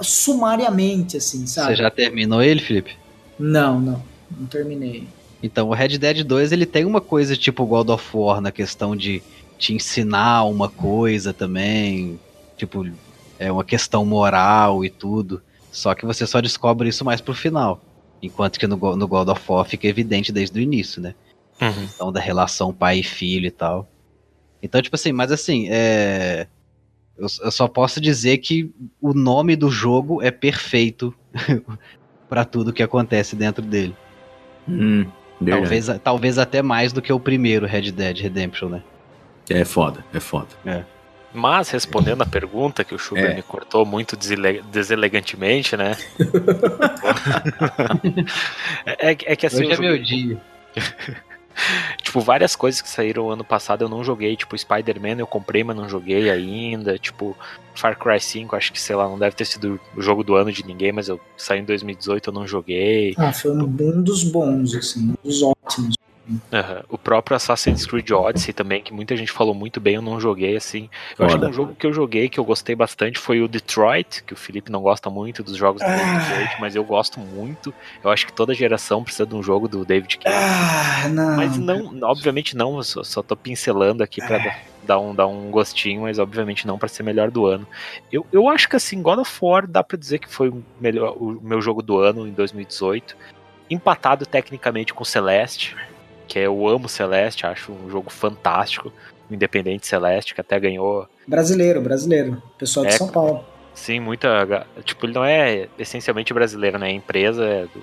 sumariamente, 0.00 1.16
assim, 1.16 1.46
Você 1.46 1.54
sabe? 1.60 1.76
já 1.76 1.90
terminou 1.90 2.42
ele, 2.42 2.60
Felipe? 2.60 2.96
Não, 3.38 3.80
não, 3.80 4.02
não 4.38 4.46
terminei. 4.46 5.06
Então, 5.42 5.68
o 5.68 5.74
Red 5.74 5.98
Dead 5.98 6.24
2, 6.24 6.52
ele 6.52 6.66
tem 6.66 6.84
uma 6.84 7.00
coisa 7.00 7.36
tipo 7.36 7.66
God 7.66 7.90
of 7.90 8.16
War 8.16 8.40
na 8.40 8.50
questão 8.50 8.96
de 8.96 9.22
te 9.58 9.74
ensinar 9.74 10.44
uma 10.44 10.68
coisa 10.68 11.32
também, 11.32 12.18
tipo, 12.56 12.86
é 13.38 13.50
uma 13.52 13.64
questão 13.64 14.04
moral 14.04 14.84
e 14.84 14.90
tudo. 14.90 15.42
Só 15.70 15.94
que 15.94 16.06
você 16.06 16.26
só 16.26 16.40
descobre 16.40 16.88
isso 16.88 17.04
mais 17.04 17.20
pro 17.20 17.34
final. 17.34 17.80
Enquanto 18.22 18.58
que 18.58 18.66
no, 18.66 18.76
no 18.96 19.08
God 19.08 19.28
of 19.28 19.42
War 19.48 19.64
fica 19.64 19.86
evidente 19.86 20.32
desde 20.32 20.58
o 20.58 20.62
início, 20.62 21.02
né? 21.02 21.14
Uhum. 21.60 21.88
Então, 21.94 22.12
da 22.12 22.20
relação 22.20 22.72
pai 22.72 23.00
e 23.00 23.02
filho 23.02 23.46
e 23.46 23.50
tal. 23.50 23.88
Então, 24.62 24.80
tipo 24.80 24.96
assim, 24.96 25.12
mas 25.12 25.30
assim, 25.30 25.66
é. 25.68 26.46
Eu, 27.16 27.26
eu 27.42 27.50
só 27.50 27.68
posso 27.68 28.00
dizer 28.00 28.38
que 28.38 28.70
o 29.00 29.12
nome 29.14 29.54
do 29.56 29.70
jogo 29.70 30.20
é 30.22 30.30
perfeito 30.30 31.14
pra 32.28 32.44
tudo 32.44 32.72
que 32.72 32.82
acontece 32.82 33.36
dentro 33.36 33.62
dele. 33.62 33.94
Hum. 34.68 35.06
Talvez, 35.46 35.86
talvez 36.02 36.38
até 36.38 36.62
mais 36.62 36.92
do 36.92 37.02
que 37.02 37.12
o 37.12 37.20
primeiro 37.20 37.66
Red 37.66 37.90
Dead 37.92 38.18
Redemption, 38.18 38.68
né? 38.68 38.82
É 39.50 39.64
foda, 39.64 40.04
é 40.14 40.20
foda. 40.20 40.48
É. 40.64 40.82
Mas, 41.32 41.68
respondendo 41.70 42.22
a 42.22 42.26
pergunta 42.26 42.84
que 42.84 42.94
o 42.94 42.98
Schubert 42.98 43.32
É. 43.32 43.34
me 43.34 43.42
cortou 43.42 43.84
muito 43.84 44.16
desele- 44.16 44.62
deselegantemente, 44.70 45.76
né? 45.76 45.96
é, 48.86 49.10
é 49.10 49.36
que 49.36 49.46
assim, 49.46 49.64
Hoje 49.66 49.72
é 49.72 49.78
meu 49.78 49.98
dia. 49.98 50.40
Tipo, 52.02 52.20
várias 52.20 52.54
coisas 52.54 52.80
que 52.80 52.88
saíram 52.88 53.30
ano 53.30 53.44
passado 53.44 53.84
eu 53.84 53.88
não 53.88 54.04
joguei. 54.04 54.36
Tipo, 54.36 54.56
Spider-Man 54.56 55.18
eu 55.18 55.26
comprei, 55.26 55.64
mas 55.64 55.76
não 55.76 55.88
joguei 55.88 56.30
ainda. 56.30 56.98
Tipo, 56.98 57.36
Far 57.74 57.98
Cry 57.98 58.20
5, 58.20 58.54
acho 58.54 58.72
que, 58.72 58.80
sei 58.80 58.94
lá, 58.94 59.08
não 59.08 59.18
deve 59.18 59.34
ter 59.34 59.44
sido 59.44 59.80
o 59.96 60.02
jogo 60.02 60.22
do 60.22 60.34
ano 60.34 60.52
de 60.52 60.64
ninguém, 60.64 60.92
mas 60.92 61.08
eu 61.08 61.20
saí 61.36 61.60
em 61.60 61.64
2018, 61.64 62.30
eu 62.30 62.34
não 62.34 62.46
joguei. 62.46 63.14
Ah, 63.16 63.32
foi 63.32 63.50
um, 63.50 63.62
um 63.64 64.02
dos 64.02 64.24
bons, 64.24 64.74
assim, 64.74 65.10
um 65.10 65.28
dos 65.28 65.42
ótimos. 65.42 65.96
Aham. 66.52 66.82
O 66.88 66.96
próprio 66.96 67.36
Assassin's 67.36 67.84
Creed 67.84 68.10
Odyssey 68.10 68.54
também, 68.54 68.82
que 68.82 68.92
muita 68.94 69.16
gente 69.16 69.30
falou 69.30 69.54
muito 69.54 69.78
bem, 69.80 69.96
eu 69.96 70.02
não 70.02 70.18
joguei, 70.18 70.56
assim. 70.56 70.88
Eu 71.18 71.26
acho 71.26 71.34
que 71.34 71.40
Foda. 71.40 71.50
um 71.50 71.52
jogo 71.52 71.74
que 71.74 71.86
eu 71.86 71.92
joguei, 71.92 72.28
que 72.28 72.40
eu 72.40 72.44
gostei 72.44 72.74
bastante, 72.74 73.18
foi 73.18 73.40
o 73.42 73.48
Detroit, 73.48 74.22
que 74.24 74.32
o 74.32 74.36
Felipe 74.36 74.72
não 74.72 74.80
gosta 74.80 75.10
muito 75.10 75.42
dos 75.42 75.56
jogos 75.56 75.82
do 75.82 75.86
Ah. 75.86 75.94
David 75.96 76.24
Cage, 76.30 76.56
mas 76.60 76.74
eu 76.74 76.82
gosto 76.84 77.20
muito. 77.20 77.74
Eu 78.02 78.10
acho 78.10 78.26
que 78.26 78.32
toda 78.32 78.54
geração 78.54 79.02
precisa 79.04 79.26
de 79.26 79.34
um 79.34 79.42
jogo 79.42 79.68
do 79.68 79.84
David 79.84 80.18
Cage. 80.18 80.34
Ah, 80.36 81.08
não. 81.08 81.36
Mas 81.36 81.58
não, 81.58 81.98
obviamente 82.04 82.56
não, 82.56 82.76
eu 82.78 82.82
só, 82.82 83.02
só 83.04 83.22
tô 83.22 83.36
pincelando 83.36 84.02
aqui 84.02 84.20
pra 84.26 84.38
dar- 84.38 84.60
dar 84.82 84.98
um, 84.98 85.14
dar 85.14 85.26
um 85.26 85.50
gostinho, 85.50 86.02
mas 86.02 86.18
obviamente 86.18 86.66
não 86.66 86.78
pra 86.78 86.88
ser 86.88 87.02
melhor 87.02 87.30
do 87.30 87.46
ano. 87.46 87.66
Eu, 88.12 88.26
eu 88.32 88.48
acho 88.48 88.68
que 88.68 88.76
assim, 88.76 89.02
God 89.02 89.18
of 89.18 89.38
War 89.42 89.66
dá 89.66 89.82
pra 89.84 89.98
dizer 89.98 90.18
que 90.18 90.28
foi 90.28 90.48
o, 90.48 90.64
melhor, 90.80 91.14
o 91.18 91.38
meu 91.42 91.60
jogo 91.60 91.82
do 91.82 91.98
ano 91.98 92.26
em 92.26 92.32
2018. 92.32 93.16
Empatado 93.70 94.26
tecnicamente 94.26 94.92
com 94.92 95.04
Celeste, 95.04 95.74
que 96.26 96.38
é, 96.38 96.46
eu 96.46 96.66
amo 96.68 96.88
Celeste, 96.88 97.46
acho 97.46 97.72
um 97.72 97.90
jogo 97.90 98.10
fantástico. 98.10 98.92
O 99.30 99.34
Independente 99.34 99.86
Celeste, 99.86 100.34
que 100.34 100.40
até 100.40 100.58
ganhou, 100.60 101.08
Brasileiro, 101.26 101.80
brasileiro. 101.80 102.42
Pessoal 102.58 102.84
de 102.84 102.92
É, 102.92 102.96
São 102.98 103.08
Paulo. 103.08 103.42
sim, 103.74 103.98
muita. 103.98 104.66
Tipo, 104.84 105.06
ele 105.06 105.14
não 105.14 105.24
é 105.24 105.68
essencialmente 105.78 106.34
brasileiro, 106.34 106.78
né? 106.78 106.88
A 106.88 106.90
empresa 106.92 107.42
é 107.44 107.62
do, 107.62 107.82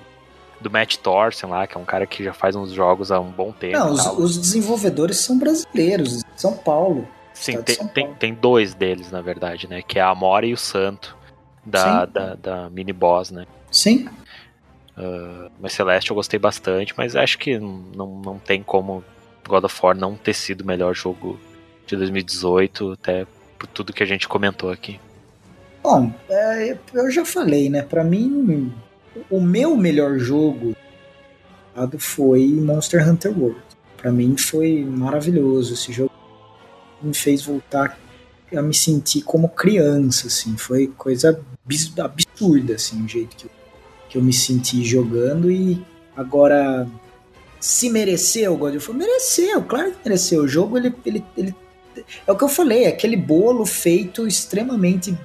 do 0.62 0.70
Matt 0.70 0.98
Thorson 0.98 1.48
lá, 1.48 1.66
que 1.66 1.76
é 1.76 1.80
um 1.82 1.86
cara 1.86 2.06
que 2.06 2.24
já 2.24 2.32
faz 2.34 2.56
uns 2.56 2.72
jogos 2.72 3.12
há 3.12 3.20
um 3.20 3.32
bom 3.32 3.52
tempo. 3.52 3.76
Não, 3.78 3.92
os, 3.92 4.06
os 4.06 4.38
desenvolvedores 4.38 5.18
são 5.18 5.40
brasileiros, 5.40 6.18
de 6.20 6.24
São 6.40 6.54
Paulo. 6.56 7.08
Sim, 7.34 7.54
de 7.58 7.64
tem, 7.64 7.76
São 7.76 7.88
tem, 7.88 8.04
Paulo. 8.06 8.18
tem 8.20 8.34
dois 8.36 8.76
deles, 8.76 9.10
na 9.12 9.22
verdade, 9.22 9.68
né? 9.68 9.82
Que 9.82 9.98
é 9.98 10.02
a 10.04 10.10
Amora 10.10 10.46
e 10.46 10.54
o 10.54 10.58
Santo, 10.58 11.18
da, 11.66 12.06
Sim. 12.06 12.12
da, 12.14 12.36
da 12.36 12.70
mini 12.70 12.94
boss, 12.94 13.32
né? 13.32 13.48
Sim. 13.72 14.08
Mas 15.60 15.74
Celeste 15.74 16.12
eu 16.12 16.16
gostei 16.16 16.40
bastante, 16.40 16.94
mas 16.98 17.16
acho 17.16 17.38
que 17.40 17.58
não, 17.60 18.22
não 18.22 18.40
tem 18.40 18.62
como 18.62 19.04
God 19.48 19.64
of 19.64 19.80
War 19.82 19.96
não 19.98 20.16
ter 20.16 20.34
sido 20.34 20.62
o 20.62 20.66
melhor 20.68 20.94
jogo 20.94 21.40
de 21.88 21.96
2018, 21.96 22.92
até 22.92 23.26
por 23.58 23.68
tudo 23.68 23.94
que 23.94 24.04
a 24.04 24.06
gente 24.06 24.28
comentou 24.28 24.72
aqui. 24.72 25.00
Bom, 25.84 26.14
é, 26.30 26.78
eu 26.94 27.10
já 27.12 27.26
falei, 27.26 27.70
né? 27.70 27.82
Pra 27.82 28.04
mim, 28.04 28.72
o 29.30 29.42
meu 29.42 29.76
melhor 29.76 30.18
jogo 30.20 30.76
foi 31.98 32.46
Monster 32.48 33.08
Hunter 33.08 33.38
World. 33.38 33.62
Pra 33.98 34.12
mim 34.12 34.38
foi 34.38 34.84
maravilhoso 34.86 35.74
esse 35.74 35.92
jogo. 35.92 36.12
Me 37.02 37.14
fez 37.14 37.44
voltar 37.44 37.98
a 38.56 38.62
me 38.62 38.74
sentir 38.74 39.22
como 39.24 39.50
criança, 39.50 40.28
assim. 40.28 40.56
Foi 40.58 40.88
coisa 40.88 41.42
abs- 41.66 41.98
absurda, 41.98 42.76
assim, 42.76 43.04
o 43.04 43.08
jeito 43.08 43.36
que 43.36 43.46
eu, 43.46 43.52
que 44.12 44.18
eu 44.18 44.22
me 44.22 44.34
senti 44.34 44.84
jogando. 44.84 45.50
E 45.50 45.82
agora, 46.16 46.88
se 47.60 47.90
mereceu 47.90 48.58
God 48.58 48.76
of 48.76 48.90
War? 48.90 48.98
Mereceu, 48.98 49.64
claro 49.64 49.92
que 49.92 49.98
mereceu. 50.04 50.44
O 50.44 50.48
jogo, 50.48 50.78
ele, 50.78 50.94
ele, 51.06 51.26
ele 51.38 51.56
é 52.28 52.32
o 52.32 52.36
que 52.36 52.44
eu 52.44 52.50
falei, 52.50 52.84
é 52.84 52.88
aquele 52.90 53.16
bolo 53.16 53.66
feito 53.66 54.28
extremamente 54.28 55.18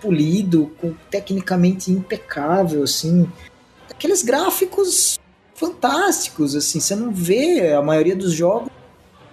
polido, 0.00 0.70
com, 0.78 0.92
tecnicamente 1.10 1.90
impecável, 1.90 2.82
assim. 2.82 3.26
Aqueles 3.90 4.22
gráficos 4.22 5.18
fantásticos, 5.54 6.54
assim. 6.54 6.78
Você 6.78 6.94
não 6.94 7.10
vê 7.10 7.72
a 7.72 7.80
maioria 7.80 8.14
dos 8.14 8.32
jogos 8.32 8.70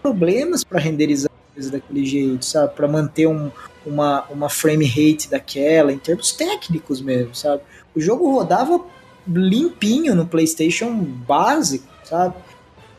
problemas 0.01 0.63
para 0.63 0.79
renderizar 0.79 1.29
daquele 1.69 2.05
jeito, 2.05 2.45
sabe? 2.45 2.73
Para 2.75 2.87
manter 2.87 3.27
um, 3.27 3.51
uma, 3.85 4.23
uma 4.29 4.49
frame 4.49 4.85
rate 4.85 5.29
daquela, 5.29 5.91
em 5.91 5.99
termos 5.99 6.31
técnicos 6.31 7.01
mesmo, 7.01 7.35
sabe? 7.35 7.61
O 7.95 7.99
jogo 7.99 8.31
rodava 8.31 8.83
limpinho 9.27 10.15
no 10.15 10.25
PlayStation 10.25 10.93
básico, 10.95 11.87
sabe? 12.03 12.35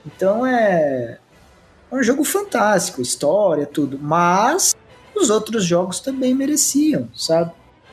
Então 0.06 0.46
é 0.46 1.18
é 1.90 1.96
um 1.96 2.02
jogo 2.02 2.24
fantástico, 2.24 3.00
história, 3.00 3.66
tudo. 3.66 3.98
Mas 3.98 4.74
os 5.14 5.30
outros 5.30 5.64
jogos 5.64 6.00
também 6.00 6.34
mereciam, 6.34 7.08
sabe? 7.14 7.52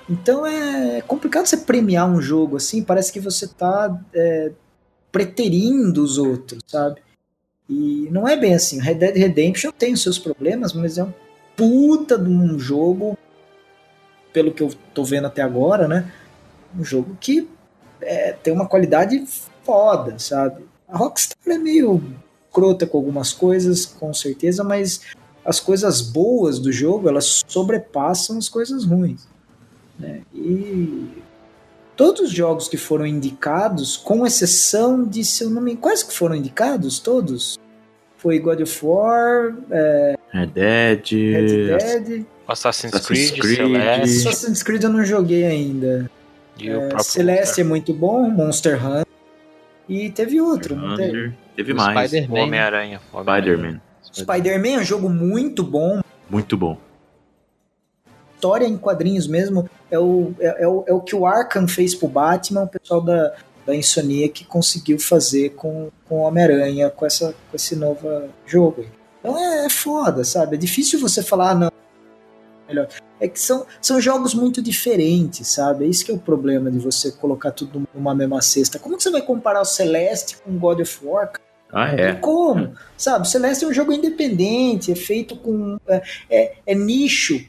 Então 0.10 0.46
é 0.46 1.02
complicado 1.02 1.46
você 1.46 1.58
premiar 1.58 2.10
um 2.10 2.22
jogo 2.22 2.58
assim, 2.58 2.84
parece 2.84 3.14
que 3.14 3.20
você 3.20 3.48
tá 3.48 3.96
é, 4.14 4.52
preterindo 5.12 6.04
os 6.04 6.18
outros, 6.18 6.60
sabe? 6.68 7.02
E 7.70 8.10
não 8.12 8.28
é 8.28 8.36
bem 8.36 8.56
assim. 8.56 8.80
Red 8.80 8.96
Dead 8.96 9.16
Redemption 9.16 9.72
tem 9.72 9.94
os 9.94 10.02
seus 10.02 10.18
problemas, 10.18 10.74
mas 10.74 10.98
é 10.98 11.04
um 11.04 11.14
puta 11.56 12.18
de 12.18 12.30
um 12.30 12.58
jogo, 12.58 13.18
pelo 14.34 14.52
que 14.52 14.64
eu 14.64 14.72
tô 14.94 15.04
vendo 15.04 15.28
até 15.28 15.42
agora, 15.42 15.88
né? 15.88 16.12
Um 16.78 16.84
jogo 16.84 17.18
que 17.20 17.48
é, 18.02 18.34
tem 18.34 18.54
uma 18.54 18.68
qualidade 18.68 19.24
foda, 19.64 20.18
sabe? 20.18 20.66
A 20.88 20.98
Rockstar 20.98 21.38
é 21.48 21.58
meio 21.58 22.02
crota 22.52 22.86
com 22.86 22.98
algumas 22.98 23.32
coisas, 23.32 23.86
com 23.86 24.14
certeza, 24.14 24.64
mas 24.64 25.02
as 25.44 25.60
coisas 25.60 26.02
boas 26.02 26.60
do 26.60 26.72
jogo, 26.72 27.08
elas 27.08 27.44
sobrepassam 27.48 28.38
as 28.38 28.50
coisas 28.50 28.84
ruins. 28.86 29.28
Né? 29.98 30.22
E 30.34 31.08
todos 31.96 32.22
os 32.22 32.32
jogos 32.32 32.68
que 32.68 32.78
foram 32.78 33.06
indicados, 33.06 33.96
com 33.96 34.26
exceção 34.26 35.04
de, 35.04 35.24
se 35.24 35.44
eu 35.44 35.50
não 35.50 35.62
me 35.62 35.76
quais 35.76 36.04
que 36.04 36.14
foram 36.14 36.36
indicados? 36.36 37.00
Todos? 37.00 37.58
Foi 38.18 38.38
God 38.38 38.62
of 38.62 38.86
War, 38.86 39.56
é, 39.72 40.16
Red 40.32 40.48
Dead. 40.48 41.12
Red 41.12 42.00
Dead, 42.02 42.26
Assassin's, 42.48 42.94
Assassin's 42.94 43.32
Creed, 43.32 43.40
Creed. 43.40 43.58
Celeste 43.58 44.28
Assassin's 44.28 44.64
Creed 44.64 44.84
eu 44.84 44.90
não 44.90 45.04
joguei 45.04 45.46
ainda. 45.46 46.10
E 46.66 46.70
o 46.70 46.82
É, 46.82 46.88
próprio 46.90 47.04
Celeste 47.04 47.62
é 47.62 47.64
muito 47.64 47.94
bom, 47.94 48.30
Monster 48.30 48.84
Hunter. 48.86 49.06
E 49.90 50.10
teve 50.10 50.40
outro, 50.40 50.76
não 50.76 50.96
teve? 50.96 51.10
Hunter. 51.10 51.34
Teve 51.56 51.74
O 51.74 51.76
mais. 51.76 52.10
Spider-Man. 52.12 52.42
Homem-Aranha. 52.44 53.02
Spider-Man. 53.12 53.82
Spider-Man 54.14 54.70
é 54.70 54.80
um 54.80 54.84
jogo 54.84 55.10
muito 55.10 55.64
bom, 55.64 56.02
Muito 56.30 56.58
bom. 56.58 56.78
história 58.36 58.66
em 58.66 58.78
quadrinhos 58.78 59.28
mesmo. 59.28 59.70
É 59.90 60.00
o, 60.00 60.34
é, 60.40 60.64
é 60.64 60.68
o, 60.68 60.84
é 60.88 60.94
o 60.94 61.02
que 61.02 61.16
o 61.16 61.26
Arkham 61.26 61.68
fez 61.68 61.94
pro 61.94 62.08
Batman, 62.08 62.64
o 62.64 62.68
pessoal 62.68 63.02
da, 63.02 63.34
da 63.66 63.76
Insomnia 63.76 64.28
que 64.30 64.46
conseguiu 64.46 64.98
fazer 65.00 65.50
com, 65.52 65.90
com 66.08 66.16
o 66.20 66.22
Homem-Aranha, 66.24 66.90
com, 66.90 67.06
essa, 67.06 67.34
com 67.50 67.56
esse 67.56 67.76
novo 67.76 68.08
jogo. 68.46 68.86
Então 69.20 69.38
é, 69.38 69.66
é 69.66 69.70
foda, 69.70 70.24
sabe? 70.24 70.56
É 70.56 70.60
difícil 70.60 71.00
você 71.00 71.22
falar, 71.22 71.52
ah, 71.52 71.56
não, 71.56 71.72
melhor. 72.72 72.88
É 73.20 73.28
que 73.28 73.40
são, 73.40 73.66
são 73.82 74.02
jogos 74.02 74.34
muito 74.34 74.62
diferentes, 74.62 75.48
sabe? 75.48 75.86
É 75.86 75.88
isso 75.88 76.04
que 76.06 76.12
é 76.12 76.14
o 76.14 76.18
problema 76.20 76.72
de 76.72 76.80
você 76.80 77.12
colocar 77.12 77.52
tudo 77.52 77.88
numa 77.94 78.16
mesma 78.16 78.42
cesta. 78.42 78.80
Como 78.80 78.98
que 78.98 79.04
você 79.04 79.12
vai 79.12 79.22
comparar 79.22 79.62
o 79.62 79.66
Celeste 79.66 80.38
com 80.38 80.58
God 80.58 80.80
of 80.80 81.00
War? 81.06 81.32
Ah, 81.72 81.88
é. 81.94 82.14
como? 82.16 82.74
Sabe, 82.98 83.26
o 83.26 83.30
Celeste 83.30 83.64
é 83.64 83.68
um 83.68 83.74
jogo 83.74 83.94
independente, 83.94 84.92
é 84.92 84.96
feito 84.96 85.36
com. 85.38 85.78
É, 85.88 86.02
é- 86.30 86.54
é 86.66 86.76
nicho 86.76 87.40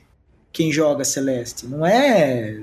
quem 0.53 0.71
joga 0.71 1.05
Celeste. 1.05 1.67
Não 1.67 1.85
é. 1.85 2.61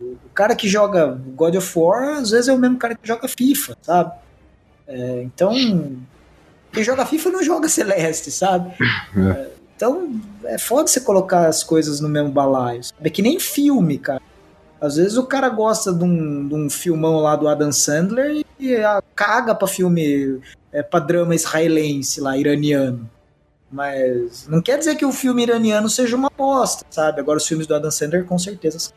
O 0.00 0.16
cara 0.34 0.54
que 0.54 0.68
joga 0.68 1.06
God 1.34 1.56
of 1.56 1.78
War, 1.78 2.18
às 2.18 2.30
vezes 2.30 2.48
é 2.48 2.52
o 2.52 2.58
mesmo 2.58 2.78
cara 2.78 2.94
que 2.94 3.06
joga 3.06 3.28
FIFA, 3.28 3.76
sabe? 3.82 4.12
É, 4.86 5.22
então. 5.22 5.52
Quem 6.72 6.82
joga 6.82 7.06
FIFA 7.06 7.30
não 7.30 7.42
joga 7.42 7.68
Celeste, 7.68 8.30
sabe? 8.30 8.74
É, 9.16 9.50
então, 9.84 10.18
é 10.44 10.56
foda 10.56 10.86
você 10.86 10.98
colocar 10.98 11.46
as 11.46 11.62
coisas 11.62 12.00
no 12.00 12.08
mesmo 12.08 12.30
balaio. 12.30 12.80
É 13.02 13.10
que 13.10 13.20
nem 13.20 13.38
filme, 13.38 13.98
cara. 13.98 14.22
Às 14.80 14.96
vezes 14.96 15.18
o 15.18 15.26
cara 15.26 15.50
gosta 15.50 15.92
de 15.92 16.02
um, 16.02 16.48
de 16.48 16.54
um 16.54 16.70
filmão 16.70 17.20
lá 17.20 17.36
do 17.36 17.46
Adam 17.46 17.70
Sandler 17.70 18.42
e 18.58 18.76
ah, 18.76 19.02
caga 19.14 19.54
pra 19.54 19.68
filme 19.68 20.40
é, 20.72 20.82
pra 20.82 21.00
drama 21.00 21.34
israelense 21.34 22.18
lá, 22.18 22.36
iraniano. 22.36 23.08
Mas 23.70 24.48
não 24.48 24.62
quer 24.62 24.78
dizer 24.78 24.96
que 24.96 25.04
o 25.04 25.12
filme 25.12 25.42
iraniano 25.42 25.90
seja 25.90 26.16
uma 26.16 26.30
bosta, 26.30 26.86
sabe? 26.88 27.20
Agora 27.20 27.36
os 27.36 27.46
filmes 27.46 27.66
do 27.66 27.74
Adam 27.74 27.90
Sandler 27.90 28.24
com 28.24 28.38
certeza 28.38 28.78
são. 28.78 28.92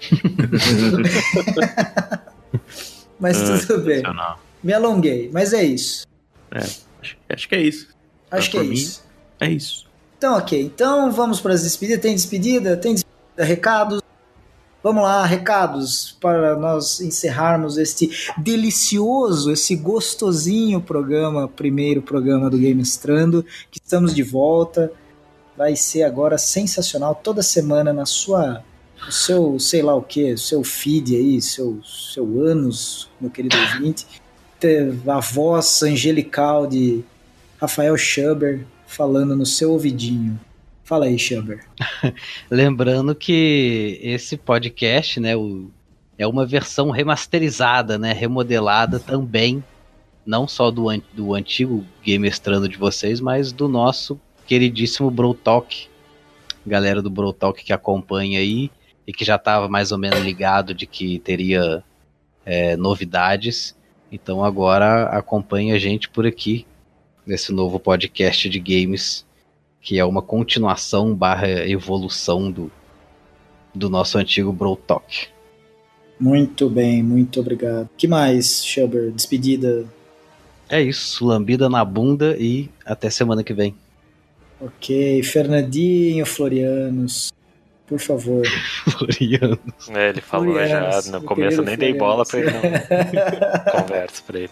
Mas 3.18 3.66
tudo 3.66 3.82
bem. 3.82 4.02
Me 4.62 4.72
alonguei, 4.72 5.30
mas 5.32 5.54
é 5.54 5.64
isso. 5.64 6.06
Acho, 6.50 7.16
acho 7.30 7.48
que 7.48 7.54
é 7.54 7.62
isso. 7.62 7.88
Acho 8.30 8.50
que 8.50 8.58
é 8.58 8.62
mim, 8.62 8.72
isso. 8.72 9.02
É 9.40 9.48
isso. 9.48 9.85
Então, 10.16 10.38
ok. 10.38 10.62
Então 10.62 11.10
vamos 11.10 11.40
para 11.40 11.52
as 11.52 11.62
despedidas. 11.62 12.02
Tem 12.02 12.14
despedida? 12.14 12.76
Tem 12.76 12.94
despedida? 12.94 13.44
Recados? 13.44 14.00
Vamos 14.82 15.02
lá, 15.02 15.26
recados 15.26 16.16
para 16.20 16.54
nós 16.54 17.00
encerrarmos 17.00 17.76
este 17.76 18.08
delicioso, 18.38 19.50
esse 19.50 19.74
gostosinho 19.74 20.80
programa, 20.80 21.48
primeiro 21.48 22.00
programa 22.00 22.48
do 22.48 22.56
Game 22.56 22.80
Estrando, 22.80 23.44
que 23.68 23.80
estamos 23.82 24.14
de 24.14 24.22
volta. 24.22 24.92
vai 25.56 25.74
ser 25.74 26.04
agora 26.04 26.38
sensacional 26.38 27.16
toda 27.16 27.42
semana 27.42 27.92
na 27.92 28.06
sua 28.06 28.62
seu, 29.10 29.58
sei 29.58 29.82
lá 29.82 29.94
o 29.94 30.02
que, 30.02 30.36
seu 30.36 30.62
feed 30.62 31.16
aí, 31.16 31.40
seu, 31.42 31.80
seu 31.84 32.24
anos, 32.42 33.08
meu 33.20 33.30
querido 33.30 33.56
ouvinte, 33.56 34.06
a 35.06 35.20
voz 35.20 35.82
angelical 35.82 36.66
de 36.66 37.04
Rafael 37.60 37.96
Schuber 37.96 38.64
falando 38.86 39.36
no 39.36 39.44
seu 39.44 39.72
ouvidinho. 39.72 40.38
Fala 40.84 41.06
aí, 41.06 41.18
Schuber. 41.18 41.66
Lembrando 42.48 43.14
que 43.14 43.98
esse 44.02 44.36
podcast, 44.36 45.18
né, 45.18 45.36
o, 45.36 45.68
é 46.16 46.26
uma 46.26 46.46
versão 46.46 46.90
remasterizada, 46.90 47.98
né, 47.98 48.12
remodelada 48.12 49.00
também, 49.00 49.62
não 50.24 50.46
só 50.46 50.70
do, 50.70 50.86
do 51.12 51.34
antigo 51.34 51.84
Gamestrando 52.06 52.68
de 52.68 52.78
vocês, 52.78 53.20
mas 53.20 53.52
do 53.52 53.68
nosso 53.68 54.18
queridíssimo 54.46 55.10
Bro 55.10 55.34
Talk. 55.34 55.88
Galera 56.64 57.02
do 57.02 57.10
Bro 57.10 57.32
Talk 57.32 57.64
que 57.64 57.72
acompanha 57.72 58.38
aí 58.38 58.70
e 59.06 59.12
que 59.12 59.24
já 59.24 59.36
estava 59.36 59.68
mais 59.68 59.92
ou 59.92 59.98
menos 59.98 60.20
ligado 60.20 60.72
de 60.72 60.86
que 60.86 61.18
teria 61.18 61.82
é, 62.44 62.76
novidades. 62.76 63.76
Então 64.10 64.44
agora 64.44 65.04
acompanha 65.08 65.74
a 65.74 65.78
gente 65.78 66.08
por 66.08 66.26
aqui 66.26 66.64
nesse 67.26 67.52
novo 67.52 67.80
podcast 67.80 68.48
de 68.48 68.60
games, 68.60 69.26
que 69.80 69.98
é 69.98 70.04
uma 70.04 70.22
continuação 70.22 71.14
barra 71.14 71.48
evolução 71.68 72.50
do, 72.50 72.70
do 73.74 73.90
nosso 73.90 74.16
antigo 74.16 74.52
Bro 74.52 74.76
Talk. 74.76 75.28
Muito 76.18 76.70
bem, 76.70 77.02
muito 77.02 77.40
obrigado. 77.40 77.90
que 77.96 78.08
mais, 78.08 78.64
Shuber? 78.64 79.10
Despedida? 79.10 79.84
É 80.68 80.80
isso, 80.80 81.24
lambida 81.26 81.68
na 81.68 81.84
bunda 81.84 82.36
e 82.38 82.70
até 82.84 83.10
semana 83.10 83.44
que 83.44 83.52
vem. 83.52 83.74
Ok, 84.60 85.22
Fernandinho 85.22 86.24
Florianos. 86.24 87.32
Por 87.86 88.00
favor. 88.00 88.42
Florianos. 88.90 89.88
É, 89.90 90.08
ele 90.08 90.20
falou 90.20 90.54
Florianos, 90.54 91.04
já 91.04 91.12
no 91.12 91.22
começo, 91.22 91.62
nem 91.62 91.76
dei 91.76 91.94
bola 91.94 92.24
pra 92.24 92.40
ele, 92.40 92.50
não. 92.50 92.60
Conversa 93.82 94.22
pra 94.26 94.38
ele. 94.40 94.50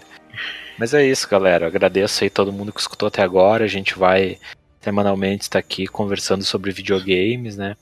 Mas 0.79 0.93
é 0.93 1.05
isso, 1.05 1.29
galera. 1.29 1.67
Agradeço 1.67 2.25
aí 2.25 2.31
todo 2.31 2.53
mundo 2.53 2.73
que 2.73 2.81
escutou 2.81 3.07
até 3.09 3.23
agora. 3.23 3.65
A 3.65 3.69
gente 3.69 3.97
vai 3.99 4.39
semanalmente 4.81 5.43
estar 5.43 5.59
aqui 5.59 5.87
conversando 5.87 6.45
sobre 6.45 6.73
videogames, 6.73 7.57
né? 7.57 7.77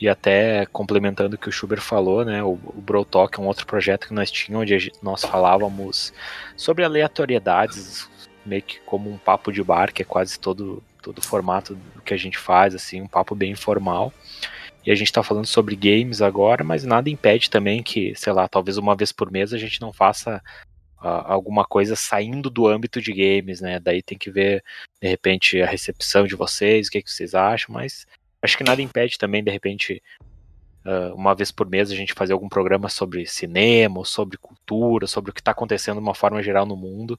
E 0.00 0.08
até 0.08 0.66
complementando 0.66 1.36
o 1.36 1.38
que 1.38 1.48
o 1.48 1.52
Schubert 1.52 1.80
falou, 1.80 2.24
né? 2.24 2.42
O, 2.42 2.58
o 2.64 2.82
Bro 2.84 3.04
Talk 3.04 3.38
é 3.38 3.42
um 3.42 3.46
outro 3.46 3.64
projeto 3.66 4.08
que 4.08 4.14
nós 4.14 4.30
tínhamos, 4.30 4.64
onde 4.64 4.92
nós 5.00 5.22
falávamos 5.22 6.12
sobre 6.56 6.84
aleatoriedades, 6.84 8.08
meio 8.44 8.62
que 8.62 8.80
como 8.80 9.08
um 9.08 9.16
papo 9.16 9.52
de 9.52 9.62
bar, 9.62 9.92
que 9.92 10.02
é 10.02 10.04
quase 10.04 10.38
todo, 10.38 10.82
todo 11.00 11.18
o 11.18 11.22
formato 11.22 11.76
do 11.76 12.02
que 12.02 12.12
a 12.12 12.16
gente 12.16 12.36
faz, 12.36 12.74
assim, 12.74 13.00
um 13.00 13.06
papo 13.08 13.34
bem 13.36 13.52
informal. 13.52 14.12
E 14.84 14.90
a 14.90 14.94
gente 14.96 15.06
está 15.06 15.22
falando 15.22 15.46
sobre 15.46 15.76
games 15.76 16.20
agora, 16.20 16.64
mas 16.64 16.84
nada 16.84 17.08
impede 17.08 17.48
também 17.48 17.84
que, 17.84 18.12
sei 18.16 18.32
lá, 18.32 18.48
talvez 18.48 18.76
uma 18.76 18.96
vez 18.96 19.12
por 19.12 19.30
mês 19.30 19.52
a 19.52 19.58
gente 19.58 19.80
não 19.80 19.92
faça 19.92 20.42
alguma 21.02 21.64
coisa 21.64 21.96
saindo 21.96 22.48
do 22.48 22.66
âmbito 22.66 23.00
de 23.00 23.12
games, 23.12 23.60
né? 23.60 23.78
Daí 23.78 24.02
tem 24.02 24.16
que 24.16 24.30
ver, 24.30 24.62
de 25.00 25.08
repente, 25.08 25.60
a 25.60 25.66
recepção 25.66 26.26
de 26.26 26.36
vocês, 26.36 26.88
o 26.88 26.90
que, 26.90 26.98
é 26.98 27.02
que 27.02 27.10
vocês 27.10 27.34
acham, 27.34 27.74
mas 27.74 28.06
acho 28.40 28.56
que 28.56 28.64
nada 28.64 28.80
impede 28.80 29.18
também, 29.18 29.42
de 29.42 29.50
repente, 29.50 30.02
uh, 30.84 31.14
uma 31.14 31.34
vez 31.34 31.50
por 31.50 31.68
mês 31.68 31.90
a 31.90 31.94
gente 31.94 32.12
fazer 32.12 32.32
algum 32.32 32.48
programa 32.48 32.88
sobre 32.88 33.26
cinema, 33.26 34.04
sobre 34.04 34.38
cultura, 34.38 35.06
sobre 35.06 35.30
o 35.30 35.34
que 35.34 35.40
está 35.40 35.50
acontecendo 35.50 35.96
de 35.96 36.02
uma 36.02 36.14
forma 36.14 36.42
geral 36.42 36.66
no 36.66 36.76
mundo 36.76 37.18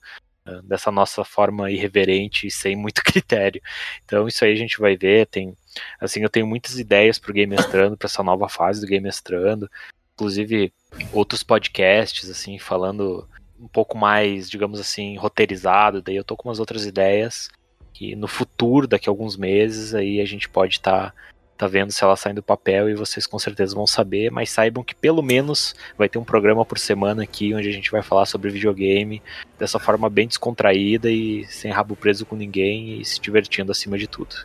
dessa 0.64 0.92
nossa 0.92 1.24
forma 1.24 1.72
irreverente 1.72 2.48
e 2.48 2.52
sem 2.52 2.76
muito 2.76 3.02
critério. 3.04 3.62
Então 4.04 4.28
isso 4.28 4.44
aí 4.44 4.52
a 4.52 4.58
gente 4.58 4.80
vai 4.80 4.98
ver, 4.98 5.28
tem 5.28 5.56
assim, 6.00 6.22
eu 6.22 6.30
tenho 6.30 6.46
muitas 6.46 6.78
ideias 6.78 7.18
pro 7.18 7.34
Game 7.34 7.56
Mestrando, 7.56 7.98
para 7.98 8.08
essa 8.08 8.24
nova 8.24 8.50
fase 8.50 8.82
do 8.82 8.88
Game 8.88 9.04
Mestrando, 9.04 9.70
inclusive 10.14 10.74
outros 11.12 11.44
podcasts 11.44 12.30
assim, 12.30 12.60
falando 12.60 13.28
um 13.64 13.68
pouco 13.68 13.98
mais, 13.98 14.50
digamos 14.50 14.80
assim, 14.80 15.16
roteirizado, 15.18 16.02
daí 16.02 16.18
eu 16.18 16.24
tô 16.24 16.36
com 16.36 16.50
umas 16.50 16.60
outras 16.60 16.86
ideias 16.86 17.50
que 17.94 18.16
no 18.16 18.28
futuro, 18.28 18.88
daqui 18.88 19.08
a 19.08 19.12
alguns 19.12 19.38
meses, 19.38 19.94
aí 19.94 20.20
a 20.20 20.26
gente 20.26 20.50
pode 20.50 20.74
estar 20.76 21.12
tá 21.12 21.14
tá 21.58 21.68
vendo 21.68 21.92
se 21.92 22.04
ela 22.04 22.16
sai 22.16 22.34
do 22.34 22.44
papel 22.44 22.90
e 22.90 22.96
vocês 22.96 23.26
com 23.26 23.40
certeza 23.40 23.76
vão 23.76 23.88
saber, 23.88 24.32
mas 24.32 24.50
saibam 24.50 24.84
que 24.84 24.96
pelo 24.96 25.22
menos 25.22 25.76
vai 25.98 26.10
ter 26.10 26.18
um 26.18 26.24
programa 26.24 26.66
por 26.66 26.78
semana 26.78 27.24
aqui 27.24 27.54
onde 27.54 27.70
a 27.70 27.72
gente 27.72 27.92
vai 27.92 28.02
falar 28.02 28.26
sobre 28.26 28.50
videogame 28.50 29.22
dessa 29.58 29.80
forma 29.80 30.10
bem 30.10 30.28
descontraída 30.28 31.10
e 31.10 31.46
sem 31.46 31.72
rabo 31.72 31.96
preso 31.96 32.26
com 32.26 32.36
ninguém 32.36 33.00
e 33.00 33.06
se 33.06 33.22
divertindo 33.22 33.72
acima 33.72 33.98
de 33.98 34.08
tudo. 34.08 34.36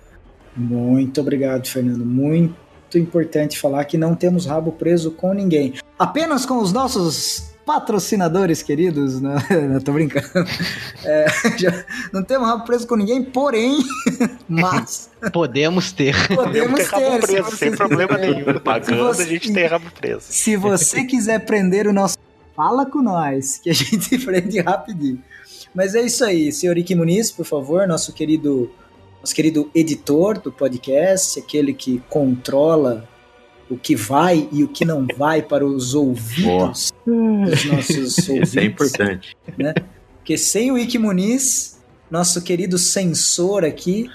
Muito 0.57 1.20
obrigado, 1.20 1.66
Fernando. 1.66 2.05
Muito 2.05 2.99
importante 2.99 3.59
falar 3.59 3.85
que 3.85 3.97
não 3.97 4.15
temos 4.15 4.47
rabo 4.47 4.73
preso 4.73 5.11
com 5.11 5.32
ninguém. 5.32 5.74
Apenas 5.99 6.45
com 6.45 6.59
os 6.59 6.73
nossos 6.73 7.55
patrocinadores 7.69 8.62
queridos, 8.62 9.20
não, 9.20 9.35
não 9.69 9.78
tô 9.78 9.93
brincando. 9.93 10.27
É, 11.05 11.27
já, 11.59 11.85
não 12.11 12.23
temos 12.23 12.49
rabo 12.49 12.65
preso 12.65 12.86
com 12.86 12.97
ninguém, 12.97 13.23
porém, 13.23 13.77
mas. 14.49 15.11
Podemos 15.31 15.93
ter. 15.93 16.16
Podemos 16.35 16.89
ter, 16.89 17.11
rabo 17.11 17.27
preso, 17.27 17.57
sem 17.59 17.77
problema 17.77 18.16
nenhum. 18.16 18.59
Pagando, 18.61 19.05
você, 19.05 19.23
a 19.23 19.27
gente 19.27 19.53
tem 19.53 19.66
rabo 19.66 19.90
preso. 19.90 20.23
Se 20.23 20.57
você 20.57 21.05
quiser 21.05 21.45
prender 21.45 21.86
o 21.86 21.93
nosso. 21.93 22.16
Fala 22.57 22.86
com 22.86 23.03
nós, 23.03 23.59
que 23.59 23.69
a 23.69 23.74
gente 23.74 24.19
prende 24.19 24.61
rapidinho. 24.61 25.23
Mas 25.74 25.95
é 25.95 26.01
isso 26.01 26.24
aí, 26.24 26.51
senhor 26.51 26.77
Ike 26.78 26.95
Muniz, 26.95 27.31
por 27.31 27.45
favor, 27.45 27.86
nosso 27.86 28.15
querido, 28.15 28.73
nosso 29.20 29.35
querido 29.35 29.70
editor 29.74 30.40
do 30.40 30.51
podcast, 30.51 31.39
aquele 31.39 31.74
que 31.74 32.03
controla 32.09 33.07
o 33.70 33.77
que 33.77 33.95
vai 33.95 34.49
e 34.51 34.65
o 34.65 34.69
que 34.69 34.85
não 34.85 35.07
vai 35.16 35.43
para 35.43 35.65
os 35.65 35.95
ouvidos 35.95 36.45
Boa. 36.45 36.69
dos 36.69 37.65
nossos 37.65 38.28
ouvintes. 38.28 38.28
Isso 38.28 38.59
é 38.59 38.65
importante. 38.65 39.36
Né? 39.57 39.74
Porque 40.19 40.39
sem 40.39 40.73
o 40.73 40.78
Ike 40.78 40.99
Muniz, 40.99 41.78
nosso 42.11 42.43
querido 42.43 42.78
censor 42.78 43.65
aqui, 43.65 44.11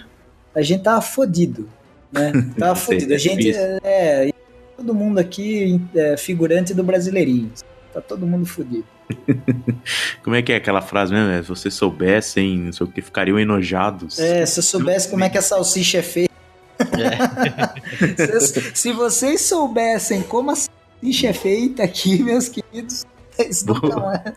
a 0.55 0.61
gente 0.61 0.84
tava 0.84 1.01
fodido. 1.01 1.69
Né? 2.11 2.31
Tava 2.57 2.75
fodido. 2.75 3.13
A 3.13 3.17
gente 3.17 3.51
é, 3.51 3.80
é, 3.84 4.31
todo 4.77 4.93
mundo 4.93 5.17
aqui 5.17 5.81
é 5.95 6.15
figurante 6.15 6.73
do 6.73 6.84
Brasileirinho. 6.84 7.51
Tá 7.91 7.99
todo 8.01 8.27
mundo 8.27 8.45
fodido. 8.45 8.85
como 10.23 10.35
é 10.35 10.41
que 10.41 10.51
é 10.51 10.55
aquela 10.55 10.81
frase 10.81 11.11
mesmo? 11.11 11.43
Se 11.43 11.49
vocês 11.49 11.73
soubessem, 11.73 12.59
não 12.59 12.71
sei 12.71 12.85
o 12.85 12.89
que, 12.89 13.01
ficariam 13.01 13.39
enojados. 13.39 14.19
É, 14.19 14.45
se 14.45 14.59
eu 14.59 14.63
soubesse 14.63 15.09
como 15.09 15.23
é 15.23 15.30
que 15.30 15.38
a 15.38 15.41
salsicha 15.41 15.97
é 15.97 16.03
feita. 16.03 16.34
É. 16.79 18.39
se, 18.39 18.61
se, 18.75 18.91
vocês 18.91 19.41
soubessem 19.41 20.21
como 20.21 20.51
a 20.51 20.55
ficha 20.99 21.27
é 21.27 21.33
feita 21.33 21.83
aqui, 21.83 22.21
meus 22.21 22.49
queridos, 22.49 23.05
vocês 23.31 23.65
nunca. 23.65 24.35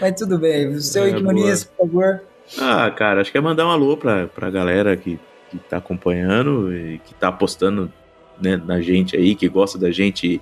Mas 0.00 0.14
tudo 0.14 0.38
bem. 0.38 0.68
O 0.68 0.80
seu 0.80 1.04
é, 1.04 1.18
Muniz, 1.18 1.64
por 1.64 1.86
favor. 1.86 2.22
Ah, 2.58 2.90
cara, 2.90 3.20
acho 3.20 3.32
que 3.32 3.38
é 3.38 3.40
mandar 3.40 3.66
um 3.66 3.70
alô 3.70 3.96
pra, 3.96 4.26
pra 4.28 4.50
galera 4.50 4.96
que, 4.96 5.18
que 5.50 5.58
tá 5.58 5.78
acompanhando 5.78 6.72
e 6.72 6.98
que 7.00 7.14
tá 7.14 7.28
apostando 7.28 7.92
né, 8.40 8.56
na 8.56 8.80
gente 8.80 9.16
aí, 9.16 9.34
que 9.34 9.48
gosta 9.48 9.78
da 9.78 9.90
gente 9.90 10.40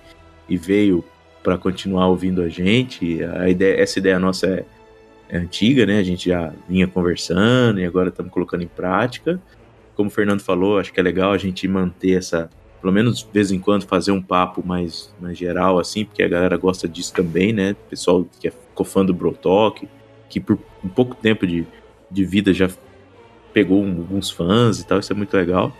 e, 0.48 0.56
veio 0.56 1.02
para 1.42 1.56
continuar 1.56 2.08
ouvindo 2.08 2.42
a 2.42 2.48
gente. 2.48 3.22
A 3.24 3.48
ideia, 3.48 3.80
essa 3.80 3.98
ideia 3.98 4.18
nossa 4.18 4.46
é, 4.46 4.64
é 5.30 5.38
antiga, 5.38 5.86
né? 5.86 5.98
A 5.98 6.02
gente 6.02 6.28
já 6.28 6.52
vinha 6.68 6.86
conversando 6.86 7.80
e 7.80 7.86
agora 7.86 8.10
estamos 8.10 8.32
colocando 8.32 8.62
em 8.62 8.68
prática 8.68 9.40
como 9.94 10.08
o 10.08 10.12
Fernando 10.12 10.40
falou, 10.40 10.78
acho 10.78 10.92
que 10.92 11.00
é 11.00 11.02
legal 11.02 11.32
a 11.32 11.38
gente 11.38 11.66
manter 11.68 12.18
essa, 12.18 12.50
pelo 12.80 12.92
menos 12.92 13.18
de 13.18 13.28
vez 13.32 13.50
em 13.50 13.58
quando, 13.58 13.86
fazer 13.86 14.12
um 14.12 14.22
papo 14.22 14.66
mais, 14.66 15.14
mais 15.20 15.38
geral, 15.38 15.78
assim, 15.78 16.04
porque 16.04 16.22
a 16.22 16.28
galera 16.28 16.56
gosta 16.56 16.88
disso 16.88 17.12
também, 17.14 17.52
né? 17.52 17.74
Pessoal 17.88 18.26
que 18.40 18.48
é 18.48 18.52
fã 18.84 19.04
do 19.04 19.14
Brotalk, 19.14 19.88
que 20.28 20.40
por 20.40 20.58
um 20.82 20.88
pouco 20.88 21.14
tempo 21.14 21.46
de, 21.46 21.66
de 22.10 22.24
vida 22.24 22.52
já 22.52 22.68
pegou 23.52 23.82
um, 23.82 23.98
alguns 23.98 24.30
fãs 24.30 24.80
e 24.80 24.86
tal, 24.86 24.98
isso 24.98 25.12
é 25.12 25.16
muito 25.16 25.34
legal. 25.34 25.72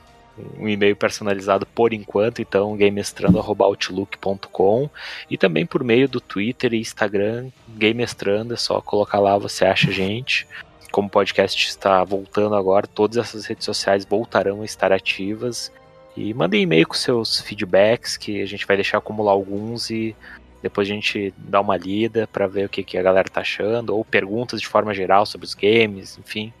um 0.57 0.67
e-mail 0.67 0.95
personalizado 0.95 1.65
por 1.65 1.93
enquanto, 1.93 2.41
então 2.41 2.75
gamestrando@outlook.com 2.77 4.89
e 5.29 5.37
também 5.37 5.65
por 5.65 5.83
meio 5.83 6.07
do 6.07 6.21
Twitter 6.21 6.73
e 6.73 6.79
Instagram, 6.79 7.49
gamestrando, 7.67 8.53
é 8.53 8.57
só 8.57 8.79
colocar 8.81 9.19
lá, 9.19 9.37
você 9.37 9.65
acha 9.65 9.89
a 9.89 9.93
gente. 9.93 10.47
Como 10.91 11.07
o 11.07 11.11
podcast 11.11 11.67
está 11.67 12.03
voltando 12.03 12.55
agora, 12.55 12.87
todas 12.87 13.17
essas 13.17 13.45
redes 13.45 13.65
sociais 13.65 14.05
voltarão 14.05 14.61
a 14.61 14.65
estar 14.65 14.91
ativas. 14.91 15.71
E 16.17 16.33
mandem 16.33 16.63
e-mail 16.63 16.87
com 16.87 16.95
seus 16.95 17.39
feedbacks, 17.39 18.17
que 18.17 18.41
a 18.41 18.45
gente 18.45 18.65
vai 18.65 18.75
deixar 18.75 18.97
acumular 18.97 19.31
alguns 19.31 19.89
e 19.89 20.15
depois 20.61 20.89
a 20.89 20.93
gente 20.93 21.33
dá 21.37 21.61
uma 21.61 21.77
lida 21.77 22.27
para 22.27 22.47
ver 22.47 22.65
o 22.65 22.69
que, 22.69 22.83
que 22.83 22.97
a 22.97 23.01
galera 23.01 23.29
tá 23.29 23.41
achando, 23.41 23.95
ou 23.95 24.03
perguntas 24.03 24.59
de 24.59 24.67
forma 24.67 24.93
geral 24.93 25.25
sobre 25.25 25.45
os 25.45 25.53
games, 25.53 26.17
enfim. 26.17 26.51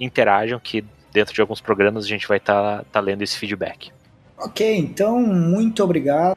Interajam 0.00 0.58
que 0.58 0.84
dentro 1.16 1.34
de 1.34 1.40
alguns 1.40 1.62
programas 1.62 2.04
a 2.04 2.08
gente 2.08 2.28
vai 2.28 2.36
estar 2.36 2.78
tá, 2.80 2.84
tá 2.92 3.00
lendo 3.00 3.22
esse 3.22 3.38
feedback. 3.38 3.90
Ok, 4.36 4.76
então 4.76 5.18
muito 5.18 5.82
obrigado, 5.82 6.36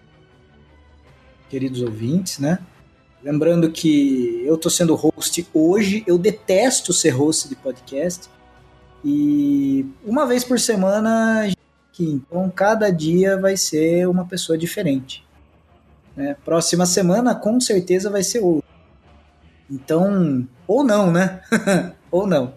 queridos 1.50 1.82
ouvintes, 1.82 2.40
né? 2.40 2.60
Lembrando 3.22 3.70
que 3.70 4.42
eu 4.46 4.58
tô 4.58 4.70
sendo 4.70 4.96
host 4.96 5.46
hoje, 5.54 6.02
eu 6.08 6.18
detesto 6.18 6.94
ser 6.94 7.10
host 7.10 7.50
de 7.50 7.58
podcast. 7.58 8.30
E 9.04 9.86
uma 10.06 10.26
vez 10.26 10.46
por 10.46 10.58
semana, 10.58 11.52
então 12.00 12.50
cada 12.50 12.90
dia 12.90 13.38
vai 13.38 13.58
ser 13.58 14.08
uma 14.08 14.26
pessoa 14.26 14.58
diferente. 14.58 15.28
Né? 16.16 16.38
Próxima 16.46 16.86
semana, 16.86 17.36
com 17.36 17.60
certeza, 17.60 18.10
vai 18.10 18.24
ser 18.24 18.40
outro. 18.40 18.70
Então, 19.70 20.48
ou 20.66 20.86
não, 20.86 21.12
né? 21.12 21.42
ou 22.10 22.26
não. 22.26 22.54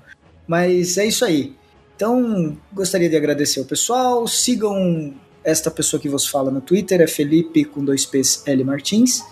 Mas 0.47 0.97
é 0.97 1.07
isso 1.07 1.24
aí. 1.24 1.57
Então, 1.97 2.56
gostaria 2.73 3.09
de 3.09 3.16
agradecer 3.16 3.60
ao 3.60 3.66
pessoal. 3.66 4.27
Sigam 4.27 5.14
esta 5.44 5.70
pessoa 5.70 6.01
que 6.01 6.09
vos 6.09 6.27
fala 6.27 6.51
no 6.51 6.60
Twitter, 6.60 7.01
é 7.01 7.06
Felipe 7.06 7.64
com 7.64 7.85
dois 7.85 8.06
P's 8.06 8.43
L 8.47 8.64
Martins. 8.64 9.23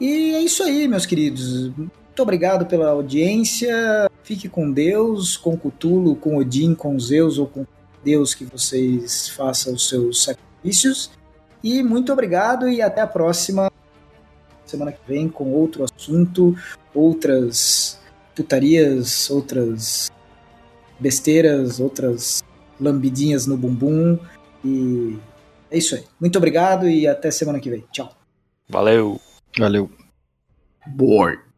E 0.00 0.34
é 0.34 0.40
isso 0.40 0.62
aí, 0.62 0.88
meus 0.88 1.06
queridos. 1.06 1.68
Muito 1.76 2.22
obrigado 2.22 2.66
pela 2.66 2.90
audiência. 2.90 4.10
Fique 4.22 4.48
com 4.48 4.70
Deus, 4.70 5.36
com 5.36 5.56
Cutulo, 5.56 6.16
com 6.16 6.36
Odin, 6.36 6.74
com 6.74 6.98
Zeus 6.98 7.38
ou 7.38 7.46
com 7.46 7.66
Deus 8.04 8.34
que 8.34 8.44
vocês 8.44 9.28
façam 9.28 9.74
os 9.74 9.88
seus 9.88 10.24
sacrifícios. 10.24 11.10
E 11.62 11.82
muito 11.82 12.12
obrigado 12.12 12.68
e 12.68 12.80
até 12.80 13.02
a 13.02 13.06
próxima 13.06 13.70
semana 14.64 14.92
que 14.92 15.00
vem 15.06 15.28
com 15.28 15.52
outro 15.52 15.84
assunto, 15.84 16.56
outras 16.94 17.98
putarias, 18.34 19.28
outras 19.28 20.10
besteiras, 21.00 21.80
outras 21.80 22.42
lambidinhas 22.80 23.46
no 23.46 23.56
bumbum. 23.56 24.18
E 24.64 25.18
é 25.70 25.78
isso 25.78 25.94
aí. 25.94 26.04
Muito 26.20 26.36
obrigado 26.36 26.88
e 26.88 27.06
até 27.06 27.30
semana 27.30 27.58
que 27.58 27.70
vem. 27.70 27.84
Tchau. 27.90 28.12
Valeu. 28.68 29.20
Valeu. 29.58 29.90
Board. 30.86 31.49